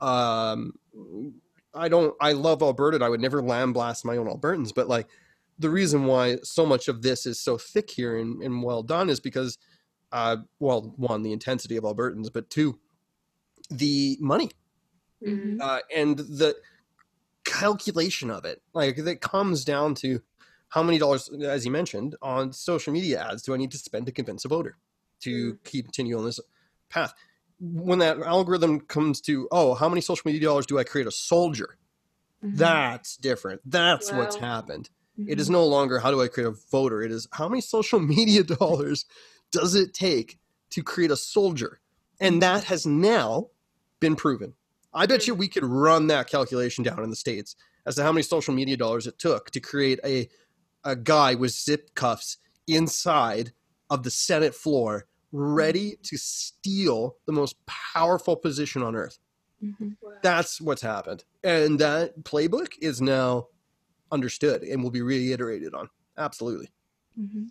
Um, 0.00 0.72
I 1.74 1.88
don't. 1.88 2.14
I 2.20 2.32
love 2.32 2.62
Alberta. 2.62 3.04
I 3.04 3.08
would 3.08 3.20
never 3.20 3.42
lamb 3.42 3.72
blast 3.72 4.04
my 4.04 4.16
own 4.16 4.26
Albertans, 4.26 4.74
but 4.74 4.88
like 4.88 5.06
the 5.60 5.70
reason 5.70 6.06
why 6.06 6.38
so 6.42 6.64
much 6.64 6.88
of 6.88 7.02
this 7.02 7.26
is 7.26 7.38
so 7.38 7.58
thick 7.58 7.90
here 7.90 8.16
and, 8.16 8.42
and 8.42 8.62
well 8.62 8.82
done 8.82 9.10
is 9.10 9.20
because, 9.20 9.58
uh, 10.10 10.38
well, 10.58 10.94
one 10.96 11.22
the 11.22 11.32
intensity 11.32 11.76
of 11.76 11.84
Albertans, 11.84 12.32
but 12.32 12.48
two, 12.48 12.78
the 13.68 14.16
money, 14.20 14.50
mm-hmm. 15.24 15.60
uh, 15.60 15.80
and 15.94 16.18
the 16.18 16.56
calculation 17.44 18.30
of 18.30 18.46
it. 18.46 18.62
Like 18.72 18.96
that 18.96 19.20
comes 19.20 19.64
down 19.64 19.94
to 19.96 20.22
how 20.70 20.82
many 20.82 20.98
dollars, 20.98 21.28
as 21.28 21.66
you 21.66 21.70
mentioned, 21.70 22.16
on 22.22 22.52
social 22.52 22.92
media 22.92 23.28
ads 23.30 23.42
do 23.42 23.52
I 23.52 23.58
need 23.58 23.72
to 23.72 23.78
spend 23.78 24.06
to 24.06 24.12
convince 24.12 24.44
a 24.46 24.48
voter 24.48 24.78
to 25.20 25.54
mm. 25.54 25.64
continue 25.64 26.16
on 26.18 26.24
this 26.24 26.40
path? 26.88 27.12
When 27.60 27.98
that 27.98 28.18
algorithm 28.20 28.80
comes 28.80 29.20
to, 29.22 29.46
oh, 29.52 29.74
how 29.74 29.90
many 29.90 30.00
social 30.00 30.22
media 30.24 30.40
dollars 30.40 30.64
do 30.64 30.78
I 30.78 30.84
create 30.84 31.06
a 31.06 31.12
soldier? 31.12 31.76
Mm-hmm. 32.42 32.56
That's 32.56 33.18
different. 33.18 33.60
That's 33.66 34.10
wow. 34.10 34.18
what's 34.20 34.36
happened. 34.36 34.88
Mm-hmm. 35.18 35.30
It 35.30 35.40
is 35.40 35.46
mm-hmm. 35.46 35.54
no 35.54 35.66
longer 35.66 35.98
how 35.98 36.10
do 36.10 36.20
I 36.20 36.28
create 36.28 36.46
a 36.46 36.54
voter? 36.70 37.02
It 37.02 37.12
is 37.12 37.28
how 37.32 37.48
many 37.48 37.60
social 37.60 38.00
media 38.16 38.42
dollars 38.42 39.04
does 39.52 39.74
it 39.74 39.94
take 39.94 40.38
to 40.70 40.82
create 40.82 41.10
a 41.10 41.16
soldier? 41.16 41.80
And 42.20 42.34
mm-hmm. 42.34 42.40
that 42.40 42.64
has 42.64 42.86
now 42.86 43.48
been 44.00 44.16
proven. 44.16 44.54
I 44.92 45.06
bet 45.06 45.26
you 45.26 45.34
mm. 45.36 45.38
we 45.38 45.48
could 45.48 45.64
run 45.64 46.08
that 46.08 46.28
calculation 46.28 46.82
down 46.82 47.04
in 47.04 47.10
the 47.10 47.16
States 47.16 47.54
as 47.86 47.94
to 47.94 48.02
how 48.02 48.10
many 48.10 48.22
social 48.22 48.52
media 48.52 48.76
dollars 48.76 49.06
it 49.06 49.18
took 49.18 49.50
to 49.52 49.60
create 49.60 50.00
a 50.04 50.28
a 50.84 50.96
guy 50.96 51.34
with 51.34 51.50
zip 51.52 51.94
cuffs 51.94 52.38
inside 52.66 53.52
of 53.90 54.02
the 54.02 54.10
Senate 54.10 54.54
floor, 54.54 55.06
ready 55.32 55.96
to 56.04 56.16
steal 56.16 57.16
the 57.26 57.32
most 57.32 57.56
powerful 57.66 58.36
position 58.36 58.82
on 58.82 58.96
earth. 58.96 59.18
Mm-hmm. 59.62 59.90
That's 60.22 60.60
what's 60.60 60.82
happened. 60.82 61.24
And 61.44 61.78
that 61.80 62.22
playbook 62.22 62.72
is 62.80 63.00
now 63.00 63.48
understood 64.12 64.62
and 64.62 64.82
will 64.82 64.90
be 64.90 65.02
reiterated 65.02 65.74
on. 65.74 65.88
Absolutely. 66.16 66.70
Mm-hmm. 67.18 67.44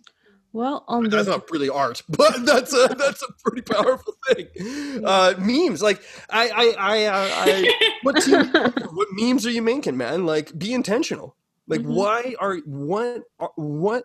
Well, 0.52 0.84
on 0.88 1.08
that's 1.08 1.26
the... 1.26 1.32
not 1.32 1.50
really 1.50 1.68
art, 1.68 2.02
but 2.08 2.44
that's 2.44 2.72
a 2.74 2.94
that's 2.98 3.22
a 3.22 3.32
pretty 3.44 3.62
powerful 3.62 4.14
thing. 4.28 5.04
Uh, 5.04 5.34
memes, 5.38 5.82
like 5.82 6.02
I 6.28 6.48
I 6.48 6.74
I, 6.78 7.04
uh, 7.04 7.30
I 7.32 7.94
what 8.02 8.24
what 8.92 9.08
memes 9.12 9.46
are 9.46 9.50
you 9.50 9.62
making, 9.62 9.96
man? 9.96 10.26
Like, 10.26 10.56
be 10.58 10.72
intentional. 10.72 11.36
Like, 11.68 11.82
mm-hmm. 11.82 11.94
why 11.94 12.34
are 12.40 12.56
what 12.66 13.22
what 13.54 14.04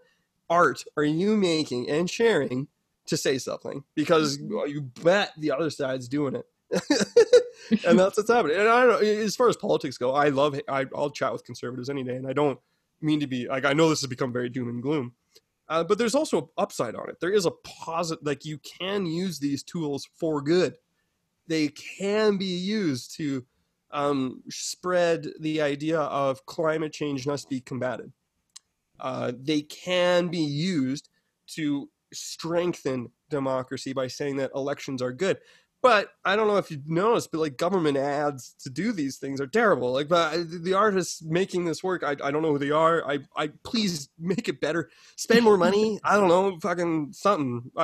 art 0.49 0.83
are 0.97 1.03
you 1.03 1.35
making 1.35 1.89
and 1.89 2.09
sharing 2.09 2.67
to 3.07 3.17
say 3.17 3.39
something? 3.39 3.83
Because 3.95 4.37
mm-hmm. 4.37 4.69
you 4.71 4.81
bet 4.81 5.31
the 5.39 5.51
other 5.51 5.71
side's 5.71 6.07
doing 6.07 6.35
it. 6.35 6.45
And 7.85 7.99
that's 7.99 8.17
what's 8.17 8.29
happening. 8.29 8.57
And 8.57 8.67
I 8.67 8.85
don't 8.85 9.01
know. 9.01 9.07
As 9.07 9.35
far 9.35 9.49
as 9.49 9.57
politics 9.57 9.97
go, 9.97 10.13
I 10.13 10.29
love. 10.29 10.59
I, 10.67 10.85
I'll 10.95 11.09
chat 11.09 11.33
with 11.33 11.43
conservatives 11.43 11.89
any 11.89 12.03
day, 12.03 12.15
and 12.15 12.27
I 12.27 12.33
don't 12.33 12.59
mean 13.01 13.19
to 13.19 13.27
be 13.27 13.47
like. 13.47 13.65
I 13.65 13.73
know 13.73 13.89
this 13.89 14.01
has 14.01 14.09
become 14.09 14.33
very 14.33 14.49
doom 14.49 14.69
and 14.69 14.81
gloom, 14.81 15.13
uh, 15.69 15.83
but 15.83 15.97
there's 15.97 16.15
also 16.15 16.37
an 16.37 16.47
upside 16.57 16.95
on 16.95 17.09
it. 17.09 17.19
There 17.19 17.33
is 17.33 17.45
a 17.45 17.51
positive. 17.51 18.25
Like 18.25 18.45
you 18.45 18.59
can 18.59 19.05
use 19.05 19.39
these 19.39 19.63
tools 19.63 20.07
for 20.15 20.41
good. 20.41 20.77
They 21.47 21.67
can 21.69 22.37
be 22.37 22.45
used 22.45 23.15
to 23.17 23.45
um, 23.91 24.43
spread 24.49 25.27
the 25.39 25.61
idea 25.61 25.99
of 25.99 26.45
climate 26.45 26.91
change 26.91 27.25
must 27.25 27.49
be 27.49 27.61
combated. 27.61 28.11
Uh, 28.99 29.31
they 29.37 29.61
can 29.61 30.27
be 30.27 30.39
used 30.39 31.09
to 31.47 31.89
strengthen 32.13 33.11
democracy 33.29 33.93
by 33.93 34.07
saying 34.07 34.37
that 34.37 34.51
elections 34.55 35.01
are 35.01 35.13
good. 35.13 35.37
But 35.85 36.09
I 36.25 36.35
don't 36.35 36.47
know 36.47 36.57
if 36.57 36.71
you've 36.71 36.89
noticed, 36.89 37.31
but 37.31 37.37
like 37.41 37.57
government 37.57 37.95
ads 37.95 38.55
to 38.63 38.71
do 38.71 38.91
these 38.91 39.17
things 39.17 39.39
are 39.39 39.45
terrible. 39.45 39.93
Like, 39.93 40.07
but 40.07 40.33
uh, 40.33 40.43
the 40.47 40.73
artists 40.73 41.21
making 41.21 41.65
this 41.65 41.83
work, 41.83 42.01
I, 42.01 42.15
I 42.23 42.31
don't 42.31 42.41
know 42.41 42.53
who 42.53 42.57
they 42.57 42.71
are. 42.71 43.07
I, 43.07 43.19
I 43.37 43.49
please 43.63 44.09
make 44.17 44.49
it 44.49 44.59
better. 44.59 44.89
Spend 45.15 45.43
more 45.43 45.57
money. 45.57 45.99
I 46.03 46.15
don't 46.15 46.27
know, 46.27 46.57
fucking 46.59 47.13
something. 47.13 47.69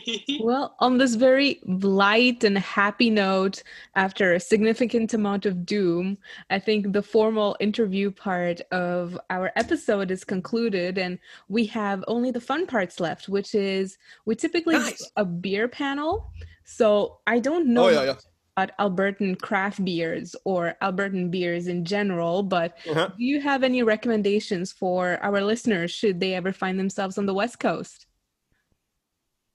well, 0.40 0.76
on 0.80 0.98
this 0.98 1.14
very 1.14 1.60
light 1.64 2.44
and 2.44 2.58
happy 2.58 3.10
note, 3.10 3.62
after 3.94 4.34
a 4.34 4.40
significant 4.40 5.14
amount 5.14 5.46
of 5.46 5.64
doom, 5.64 6.18
I 6.50 6.58
think 6.58 6.92
the 6.92 7.02
formal 7.02 7.56
interview 7.60 8.10
part 8.10 8.60
of 8.72 9.18
our 9.30 9.52
episode 9.56 10.10
is 10.10 10.24
concluded, 10.24 10.98
and 10.98 11.18
we 11.48 11.66
have 11.66 12.04
only 12.08 12.30
the 12.30 12.40
fun 12.40 12.66
parts 12.66 13.00
left, 13.00 13.28
which 13.28 13.54
is 13.54 13.98
we 14.24 14.34
typically 14.34 14.76
nice. 14.76 14.98
do 14.98 15.04
a 15.16 15.24
beer 15.24 15.68
panel. 15.68 16.30
So 16.64 17.20
I 17.26 17.38
don't 17.38 17.68
know. 17.68 17.86
Oh, 17.86 17.90
yeah, 17.90 18.04
yeah 18.04 18.14
about 18.56 18.76
Albertan 18.78 19.38
craft 19.40 19.84
beers 19.84 20.34
or 20.44 20.74
Albertan 20.80 21.30
beers 21.30 21.66
in 21.66 21.84
general, 21.84 22.42
but 22.42 22.76
uh-huh. 22.88 23.10
do 23.16 23.24
you 23.24 23.40
have 23.40 23.62
any 23.62 23.82
recommendations 23.82 24.72
for 24.72 25.18
our 25.22 25.42
listeners 25.42 25.90
should 25.90 26.20
they 26.20 26.34
ever 26.34 26.52
find 26.52 26.78
themselves 26.78 27.18
on 27.18 27.26
the 27.26 27.34
West 27.34 27.60
Coast? 27.60 28.05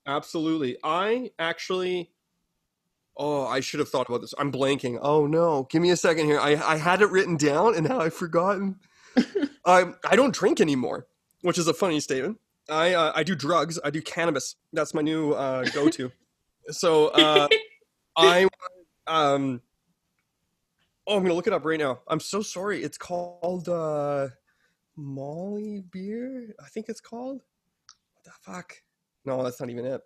Absolutely. 0.05 0.77
I 0.83 1.31
actually 1.37 2.11
Oh, 3.17 3.45
I 3.45 3.59
should 3.59 3.79
have 3.79 3.89
thought 3.89 4.07
about 4.07 4.21
this. 4.21 4.33
I'm 4.39 4.51
blanking. 4.51 4.97
Oh 5.01 5.27
no. 5.27 5.67
Give 5.69 5.81
me 5.81 5.89
a 5.91 5.97
second 5.97 6.25
here. 6.25 6.39
I, 6.39 6.55
I 6.55 6.77
had 6.77 7.01
it 7.01 7.09
written 7.09 7.37
down 7.37 7.75
and 7.75 7.87
now 7.87 7.99
I've 7.99 8.13
forgotten. 8.13 8.79
I 9.65 9.93
I 10.09 10.15
don't 10.15 10.33
drink 10.33 10.61
anymore, 10.61 11.07
which 11.41 11.57
is 11.57 11.67
a 11.67 11.73
funny 11.73 11.99
statement. 11.99 12.39
I 12.69 12.93
uh, 12.93 13.11
I 13.13 13.23
do 13.23 13.35
drugs. 13.35 13.79
I 13.83 13.89
do 13.89 14.01
cannabis. 14.01 14.55
That's 14.73 14.93
my 14.93 15.01
new 15.01 15.33
uh, 15.33 15.65
go-to. 15.65 16.11
so 16.69 17.07
uh, 17.09 17.47
I 18.17 18.47
um 19.07 19.61
oh 21.05 21.17
I'm 21.17 21.23
gonna 21.23 21.33
look 21.33 21.47
it 21.47 21.53
up 21.53 21.65
right 21.65 21.79
now. 21.79 21.99
I'm 22.07 22.21
so 22.21 22.41
sorry. 22.41 22.81
It's 22.81 22.97
called 22.97 23.67
uh, 23.67 24.29
Molly 24.95 25.83
beer. 25.91 26.55
I 26.63 26.69
think 26.69 26.87
it's 26.87 27.01
called. 27.01 27.41
What 28.13 28.23
the 28.23 28.31
fuck? 28.41 28.77
No, 29.25 29.43
that's 29.43 29.59
not 29.59 29.69
even 29.69 29.85
it. 29.85 30.01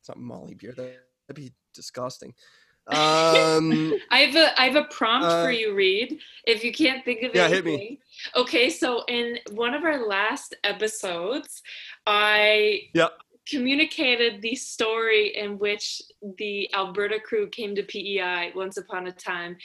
It's 0.00 0.08
not 0.08 0.18
Molly 0.18 0.54
beer. 0.54 0.72
That'd 0.72 0.96
be 1.34 1.52
disgusting. 1.74 2.34
Um, 2.86 3.94
I 4.10 4.18
have 4.18 4.36
a 4.36 4.60
I 4.60 4.66
have 4.66 4.76
a 4.76 4.84
prompt 4.84 5.26
uh, 5.26 5.42
for 5.42 5.50
you, 5.50 5.74
Reed. 5.74 6.18
If 6.46 6.62
you 6.62 6.70
can't 6.70 7.02
think 7.02 7.22
of 7.22 7.30
it, 7.30 7.36
yeah, 7.36 7.44
anything. 7.44 7.64
hit 7.64 7.80
me. 7.80 8.00
Okay, 8.36 8.68
so 8.68 9.04
in 9.08 9.38
one 9.52 9.72
of 9.72 9.84
our 9.84 10.06
last 10.06 10.54
episodes, 10.64 11.62
I 12.06 12.80
yeah 12.92 13.08
communicated 13.48 14.40
the 14.40 14.54
story 14.54 15.36
in 15.36 15.58
which 15.58 16.02
the 16.38 16.72
Alberta 16.74 17.20
crew 17.20 17.48
came 17.48 17.74
to 17.74 17.82
PEI 17.82 18.52
once 18.54 18.76
upon 18.76 19.06
a 19.06 19.12
time. 19.12 19.56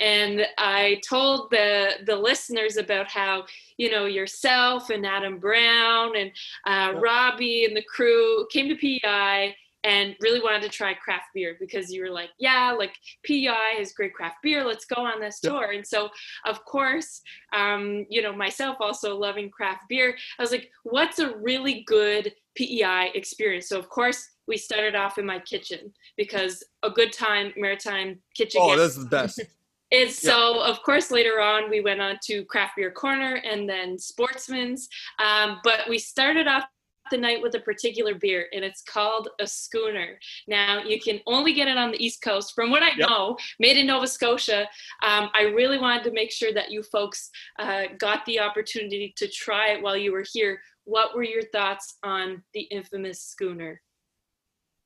And 0.00 0.46
I 0.58 1.00
told 1.08 1.50
the 1.50 1.92
the 2.06 2.16
listeners 2.16 2.76
about 2.76 3.08
how, 3.08 3.44
you 3.76 3.90
know, 3.90 4.06
yourself 4.06 4.90
and 4.90 5.06
Adam 5.06 5.38
Brown 5.38 6.16
and 6.16 6.30
uh, 6.66 6.98
Robbie 7.00 7.64
and 7.64 7.76
the 7.76 7.82
crew 7.82 8.46
came 8.52 8.68
to 8.68 8.76
PEI 8.76 9.54
and 9.84 10.14
really 10.20 10.40
wanted 10.40 10.62
to 10.62 10.68
try 10.68 10.94
craft 10.94 11.26
beer 11.34 11.56
because 11.58 11.90
you 11.90 12.02
were 12.02 12.10
like, 12.10 12.30
yeah, 12.38 12.74
like 12.76 12.94
PEI 13.24 13.74
has 13.78 13.92
great 13.92 14.14
craft 14.14 14.36
beer. 14.42 14.64
Let's 14.64 14.84
go 14.84 15.04
on 15.04 15.20
this 15.20 15.40
tour. 15.40 15.72
And 15.72 15.86
so, 15.86 16.08
of 16.46 16.64
course, 16.64 17.20
um, 17.52 18.06
you 18.08 18.22
know, 18.22 18.32
myself 18.32 18.76
also 18.80 19.16
loving 19.16 19.50
craft 19.50 19.88
beer, 19.88 20.16
I 20.38 20.42
was 20.42 20.52
like, 20.52 20.70
what's 20.84 21.18
a 21.18 21.36
really 21.36 21.82
good 21.86 22.32
PEI 22.56 23.10
experience? 23.14 23.68
So, 23.68 23.78
of 23.78 23.88
course, 23.88 24.28
we 24.46 24.56
started 24.56 24.94
off 24.94 25.18
in 25.18 25.26
my 25.26 25.38
kitchen 25.38 25.92
because 26.16 26.62
a 26.82 26.90
good 26.90 27.12
time 27.12 27.52
maritime 27.56 28.20
kitchen. 28.34 28.60
Oh, 28.62 28.76
that's 28.76 28.96
the 28.96 29.06
best. 29.06 29.40
It's 29.94 30.24
yeah. 30.24 30.30
so, 30.30 30.62
of 30.62 30.82
course, 30.82 31.10
later 31.10 31.38
on 31.38 31.68
we 31.68 31.82
went 31.82 32.00
on 32.00 32.18
to 32.24 32.46
Craft 32.46 32.76
Beer 32.76 32.90
Corner 32.90 33.42
and 33.44 33.68
then 33.68 33.98
Sportsman's. 33.98 34.88
Um, 35.22 35.58
but 35.62 35.80
we 35.86 35.98
started 35.98 36.48
off 36.48 36.64
the 37.12 37.18
night 37.18 37.40
with 37.40 37.54
a 37.54 37.60
particular 37.60 38.14
beer, 38.16 38.48
and 38.52 38.64
it's 38.64 38.82
called 38.82 39.28
a 39.38 39.46
schooner. 39.46 40.18
Now, 40.48 40.82
you 40.82 41.00
can 41.00 41.20
only 41.26 41.52
get 41.52 41.68
it 41.68 41.76
on 41.76 41.92
the 41.92 42.04
East 42.04 42.22
Coast. 42.22 42.54
From 42.56 42.70
what 42.72 42.82
I 42.82 42.88
Yep. 42.96 43.08
know, 43.08 43.36
made 43.60 43.76
in 43.76 43.86
Nova 43.86 44.08
Scotia. 44.08 44.62
Um, 45.02 45.30
I 45.34 45.42
really 45.42 45.78
wanted 45.78 46.02
to 46.04 46.10
make 46.10 46.32
sure 46.32 46.52
that 46.52 46.72
you 46.72 46.82
folks 46.82 47.30
uh, 47.60 47.84
got 47.98 48.24
the 48.26 48.40
opportunity 48.40 49.12
to 49.16 49.28
try 49.28 49.68
it 49.68 49.82
while 49.82 49.96
you 49.96 50.10
were 50.10 50.24
here. 50.32 50.60
What 50.84 51.14
were 51.14 51.22
your 51.22 51.44
thoughts 51.52 51.98
on 52.02 52.42
the 52.54 52.62
infamous 52.62 53.22
schooner? 53.22 53.80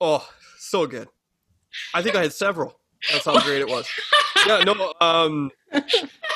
Oh, 0.01 0.29
so 0.59 0.87
good. 0.87 1.09
I 1.95 2.03
think 2.03 2.17
I 2.17 2.23
had 2.23 2.33
several. 2.33 2.79
That's 3.11 3.25
how 3.25 3.41
great 3.41 3.61
it 3.61 3.69
was. 3.69 3.89
Yeah, 4.47 4.59
no, 4.65 4.93
um, 5.01 5.51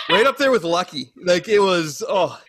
right 0.09 0.27
up 0.27 0.37
there 0.39 0.51
with 0.51 0.65
Lucky. 0.65 1.13
Like 1.17 1.49
it 1.49 1.59
was, 1.61 2.03
oh, 2.09 2.41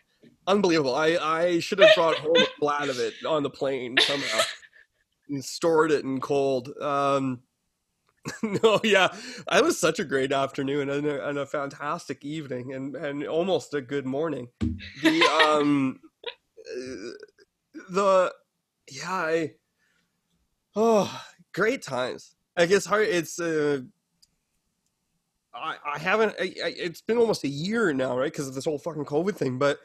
unbelievable. 0.47 0.95
I 0.95 1.17
I 1.17 1.59
should 1.59 1.79
have 1.79 1.95
brought 1.95 2.15
home 2.15 2.37
a 2.37 2.45
flat 2.59 2.89
of 2.89 2.99
it 2.99 3.13
on 3.25 3.43
the 3.43 3.49
plane 3.49 3.95
somehow 3.99 4.41
and 5.29 5.43
stored 5.43 5.91
it 5.91 6.03
in 6.03 6.19
cold. 6.19 6.69
Um, 6.79 7.41
no, 8.43 8.79
yeah, 8.83 9.15
it 9.51 9.63
was 9.63 9.79
such 9.79 9.99
a 9.99 10.05
great 10.05 10.31
afternoon 10.31 10.89
and 10.89 11.05
a, 11.07 11.27
and 11.27 11.39
a 11.39 11.45
fantastic 11.45 12.23
evening 12.23 12.73
and 12.73 12.95
and 12.95 13.25
almost 13.25 13.73
a 13.73 13.81
good 13.81 14.05
morning. 14.05 14.47
The 15.01 15.23
um, 15.23 15.99
uh, 16.27 17.11
the 17.89 18.33
yeah, 18.91 19.09
I 19.09 19.51
oh, 20.75 21.23
great 21.53 21.81
times. 21.81 22.35
I 22.55 22.65
guess 22.67 22.85
hard. 22.85 23.07
It's 23.07 23.39
uh, 23.39 23.81
I 25.53 25.77
I 25.95 25.97
haven't. 25.97 26.35
I, 26.39 26.53
I, 26.63 26.73
it's 26.77 27.01
been 27.01 27.17
almost 27.17 27.43
a 27.43 27.49
year 27.49 27.91
now, 27.91 28.15
right? 28.17 28.31
Because 28.31 28.47
of 28.47 28.53
this 28.53 28.65
whole 28.65 28.77
fucking 28.77 29.05
COVID 29.05 29.35
thing. 29.35 29.57
But 29.57 29.79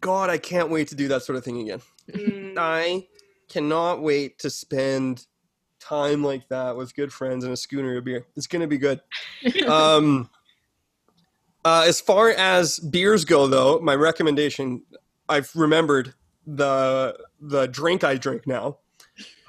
God, 0.00 0.30
I 0.30 0.38
can't 0.38 0.70
wait 0.70 0.88
to 0.88 0.94
do 0.94 1.08
that 1.08 1.22
sort 1.22 1.36
of 1.36 1.44
thing 1.44 1.60
again. 1.60 1.80
Mm, 2.10 2.54
I 2.58 3.06
cannot 3.48 4.02
wait 4.02 4.38
to 4.40 4.50
spend 4.50 5.26
time 5.80 6.24
like 6.24 6.48
that 6.48 6.76
with 6.76 6.94
good 6.96 7.12
friends 7.12 7.44
and 7.44 7.52
a 7.52 7.56
schooner 7.56 7.96
of 7.96 8.04
beer. 8.04 8.26
It's 8.36 8.46
gonna 8.46 8.66
be 8.66 8.78
good. 8.78 9.00
Um, 9.68 10.30
uh, 11.64 11.84
as 11.86 12.00
far 12.00 12.30
as 12.30 12.78
beers 12.78 13.24
go, 13.24 13.46
though, 13.46 13.78
my 13.80 13.94
recommendation, 13.94 14.82
I've 15.28 15.50
remembered 15.54 16.14
the 16.46 17.16
the 17.40 17.66
drink 17.68 18.04
I 18.04 18.16
drink 18.16 18.46
now, 18.46 18.78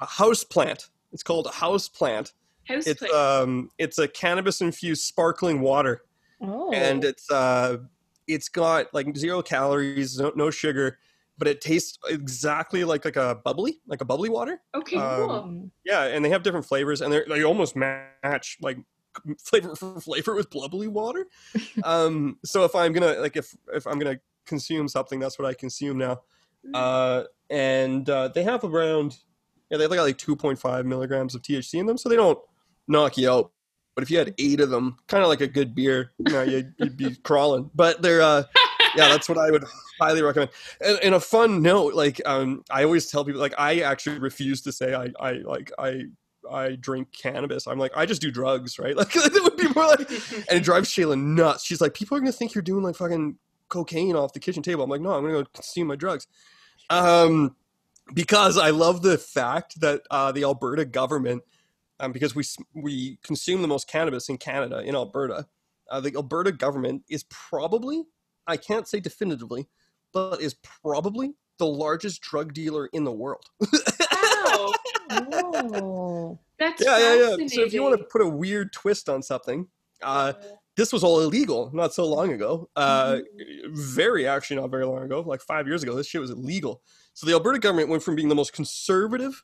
a 0.00 0.06
house 0.06 0.42
plant. 0.44 0.88
It's 1.12 1.22
called 1.22 1.46
a 1.46 1.50
house 1.52 1.88
plant. 1.88 2.32
house 2.68 2.86
It's 2.86 3.00
plate. 3.00 3.12
um, 3.12 3.70
it's 3.78 3.98
a 3.98 4.08
cannabis 4.08 4.60
infused 4.62 5.02
sparkling 5.04 5.60
water, 5.60 6.02
Oh. 6.40 6.72
and 6.72 7.04
it's 7.04 7.30
uh, 7.30 7.78
it's 8.26 8.48
got 8.48 8.92
like 8.92 9.16
zero 9.16 9.42
calories, 9.42 10.18
no, 10.18 10.32
no 10.34 10.50
sugar, 10.50 10.98
but 11.38 11.48
it 11.48 11.60
tastes 11.60 11.98
exactly 12.08 12.84
like 12.84 13.04
like 13.04 13.16
a 13.16 13.36
bubbly, 13.44 13.80
like 13.86 14.00
a 14.00 14.04
bubbly 14.04 14.28
water. 14.28 14.60
okay, 14.74 14.96
um, 14.96 15.28
cool. 15.28 15.70
Yeah, 15.84 16.04
and 16.04 16.24
they 16.24 16.30
have 16.30 16.42
different 16.42 16.66
flavors, 16.66 17.00
and 17.00 17.12
they 17.12 17.22
they 17.28 17.44
almost 17.44 17.76
match 17.76 18.58
like 18.60 18.78
flavor 19.38 19.76
for 19.76 20.00
flavor 20.00 20.34
with 20.34 20.50
bubbly 20.50 20.88
water. 20.88 21.26
um, 21.84 22.38
so 22.44 22.64
if 22.64 22.74
I'm 22.74 22.92
gonna 22.92 23.14
like 23.14 23.36
if 23.36 23.54
if 23.72 23.86
I'm 23.86 23.98
gonna 23.98 24.20
consume 24.46 24.88
something, 24.88 25.18
that's 25.18 25.38
what 25.38 25.46
I 25.46 25.54
consume 25.54 25.98
now. 25.98 26.20
Mm. 26.66 26.72
Uh, 26.74 27.24
and 27.50 28.08
uh, 28.08 28.28
they 28.28 28.42
have 28.42 28.64
around 28.64 29.18
yeah 29.70 29.78
they 29.78 29.84
have 29.84 29.92
got 29.92 30.02
like 30.02 30.18
2.5 30.18 30.84
milligrams 30.84 31.34
of 31.34 31.42
THC 31.42 31.80
in 31.80 31.86
them, 31.86 31.98
so 31.98 32.08
they 32.08 32.16
don't 32.16 32.38
knock 32.88 33.18
you 33.18 33.30
out. 33.30 33.52
But 33.96 34.04
if 34.04 34.10
you 34.10 34.18
had 34.18 34.34
eight 34.38 34.60
of 34.60 34.70
them, 34.70 34.98
kind 35.08 35.24
of 35.24 35.28
like 35.28 35.40
a 35.40 35.48
good 35.48 35.74
beer, 35.74 36.12
you 36.18 36.32
know, 36.32 36.42
you'd, 36.42 36.74
you'd 36.76 36.96
be 36.96 37.16
crawling. 37.16 37.70
But 37.74 38.02
they're 38.02 38.22
uh, 38.22 38.44
yeah, 38.94 39.08
that's 39.08 39.28
what 39.28 39.38
I 39.38 39.50
would 39.50 39.64
highly 40.00 40.22
recommend. 40.22 40.50
And, 40.80 40.98
and 41.02 41.14
a 41.14 41.20
fun 41.20 41.62
note, 41.62 41.94
like 41.94 42.20
um, 42.26 42.62
I 42.70 42.84
always 42.84 43.10
tell 43.10 43.24
people, 43.24 43.40
like 43.40 43.54
I 43.58 43.80
actually 43.80 44.18
refuse 44.18 44.62
to 44.62 44.72
say 44.72 44.94
I, 44.94 45.08
I 45.18 45.32
like 45.32 45.72
I 45.78 46.04
I 46.50 46.76
drink 46.76 47.08
cannabis. 47.12 47.66
I'm 47.66 47.78
like 47.78 47.92
I 47.96 48.06
just 48.06 48.20
do 48.20 48.30
drugs, 48.30 48.78
right? 48.78 48.96
Like 48.96 49.10
it 49.16 49.42
would 49.42 49.56
be 49.56 49.68
more 49.74 49.86
like, 49.86 50.10
and 50.10 50.58
it 50.58 50.62
drives 50.62 50.90
Shayla 50.90 51.18
nuts. 51.18 51.64
She's 51.64 51.80
like, 51.80 51.94
people 51.94 52.16
are 52.16 52.20
gonna 52.20 52.32
think 52.32 52.54
you're 52.54 52.62
doing 52.62 52.84
like 52.84 52.96
fucking 52.96 53.38
cocaine 53.68 54.14
off 54.14 54.32
the 54.32 54.40
kitchen 54.40 54.62
table. 54.62 54.84
I'm 54.84 54.90
like, 54.90 55.00
no, 55.00 55.12
I'm 55.12 55.22
gonna 55.22 55.42
go 55.42 55.44
consume 55.54 55.88
my 55.88 55.96
drugs. 55.96 56.26
Um, 56.90 57.56
because 58.14 58.56
I 58.56 58.70
love 58.70 59.02
the 59.02 59.18
fact 59.18 59.80
that 59.80 60.02
uh, 60.10 60.30
the 60.32 60.44
Alberta 60.44 60.84
government, 60.84 61.42
um, 62.00 62.12
because 62.12 62.34
we 62.34 62.44
we 62.74 63.18
consume 63.22 63.62
the 63.62 63.68
most 63.68 63.88
cannabis 63.88 64.28
in 64.28 64.38
Canada 64.38 64.80
in 64.80 64.94
Alberta, 64.94 65.46
uh, 65.90 66.00
the 66.00 66.14
Alberta 66.14 66.52
government 66.52 67.02
is 67.08 67.24
probably 67.24 68.04
I 68.46 68.56
can't 68.56 68.86
say 68.86 69.00
definitively, 69.00 69.66
but 70.12 70.40
is 70.40 70.54
probably 70.82 71.34
the 71.58 71.66
largest 71.66 72.20
drug 72.20 72.52
dealer 72.52 72.86
in 72.92 73.04
the 73.04 73.12
world. 73.12 73.44
wow, 73.60 74.72
Oh. 75.10 76.38
that's 76.58 76.84
yeah, 76.84 76.98
yeah, 76.98 77.36
yeah. 77.38 77.46
So 77.46 77.62
if 77.62 77.72
you 77.72 77.82
want 77.82 77.98
to 77.98 78.04
put 78.04 78.20
a 78.20 78.28
weird 78.28 78.72
twist 78.72 79.08
on 79.08 79.22
something, 79.22 79.68
uh, 80.02 80.34
this 80.76 80.92
was 80.92 81.02
all 81.02 81.20
illegal 81.20 81.70
not 81.72 81.94
so 81.94 82.04
long 82.04 82.32
ago. 82.32 82.68
Uh, 82.76 83.20
very 83.68 84.26
actually 84.26 84.56
not 84.56 84.70
very 84.70 84.84
long 84.84 85.02
ago, 85.02 85.20
like 85.20 85.40
five 85.40 85.66
years 85.66 85.82
ago. 85.82 85.94
This 85.94 86.06
shit 86.06 86.20
was 86.20 86.30
illegal. 86.30 86.82
So 87.14 87.26
the 87.26 87.32
Alberta 87.32 87.58
government 87.58 87.88
went 87.88 88.02
from 88.02 88.14
being 88.14 88.28
the 88.28 88.34
most 88.34 88.52
conservative 88.52 89.42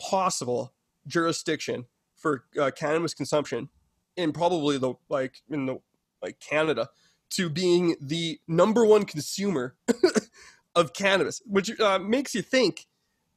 possible 0.00 0.73
jurisdiction 1.06 1.86
for 2.16 2.44
uh, 2.60 2.70
cannabis 2.70 3.14
consumption 3.14 3.68
in 4.16 4.32
probably 4.32 4.78
the 4.78 4.94
like 5.08 5.42
in 5.50 5.66
the 5.66 5.78
like 6.22 6.38
Canada 6.40 6.88
to 7.30 7.48
being 7.50 7.96
the 8.00 8.38
number 8.46 8.84
one 8.86 9.04
consumer 9.04 9.74
of 10.74 10.92
cannabis, 10.92 11.42
which 11.46 11.78
uh, 11.80 11.98
makes 11.98 12.34
you 12.34 12.42
think. 12.42 12.86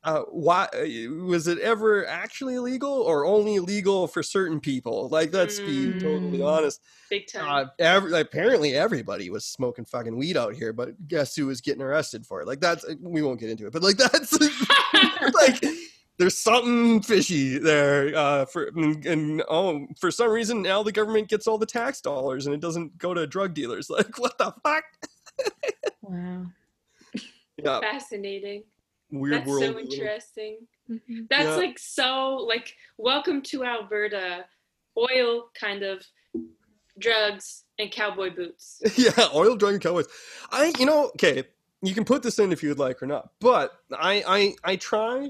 Uh, 0.04 0.22
why 0.30 0.68
uh, 0.74 1.12
was 1.26 1.48
it 1.48 1.58
ever 1.60 2.06
actually 2.08 2.54
illegal 2.56 2.90
or 3.02 3.26
only 3.26 3.56
illegal 3.56 4.08
for 4.08 4.24
certain 4.24 4.60
people? 4.62 5.10
Like, 5.10 5.34
let's 5.34 5.60
be 5.60 5.96
totally 6.00 6.38
Mm. 6.40 6.46
honest. 6.48 6.82
big 7.10 7.28
time. 7.28 7.66
Uh, 7.66 7.70
every, 7.80 8.22
apparently, 8.22 8.74
everybody 8.74 9.30
was 9.30 9.44
smoking 9.44 9.84
fucking 9.84 10.16
weed 10.16 10.38
out 10.38 10.54
here, 10.54 10.72
but 10.72 11.08
guess 11.10 11.36
who 11.36 11.48
was 11.48 11.60
getting 11.60 11.82
arrested 11.82 12.26
for 12.26 12.40
it? 12.42 12.48
Like, 12.48 12.62
that's 12.62 12.86
we 13.02 13.22
won't 13.22 13.40
get 13.40 13.50
into 13.50 13.66
it, 13.68 13.74
but 13.74 13.84
like 13.84 13.98
that's 13.98 14.32
like 15.34 15.66
there's 16.18 16.38
something 16.38 17.02
fishy 17.02 17.58
there. 17.58 18.16
Uh, 18.16 18.46
for 18.46 18.66
and, 18.76 19.06
and 19.06 19.44
oh, 19.50 19.86
for 20.00 20.10
some 20.12 20.30
reason 20.32 20.62
now 20.62 20.82
the 20.84 20.92
government 20.92 21.28
gets 21.30 21.48
all 21.48 21.58
the 21.58 21.66
tax 21.66 22.02
dollars 22.02 22.46
and 22.46 22.56
it 22.56 22.62
doesn't 22.62 22.98
go 22.98 23.14
to 23.14 23.26
drug 23.28 23.54
dealers. 23.54 23.90
Like, 23.98 24.18
what 24.20 24.38
the 24.38 24.54
fuck? 24.64 24.84
Wow. 26.02 26.46
Yeah, 27.64 27.80
Fascinating. 27.80 28.64
weird 29.10 29.34
That's 29.42 29.48
world. 29.48 29.64
so 29.64 29.70
we 29.70 29.76
live 29.84 29.86
in. 29.86 29.92
interesting. 30.00 30.58
Mhm. 30.90 31.28
That's 31.30 31.44
Yeah. 31.46 31.56
like 31.56 31.80
so 31.80 32.36
like 32.36 32.76
welcome 32.98 33.42
to 33.44 33.64
Alberta. 33.66 34.46
Oil 34.96 35.50
kind 35.60 35.82
of 35.84 36.04
drugs 37.00 37.64
and 37.80 37.92
cowboy 37.92 38.30
boots. 38.36 38.80
yeah, 38.96 39.28
oil 39.34 39.56
drug 39.56 39.74
and 39.74 39.82
cowboys. 39.82 40.06
I, 40.52 40.72
you 40.80 40.86
know, 40.86 41.06
okay, 41.10 41.44
you 41.82 41.94
can 41.96 42.06
put 42.06 42.22
this 42.24 42.38
in 42.40 42.52
if 42.52 42.62
you 42.64 42.70
would 42.70 42.80
like 42.80 43.02
or 43.02 43.08
not, 43.08 43.30
but 43.40 43.72
I, 43.92 44.24
I, 44.28 44.56
I 44.64 44.76
try, 44.76 45.30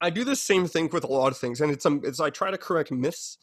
I 0.00 0.10
do 0.10 0.24
the 0.24 0.36
same 0.36 0.66
thing 0.66 0.90
with 0.92 1.04
a 1.04 1.08
lot 1.08 1.28
of 1.28 1.38
things, 1.38 1.60
and 1.60 1.70
it's 1.70 1.86
um, 1.86 2.00
it's 2.04 2.20
I 2.20 2.30
try 2.30 2.50
to 2.50 2.58
correct 2.58 2.90
myths 2.90 3.38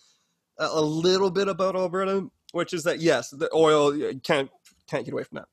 a, 0.59 0.65
a 0.65 0.81
little 0.81 1.31
bit 1.31 1.47
about 1.47 1.75
Alberta, 1.75 2.27
which 2.51 2.73
is 2.73 2.83
that 2.83 2.99
yes, 2.99 3.29
the 3.29 3.49
oil 3.53 3.91
can't 4.23 4.49
can't 4.87 5.05
get 5.05 5.13
away 5.13 5.23
from 5.23 5.37
that. 5.37 5.47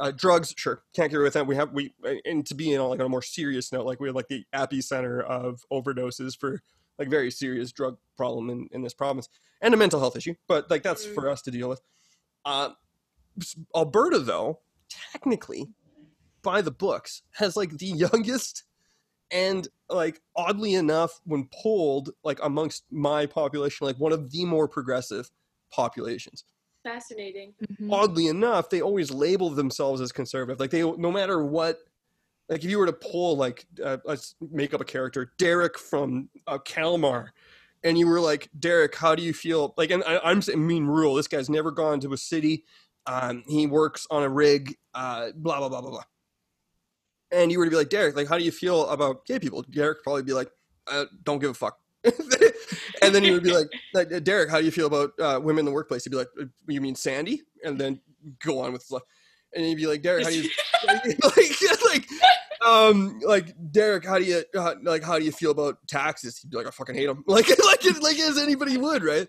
Uh, 0.00 0.12
drugs, 0.12 0.54
sure, 0.56 0.82
can't 0.94 1.10
get 1.10 1.16
away 1.16 1.24
with 1.24 1.32
that. 1.34 1.46
We 1.46 1.56
have 1.56 1.72
we, 1.72 1.92
and 2.24 2.46
to 2.46 2.54
be 2.54 2.72
in 2.72 2.80
like 2.82 3.00
on 3.00 3.06
a 3.06 3.08
more 3.08 3.22
serious 3.22 3.72
note, 3.72 3.84
like 3.84 3.98
we 3.98 4.08
have 4.08 4.14
like 4.14 4.28
the 4.28 4.44
epicenter 4.54 5.22
of 5.24 5.64
overdoses 5.72 6.38
for 6.38 6.62
like 7.00 7.08
very 7.08 7.30
serious 7.32 7.72
drug 7.72 7.96
problem 8.16 8.48
in, 8.50 8.68
in 8.70 8.82
this 8.82 8.94
province 8.94 9.28
and 9.60 9.74
a 9.74 9.76
mental 9.76 9.98
health 9.98 10.16
issue, 10.16 10.34
but 10.46 10.70
like 10.70 10.84
that's 10.84 11.04
Mm. 11.04 11.14
for 11.14 11.28
us 11.28 11.42
to 11.42 11.50
deal 11.50 11.68
with. 11.68 11.80
Uh, 12.44 12.70
Alberta, 13.74 14.18
though, 14.20 14.60
technically, 14.88 15.68
by 16.42 16.60
the 16.60 16.70
books, 16.70 17.22
has 17.34 17.56
like 17.56 17.78
the 17.78 17.86
youngest 17.86 18.64
and 19.30 19.68
like 19.88 20.20
oddly 20.36 20.74
enough, 20.74 21.20
when 21.24 21.48
polled, 21.52 22.10
like 22.24 22.38
amongst 22.42 22.84
my 22.90 23.26
population, 23.26 23.86
like 23.86 23.98
one 23.98 24.12
of 24.12 24.30
the 24.30 24.44
more 24.44 24.68
progressive 24.68 25.30
populations. 25.72 26.44
Fascinating. 26.82 27.54
Mhm. 27.80 27.92
Oddly 27.92 28.28
enough, 28.28 28.70
they 28.70 28.80
always 28.80 29.10
label 29.10 29.50
themselves 29.50 30.00
as 30.00 30.12
conservative. 30.12 30.60
Like 30.60 30.70
they, 30.70 30.82
no 30.82 31.10
matter 31.10 31.44
what, 31.44 31.80
like 32.48 32.64
if 32.64 32.70
you 32.70 32.78
were 32.78 32.86
to 32.86 32.92
pull 32.92 33.36
like 33.36 33.66
uh, 33.84 33.98
let's 34.04 34.34
make 34.40 34.72
up 34.72 34.80
a 34.80 34.84
character, 34.84 35.32
Derek 35.38 35.78
from 35.78 36.30
uh, 36.46 36.58
Calmar, 36.58 37.32
and 37.84 37.98
you 37.98 38.08
were 38.08 38.20
like, 38.20 38.48
Derek, 38.58 38.94
how 38.94 39.14
do 39.14 39.22
you 39.22 39.32
feel? 39.32 39.74
Like, 39.76 39.90
and 39.90 40.02
I, 40.04 40.18
I'm 40.24 40.40
saying 40.42 40.66
mean 40.66 40.86
rural. 40.86 41.14
This 41.14 41.28
guy's 41.28 41.50
never 41.50 41.70
gone 41.70 42.00
to 42.00 42.12
a 42.12 42.16
city. 42.16 42.64
Um, 43.06 43.44
he 43.46 43.66
works 43.66 44.06
on 44.10 44.22
a 44.22 44.28
rig. 44.28 44.76
Uh, 44.94 45.30
blah 45.34 45.58
blah 45.58 45.68
blah 45.68 45.80
blah 45.80 45.90
blah. 45.90 46.04
And 47.30 47.52
you 47.52 47.58
were 47.58 47.64
to 47.64 47.70
be 47.70 47.76
like, 47.76 47.90
Derek, 47.90 48.16
like, 48.16 48.28
how 48.28 48.38
do 48.38 48.44
you 48.44 48.52
feel 48.52 48.86
about 48.88 49.26
gay 49.26 49.38
people? 49.38 49.62
Derek 49.62 49.98
would 49.98 50.02
probably 50.02 50.22
be 50.22 50.32
like, 50.32 50.50
uh, 50.86 51.04
don't 51.24 51.38
give 51.38 51.50
a 51.50 51.54
fuck. 51.54 51.78
and 52.04 53.14
then 53.14 53.24
you 53.24 53.32
would 53.32 53.42
be 53.42 53.52
like, 53.52 53.68
like, 53.92 54.24
Derek, 54.24 54.50
how 54.50 54.58
do 54.58 54.64
you 54.64 54.70
feel 54.70 54.86
about 54.86 55.10
uh, 55.20 55.40
women 55.42 55.60
in 55.60 55.64
the 55.66 55.72
workplace? 55.72 56.04
He'd 56.04 56.10
be 56.10 56.16
like, 56.16 56.28
"Uh, 56.40 56.44
you 56.66 56.80
mean 56.80 56.94
Sandy? 56.94 57.42
And 57.64 57.78
then 57.78 58.00
go 58.44 58.60
on 58.60 58.72
with 58.72 58.82
his 58.82 58.90
life. 58.90 59.02
And 59.54 59.66
you'd 59.66 59.76
be 59.76 59.86
like, 59.86 60.02
Derek, 60.02 60.24
how 60.24 60.30
do 60.30 60.42
you 60.42 60.50
like, 60.86 61.82
like 61.84 62.06
um, 62.66 63.18
like 63.20 63.54
Derek, 63.70 64.04
how 64.04 64.18
do 64.18 64.24
you 64.24 64.42
how, 64.54 64.74
like 64.82 65.02
how 65.02 65.18
do 65.18 65.24
you 65.24 65.32
feel 65.32 65.50
about 65.50 65.78
taxes? 65.86 66.38
He'd 66.38 66.50
be 66.50 66.56
like, 66.56 66.66
I 66.66 66.70
fucking 66.70 66.94
hate 66.94 67.06
them, 67.06 67.24
like 67.26 67.48
like 67.48 67.84
like 68.00 68.18
as 68.18 68.38
anybody 68.38 68.76
would, 68.76 69.02
right? 69.02 69.26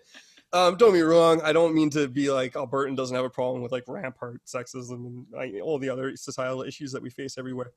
Um, 0.52 0.76
don't 0.76 0.92
be 0.92 1.02
wrong. 1.02 1.40
I 1.42 1.52
don't 1.52 1.74
mean 1.74 1.90
to 1.90 2.08
be 2.08 2.30
like 2.30 2.54
Albertan 2.54 2.96
doesn't 2.96 3.14
have 3.14 3.24
a 3.24 3.30
problem 3.30 3.62
with 3.62 3.70
like 3.70 3.84
rampart 3.86 4.40
sexism 4.46 5.06
and 5.06 5.26
like, 5.32 5.54
all 5.62 5.78
the 5.78 5.88
other 5.88 6.16
societal 6.16 6.62
issues 6.62 6.90
that 6.92 7.02
we 7.02 7.10
face 7.10 7.38
everywhere, 7.38 7.72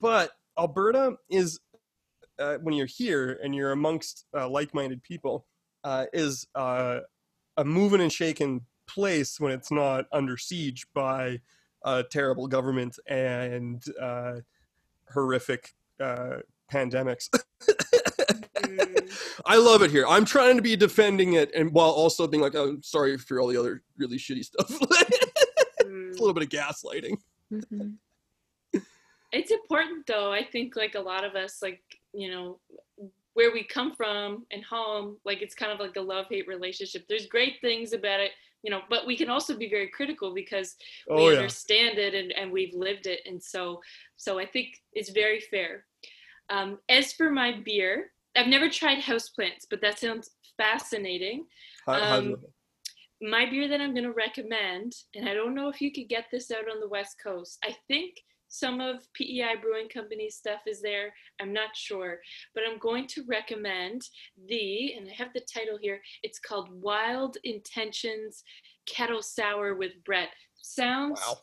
but 0.00 0.32
Alberta 0.58 1.16
is 1.30 1.60
uh, 2.38 2.56
when 2.62 2.74
you're 2.74 2.86
here 2.86 3.38
and 3.42 3.54
you're 3.54 3.72
amongst 3.72 4.26
uh, 4.36 4.48
like-minded 4.48 5.02
people 5.02 5.46
uh, 5.84 6.06
is 6.12 6.46
uh, 6.54 7.00
a 7.56 7.64
moving 7.64 8.00
and 8.00 8.12
shaking 8.12 8.62
place 8.86 9.38
when 9.38 9.52
it's 9.52 9.70
not 9.70 10.06
under 10.12 10.36
siege 10.36 10.86
by 10.94 11.40
a 11.84 12.02
terrible 12.02 12.48
government 12.48 12.98
and 13.06 13.82
uh, 14.00 14.34
horrific 15.12 15.74
uh, 16.00 16.36
pandemics. 16.72 17.28
I 19.46 19.56
love 19.56 19.82
it 19.82 19.90
here. 19.90 20.06
I'm 20.06 20.24
trying 20.24 20.56
to 20.56 20.62
be 20.62 20.76
defending 20.76 21.34
it 21.34 21.50
and 21.54 21.72
while 21.72 21.90
also 21.90 22.26
being 22.26 22.42
like, 22.42 22.54
"I'm 22.54 22.60
oh, 22.60 22.78
sorry 22.82 23.16
for 23.18 23.40
all 23.40 23.48
the 23.48 23.58
other 23.58 23.82
really 23.96 24.18
shitty 24.18 24.44
stuff. 24.44 24.70
it's 25.80 26.18
a 26.18 26.20
little 26.20 26.34
bit 26.34 26.44
of 26.44 26.48
gaslighting. 26.48 27.16
Mm-hmm. 27.52 27.90
It's 29.32 29.50
important 29.50 30.06
though. 30.06 30.32
I 30.32 30.44
think 30.44 30.76
like 30.76 30.94
a 30.94 31.00
lot 31.00 31.24
of 31.24 31.34
us, 31.34 31.58
like, 31.62 31.82
you 32.12 32.30
know, 32.30 32.58
where 33.34 33.52
we 33.52 33.62
come 33.62 33.94
from 33.94 34.44
and 34.50 34.64
home, 34.64 35.16
like 35.24 35.40
it's 35.40 35.54
kind 35.54 35.72
of 35.72 35.78
like 35.78 35.96
a 35.96 36.00
love 36.00 36.26
hate 36.28 36.48
relationship. 36.48 37.06
There's 37.08 37.26
great 37.26 37.60
things 37.60 37.92
about 37.92 38.20
it, 38.20 38.32
you 38.62 38.70
know, 38.70 38.80
but 38.90 39.06
we 39.06 39.16
can 39.16 39.30
also 39.30 39.56
be 39.56 39.70
very 39.70 39.88
critical 39.88 40.34
because 40.34 40.74
oh, 41.08 41.16
we 41.16 41.32
yeah. 41.32 41.38
understand 41.38 41.98
it 41.98 42.14
and, 42.14 42.32
and 42.32 42.50
we've 42.50 42.74
lived 42.74 43.06
it. 43.06 43.20
And 43.26 43.42
so, 43.42 43.80
so 44.16 44.38
I 44.38 44.46
think 44.46 44.74
it's 44.92 45.10
very 45.10 45.40
fair. 45.40 45.84
Um, 46.48 46.78
as 46.88 47.12
for 47.12 47.30
my 47.30 47.60
beer, 47.64 48.10
I've 48.36 48.46
never 48.46 48.68
tried 48.68 49.02
houseplants, 49.02 49.66
but 49.68 49.80
that 49.82 49.98
sounds 49.98 50.30
fascinating. 50.56 51.46
Um, 51.86 52.36
my 53.20 53.48
beer 53.48 53.68
that 53.68 53.80
I'm 53.80 53.92
going 53.92 54.04
to 54.04 54.12
recommend, 54.12 54.94
and 55.14 55.28
I 55.28 55.34
don't 55.34 55.54
know 55.54 55.68
if 55.68 55.80
you 55.80 55.92
could 55.92 56.08
get 56.08 56.26
this 56.30 56.50
out 56.50 56.70
on 56.70 56.80
the 56.80 56.88
West 56.88 57.16
Coast. 57.22 57.58
I 57.64 57.74
think 57.88 58.14
some 58.48 58.80
of 58.80 59.06
PEI 59.14 59.54
Brewing 59.62 59.88
Company's 59.88 60.36
stuff 60.36 60.60
is 60.66 60.82
there. 60.82 61.12
I'm 61.40 61.52
not 61.52 61.74
sure, 61.74 62.18
but 62.54 62.64
I'm 62.68 62.78
going 62.78 63.06
to 63.08 63.24
recommend 63.28 64.02
the, 64.48 64.94
and 64.94 65.08
I 65.08 65.12
have 65.16 65.32
the 65.32 65.46
title 65.52 65.78
here. 65.80 66.00
It's 66.22 66.40
called 66.40 66.68
Wild 66.70 67.36
Intentions 67.44 68.42
Kettle 68.86 69.22
Sour 69.22 69.76
with 69.76 69.92
Brett. 70.04 70.30
Sounds 70.62 71.20
wow. 71.26 71.38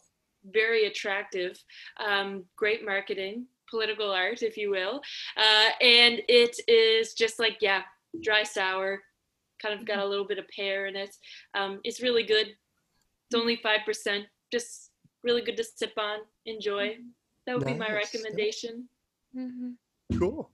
very 0.51 0.85
attractive. 0.85 1.57
Um, 2.05 2.43
great 2.57 2.83
marketing, 2.83 3.47
political 3.69 4.11
art, 4.11 4.41
if 4.41 4.57
you 4.57 4.71
will. 4.71 5.01
Uh, 5.35 5.69
and 5.81 6.21
it 6.27 6.59
is 6.67 7.13
just 7.13 7.39
like, 7.39 7.57
yeah, 7.61 7.81
dry 8.21 8.43
sour, 8.43 9.01
kind 9.61 9.79
of 9.79 9.85
got 9.85 9.99
a 9.99 10.05
little 10.05 10.27
bit 10.27 10.39
of 10.39 10.45
pear 10.49 10.87
in 10.87 10.95
it. 10.95 11.15
Um, 11.53 11.79
it's 11.83 12.01
really 12.01 12.23
good. 12.23 12.47
It's 12.47 13.35
only 13.35 13.57
5%. 13.57 14.23
Just 14.51 14.91
really 15.23 15.41
good 15.41 15.57
to 15.57 15.63
sip 15.63 15.93
on, 15.97 16.19
enjoy. 16.45 16.89
Mm-hmm. 16.89 17.07
That 17.45 17.57
would 17.57 17.65
nice. 17.65 17.73
be 17.73 17.79
my 17.79 17.91
recommendation. 17.93 18.89
Mm-hmm. 19.35 20.17
Cool. 20.19 20.51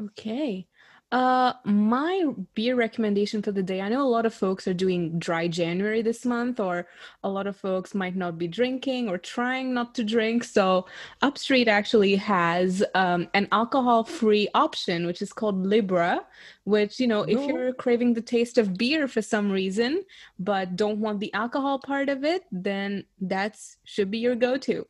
Okay. 0.00 0.66
Uh, 1.12 1.52
my 1.64 2.24
beer 2.54 2.74
recommendation 2.74 3.42
for 3.42 3.52
the 3.52 3.62
day. 3.62 3.82
I 3.82 3.90
know 3.90 4.02
a 4.02 4.08
lot 4.08 4.24
of 4.24 4.32
folks 4.32 4.66
are 4.66 4.72
doing 4.72 5.18
dry 5.18 5.46
January 5.46 6.00
this 6.00 6.24
month, 6.24 6.58
or 6.58 6.86
a 7.22 7.28
lot 7.28 7.46
of 7.46 7.54
folks 7.54 7.94
might 7.94 8.16
not 8.16 8.38
be 8.38 8.48
drinking 8.48 9.10
or 9.10 9.18
trying 9.18 9.74
not 9.74 9.94
to 9.96 10.04
drink. 10.04 10.42
So, 10.42 10.86
Upstreet 11.20 11.68
actually 11.68 12.16
has 12.16 12.82
um, 12.94 13.28
an 13.34 13.46
alcohol-free 13.52 14.48
option, 14.54 15.06
which 15.06 15.20
is 15.20 15.34
called 15.34 15.66
Libra. 15.66 16.24
Which 16.64 16.98
you 16.98 17.08
know, 17.08 17.24
no. 17.24 17.28
if 17.28 17.46
you're 17.46 17.74
craving 17.74 18.14
the 18.14 18.22
taste 18.22 18.56
of 18.56 18.78
beer 18.78 19.06
for 19.06 19.20
some 19.20 19.52
reason, 19.52 20.04
but 20.38 20.76
don't 20.76 20.98
want 20.98 21.20
the 21.20 21.34
alcohol 21.34 21.78
part 21.78 22.08
of 22.08 22.24
it, 22.24 22.44
then 22.50 23.04
that's 23.20 23.76
should 23.84 24.10
be 24.10 24.18
your 24.18 24.34
go-to. 24.34 24.86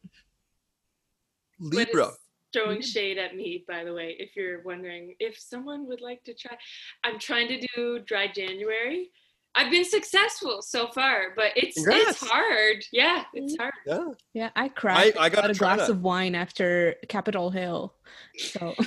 Libra 1.59 2.13
throwing 2.53 2.79
mm-hmm. 2.79 2.83
shade 2.83 3.19
at 3.19 3.37
me, 3.37 3.65
by 3.67 3.85
the 3.85 3.93
way, 3.93 4.17
if 4.19 4.37
you're 4.37 4.63
wondering 4.63 5.15
if 5.19 5.39
someone 5.39 5.87
would 5.89 6.01
like 6.01 6.23
to 6.25 6.35
try. 6.35 6.57
I'm 7.05 7.19
trying 7.19 7.49
to 7.49 7.67
do 7.75 8.01
dry 8.01 8.29
January. 8.29 9.11
I've 9.55 9.71
been 9.71 9.85
successful 9.85 10.63
so 10.63 10.89
far, 10.89 11.35
but 11.37 11.53
it's 11.57 11.75
Congrats. 11.75 12.23
it's 12.23 12.27
hard. 12.27 12.85
Yeah, 12.91 13.25
it's 13.35 13.57
hard. 13.59 13.75
Yeah, 13.87 14.05
yeah. 14.33 14.51
I 14.57 14.69
cried. 14.69 15.17
I, 15.19 15.25
I 15.25 15.29
got 15.29 15.51
a 15.51 15.55
glass 15.55 15.81
that. 15.81 15.91
of 15.91 16.03
wine 16.03 16.35
after 16.35 16.97
Capitol 17.09 17.51
Hill. 17.51 17.95
So. 18.37 18.75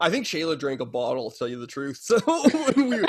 I 0.00 0.10
think 0.10 0.26
Shayla 0.26 0.58
drank 0.58 0.80
a 0.80 0.86
bottle. 0.86 1.30
To 1.30 1.38
tell 1.38 1.48
you 1.48 1.58
the 1.58 1.66
truth, 1.66 1.98
so 2.02 2.18
we, 2.76 3.02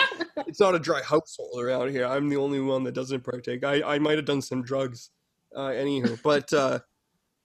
it's 0.48 0.60
not 0.60 0.76
a 0.76 0.80
dry 0.80 1.02
household 1.02 1.62
around 1.62 1.92
here. 1.92 2.06
I'm 2.06 2.30
the 2.30 2.38
only 2.38 2.60
one 2.60 2.84
that 2.84 2.94
doesn't 2.94 3.24
partake. 3.24 3.64
I 3.64 3.82
I 3.82 4.00
might 4.00 4.18
have 4.18 4.26
done 4.26 4.42
some 4.42 4.64
drugs, 4.64 5.10
uh, 5.56 5.70
anywho, 5.70 6.22
but. 6.22 6.52
uh 6.52 6.80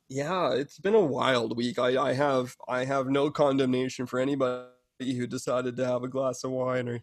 yeah, 0.08 0.52
it's 0.52 0.78
been 0.78 0.94
a 0.94 1.00
wild 1.00 1.56
week. 1.56 1.78
I, 1.78 2.10
I 2.10 2.12
have 2.12 2.56
I 2.68 2.84
have 2.84 3.08
no 3.08 3.30
condemnation 3.30 4.06
for 4.06 4.20
anybody 4.20 4.68
who 5.00 5.26
decided 5.26 5.76
to 5.76 5.86
have 5.86 6.02
a 6.02 6.08
glass 6.08 6.44
of 6.44 6.52
wine 6.52 6.88
or 6.88 7.00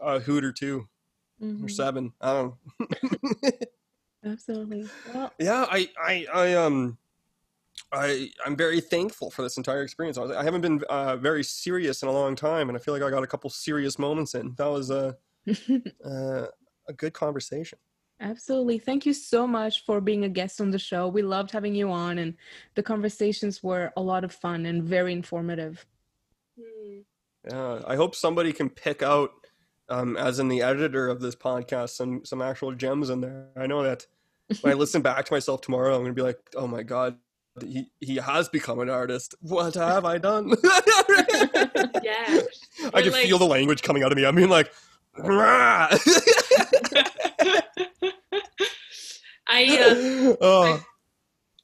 a 0.00 0.18
hoot 0.18 0.44
or 0.44 0.52
2 0.52 0.88
mm-hmm. 1.42 1.64
or 1.64 1.68
seven. 1.68 2.12
I 2.20 2.32
don't 2.32 2.54
know. 2.80 3.50
Absolutely. 4.24 4.88
Well, 5.12 5.32
yeah, 5.38 5.66
I, 5.68 5.88
I, 6.00 6.26
I, 6.32 6.54
um, 6.54 6.96
I, 7.92 8.30
I'm 8.46 8.56
very 8.56 8.80
thankful 8.80 9.30
for 9.30 9.42
this 9.42 9.56
entire 9.56 9.82
experience. 9.82 10.16
I, 10.16 10.24
I 10.24 10.44
haven't 10.44 10.60
been 10.60 10.82
uh, 10.88 11.16
very 11.16 11.42
serious 11.42 12.02
in 12.02 12.08
a 12.08 12.12
long 12.12 12.36
time, 12.36 12.68
and 12.68 12.78
I 12.78 12.80
feel 12.80 12.94
like 12.94 13.02
I 13.02 13.10
got 13.10 13.24
a 13.24 13.26
couple 13.26 13.50
serious 13.50 13.98
moments 13.98 14.34
in. 14.34 14.54
That 14.58 14.66
was 14.66 14.90
a, 14.90 15.16
uh, 16.04 16.46
a 16.88 16.92
good 16.96 17.14
conversation. 17.14 17.78
Absolutely. 18.22 18.78
Thank 18.78 19.04
you 19.04 19.12
so 19.12 19.48
much 19.48 19.84
for 19.84 20.00
being 20.00 20.24
a 20.24 20.28
guest 20.28 20.60
on 20.60 20.70
the 20.70 20.78
show. 20.78 21.08
We 21.08 21.22
loved 21.22 21.50
having 21.50 21.74
you 21.74 21.90
on, 21.90 22.18
and 22.18 22.34
the 22.76 22.82
conversations 22.82 23.64
were 23.64 23.92
a 23.96 24.00
lot 24.00 24.22
of 24.22 24.32
fun 24.32 24.64
and 24.64 24.84
very 24.84 25.12
informative. 25.12 25.84
Hmm. 26.56 27.00
Yeah, 27.50 27.80
I 27.84 27.96
hope 27.96 28.14
somebody 28.14 28.52
can 28.52 28.70
pick 28.70 29.02
out, 29.02 29.32
um, 29.88 30.16
as 30.16 30.38
in 30.38 30.46
the 30.46 30.62
editor 30.62 31.08
of 31.08 31.20
this 31.20 31.34
podcast, 31.34 31.90
some 31.90 32.24
some 32.24 32.40
actual 32.40 32.72
gems 32.72 33.10
in 33.10 33.20
there. 33.20 33.48
I 33.56 33.66
know 33.66 33.82
that 33.82 34.06
when 34.60 34.72
I 34.72 34.76
listen 34.78 35.02
back 35.02 35.24
to 35.24 35.32
myself 35.32 35.60
tomorrow, 35.60 35.96
I'm 35.96 36.02
going 36.02 36.14
to 36.14 36.20
be 36.20 36.22
like, 36.22 36.38
"Oh 36.54 36.68
my 36.68 36.84
god, 36.84 37.16
he 37.60 37.90
he 38.00 38.16
has 38.16 38.48
become 38.48 38.78
an 38.78 38.88
artist. 38.88 39.34
What 39.40 39.74
have 39.74 40.04
I 40.04 40.18
done?" 40.18 40.50
yeah, 42.04 42.40
I 42.94 43.02
can 43.02 43.10
like... 43.10 43.26
feel 43.26 43.38
the 43.38 43.46
language 43.46 43.82
coming 43.82 44.04
out 44.04 44.12
of 44.12 44.16
me. 44.16 44.26
I 44.26 44.30
mean, 44.30 44.48
like. 44.48 44.72
I, 49.46 49.64
uh, 49.78 50.36
oh. 50.40 50.84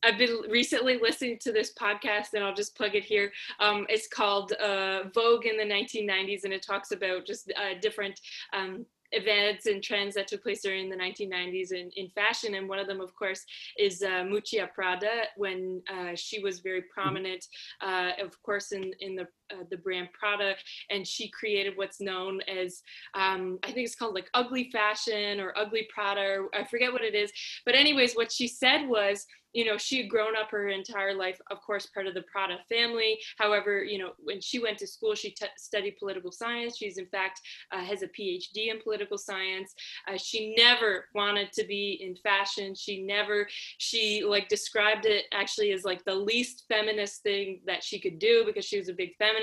I 0.05 0.11
have 0.11 0.19
been 0.19 0.43
recently 0.49 0.99
listening 1.01 1.39
to 1.41 1.53
this 1.53 1.73
podcast, 1.75 2.35
and 2.35 2.45
I'll 2.45 2.55
just 2.55 2.77
plug 2.77 2.95
it 2.95 3.05
here. 3.05 3.33
Um, 3.59 3.85
it's 3.89 4.07
called 4.07 4.53
uh, 4.53 5.05
Vogue 5.13 5.47
in 5.47 5.57
the 5.57 5.65
1990s, 5.65 6.45
and 6.45 6.53
it 6.53 6.63
talks 6.63 6.93
about 6.93 7.27
just 7.27 7.51
uh, 7.57 7.79
different 7.81 8.21
um, 8.53 8.87
events 9.13 9.67
and 9.67 9.83
trends 9.83 10.15
that 10.15 10.29
took 10.29 10.43
place 10.43 10.63
during 10.63 10.89
the 10.89 10.97
1990s 10.97 11.73
in, 11.73 11.91
in 11.97 12.09
fashion. 12.11 12.55
And 12.55 12.69
one 12.69 12.79
of 12.79 12.87
them, 12.87 13.01
of 13.01 13.15
course, 13.15 13.45
is 13.79 14.03
uh, 14.03 14.23
Miuccia 14.25 14.73
Prada 14.73 15.25
when 15.37 15.83
uh, 15.93 16.15
she 16.15 16.41
was 16.41 16.61
very 16.61 16.81
mm-hmm. 16.81 17.01
prominent, 17.01 17.45
uh, 17.81 18.11
of 18.23 18.41
course, 18.43 18.73
in, 18.73 18.93
in 19.01 19.17
the, 19.17 19.27
uh, 19.53 19.65
the 19.71 19.77
brand 19.77 20.09
Prada. 20.13 20.55
And 20.91 21.07
she 21.07 21.29
created 21.29 21.77
what's 21.77 22.01
known 22.01 22.41
as, 22.43 22.83
um, 23.15 23.59
I 23.63 23.69
think 23.69 23.87
it's 23.87 23.95
called 23.95 24.15
like 24.15 24.31
ugly 24.35 24.71
fashion 24.71 25.41
or 25.41 25.57
ugly 25.57 25.89
Prada, 25.93 26.41
or 26.41 26.49
I 26.55 26.65
forget 26.65 26.93
what 26.93 27.03
it 27.03 27.15
is. 27.15 27.33
But, 27.65 27.75
anyways, 27.75 28.15
what 28.15 28.33
she 28.33 28.49
said 28.49 28.87
was, 28.89 29.27
you 29.55 29.65
know, 29.65 29.79
she 29.79 29.97
had 30.03 30.11
grown 30.11 30.37
up 30.37 30.51
her 30.51 30.69
entire 30.69 31.15
life, 31.15 31.41
of 31.51 31.63
course, 31.63 31.87
part 31.87 32.07
of 32.07 32.13
the 32.13 32.23
Prada 32.31 32.59
family. 32.69 33.19
However, 33.39 33.83
you 33.83 33.99
know, 33.99 34.11
when 34.19 34.43
she 34.43 34.59
went 34.59 34.77
to 34.79 34.87
school, 34.87 35.15
she 35.15 35.31
t- 35.31 35.47
studied 35.57 35.97
political 35.99 36.31
science. 36.31 36.77
She's, 36.77 36.99
in 36.99 37.07
fact, 37.07 37.41
uh, 37.73 37.83
has 37.83 38.03
a 38.03 38.09
PhD 38.09 38.71
in 38.71 38.81
political 38.83 39.17
science. 39.17 39.75
Uh, 40.07 40.19
she 40.19 40.55
never 40.57 41.07
wanted 41.15 41.51
to 41.55 41.65
be 41.65 41.99
in 42.03 42.15
fashion. 42.17 42.75
She 42.75 43.03
never, 43.03 43.49
she 43.79 44.23
like 44.23 44.49
described 44.49 45.07
it 45.07 45.25
actually 45.33 45.73
as 45.73 45.83
like 45.83 46.05
the 46.05 46.15
least 46.15 46.65
feminist 46.69 47.23
thing 47.23 47.61
that 47.67 47.83
she 47.83 47.99
could 47.99 48.19
do 48.19 48.45
because 48.45 48.67
she 48.67 48.79
was 48.79 48.91
a 48.91 48.93
big 48.93 49.17
feminist. 49.17 49.38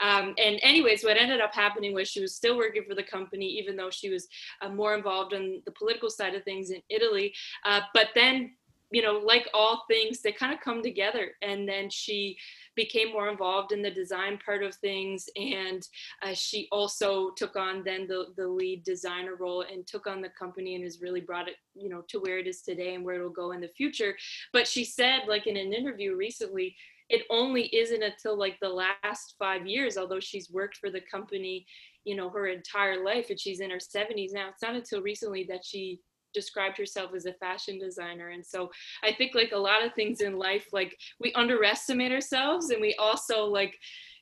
Um, 0.00 0.34
and, 0.38 0.58
anyways, 0.62 1.04
what 1.04 1.16
ended 1.16 1.40
up 1.40 1.54
happening 1.54 1.94
was 1.94 2.08
she 2.08 2.20
was 2.20 2.34
still 2.34 2.56
working 2.56 2.84
for 2.88 2.94
the 2.94 3.02
company, 3.02 3.46
even 3.46 3.76
though 3.76 3.90
she 3.90 4.10
was 4.10 4.26
uh, 4.62 4.68
more 4.68 4.94
involved 4.94 5.32
in 5.32 5.62
the 5.64 5.72
political 5.72 6.10
side 6.10 6.34
of 6.34 6.44
things 6.44 6.70
in 6.70 6.80
Italy. 6.88 7.34
Uh, 7.64 7.80
but 7.92 8.08
then 8.14 8.52
you 8.94 9.02
know, 9.02 9.18
like 9.18 9.48
all 9.52 9.84
things, 9.88 10.20
they 10.20 10.30
kind 10.30 10.54
of 10.54 10.60
come 10.60 10.80
together. 10.80 11.32
And 11.42 11.68
then 11.68 11.90
she 11.90 12.36
became 12.76 13.12
more 13.12 13.28
involved 13.28 13.72
in 13.72 13.82
the 13.82 13.90
design 13.90 14.38
part 14.44 14.62
of 14.62 14.74
things. 14.76 15.28
And 15.36 15.86
uh, 16.22 16.34
she 16.34 16.68
also 16.70 17.30
took 17.36 17.56
on 17.56 17.82
then 17.84 18.06
the, 18.06 18.26
the 18.36 18.46
lead 18.46 18.84
designer 18.84 19.34
role 19.34 19.62
and 19.62 19.84
took 19.84 20.06
on 20.06 20.20
the 20.20 20.28
company 20.28 20.76
and 20.76 20.84
has 20.84 21.00
really 21.00 21.20
brought 21.20 21.48
it, 21.48 21.56
you 21.74 21.88
know, 21.88 22.02
to 22.08 22.20
where 22.20 22.38
it 22.38 22.46
is 22.46 22.62
today 22.62 22.94
and 22.94 23.04
where 23.04 23.16
it'll 23.16 23.30
go 23.30 23.50
in 23.50 23.60
the 23.60 23.68
future. 23.76 24.16
But 24.52 24.68
she 24.68 24.84
said, 24.84 25.22
like 25.26 25.48
in 25.48 25.56
an 25.56 25.72
interview 25.72 26.14
recently, 26.14 26.76
it 27.08 27.22
only 27.30 27.74
isn't 27.74 28.02
until 28.02 28.38
like 28.38 28.58
the 28.60 28.68
last 28.68 29.34
five 29.38 29.66
years, 29.66 29.96
although 29.96 30.20
she's 30.20 30.50
worked 30.50 30.78
for 30.78 30.90
the 30.90 31.02
company, 31.10 31.66
you 32.04 32.16
know, 32.16 32.30
her 32.30 32.46
entire 32.46 33.04
life 33.04 33.30
and 33.30 33.38
she's 33.38 33.60
in 33.60 33.70
her 33.70 33.78
70s 33.78 34.32
now. 34.32 34.48
It's 34.48 34.62
not 34.62 34.74
until 34.74 35.02
recently 35.02 35.44
that 35.50 35.64
she 35.64 36.00
described 36.32 36.76
herself 36.76 37.12
as 37.14 37.26
a 37.26 37.32
fashion 37.34 37.78
designer 37.78 38.30
and 38.30 38.44
so 38.44 38.68
i 39.04 39.12
think 39.12 39.36
like 39.36 39.52
a 39.52 39.56
lot 39.56 39.84
of 39.84 39.94
things 39.94 40.20
in 40.20 40.36
life 40.36 40.66
like 40.72 40.98
we 41.20 41.32
underestimate 41.34 42.10
ourselves 42.10 42.70
and 42.70 42.80
we 42.80 42.92
also 42.96 43.44
like 43.44 43.78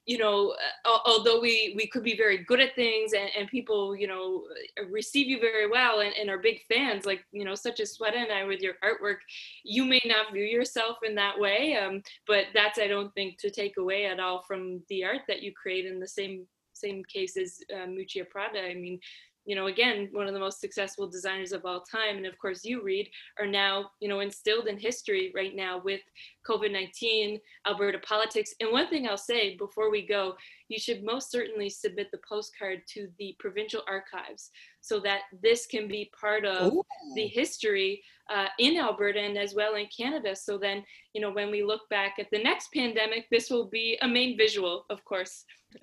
you 0.06 0.18
know 0.18 0.54
uh, 0.84 0.98
although 1.06 1.40
we 1.40 1.74
we 1.76 1.86
could 1.86 2.02
be 2.02 2.16
very 2.16 2.38
good 2.38 2.60
at 2.60 2.74
things 2.74 3.12
and, 3.12 3.30
and 3.38 3.48
people 3.48 3.94
you 3.94 4.06
know 4.06 4.42
receive 4.90 5.28
you 5.28 5.40
very 5.40 5.68
well 5.70 6.00
and, 6.00 6.12
and 6.20 6.28
are 6.28 6.38
big 6.38 6.60
fans 6.68 7.06
like 7.06 7.24
you 7.30 7.44
know 7.44 7.54
such 7.54 7.78
as 7.80 7.96
Sweta 7.96 8.16
and 8.16 8.32
I 8.32 8.44
with 8.44 8.60
your 8.60 8.74
artwork 8.84 9.18
you 9.64 9.84
may 9.84 10.00
not 10.04 10.32
view 10.32 10.44
yourself 10.44 10.98
in 11.04 11.14
that 11.16 11.38
way 11.38 11.76
um, 11.76 12.02
but 12.26 12.46
that's 12.52 12.78
I 12.78 12.88
don't 12.88 13.14
think 13.14 13.38
to 13.38 13.50
take 13.50 13.76
away 13.76 14.06
at 14.06 14.18
all 14.18 14.42
from 14.42 14.82
the 14.88 15.04
art 15.04 15.22
that 15.28 15.42
you 15.42 15.52
create 15.52 15.86
in 15.86 16.00
the 16.00 16.08
same 16.08 16.46
same 16.72 17.02
case 17.04 17.36
as 17.36 17.58
uh, 17.72 17.86
Miuccia 17.86 18.28
Prada. 18.28 18.60
I 18.60 18.74
mean 18.74 18.98
you 19.44 19.56
know, 19.56 19.66
again, 19.66 20.08
one 20.12 20.28
of 20.28 20.34
the 20.34 20.40
most 20.40 20.60
successful 20.60 21.08
designers 21.08 21.52
of 21.52 21.64
all 21.64 21.80
time. 21.80 22.16
And 22.16 22.26
of 22.26 22.38
course, 22.38 22.64
you, 22.64 22.82
Reed, 22.82 23.08
are 23.38 23.46
now, 23.46 23.90
you 24.00 24.08
know, 24.08 24.20
instilled 24.20 24.68
in 24.68 24.78
history 24.78 25.32
right 25.34 25.54
now 25.54 25.80
with 25.84 26.00
COVID 26.48 26.72
19, 26.72 27.40
Alberta 27.66 27.98
politics. 27.98 28.54
And 28.60 28.72
one 28.72 28.88
thing 28.88 29.08
I'll 29.08 29.16
say 29.16 29.56
before 29.56 29.90
we 29.90 30.06
go, 30.06 30.34
you 30.68 30.78
should 30.78 31.04
most 31.04 31.30
certainly 31.30 31.68
submit 31.68 32.10
the 32.12 32.20
postcard 32.28 32.82
to 32.94 33.08
the 33.18 33.34
provincial 33.38 33.82
archives 33.88 34.50
so 34.80 35.00
that 35.00 35.22
this 35.42 35.66
can 35.66 35.88
be 35.88 36.10
part 36.18 36.44
of 36.44 36.72
Ooh. 36.72 36.82
the 37.14 37.26
history 37.26 38.02
uh, 38.32 38.46
in 38.58 38.78
Alberta 38.78 39.20
and 39.20 39.36
as 39.36 39.54
well 39.54 39.74
in 39.74 39.86
Canada. 39.94 40.34
So 40.34 40.56
then, 40.56 40.84
you 41.12 41.20
know, 41.20 41.30
when 41.30 41.50
we 41.50 41.62
look 41.62 41.88
back 41.90 42.14
at 42.18 42.30
the 42.30 42.42
next 42.42 42.68
pandemic, 42.72 43.26
this 43.30 43.50
will 43.50 43.68
be 43.68 43.98
a 44.02 44.08
main 44.08 44.36
visual, 44.36 44.86
of 44.88 45.04
course. 45.04 45.44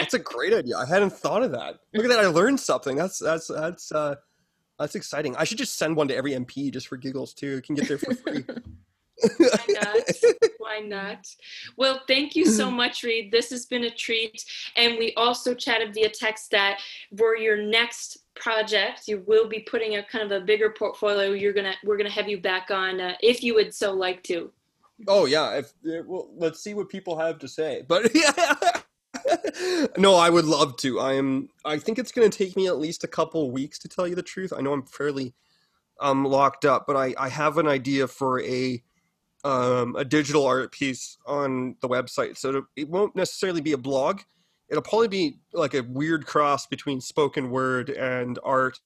that's 0.00 0.14
a 0.14 0.18
great 0.18 0.52
idea. 0.52 0.76
I 0.76 0.86
hadn't 0.86 1.10
thought 1.10 1.42
of 1.42 1.52
that. 1.52 1.80
Look 1.94 2.04
at 2.04 2.08
that! 2.08 2.20
I 2.20 2.26
learned 2.26 2.60
something. 2.60 2.96
That's 2.96 3.18
that's 3.18 3.48
that's 3.48 3.92
uh, 3.92 4.16
that's 4.78 4.94
exciting. 4.94 5.36
I 5.36 5.44
should 5.44 5.58
just 5.58 5.76
send 5.78 5.96
one 5.96 6.08
to 6.08 6.16
every 6.16 6.32
MP 6.32 6.72
just 6.72 6.88
for 6.88 6.96
giggles 6.96 7.32
too. 7.32 7.56
You 7.56 7.62
can 7.62 7.74
get 7.74 7.88
there 7.88 7.98
for 7.98 8.14
free. 8.14 8.44
Why 9.38 9.66
not? 9.68 10.02
Why 10.58 10.78
not? 10.80 11.26
Well, 11.76 12.02
thank 12.06 12.36
you 12.36 12.44
so 12.44 12.70
much, 12.82 13.02
Reed. 13.02 13.32
This 13.32 13.50
has 13.50 13.66
been 13.66 13.84
a 13.84 13.90
treat. 13.90 14.44
And 14.76 14.98
we 14.98 15.14
also 15.14 15.54
chatted 15.54 15.94
via 15.94 16.10
text 16.10 16.50
that 16.50 16.80
for 17.16 17.36
your 17.36 17.56
next 17.56 18.18
project, 18.34 19.08
you 19.08 19.24
will 19.26 19.48
be 19.48 19.60
putting 19.60 19.96
a 19.96 20.02
kind 20.02 20.30
of 20.30 20.42
a 20.42 20.44
bigger 20.44 20.70
portfolio. 20.70 21.32
You're 21.32 21.54
gonna 21.54 21.74
we're 21.84 21.96
gonna 21.96 22.10
have 22.10 22.28
you 22.28 22.40
back 22.40 22.70
on 22.70 23.00
uh, 23.00 23.14
if 23.22 23.42
you 23.42 23.54
would 23.54 23.74
so 23.74 23.92
like 23.92 24.22
to. 24.24 24.50
Oh 25.08 25.26
yeah, 25.26 25.58
if, 25.58 25.72
well, 26.06 26.30
let's 26.36 26.60
see 26.60 26.74
what 26.74 26.88
people 26.88 27.18
have 27.18 27.38
to 27.38 27.48
say. 27.48 27.84
But 27.86 28.10
yeah. 28.14 28.80
no, 29.98 30.14
I 30.14 30.30
would 30.30 30.44
love 30.44 30.76
to. 30.78 31.00
I 31.00 31.14
am. 31.14 31.48
I 31.64 31.78
think 31.78 31.98
it's 31.98 32.12
going 32.12 32.30
to 32.30 32.36
take 32.36 32.56
me 32.56 32.66
at 32.66 32.78
least 32.78 33.04
a 33.04 33.08
couple 33.08 33.50
weeks 33.50 33.78
to 33.80 33.88
tell 33.88 34.06
you 34.06 34.14
the 34.14 34.22
truth. 34.22 34.52
I 34.56 34.60
know 34.60 34.72
I'm 34.72 34.84
fairly 34.84 35.34
um, 36.00 36.24
locked 36.24 36.64
up, 36.64 36.86
but 36.86 36.96
I, 36.96 37.14
I 37.18 37.28
have 37.28 37.58
an 37.58 37.66
idea 37.66 38.06
for 38.06 38.40
a 38.42 38.82
um, 39.44 39.94
a 39.96 40.04
digital 40.04 40.44
art 40.44 40.72
piece 40.72 41.18
on 41.26 41.76
the 41.80 41.88
website. 41.88 42.36
So 42.36 42.64
it 42.74 42.88
won't 42.88 43.14
necessarily 43.14 43.60
be 43.60 43.72
a 43.72 43.78
blog. 43.78 44.20
It'll 44.68 44.82
probably 44.82 45.08
be 45.08 45.38
like 45.52 45.74
a 45.74 45.82
weird 45.82 46.26
cross 46.26 46.66
between 46.66 47.00
spoken 47.00 47.50
word 47.50 47.90
and 47.90 48.38
art. 48.42 48.80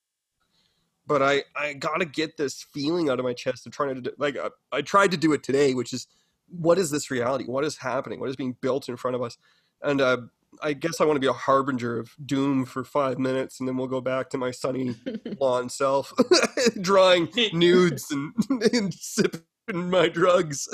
But 1.07 1.23
I, 1.23 1.43
I 1.55 1.73
gotta 1.73 2.05
get 2.05 2.37
this 2.37 2.63
feeling 2.73 3.09
out 3.09 3.19
of 3.19 3.25
my 3.25 3.33
chest 3.33 3.65
of 3.65 3.73
trying 3.73 4.03
to 4.03 4.13
like 4.19 4.37
I, 4.37 4.41
uh, 4.41 4.49
I 4.71 4.81
tried 4.81 5.11
to 5.11 5.17
do 5.17 5.33
it 5.33 5.41
today, 5.41 5.73
which 5.73 5.93
is 5.93 6.07
what 6.47 6.77
is 6.77 6.91
this 6.91 7.09
reality? 7.09 7.45
What 7.45 7.65
is 7.65 7.77
happening? 7.77 8.19
What 8.19 8.29
is 8.29 8.35
being 8.35 8.55
built 8.61 8.87
in 8.87 8.97
front 8.97 9.15
of 9.15 9.21
us? 9.23 9.37
And 9.83 10.01
uh, 10.01 10.17
I 10.61 10.73
guess 10.73 11.01
I 11.01 11.05
want 11.05 11.15
to 11.15 11.21
be 11.21 11.27
a 11.27 11.33
harbinger 11.33 11.97
of 11.99 12.13
doom 12.25 12.65
for 12.65 12.83
five 12.83 13.17
minutes, 13.17 13.59
and 13.59 13.67
then 13.67 13.77
we'll 13.77 13.87
go 13.87 14.01
back 14.01 14.29
to 14.31 14.37
my 14.37 14.51
sunny 14.51 14.95
lawn 15.39 15.69
self, 15.69 16.13
drawing 16.81 17.29
nudes 17.53 18.11
and, 18.11 18.33
and 18.73 18.93
sipping 18.93 19.41
my 19.89 20.07
drugs. 20.07 20.67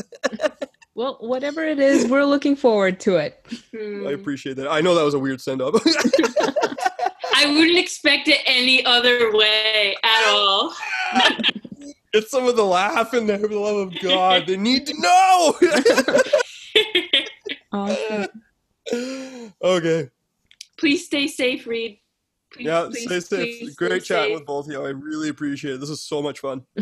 well, 0.95 1.17
whatever 1.21 1.63
it 1.63 1.79
is, 1.79 2.07
we're 2.07 2.25
looking 2.25 2.55
forward 2.55 2.99
to 3.01 3.17
it. 3.17 3.45
I 3.73 4.11
appreciate 4.11 4.57
that. 4.57 4.67
I 4.69 4.81
know 4.81 4.95
that 4.95 5.03
was 5.03 5.13
a 5.13 5.19
weird 5.19 5.41
send 5.41 5.61
up. 5.61 5.75
I 7.34 7.45
wouldn't 7.45 7.77
expect 7.77 8.27
it 8.27 8.39
any 8.45 8.84
other 8.85 9.31
way 9.31 9.95
at 10.03 10.27
all. 10.27 10.73
Get 12.13 12.27
some 12.29 12.47
of 12.47 12.55
the 12.55 12.65
laugh 12.65 13.13
in 13.13 13.27
there 13.27 13.38
for 13.38 13.47
the 13.47 13.59
love 13.59 13.88
of 13.88 13.99
God. 13.99 14.47
They 14.47 14.57
need 14.57 14.88
to 14.88 14.93
know. 14.99 15.55
awesome. 17.71 18.27
Okay. 18.93 20.09
Please 20.77 21.05
stay 21.05 21.27
safe, 21.27 21.65
Reed. 21.65 21.99
Please, 22.53 22.65
yeah, 22.65 22.88
please, 22.89 23.05
stay 23.05 23.19
safe. 23.19 23.59
Please 23.59 23.76
Great 23.76 24.03
stay 24.03 24.15
chat 24.15 24.26
safe. 24.26 24.35
with 24.35 24.45
both 24.45 24.68
of 24.68 24.72
you. 24.72 24.85
I 24.85 24.89
really 24.89 25.30
appreciate 25.30 25.76
it. 25.76 25.80
This 25.80 25.89
is 25.89 26.01
so 26.01 26.22
much 26.22 26.39
fun. 26.39 26.64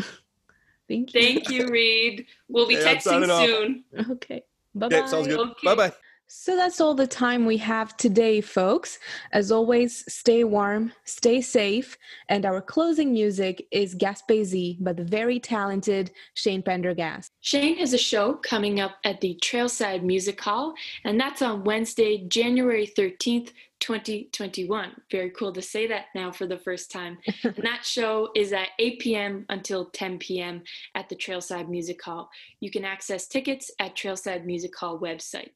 Thank 0.88 1.14
you. 1.14 1.20
Thank 1.20 1.50
you, 1.50 1.68
Reed. 1.68 2.26
We'll 2.48 2.68
be 2.68 2.78
okay, 2.78 2.96
texting 2.96 3.44
soon. 3.44 3.84
Okay. 4.12 4.44
Bye 4.74 4.88
bye. 4.88 4.96
Okay, 4.98 5.06
sounds 5.08 5.26
good. 5.26 5.40
Okay. 5.40 5.52
Bye 5.64 5.74
bye. 5.74 5.92
So 6.28 6.56
that's 6.56 6.80
all 6.80 6.94
the 6.94 7.06
time 7.06 7.46
we 7.46 7.56
have 7.58 7.96
today, 7.96 8.40
folks. 8.40 8.98
As 9.32 9.52
always, 9.52 10.04
stay 10.12 10.42
warm, 10.42 10.92
stay 11.04 11.40
safe, 11.40 11.96
and 12.28 12.44
our 12.44 12.60
closing 12.60 13.12
music 13.12 13.64
is 13.70 13.94
Gaspésie 13.94 14.82
by 14.82 14.92
the 14.92 15.04
very 15.04 15.38
talented 15.38 16.10
Shane 16.34 16.62
Pendergast. 16.62 17.30
Shane 17.42 17.76
has 17.78 17.92
a 17.92 17.98
show 17.98 18.34
coming 18.34 18.80
up 18.80 18.96
at 19.04 19.20
the 19.20 19.38
Trailside 19.40 20.02
Music 20.02 20.40
Hall, 20.40 20.74
and 21.04 21.18
that's 21.20 21.42
on 21.42 21.62
Wednesday, 21.62 22.26
January 22.26 22.88
13th, 22.88 23.52
2021. 23.78 25.00
Very 25.12 25.30
cool 25.30 25.52
to 25.52 25.62
say 25.62 25.86
that 25.86 26.06
now 26.16 26.32
for 26.32 26.46
the 26.46 26.58
first 26.58 26.90
time. 26.90 27.18
and 27.44 27.54
that 27.58 27.84
show 27.84 28.30
is 28.34 28.52
at 28.52 28.68
8 28.80 28.98
p.m. 28.98 29.46
until 29.48 29.90
10 29.90 30.18
p.m. 30.18 30.64
at 30.96 31.08
the 31.08 31.14
Trailside 31.14 31.68
Music 31.68 32.02
Hall. 32.02 32.28
You 32.58 32.72
can 32.72 32.84
access 32.84 33.28
tickets 33.28 33.70
at 33.78 33.94
Trailside 33.94 34.44
Music 34.44 34.76
Hall 34.76 34.98
website. 34.98 35.50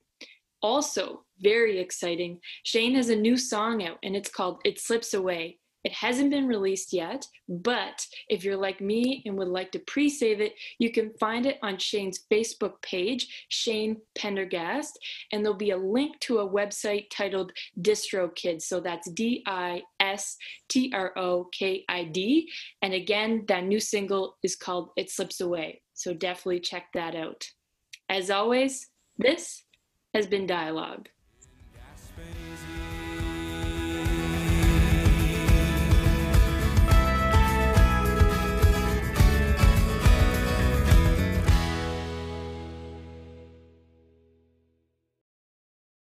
Also, 0.63 1.25
very 1.41 1.79
exciting, 1.79 2.41
Shane 2.65 2.95
has 2.95 3.09
a 3.09 3.17
new 3.17 3.37
song 3.37 3.85
out 3.85 3.99
and 4.03 4.15
it's 4.15 4.31
called 4.31 4.61
It 4.65 4.79
Slips 4.79 5.15
Away. 5.15 5.59
It 5.83 5.93
hasn't 5.93 6.31
been 6.31 6.47
released 6.47 6.93
yet, 6.93 7.27
but 7.49 8.07
if 8.29 8.45
you're 8.45 8.57
like 8.57 8.83
me 8.83 9.23
and 9.25 9.39
would 9.39 9.49
like 9.49 9.73
to 9.73 9.79
pre 9.79 10.11
save 10.11 10.41
it, 10.41 10.53
you 10.79 10.93
can 10.93 11.15
find 11.19 11.47
it 11.47 11.59
on 11.63 11.79
Shane's 11.79 12.21
Facebook 12.31 12.83
page, 12.83 13.47
Shane 13.49 13.97
Pendergast, 14.15 14.99
and 15.33 15.43
there'll 15.43 15.57
be 15.57 15.71
a 15.71 15.79
link 15.79 16.21
to 16.21 16.41
a 16.41 16.49
website 16.49 17.07
titled 17.11 17.53
DistroKid. 17.81 18.61
So 18.61 18.81
that's 18.81 19.11
D 19.11 19.43
I 19.47 19.83
S 20.01 20.37
T 20.69 20.93
R 20.95 21.17
O 21.17 21.49
K 21.51 21.85
I 21.89 22.05
D. 22.05 22.51
And 22.83 22.93
again, 22.93 23.47
that 23.49 23.65
new 23.65 23.81
single 23.81 24.37
is 24.43 24.57
called 24.57 24.91
It 24.97 25.11
Slips 25.11 25.41
Away. 25.41 25.81
So 25.95 26.13
definitely 26.13 26.61
check 26.61 26.89
that 26.93 27.15
out. 27.15 27.47
As 28.11 28.31
always, 28.31 28.89
this 29.17 29.63
has 30.15 30.27
been 30.27 30.47
Dialogue. 30.47 31.09